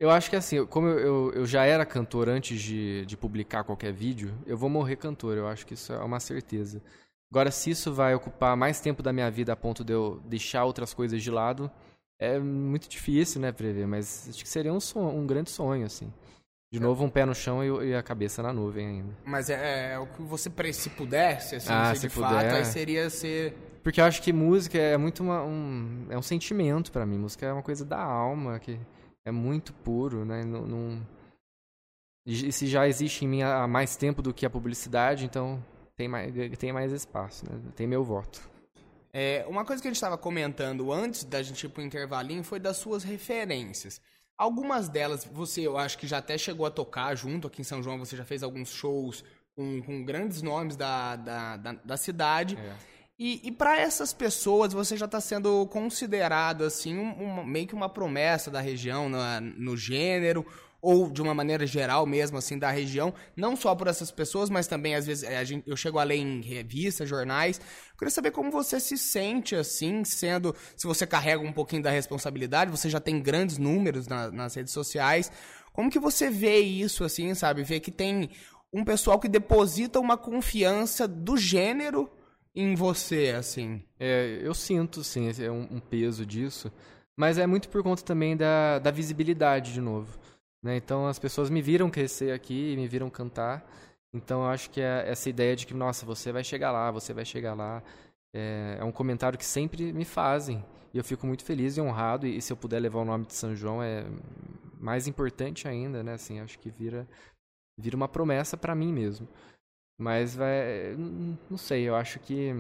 Eu 0.00 0.10
acho 0.10 0.30
que 0.30 0.36
assim, 0.36 0.64
como 0.66 0.86
eu, 0.86 0.98
eu, 0.98 1.32
eu, 1.32 1.46
já 1.46 1.64
era 1.64 1.84
cantor 1.84 2.28
antes 2.28 2.60
de, 2.60 3.04
de 3.06 3.16
publicar 3.16 3.64
qualquer 3.64 3.92
vídeo, 3.92 4.32
eu 4.46 4.56
vou 4.56 4.68
morrer 4.70 4.96
cantor, 4.96 5.36
eu 5.36 5.48
acho 5.48 5.66
que 5.66 5.74
isso 5.74 5.92
é 5.92 5.98
uma 5.98 6.20
certeza. 6.20 6.82
Agora, 7.30 7.50
se 7.50 7.70
isso 7.70 7.92
vai 7.92 8.14
ocupar 8.14 8.56
mais 8.56 8.80
tempo 8.80 9.02
da 9.02 9.12
minha 9.12 9.30
vida 9.30 9.52
a 9.52 9.56
ponto 9.56 9.84
de 9.84 9.92
eu 9.92 10.20
deixar 10.24 10.64
outras 10.64 10.94
coisas 10.94 11.22
de 11.22 11.30
lado, 11.30 11.70
é 12.18 12.38
muito 12.38 12.88
difícil, 12.88 13.40
né, 13.40 13.52
prever, 13.52 13.86
mas 13.86 14.28
acho 14.28 14.42
que 14.42 14.48
seria 14.48 14.72
um, 14.72 14.80
sonho, 14.80 15.16
um 15.16 15.26
grande 15.26 15.50
sonho, 15.50 15.84
assim. 15.84 16.12
De 16.70 16.78
novo, 16.78 17.02
um 17.02 17.08
pé 17.08 17.24
no 17.24 17.34
chão 17.34 17.64
e, 17.64 17.94
a 17.94 18.02
cabeça 18.02 18.42
na 18.42 18.52
nuvem 18.52 18.86
ainda. 18.86 19.16
Mas 19.24 19.48
é, 19.48 19.94
é 19.94 19.98
o 19.98 20.06
que 20.06 20.20
você, 20.20 20.50
se 20.72 20.90
pudesse, 20.90 21.56
assim, 21.56 21.72
ah, 21.72 21.94
se 21.94 22.08
de 22.08 22.14
puder. 22.14 22.28
fato, 22.28 22.54
aí 22.56 22.64
seria 22.64 23.08
ser... 23.08 23.54
Porque 23.82 24.00
eu 24.00 24.04
acho 24.04 24.20
que 24.20 24.34
música 24.34 24.76
é 24.76 24.98
muito 24.98 25.22
uma, 25.22 25.42
um, 25.42 26.06
é 26.10 26.18
um 26.18 26.22
sentimento 26.22 26.92
para 26.92 27.06
mim. 27.06 27.16
Música 27.16 27.46
é 27.46 27.52
uma 27.52 27.62
coisa 27.62 27.86
da 27.86 28.02
alma, 28.02 28.58
que 28.58 28.78
é 29.24 29.30
muito 29.30 29.72
puro, 29.72 30.26
né? 30.26 30.44
Não, 30.44 30.66
não... 30.66 31.06
E 32.26 32.52
se 32.52 32.66
já 32.66 32.86
existe 32.86 33.24
em 33.24 33.28
mim 33.28 33.42
há 33.42 33.66
mais 33.66 33.96
tempo 33.96 34.20
do 34.20 34.34
que 34.34 34.44
a 34.44 34.50
publicidade, 34.50 35.24
então 35.24 35.64
tem 35.96 36.06
mais, 36.06 36.30
tem 36.58 36.70
mais 36.70 36.92
espaço, 36.92 37.46
né? 37.50 37.58
Tem 37.74 37.86
meu 37.86 38.04
voto. 38.04 38.42
É, 39.10 39.46
uma 39.48 39.64
coisa 39.64 39.80
que 39.80 39.88
a 39.88 39.90
gente 39.90 39.96
estava 39.96 40.18
comentando 40.18 40.92
antes 40.92 41.24
da 41.24 41.42
gente 41.42 41.64
ir 41.64 41.70
pro 41.70 41.82
intervalinho 41.82 42.44
foi 42.44 42.60
das 42.60 42.76
suas 42.76 43.02
referências. 43.02 44.02
Algumas 44.38 44.88
delas, 44.88 45.24
você, 45.24 45.66
eu 45.66 45.76
acho 45.76 45.98
que 45.98 46.06
já 46.06 46.18
até 46.18 46.38
chegou 46.38 46.64
a 46.64 46.70
tocar 46.70 47.12
junto 47.16 47.48
aqui 47.48 47.60
em 47.60 47.64
São 47.64 47.82
João, 47.82 47.98
você 47.98 48.16
já 48.16 48.24
fez 48.24 48.44
alguns 48.44 48.70
shows 48.70 49.24
com, 49.56 49.82
com 49.82 50.04
grandes 50.04 50.40
nomes 50.40 50.76
da, 50.76 51.16
da, 51.16 51.56
da, 51.56 51.72
da 51.72 51.96
cidade. 51.96 52.56
É. 52.56 52.72
E, 53.18 53.48
e 53.48 53.50
para 53.50 53.76
essas 53.76 54.12
pessoas, 54.12 54.72
você 54.72 54.96
já 54.96 55.06
está 55.06 55.20
sendo 55.20 55.66
considerado 55.66 56.62
assim 56.62 56.96
um, 56.96 57.40
um, 57.40 57.44
meio 57.44 57.66
que 57.66 57.74
uma 57.74 57.88
promessa 57.88 58.48
da 58.48 58.60
região 58.60 59.08
na, 59.08 59.40
no 59.40 59.76
gênero, 59.76 60.46
ou 60.80 61.10
de 61.10 61.20
uma 61.20 61.34
maneira 61.34 61.66
geral 61.66 62.06
mesmo, 62.06 62.38
assim, 62.38 62.58
da 62.58 62.70
região, 62.70 63.12
não 63.36 63.56
só 63.56 63.74
por 63.74 63.88
essas 63.88 64.10
pessoas, 64.10 64.48
mas 64.48 64.66
também, 64.66 64.94
às 64.94 65.06
vezes, 65.06 65.28
gente, 65.46 65.68
eu 65.68 65.76
chego 65.76 65.98
a 65.98 66.04
ler 66.04 66.16
em 66.16 66.40
revistas, 66.40 67.08
jornais. 67.08 67.58
Eu 67.58 67.98
queria 67.98 68.10
saber 68.10 68.30
como 68.30 68.50
você 68.50 68.78
se 68.78 68.96
sente, 68.96 69.56
assim, 69.56 70.04
sendo, 70.04 70.54
se 70.76 70.86
você 70.86 71.06
carrega 71.06 71.42
um 71.42 71.52
pouquinho 71.52 71.82
da 71.82 71.90
responsabilidade, 71.90 72.70
você 72.70 72.88
já 72.88 73.00
tem 73.00 73.20
grandes 73.20 73.58
números 73.58 74.06
na, 74.06 74.30
nas 74.30 74.54
redes 74.54 74.72
sociais, 74.72 75.32
como 75.72 75.90
que 75.90 75.98
você 75.98 76.30
vê 76.30 76.58
isso, 76.58 77.04
assim, 77.04 77.34
sabe? 77.34 77.62
Vê 77.62 77.80
que 77.80 77.90
tem 77.90 78.30
um 78.72 78.84
pessoal 78.84 79.18
que 79.18 79.28
deposita 79.28 79.98
uma 79.98 80.16
confiança 80.16 81.08
do 81.08 81.36
gênero 81.36 82.10
em 82.54 82.74
você, 82.74 83.34
assim. 83.36 83.82
É, 83.98 84.40
eu 84.42 84.54
sinto, 84.54 85.02
sim, 85.02 85.30
é 85.40 85.50
um, 85.50 85.68
um 85.70 85.80
peso 85.80 86.26
disso, 86.26 86.72
mas 87.16 87.38
é 87.38 87.46
muito 87.46 87.68
por 87.68 87.82
conta 87.82 88.02
também 88.02 88.36
da, 88.36 88.78
da 88.78 88.90
visibilidade, 88.90 89.72
de 89.72 89.80
novo. 89.80 90.18
Né? 90.62 90.76
Então 90.76 91.06
as 91.06 91.18
pessoas 91.18 91.50
me 91.50 91.62
viram 91.62 91.90
crescer 91.90 92.32
aqui, 92.32 92.74
me 92.76 92.88
viram 92.88 93.10
cantar. 93.10 93.68
Então 94.12 94.42
eu 94.42 94.48
acho 94.48 94.70
que 94.70 94.80
é 94.80 95.08
essa 95.08 95.28
ideia 95.28 95.54
de 95.54 95.66
que, 95.66 95.74
nossa, 95.74 96.06
você 96.06 96.32
vai 96.32 96.42
chegar 96.42 96.72
lá, 96.72 96.90
você 96.90 97.12
vai 97.12 97.24
chegar 97.24 97.54
lá, 97.54 97.82
é, 98.34 98.78
é 98.80 98.84
um 98.84 98.92
comentário 98.92 99.38
que 99.38 99.44
sempre 99.44 99.92
me 99.92 100.04
fazem. 100.04 100.64
E 100.92 100.98
eu 100.98 101.04
fico 101.04 101.26
muito 101.26 101.44
feliz 101.44 101.76
e 101.76 101.80
honrado. 101.80 102.26
E, 102.26 102.36
e, 102.36 102.42
se 102.42 102.52
eu 102.52 102.56
puder 102.56 102.80
levar 102.80 103.00
o 103.00 103.04
nome 103.04 103.26
de 103.26 103.34
São 103.34 103.54
João, 103.54 103.82
é 103.82 104.04
mais 104.80 105.06
importante 105.06 105.68
ainda, 105.68 106.02
né? 106.02 106.14
Assim, 106.14 106.40
acho 106.40 106.58
que 106.58 106.70
vira, 106.70 107.06
vira 107.78 107.96
uma 107.96 108.08
promessa 108.08 108.56
para 108.56 108.74
mim 108.74 108.92
mesmo. 108.92 109.28
Mas 110.00 110.36
vai, 110.36 110.94
não 111.50 111.58
sei, 111.58 111.82
eu 111.88 111.96
acho 111.96 112.20
que 112.20 112.52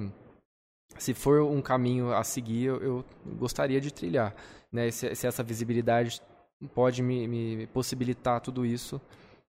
se 0.98 1.14
for 1.14 1.42
um 1.42 1.62
caminho 1.62 2.12
a 2.12 2.24
seguir, 2.24 2.64
eu, 2.64 2.82
eu 2.82 3.04
gostaria 3.38 3.80
de 3.80 3.92
trilhar. 3.92 4.34
Né? 4.72 4.90
Se, 4.90 5.14
se 5.14 5.26
essa 5.26 5.42
visibilidade 5.42 6.20
pode 6.66 7.02
me, 7.02 7.28
me, 7.28 7.66
possibilitar 7.68 8.40
tudo 8.40 8.66
isso, 8.66 9.00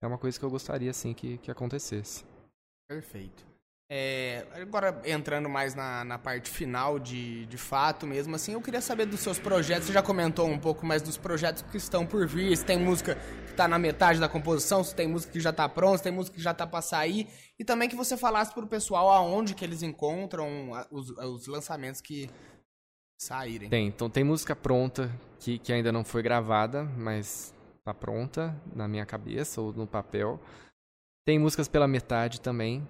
é 0.02 0.06
uma 0.06 0.18
coisa 0.18 0.38
que 0.38 0.44
eu 0.44 0.50
gostaria 0.50 0.92
sim 0.92 1.14
que, 1.14 1.38
que 1.38 1.50
acontecesse. 1.50 2.24
Perfeito. 2.88 3.50
É, 3.92 4.46
agora, 4.52 5.02
entrando 5.04 5.48
mais 5.48 5.74
na, 5.74 6.04
na 6.04 6.16
parte 6.16 6.48
final 6.48 6.96
de, 6.96 7.44
de 7.46 7.58
fato 7.58 8.06
mesmo, 8.06 8.36
assim, 8.36 8.52
eu 8.52 8.60
queria 8.60 8.80
saber 8.80 9.04
dos 9.04 9.18
seus 9.18 9.36
projetos. 9.36 9.88
Você 9.88 9.92
já 9.92 10.00
comentou 10.00 10.46
um 10.46 10.60
pouco 10.60 10.86
mais 10.86 11.02
dos 11.02 11.16
projetos 11.16 11.62
que 11.62 11.76
estão 11.76 12.06
por 12.06 12.24
vir. 12.24 12.56
Se 12.56 12.64
tem 12.64 12.78
música 12.78 13.16
que 13.46 13.50
está 13.50 13.66
na 13.66 13.80
metade 13.80 14.20
da 14.20 14.28
composição, 14.28 14.84
se 14.84 14.94
tem 14.94 15.08
música 15.08 15.32
que 15.32 15.40
já 15.40 15.50
está 15.50 15.68
pronta, 15.68 15.98
se 15.98 16.04
tem 16.04 16.12
música 16.12 16.36
que 16.36 16.42
já 16.42 16.52
está 16.52 16.68
para 16.68 16.80
sair. 16.80 17.26
E 17.58 17.64
também 17.64 17.88
que 17.88 17.96
você 17.96 18.16
falasse 18.16 18.54
para 18.54 18.64
o 18.64 18.68
pessoal 18.68 19.10
aonde 19.10 19.56
que 19.56 19.64
eles 19.64 19.82
encontram 19.82 20.70
os, 20.92 21.10
os 21.10 21.48
lançamentos 21.48 22.00
que 22.00 22.30
saírem. 23.20 23.68
Tem, 23.68 23.86
então 23.88 24.08
tem 24.08 24.24
música 24.24 24.56
pronta 24.56 25.10
que, 25.38 25.58
que 25.58 25.72
ainda 25.72 25.92
não 25.92 26.04
foi 26.04 26.22
gravada, 26.22 26.84
mas 26.84 27.54
está 27.78 27.92
pronta 27.92 28.60
na 28.74 28.88
minha 28.88 29.04
cabeça 29.04 29.60
ou 29.60 29.72
no 29.72 29.86
papel. 29.86 30.40
Tem 31.26 31.38
músicas 31.38 31.68
pela 31.68 31.86
metade 31.86 32.40
também, 32.40 32.86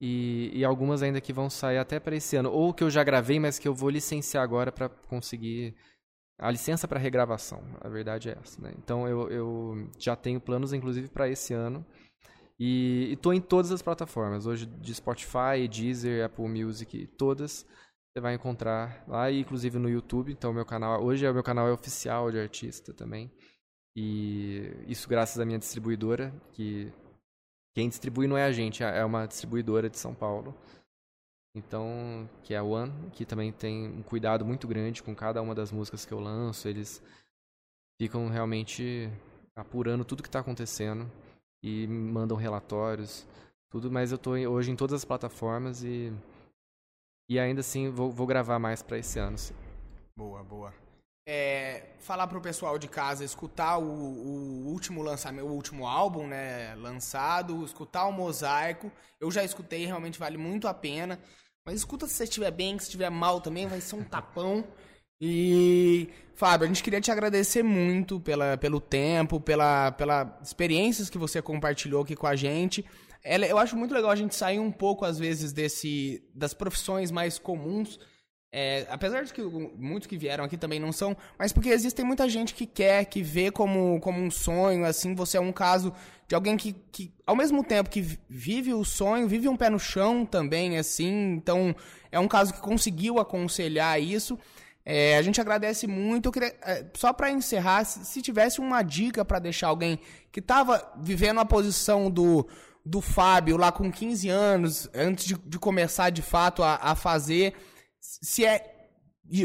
e, 0.00 0.50
e, 0.52 0.64
algumas 0.64 1.02
ainda 1.02 1.20
que 1.20 1.32
vão 1.32 1.48
sair 1.48 1.78
até 1.78 1.98
para 1.98 2.16
esse 2.16 2.36
ano. 2.36 2.50
Ou 2.50 2.74
que 2.74 2.84
eu 2.84 2.90
já 2.90 3.02
gravei, 3.02 3.40
mas 3.40 3.58
que 3.58 3.66
eu 3.66 3.74
vou 3.74 3.88
licenciar 3.88 4.42
agora 4.42 4.70
para 4.70 4.88
conseguir 4.88 5.74
a 6.38 6.50
licença 6.50 6.86
para 6.86 7.00
regravação. 7.00 7.62
A 7.80 7.88
verdade 7.88 8.28
é 8.28 8.38
essa. 8.42 8.60
Né? 8.60 8.74
Então 8.76 9.08
eu, 9.08 9.30
eu 9.30 9.90
já 9.98 10.14
tenho 10.14 10.40
planos, 10.40 10.72
inclusive, 10.72 11.08
para 11.08 11.28
esse 11.28 11.54
ano. 11.54 11.84
E 12.58 13.12
estou 13.12 13.32
em 13.32 13.40
todas 13.40 13.72
as 13.72 13.82
plataformas. 13.82 14.46
Hoje 14.46 14.66
de 14.66 14.94
Spotify, 14.94 15.66
Deezer, 15.70 16.24
Apple 16.24 16.48
Music, 16.48 17.06
todas 17.18 17.66
você 18.16 18.20
vai 18.20 18.34
encontrar 18.34 19.04
lá, 19.06 19.30
inclusive 19.30 19.78
no 19.78 19.90
YouTube. 19.90 20.32
Então 20.32 20.50
meu 20.50 20.64
canal 20.64 21.04
hoje 21.04 21.26
é 21.26 21.30
o 21.30 21.34
meu 21.34 21.42
canal 21.42 21.68
é 21.68 21.72
oficial 21.72 22.30
de 22.30 22.38
artista 22.38 22.94
também. 22.94 23.30
E 23.94 24.72
isso 24.88 25.06
graças 25.06 25.38
à 25.38 25.44
minha 25.44 25.58
distribuidora 25.58 26.32
que 26.52 26.90
quem 27.74 27.90
distribui 27.90 28.26
não 28.26 28.38
é 28.38 28.44
a 28.44 28.52
gente, 28.52 28.82
é 28.82 29.04
uma 29.04 29.26
distribuidora 29.26 29.90
de 29.90 29.98
São 29.98 30.14
Paulo. 30.14 30.54
Então, 31.54 32.28
que 32.42 32.54
é 32.54 32.56
a 32.56 32.62
One, 32.62 33.10
que 33.12 33.26
também 33.26 33.52
tem 33.52 33.86
um 33.86 34.02
cuidado 34.02 34.46
muito 34.46 34.66
grande 34.66 35.02
com 35.02 35.14
cada 35.14 35.42
uma 35.42 35.54
das 35.54 35.70
músicas 35.70 36.06
que 36.06 36.12
eu 36.12 36.20
lanço. 36.20 36.68
Eles 36.68 37.02
ficam 38.00 38.28
realmente 38.28 39.10
apurando 39.54 40.06
tudo 40.06 40.22
que 40.22 40.28
está 40.28 40.40
acontecendo 40.40 41.10
e 41.62 41.86
mandam 41.86 42.36
relatórios, 42.36 43.26
tudo. 43.70 43.90
Mas 43.90 44.10
eu 44.10 44.16
estou 44.16 44.34
hoje 44.34 44.70
em 44.70 44.76
todas 44.76 44.94
as 44.94 45.04
plataformas 45.04 45.82
e, 45.82 46.12
e 47.28 47.38
ainda 47.38 47.60
assim 47.60 47.90
vou, 47.90 48.10
vou 48.10 48.26
gravar 48.26 48.58
mais 48.58 48.82
para 48.82 48.98
esse 48.98 49.18
ano. 49.18 49.38
Sim. 49.38 49.54
Boa, 50.16 50.42
boa 50.42 50.86
é, 51.28 51.82
falar 51.98 52.28
pro 52.28 52.40
pessoal 52.40 52.78
de 52.78 52.86
casa 52.86 53.24
escutar 53.24 53.78
o, 53.78 53.82
o, 53.82 54.68
último 54.68 55.02
lançamento, 55.02 55.46
o 55.46 55.52
último 55.52 55.86
álbum, 55.86 56.26
né, 56.26 56.74
lançado, 56.76 57.64
escutar 57.64 58.06
o 58.06 58.12
Mosaico. 58.12 58.92
Eu 59.20 59.30
já 59.30 59.42
escutei, 59.42 59.84
realmente 59.84 60.18
vale 60.18 60.38
muito 60.38 60.68
a 60.68 60.74
pena. 60.74 61.18
Mas 61.64 61.76
escuta 61.76 62.06
se 62.06 62.14
você 62.14 62.24
estiver 62.24 62.52
bem, 62.52 62.78
se 62.78 62.84
estiver 62.84 63.10
mal 63.10 63.40
também, 63.40 63.66
vai 63.66 63.80
ser 63.80 63.96
um 63.96 64.04
tapão. 64.04 64.64
E, 65.20 66.08
Fábio, 66.36 66.64
a 66.64 66.68
gente 66.68 66.82
queria 66.82 67.00
te 67.00 67.10
agradecer 67.10 67.64
muito 67.64 68.20
pela, 68.20 68.56
pelo 68.56 68.80
tempo, 68.80 69.40
pela, 69.40 69.90
pela 69.90 70.38
experiências 70.40 71.10
que 71.10 71.18
você 71.18 71.42
compartilhou 71.42 72.02
aqui 72.02 72.14
com 72.14 72.28
a 72.28 72.36
gente. 72.36 72.84
Eu 73.26 73.58
acho 73.58 73.76
muito 73.76 73.92
legal 73.92 74.10
a 74.10 74.16
gente 74.16 74.34
sair 74.34 74.58
um 74.58 74.70
pouco, 74.70 75.04
às 75.04 75.18
vezes, 75.18 75.52
desse 75.52 76.22
das 76.34 76.54
profissões 76.54 77.10
mais 77.10 77.38
comuns 77.38 77.98
é, 78.58 78.86
apesar 78.88 79.22
de 79.22 79.34
que 79.34 79.42
muitos 79.42 80.06
que 80.06 80.16
vieram 80.16 80.42
aqui 80.42 80.56
também 80.56 80.80
não 80.80 80.90
são, 80.90 81.14
mas 81.38 81.52
porque 81.52 81.68
existe 81.68 82.02
muita 82.02 82.26
gente 82.26 82.54
que 82.54 82.64
quer, 82.64 83.04
que 83.04 83.22
vê 83.22 83.50
como, 83.50 84.00
como 84.00 84.18
um 84.18 84.30
sonho, 84.30 84.86
assim, 84.86 85.14
você 85.14 85.36
é 85.36 85.40
um 85.40 85.52
caso 85.52 85.92
de 86.26 86.34
alguém 86.34 86.56
que, 86.56 86.72
que, 86.90 87.12
ao 87.26 87.36
mesmo 87.36 87.62
tempo 87.62 87.90
que 87.90 88.18
vive 88.30 88.72
o 88.72 88.82
sonho, 88.82 89.28
vive 89.28 89.46
um 89.46 89.58
pé 89.58 89.68
no 89.68 89.78
chão 89.78 90.24
também, 90.24 90.78
assim, 90.78 91.34
então 91.34 91.76
é 92.10 92.18
um 92.18 92.26
caso 92.26 92.54
que 92.54 92.60
conseguiu 92.60 93.18
aconselhar 93.18 94.00
isso. 94.00 94.38
É, 94.86 95.18
a 95.18 95.22
gente 95.22 95.38
agradece 95.38 95.86
muito. 95.86 96.32
Queria, 96.32 96.56
é, 96.62 96.86
só 96.94 97.12
para 97.12 97.30
encerrar, 97.30 97.84
se, 97.84 98.22
tivesse 98.22 98.58
uma 98.60 98.82
dica 98.82 99.22
para 99.22 99.38
deixar 99.38 99.66
alguém 99.66 99.98
que 100.32 100.40
estava 100.40 100.94
vivendo 100.98 101.40
a 101.40 101.44
posição 101.44 102.08
do, 102.08 102.48
do 102.86 103.00
Fábio 103.00 103.56
lá 103.56 103.72
com 103.72 103.90
15 103.90 104.28
anos, 104.28 104.88
antes 104.94 105.26
de, 105.26 105.34
de 105.34 105.58
começar 105.58 106.10
de 106.10 106.22
fato 106.22 106.62
a, 106.62 106.76
a 106.76 106.94
fazer 106.94 107.52
se 107.98 108.44
é 108.44 108.74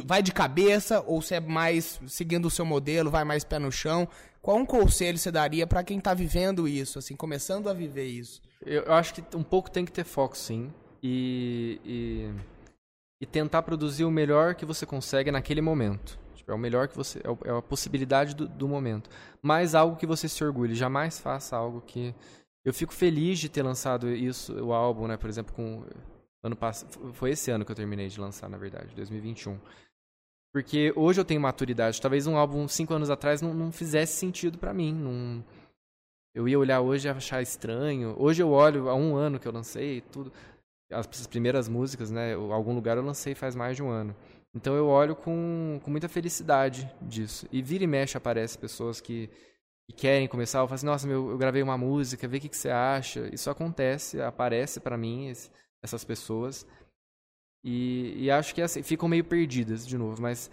vai 0.06 0.22
de 0.22 0.32
cabeça 0.32 1.04
ou 1.08 1.24
se 1.24 1.34
é 1.34 1.40
mais 1.40 2.00
seguindo 2.06 2.46
o 2.46 2.52
seu 2.52 2.64
modelo, 2.64 3.10
vai 3.10 3.24
mais 3.24 3.44
pé 3.44 3.58
no 3.58 3.72
chão. 3.72 4.08
Qual 4.40 4.58
um 4.58 4.66
conselho 4.66 5.18
você 5.18 5.32
daria 5.32 5.66
para 5.66 5.84
quem 5.84 5.98
está 5.98 6.14
vivendo 6.14 6.68
isso, 6.68 7.00
assim, 7.00 7.16
começando 7.16 7.68
a 7.68 7.74
viver 7.74 8.06
isso? 8.06 8.44
Eu, 8.64 8.94
acho 8.94 9.16
que 9.16 9.24
um 9.36 9.42
pouco 9.42 9.72
tem 9.72 9.84
que 9.84 9.92
ter 9.92 10.04
foco, 10.04 10.38
sim, 10.38 10.72
e, 11.02 11.82
e, 11.84 12.32
e, 13.22 13.26
tentar 13.26 13.64
produzir 13.64 14.06
o 14.06 14.12
melhor 14.12 14.54
que 14.54 14.66
você 14.66 14.86
consegue 14.86 15.32
naquele 15.32 15.62
momento. 15.62 16.20
Tipo, 16.36 16.52
é 16.52 16.54
o 16.56 16.60
melhor 16.60 16.88
que 16.88 16.96
você, 16.96 17.20
é, 17.20 17.50
é 17.50 17.58
a 17.58 17.62
possibilidade 17.62 18.36
do, 18.36 18.48
do 18.48 18.68
momento. 18.68 19.10
Mas 19.42 19.74
algo 19.74 19.96
que 19.96 20.06
você 20.06 20.28
se 20.28 20.44
orgulhe. 20.44 20.76
Jamais 20.76 21.20
faça 21.20 21.56
algo 21.56 21.82
que 21.82 22.14
eu 22.66 22.74
fico 22.74 22.94
feliz 22.94 23.40
de 23.40 23.50
ter 23.50 23.64
lançado 23.64 24.10
isso, 24.10 24.54
o 24.64 24.74
álbum, 24.74 25.08
né? 25.08 25.18
Por 25.18 25.30
exemplo, 25.30 25.54
com 25.54 25.84
Ano 26.44 26.56
passado, 26.56 27.14
foi 27.14 27.32
esse 27.32 27.52
ano 27.52 27.64
que 27.64 27.72
eu 27.72 27.76
terminei 27.76 28.08
de 28.08 28.20
lançar, 28.20 28.50
na 28.50 28.58
verdade, 28.58 28.96
2021. 28.96 29.60
Porque 30.52 30.92
hoje 30.96 31.22
eu 31.22 31.26
tenho 31.26 31.40
maturidade. 31.40 32.02
Talvez 32.02 32.26
um 32.26 32.36
álbum 32.36 32.68
cinco 32.68 32.94
anos 32.94 33.12
atrás 33.12 33.42
não, 33.42 33.54
não 33.54 33.72
fizesse 33.72 34.14
sentido 34.14 34.58
para 34.58 34.74
mim. 34.74 34.92
Não... 34.92 35.46
Eu 36.34 36.48
ia 36.48 36.58
olhar 36.58 36.82
hoje 36.82 37.08
e 37.08 37.12
achar 37.12 37.42
estranho. 37.42 38.16
Hoje 38.18 38.42
eu 38.42 38.50
olho 38.50 38.90
há 38.90 38.96
um 38.96 39.16
ano 39.16 39.40
que 39.40 39.48
eu 39.48 39.52
lancei 39.52 40.02
tudo. 40.02 40.34
As 40.92 41.06
primeiras 41.28 41.70
músicas, 41.70 42.10
né? 42.10 42.34
Algum 42.34 42.74
lugar 42.74 42.98
eu 42.98 43.04
lancei 43.04 43.36
faz 43.36 43.56
mais 43.56 43.76
de 43.76 43.84
um 43.84 43.90
ano. 43.90 44.16
Então 44.54 44.76
eu 44.76 44.88
olho 44.88 45.16
com, 45.16 45.80
com 45.84 45.92
muita 45.92 46.10
felicidade 46.10 46.92
disso. 47.02 47.48
E 47.52 47.62
vira 47.62 47.84
e 47.84 47.88
mexe 47.88 48.18
aparece 48.18 48.58
pessoas 48.58 49.00
que, 49.00 49.30
que 49.92 50.02
querem 50.02 50.28
começar. 50.28 50.60
Eu 50.60 50.68
falo 50.68 50.76
assim, 50.76 50.86
nossa, 50.86 51.08
meu, 51.08 51.32
eu 51.32 51.38
gravei 51.38 51.62
uma 51.62 51.78
música, 51.78 52.28
vê 52.28 52.38
o 52.38 52.42
que, 52.42 52.50
que 52.50 52.58
você 52.58 52.70
acha. 52.70 53.30
Isso 53.34 53.50
acontece, 53.50 54.22
aparece 54.22 54.80
para 54.80 54.98
mim. 54.98 55.28
Esse, 55.28 55.50
essas 55.82 56.04
pessoas. 56.04 56.66
E, 57.64 58.26
e 58.26 58.32
acho 58.32 58.54
que 58.56 58.62
assim, 58.62 58.84
ficam 58.84 59.10
meio 59.10 59.24
perdidas 59.24 59.86
de 59.86 59.98
novo, 59.98 60.22
mas 60.22 60.50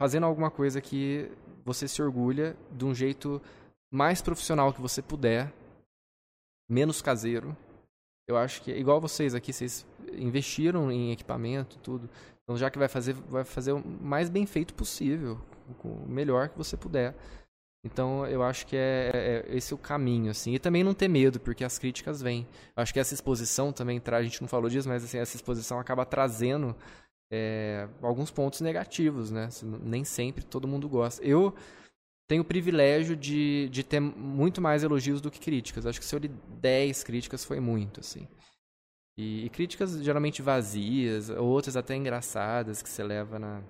fazendo 0.00 0.26
alguma 0.26 0.50
coisa 0.50 0.80
que 0.80 1.30
você 1.64 1.88
se 1.88 2.02
orgulha 2.02 2.56
de 2.70 2.84
um 2.84 2.94
jeito 2.94 3.40
mais 3.92 4.20
profissional 4.20 4.72
que 4.72 4.80
você 4.80 5.00
puder, 5.00 5.52
menos 6.68 7.00
caseiro. 7.00 7.56
Eu 8.26 8.36
acho 8.36 8.62
que 8.62 8.72
igual 8.72 9.00
vocês 9.00 9.34
aqui, 9.34 9.52
vocês 9.52 9.86
investiram 10.12 10.90
em 10.90 11.12
equipamento, 11.12 11.78
tudo. 11.78 12.08
Então 12.42 12.56
já 12.56 12.70
que 12.70 12.78
vai 12.78 12.88
fazer, 12.88 13.14
vai 13.14 13.44
fazer 13.44 13.72
o 13.72 13.86
mais 13.86 14.28
bem 14.28 14.46
feito 14.46 14.74
possível, 14.74 15.40
o 15.82 16.06
melhor 16.06 16.48
que 16.48 16.58
você 16.58 16.76
puder. 16.76 17.14
Então, 17.84 18.26
eu 18.26 18.42
acho 18.42 18.66
que 18.66 18.74
é, 18.76 19.10
é, 19.12 19.52
é, 19.52 19.56
esse 19.56 19.74
o 19.74 19.78
caminho, 19.78 20.30
assim. 20.30 20.54
E 20.54 20.58
também 20.58 20.82
não 20.82 20.94
ter 20.94 21.06
medo, 21.06 21.38
porque 21.38 21.62
as 21.62 21.78
críticas 21.78 22.22
vêm. 22.22 22.46
Eu 22.74 22.82
acho 22.82 22.94
que 22.94 22.98
essa 22.98 23.12
exposição 23.12 23.72
também 23.72 24.00
traz, 24.00 24.22
a 24.22 24.28
gente 24.28 24.40
não 24.40 24.48
falou 24.48 24.70
disso, 24.70 24.88
mas 24.88 25.04
assim, 25.04 25.18
essa 25.18 25.36
exposição 25.36 25.78
acaba 25.78 26.06
trazendo 26.06 26.74
é, 27.30 27.86
alguns 28.00 28.30
pontos 28.30 28.62
negativos, 28.62 29.30
né? 29.30 29.44
Assim, 29.44 29.66
nem 29.82 30.02
sempre 30.02 30.42
todo 30.42 30.66
mundo 30.66 30.88
gosta. 30.88 31.22
Eu 31.22 31.54
tenho 32.26 32.40
o 32.40 32.44
privilégio 32.44 33.14
de, 33.14 33.68
de 33.68 33.84
ter 33.84 34.00
muito 34.00 34.62
mais 34.62 34.82
elogios 34.82 35.20
do 35.20 35.30
que 35.30 35.38
críticas. 35.38 35.84
Eu 35.84 35.90
acho 35.90 36.00
que 36.00 36.06
se 36.06 36.14
eu 36.14 36.18
li 36.18 36.28
10 36.28 37.04
críticas 37.04 37.44
foi 37.44 37.60
muito, 37.60 38.00
assim. 38.00 38.26
E, 39.16 39.44
e 39.44 39.50
críticas 39.50 40.02
geralmente 40.02 40.40
vazias, 40.40 41.28
outras 41.28 41.76
até 41.76 41.94
engraçadas, 41.94 42.82
que 42.82 42.88
você 42.88 43.04
leva 43.04 43.38
na, 43.38 43.62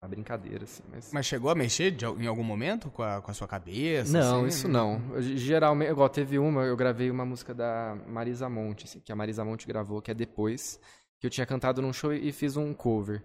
uma 0.00 0.08
brincadeira, 0.08 0.64
assim. 0.64 0.82
Mas... 0.90 1.12
mas 1.12 1.26
chegou 1.26 1.50
a 1.50 1.54
mexer 1.54 1.90
de, 1.90 2.04
em 2.04 2.26
algum 2.26 2.44
momento 2.44 2.90
com 2.90 3.02
a, 3.02 3.20
com 3.20 3.30
a 3.30 3.34
sua 3.34 3.48
cabeça? 3.48 4.12
Não, 4.12 4.40
assim? 4.40 4.48
isso 4.48 4.68
não. 4.68 5.00
Geralmente, 5.20 5.90
igual 5.90 6.08
teve 6.08 6.38
uma, 6.38 6.62
eu 6.62 6.76
gravei 6.76 7.10
uma 7.10 7.24
música 7.24 7.52
da 7.52 7.96
Marisa 8.06 8.48
Monte, 8.48 8.84
assim, 8.84 9.00
que 9.00 9.10
a 9.10 9.16
Marisa 9.16 9.44
Monte 9.44 9.66
gravou, 9.66 10.00
que 10.00 10.10
é 10.10 10.14
depois, 10.14 10.80
que 11.20 11.26
eu 11.26 11.30
tinha 11.30 11.46
cantado 11.46 11.82
num 11.82 11.92
show 11.92 12.12
e 12.12 12.30
fiz 12.32 12.56
um 12.56 12.72
cover. 12.72 13.22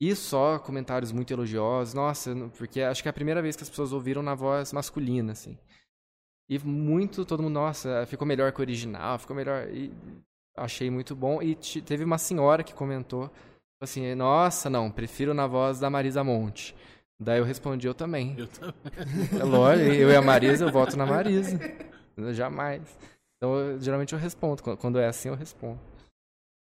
E 0.00 0.14
só 0.14 0.58
comentários 0.58 1.12
muito 1.12 1.32
elogiosos, 1.32 1.92
nossa, 1.92 2.34
porque 2.56 2.80
acho 2.80 3.02
que 3.02 3.08
é 3.08 3.10
a 3.10 3.12
primeira 3.12 3.42
vez 3.42 3.54
que 3.54 3.62
as 3.62 3.68
pessoas 3.68 3.92
ouviram 3.92 4.22
na 4.22 4.34
voz 4.34 4.72
masculina, 4.72 5.32
assim. 5.32 5.58
E 6.48 6.58
muito, 6.58 7.24
todo 7.24 7.42
mundo, 7.42 7.54
nossa, 7.54 8.06
ficou 8.06 8.26
melhor 8.26 8.50
que 8.52 8.60
o 8.60 8.62
original, 8.62 9.18
ficou 9.18 9.36
melhor. 9.36 9.68
E 9.68 9.92
achei 10.56 10.90
muito 10.90 11.14
bom. 11.14 11.42
E 11.42 11.54
teve 11.54 12.02
uma 12.02 12.18
senhora 12.18 12.64
que 12.64 12.74
comentou 12.74 13.30
assim, 13.80 14.14
nossa, 14.14 14.68
não, 14.70 14.90
prefiro 14.90 15.32
na 15.34 15.46
voz 15.46 15.78
da 15.80 15.88
Marisa 15.90 16.22
Monte. 16.24 16.74
Daí 17.18 17.38
eu 17.38 17.44
respondi, 17.44 17.86
eu 17.86 17.94
também. 17.94 18.34
Eu 18.38 18.46
também. 18.48 18.74
É 19.38 19.44
lógico, 19.44 19.90
eu 19.92 20.10
e 20.10 20.16
a 20.16 20.22
Marisa, 20.22 20.64
eu 20.64 20.72
voto 20.72 20.96
na 20.96 21.04
Marisa. 21.06 21.58
Jamais. 22.32 22.82
Então, 23.36 23.54
eu- 23.54 23.80
geralmente 23.80 24.12
eu 24.12 24.18
respondo. 24.18 24.62
Quando- 24.62 24.76
Quando 24.78 24.98
é 24.98 25.06
assim, 25.06 25.28
eu 25.28 25.34
respondo. 25.34 25.78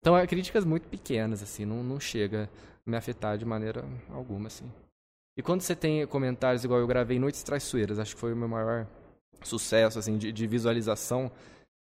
Então, 0.02 0.18
é 0.18 0.26
críticas 0.28 0.64
muito 0.64 0.88
pequenas, 0.88 1.42
assim, 1.42 1.66
não, 1.66 1.84
não 1.84 2.00
chega 2.00 2.50
a 2.86 2.90
me 2.90 2.96
afetar 2.96 3.38
de 3.38 3.44
maneira 3.46 3.84
alguma, 4.12 4.48
assim. 4.48 4.72
E 5.38 5.42
quando 5.42 5.62
você 5.62 5.76
tem 5.76 6.06
comentários, 6.08 6.64
igual 6.64 6.80
eu 6.80 6.88
gravei 6.88 7.20
Noites 7.20 7.44
Traiçoeiras, 7.44 8.00
acho 8.00 8.14
que 8.16 8.22
foi 8.22 8.32
o 8.32 8.36
meu 8.38 8.48
maior 8.48 8.88
sucesso, 9.44 10.00
assim, 10.00 10.18
de, 10.18 10.32
de 10.32 10.48
visualização, 10.48 11.30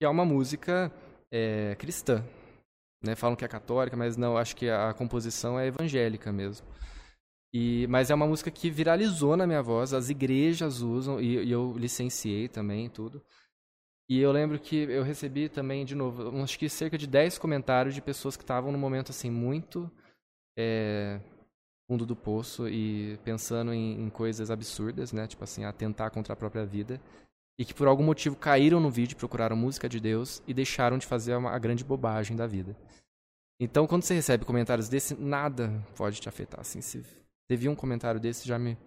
que 0.01 0.05
é 0.05 0.09
uma 0.09 0.25
música 0.25 0.91
é, 1.31 1.77
cristã. 1.79 2.25
Né? 3.03 3.15
Falam 3.15 3.37
que 3.37 3.45
é 3.45 3.49
católica, 3.49 3.97
mas 3.97 4.17
não, 4.17 4.37
acho 4.37 4.57
que 4.57 4.69
a 4.69 4.93
composição 4.93 5.59
é 5.59 5.67
evangélica 5.67 6.33
mesmo. 6.33 6.67
E, 7.53 7.87
mas 7.89 8.11
é 8.11 8.15
uma 8.15 8.27
música 8.27 8.51
que 8.51 8.71
viralizou 8.71 9.37
na 9.37 9.47
minha 9.47 9.63
voz, 9.63 9.95
as 9.95 10.11
igrejas 10.11 10.81
usam, 10.81 11.21
e, 11.21 11.45
e 11.45 11.51
eu 11.51 11.75
licenciei 11.77 12.49
também 12.49 12.91
tudo. 12.91 13.23
E 14.09 14.21
eu 14.21 14.33
lembro 14.33 14.59
que 14.59 14.77
eu 14.77 15.03
recebi 15.03 15.49
também, 15.49 15.85
de 15.85 15.95
novo, 15.95 16.43
acho 16.43 16.59
que 16.59 16.69
cerca 16.69 16.97
de 16.97 17.07
10 17.07 17.39
comentários 17.39 17.95
de 17.95 18.01
pessoas 18.01 18.37
que 18.37 18.43
estavam 18.43 18.73
num 18.73 18.79
momento 18.79 19.11
assim 19.11 19.31
muito 19.31 19.91
é, 20.57 21.21
fundo 21.87 22.05
do 22.05 22.17
poço 22.17 22.69
e 22.69 23.19
pensando 23.25 23.73
em, 23.73 24.01
em 24.03 24.11
coisas 24.11 24.51
absurdas, 24.51 25.13
né? 25.13 25.27
Tipo 25.27 25.45
assim, 25.45 25.65
atentar 25.65 26.11
contra 26.11 26.33
a 26.33 26.37
própria 26.37 26.65
vida. 26.65 27.01
E 27.59 27.65
que 27.65 27.75
por 27.75 27.89
algum 27.89 28.05
motivo 28.05 28.37
caíram 28.37 28.79
no 28.79 28.91
vídeo, 28.91 29.17
procuraram 29.17 29.57
música 29.57 29.89
de 29.89 29.99
Deus 29.99 30.43
e 30.47 30.55
deixaram 30.55 30.97
de 30.97 31.07
fazer 31.07 31.33
a 31.33 31.59
grande 31.59 31.85
bobagem 31.85 32.37
da 32.37 32.47
vida. 32.47 32.77
Então, 33.61 33.87
quando 33.87 34.03
você 34.05 34.15
recebe 34.15 34.45
comentários 34.45 34.89
desse, 34.89 35.15
nada 35.15 35.85
pode 35.97 36.21
te 36.21 36.29
afetar. 36.29 36.61
Assim, 36.61 36.81
se 36.81 37.05
teve 37.51 37.69
um 37.69 37.75
comentário 37.75 38.21
desse, 38.21 38.47
já 38.47 38.59
me 38.59 38.79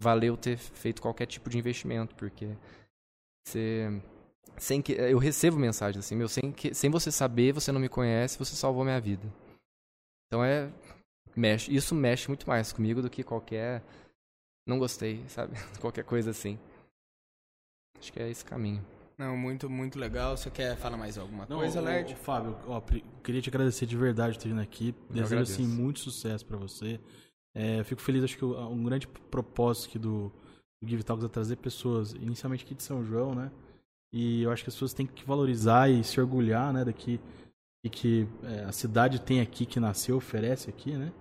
valeu 0.00 0.36
ter 0.36 0.58
feito 0.58 1.00
qualquer 1.00 1.26
tipo 1.26 1.48
de 1.48 1.58
investimento, 1.58 2.14
porque 2.14 2.56
você 3.46 4.02
sem 4.58 4.82
que 4.82 4.92
eu 4.92 5.18
recebo 5.18 5.56
mensagens 5.56 6.04
assim, 6.04 6.16
meu, 6.16 6.28
sem 6.28 6.52
que 6.52 6.74
sem 6.74 6.90
você 6.90 7.12
saber, 7.12 7.52
você 7.52 7.70
não 7.70 7.80
me 7.80 7.88
conhece, 7.88 8.38
você 8.38 8.54
salvou 8.54 8.84
minha 8.84 9.00
vida. 9.00 9.26
Então 10.26 10.44
é 10.44 10.70
mexe, 11.34 11.74
isso 11.74 11.94
mexe 11.94 12.28
muito 12.28 12.46
mais 12.46 12.72
comigo 12.72 13.00
do 13.00 13.08
que 13.08 13.22
qualquer 13.22 13.82
não 14.66 14.78
gostei, 14.78 15.24
sabe? 15.28 15.54
qualquer 15.80 16.04
coisa 16.04 16.30
assim. 16.30 16.58
Acho 17.98 18.12
que 18.12 18.20
é 18.20 18.30
esse 18.30 18.44
caminho. 18.44 18.84
Não, 19.16 19.36
muito, 19.36 19.68
muito 19.68 19.98
legal. 19.98 20.36
Você 20.36 20.50
quer 20.50 20.76
falar 20.76 20.96
mais 20.96 21.18
alguma 21.18 21.44
Não, 21.48 21.58
coisa, 21.58 21.82
ô, 21.82 22.16
Fábio, 22.16 22.56
ó, 22.66 22.80
queria 23.22 23.42
te 23.42 23.48
agradecer 23.48 23.84
de 23.84 23.96
verdade 23.96 24.36
por 24.36 24.42
ter 24.42 24.48
vindo 24.48 24.60
aqui. 24.60 24.94
Desejo 25.10 25.26
agradeço. 25.26 25.52
assim, 25.54 25.66
muito 25.66 25.98
sucesso 25.98 26.46
pra 26.46 26.56
você. 26.56 27.00
É, 27.54 27.80
eu 27.80 27.84
fico 27.84 28.00
feliz, 28.00 28.22
acho 28.22 28.38
que 28.38 28.44
um 28.44 28.84
grande 28.84 29.08
propósito 29.08 29.88
aqui 29.88 29.98
do, 29.98 30.32
do 30.80 30.88
Give 30.88 31.02
Talks 31.02 31.24
é 31.24 31.28
trazer 31.28 31.56
pessoas, 31.56 32.12
inicialmente 32.12 32.64
aqui 32.64 32.74
de 32.74 32.82
São 32.84 33.04
João, 33.04 33.34
né? 33.34 33.50
E 34.12 34.42
eu 34.42 34.52
acho 34.52 34.62
que 34.62 34.70
as 34.70 34.74
pessoas 34.74 34.94
têm 34.94 35.06
que 35.06 35.24
valorizar 35.24 35.90
e 35.90 36.02
se 36.04 36.20
orgulhar, 36.20 36.72
né, 36.72 36.84
daqui 36.84 37.20
e 37.84 37.90
que 37.90 38.26
é, 38.42 38.64
a 38.64 38.72
cidade 38.72 39.20
tem 39.20 39.40
aqui, 39.40 39.66
que 39.66 39.78
nasceu, 39.78 40.16
oferece 40.16 40.68
aqui, 40.70 40.92
né? 40.92 41.12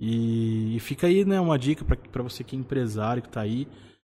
E, 0.00 0.76
e 0.76 0.80
fica 0.80 1.06
aí, 1.06 1.24
né, 1.24 1.40
uma 1.40 1.58
dica 1.58 1.84
pra 1.84 2.22
você 2.22 2.42
que 2.42 2.56
é 2.56 2.58
empresário, 2.58 3.22
que 3.22 3.28
tá 3.28 3.40
aí. 3.40 3.68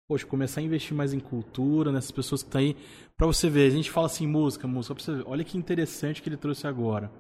Poxa, 0.07 0.27
começar 0.27 0.61
a 0.61 0.65
investir 0.65 0.95
mais 0.95 1.15
em 1.15 1.21
cultura, 1.21 1.91
nessas 1.91 2.11
pessoas 2.11 2.43
que 2.43 2.49
estão 2.49 2.61
aí. 2.61 2.77
Pra 3.17 3.27
você 3.27 3.49
ver, 3.49 3.67
a 3.67 3.71
gente 3.71 3.91
fala 3.91 4.07
assim, 4.07 4.27
música, 4.27 4.69
música, 4.69 4.95
pra 4.95 5.03
você 5.05 5.15
ver. 5.15 5.25
Olha 5.27 5.43
que 5.45 5.57
interessante 5.57 6.21
que 6.21 6.29
ele 6.29 6.37
trouxe 6.37 6.67
agora. 6.67 7.11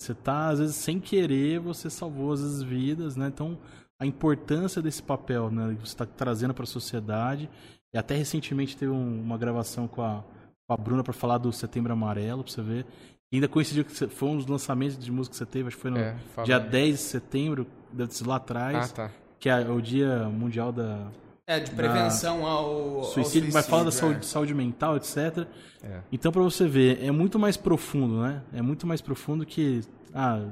Você 0.00 0.12
tá, 0.12 0.48
às 0.48 0.58
vezes, 0.58 0.74
sem 0.76 0.98
querer, 0.98 1.60
você 1.60 1.88
salvou 1.88 2.30
vezes 2.30 2.62
vidas, 2.62 3.16
né? 3.16 3.28
Então, 3.28 3.56
a 4.00 4.04
importância 4.04 4.82
desse 4.82 5.02
papel, 5.02 5.50
né? 5.50 5.68
Que 5.74 5.80
você 5.86 5.92
está 5.94 6.04
trazendo 6.04 6.52
para 6.52 6.64
a 6.64 6.66
sociedade. 6.66 7.48
E 7.94 7.98
até 7.98 8.14
recentemente 8.16 8.76
teve 8.76 8.90
um- 8.92 9.20
uma 9.22 9.38
gravação 9.38 9.86
com 9.88 10.02
a, 10.02 10.22
com 10.66 10.74
a 10.74 10.76
Bruna 10.76 11.02
para 11.04 11.12
falar 11.14 11.38
do 11.38 11.52
Setembro 11.52 11.92
Amarelo, 11.92 12.42
pra 12.42 12.52
você 12.52 12.60
ver. 12.60 12.84
E 13.32 13.36
ainda 13.36 13.48
coincidiu 13.48 13.84
que 13.84 13.92
você- 13.92 14.08
foi 14.08 14.28
um 14.28 14.36
dos 14.36 14.46
lançamentos 14.46 14.98
de 14.98 15.10
música 15.12 15.32
que 15.32 15.38
você 15.38 15.46
teve, 15.46 15.68
acho 15.68 15.76
que 15.76 15.82
foi 15.82 15.90
no 15.92 15.98
É, 15.98 16.16
dia 16.44 16.56
aí. 16.58 16.68
10 16.68 16.94
de 16.96 17.00
setembro, 17.02 17.66
deve 17.92 18.12
ser 18.12 18.26
lá 18.26 18.36
atrás, 18.36 18.90
Ah, 18.90 18.94
tá. 18.94 19.10
que 19.38 19.48
é 19.48 19.60
o 19.70 19.80
Dia 19.80 20.28
Mundial 20.28 20.72
da 20.72 21.08
É, 21.48 21.60
de 21.60 21.70
prevenção 21.70 22.44
ao, 22.44 22.96
ao 22.98 23.04
suicídio, 23.04 23.52
mas 23.52 23.68
fala 23.68 23.84
da 23.84 23.88
é. 23.90 23.92
saúde, 23.92 24.26
saúde 24.26 24.52
mental, 24.52 24.96
etc. 24.96 25.46
É. 25.80 26.00
Então, 26.10 26.32
pra 26.32 26.42
você 26.42 26.66
ver, 26.66 27.00
é 27.04 27.10
muito 27.12 27.38
mais 27.38 27.56
profundo, 27.56 28.20
né? 28.20 28.42
É 28.52 28.60
muito 28.60 28.84
mais 28.84 29.00
profundo 29.00 29.46
que 29.46 29.80
ah, 30.12 30.44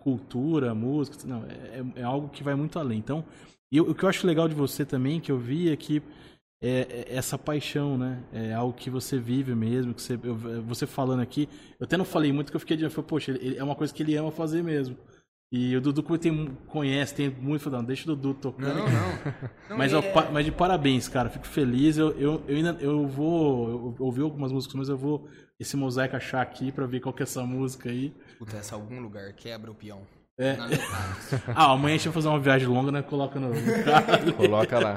cultura, 0.00 0.72
música. 0.76 1.16
Não, 1.26 1.44
é, 1.44 1.84
é 2.00 2.02
algo 2.04 2.28
que 2.28 2.44
vai 2.44 2.54
muito 2.54 2.78
além. 2.78 2.98
Então, 2.98 3.24
e 3.72 3.78
eu- 3.78 3.90
o 3.90 3.94
que 3.96 4.04
eu 4.04 4.08
acho 4.08 4.24
legal 4.28 4.46
de 4.48 4.54
você 4.54 4.84
também, 4.84 5.18
que 5.18 5.32
eu 5.32 5.38
vi, 5.38 5.70
é 5.70 5.76
que 5.76 6.00
é, 6.62 6.86
é 7.10 7.16
essa 7.16 7.36
paixão, 7.36 7.98
né? 7.98 8.22
É 8.32 8.54
algo 8.54 8.72
que 8.74 8.88
você 8.88 9.18
vive 9.18 9.56
mesmo, 9.56 9.92
que 9.92 10.00
você, 10.00 10.14
eu- 10.22 10.62
você 10.62 10.86
falando 10.86 11.20
aqui. 11.20 11.48
Eu 11.80 11.84
até 11.84 11.96
não 11.96 12.04
falei 12.04 12.32
muito, 12.32 12.52
que 12.52 12.56
eu 12.56 12.60
fiquei 12.60 12.76
de. 12.76 12.84
eu 12.84 12.90
falei, 12.92 13.08
Poxa, 13.08 13.32
ele- 13.32 13.56
é 13.58 13.64
uma 13.64 13.74
coisa 13.74 13.92
que 13.92 14.04
ele 14.04 14.14
ama 14.14 14.30
fazer 14.30 14.62
mesmo. 14.62 14.96
E 15.52 15.76
o 15.76 15.80
Dudu 15.80 16.02
tem, 16.18 16.46
conhece, 16.66 17.14
tem 17.14 17.30
muito. 17.30 17.62
Falando, 17.62 17.86
deixa 17.86 18.10
o 18.10 18.16
Dudu 18.16 18.34
tocando. 18.34 18.74
Não, 18.78 18.84
não. 18.86 19.16
Não, 19.70 19.78
Mas, 19.78 19.92
ó, 19.94 20.00
é- 20.00 20.12
pa- 20.12 20.28
mas 20.32 20.44
de 20.44 20.50
parabéns, 20.52 21.08
cara. 21.08 21.28
Fico 21.30 21.46
feliz. 21.46 21.96
Eu, 21.96 22.10
eu, 22.18 22.42
eu 22.48 22.56
ainda 22.56 22.76
eu 22.80 23.06
vou 23.06 23.94
eu 23.98 24.04
ouvi 24.04 24.20
algumas 24.22 24.50
músicas, 24.52 24.74
mas 24.76 24.88
eu 24.88 24.96
vou 24.96 25.28
esse 25.58 25.76
mosaico 25.76 26.16
achar 26.16 26.42
aqui 26.42 26.70
pra 26.72 26.86
ver 26.86 27.00
qual 27.00 27.12
que 27.12 27.22
é 27.22 27.24
essa 27.24 27.42
música 27.44 27.88
aí. 27.88 28.12
Puta, 28.38 28.56
essa 28.56 28.74
algum 28.74 29.00
lugar 29.00 29.32
quebra 29.34 29.70
o 29.70 29.74
peão. 29.74 30.02
É. 30.38 30.56
Ah, 31.54 31.72
amanhã 31.72 31.94
a 31.94 31.98
gente 31.98 32.06
vai 32.08 32.14
fazer 32.14 32.28
uma 32.28 32.38
viagem 32.38 32.68
longa, 32.68 32.92
né? 32.92 33.02
Coloca 33.02 33.40
no, 33.40 33.50
Coloca 34.34 34.78
lá. 34.78 34.96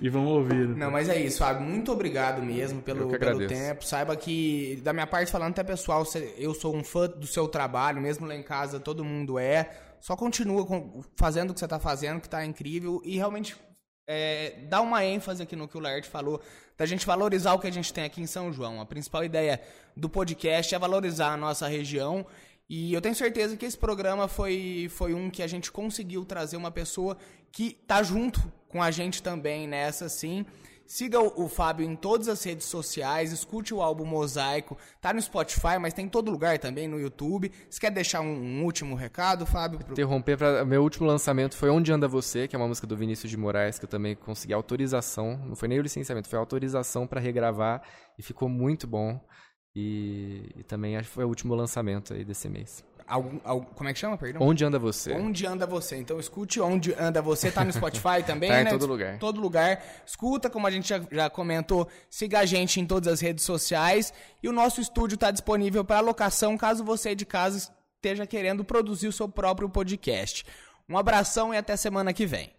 e 0.00 0.08
vamos 0.08 0.30
ouvir. 0.30 0.66
né? 0.68 0.74
Não, 0.76 0.90
mas 0.90 1.08
é 1.08 1.20
isso, 1.20 1.38
Fábio. 1.38 1.62
Muito 1.62 1.92
obrigado 1.92 2.42
mesmo 2.42 2.82
pelo, 2.82 3.06
pelo 3.18 3.46
tempo. 3.46 3.84
Saiba 3.84 4.16
que, 4.16 4.80
da 4.82 4.92
minha 4.92 5.06
parte, 5.06 5.30
falando 5.30 5.50
até 5.52 5.62
pessoal, 5.62 6.04
eu 6.36 6.52
sou 6.54 6.74
um 6.74 6.82
fã 6.82 7.06
do 7.08 7.26
seu 7.26 7.46
trabalho, 7.46 8.00
mesmo 8.00 8.26
lá 8.26 8.34
em 8.34 8.42
casa 8.42 8.80
todo 8.80 9.04
mundo 9.04 9.38
é. 9.38 9.70
Só 10.00 10.16
continua 10.16 10.66
com- 10.66 11.02
fazendo 11.16 11.50
o 11.50 11.54
que 11.54 11.60
você 11.60 11.68
tá 11.68 11.78
fazendo, 11.78 12.20
que 12.20 12.28
tá 12.28 12.44
incrível. 12.44 13.00
E 13.04 13.16
realmente 13.16 13.54
é, 14.08 14.56
dá 14.68 14.80
uma 14.80 15.04
ênfase 15.04 15.42
aqui 15.42 15.54
no 15.54 15.68
que 15.68 15.76
o 15.76 15.80
Laerte 15.80 16.08
falou, 16.08 16.40
da 16.76 16.84
gente 16.86 17.06
valorizar 17.06 17.52
o 17.54 17.58
que 17.60 17.68
a 17.68 17.72
gente 17.72 17.92
tem 17.92 18.02
aqui 18.04 18.20
em 18.20 18.26
São 18.26 18.52
João. 18.52 18.80
A 18.80 18.86
principal 18.86 19.22
ideia 19.22 19.60
do 19.96 20.08
podcast 20.08 20.74
é 20.74 20.78
valorizar 20.78 21.32
a 21.34 21.36
nossa 21.36 21.68
região. 21.68 22.26
E 22.68 22.92
eu 22.94 23.00
tenho 23.00 23.14
certeza 23.14 23.56
que 23.56 23.66
esse 23.66 23.76
programa 23.76 24.28
foi, 24.28 24.88
foi 24.90 25.12
um 25.12 25.28
que 25.30 25.42
a 25.42 25.46
gente 25.46 25.70
conseguiu 25.70 26.24
trazer 26.24 26.56
uma 26.56 26.70
pessoa 26.70 27.16
que 27.50 27.72
tá 27.86 28.02
junto 28.02 28.40
com 28.68 28.82
a 28.82 28.90
gente 28.90 29.22
também 29.22 29.66
nessa, 29.68 30.08
sim. 30.08 30.46
Siga 30.86 31.20
o, 31.20 31.44
o 31.44 31.48
Fábio 31.48 31.86
em 31.86 31.94
todas 31.94 32.28
as 32.28 32.42
redes 32.42 32.66
sociais, 32.66 33.32
escute 33.32 33.72
o 33.72 33.80
álbum 33.80 34.04
Mosaico, 34.04 34.76
tá 35.00 35.12
no 35.12 35.22
Spotify, 35.22 35.78
mas 35.80 35.94
tem 35.94 36.06
em 36.06 36.08
todo 36.08 36.30
lugar 36.30 36.58
também, 36.58 36.88
no 36.88 36.98
YouTube. 36.98 37.50
Você 37.70 37.80
quer 37.80 37.90
deixar 37.90 38.20
um, 38.20 38.26
um 38.34 38.64
último 38.64 38.94
recado, 38.94 39.46
Fábio? 39.46 39.78
pro- 39.78 39.92
Interromper 39.92 40.36
para 40.36 40.64
meu 40.64 40.82
último 40.82 41.06
lançamento 41.06 41.56
foi 41.56 41.70
Onde 41.70 41.92
Anda 41.92 42.08
Você, 42.08 42.48
que 42.48 42.56
é 42.56 42.58
uma 42.58 42.68
música 42.68 42.86
do 42.86 42.96
Vinícius 42.96 43.30
de 43.30 43.36
Moraes 43.36 43.78
que 43.78 43.84
eu 43.84 43.88
também 43.88 44.14
consegui 44.16 44.52
autorização, 44.52 45.38
não 45.46 45.54
foi 45.56 45.68
nem 45.68 45.78
o 45.78 45.82
licenciamento, 45.82 46.28
foi 46.28 46.38
autorização 46.38 47.06
para 47.06 47.20
regravar 47.20 47.82
e 48.18 48.22
ficou 48.22 48.48
muito 48.48 48.86
bom. 48.86 49.20
E, 49.74 50.50
e 50.56 50.62
também 50.64 50.96
acho 50.96 51.08
que 51.08 51.14
foi 51.14 51.24
o 51.24 51.28
último 51.28 51.54
lançamento 51.54 52.12
aí 52.12 52.24
desse 52.24 52.48
mês. 52.48 52.84
Algum- 53.06 53.40
algum- 53.44 53.66
como 53.74 53.88
é 53.88 53.92
que 53.92 53.98
chama, 53.98 54.16
perdão? 54.16 54.40
Onde 54.42 54.64
Anda 54.64 54.78
Você? 54.78 55.12
Onde 55.12 55.44
anda 55.46 55.66
você? 55.66 55.96
Então 55.96 56.20
escute 56.20 56.60
onde 56.60 56.94
anda 56.94 57.20
você, 57.20 57.50
tá 57.50 57.64
no 57.64 57.72
Spotify 57.72 58.22
também, 58.24 58.48
Tá 58.50 58.60
em 58.60 58.64
né? 58.64 58.70
todo 58.70 58.86
lugar. 58.86 59.18
Todo 59.18 59.40
lugar. 59.40 59.82
Escuta, 60.06 60.48
como 60.48 60.66
a 60.66 60.70
gente 60.70 60.88
já, 60.88 61.00
já 61.10 61.28
comentou, 61.28 61.88
siga 62.08 62.38
a 62.40 62.44
gente 62.44 62.80
em 62.80 62.86
todas 62.86 63.12
as 63.12 63.20
redes 63.20 63.44
sociais. 63.44 64.12
E 64.42 64.48
o 64.48 64.52
nosso 64.52 64.80
estúdio 64.80 65.16
está 65.16 65.30
disponível 65.30 65.84
para 65.84 66.00
locação, 66.00 66.56
caso 66.56 66.84
você 66.84 67.14
de 67.14 67.26
casa 67.26 67.70
esteja 67.96 68.26
querendo 68.26 68.64
produzir 68.64 69.08
o 69.08 69.12
seu 69.12 69.28
próprio 69.28 69.68
podcast. 69.68 70.44
Um 70.88 70.96
abração 70.96 71.52
e 71.52 71.56
até 71.56 71.76
semana 71.76 72.12
que 72.12 72.24
vem. 72.26 72.52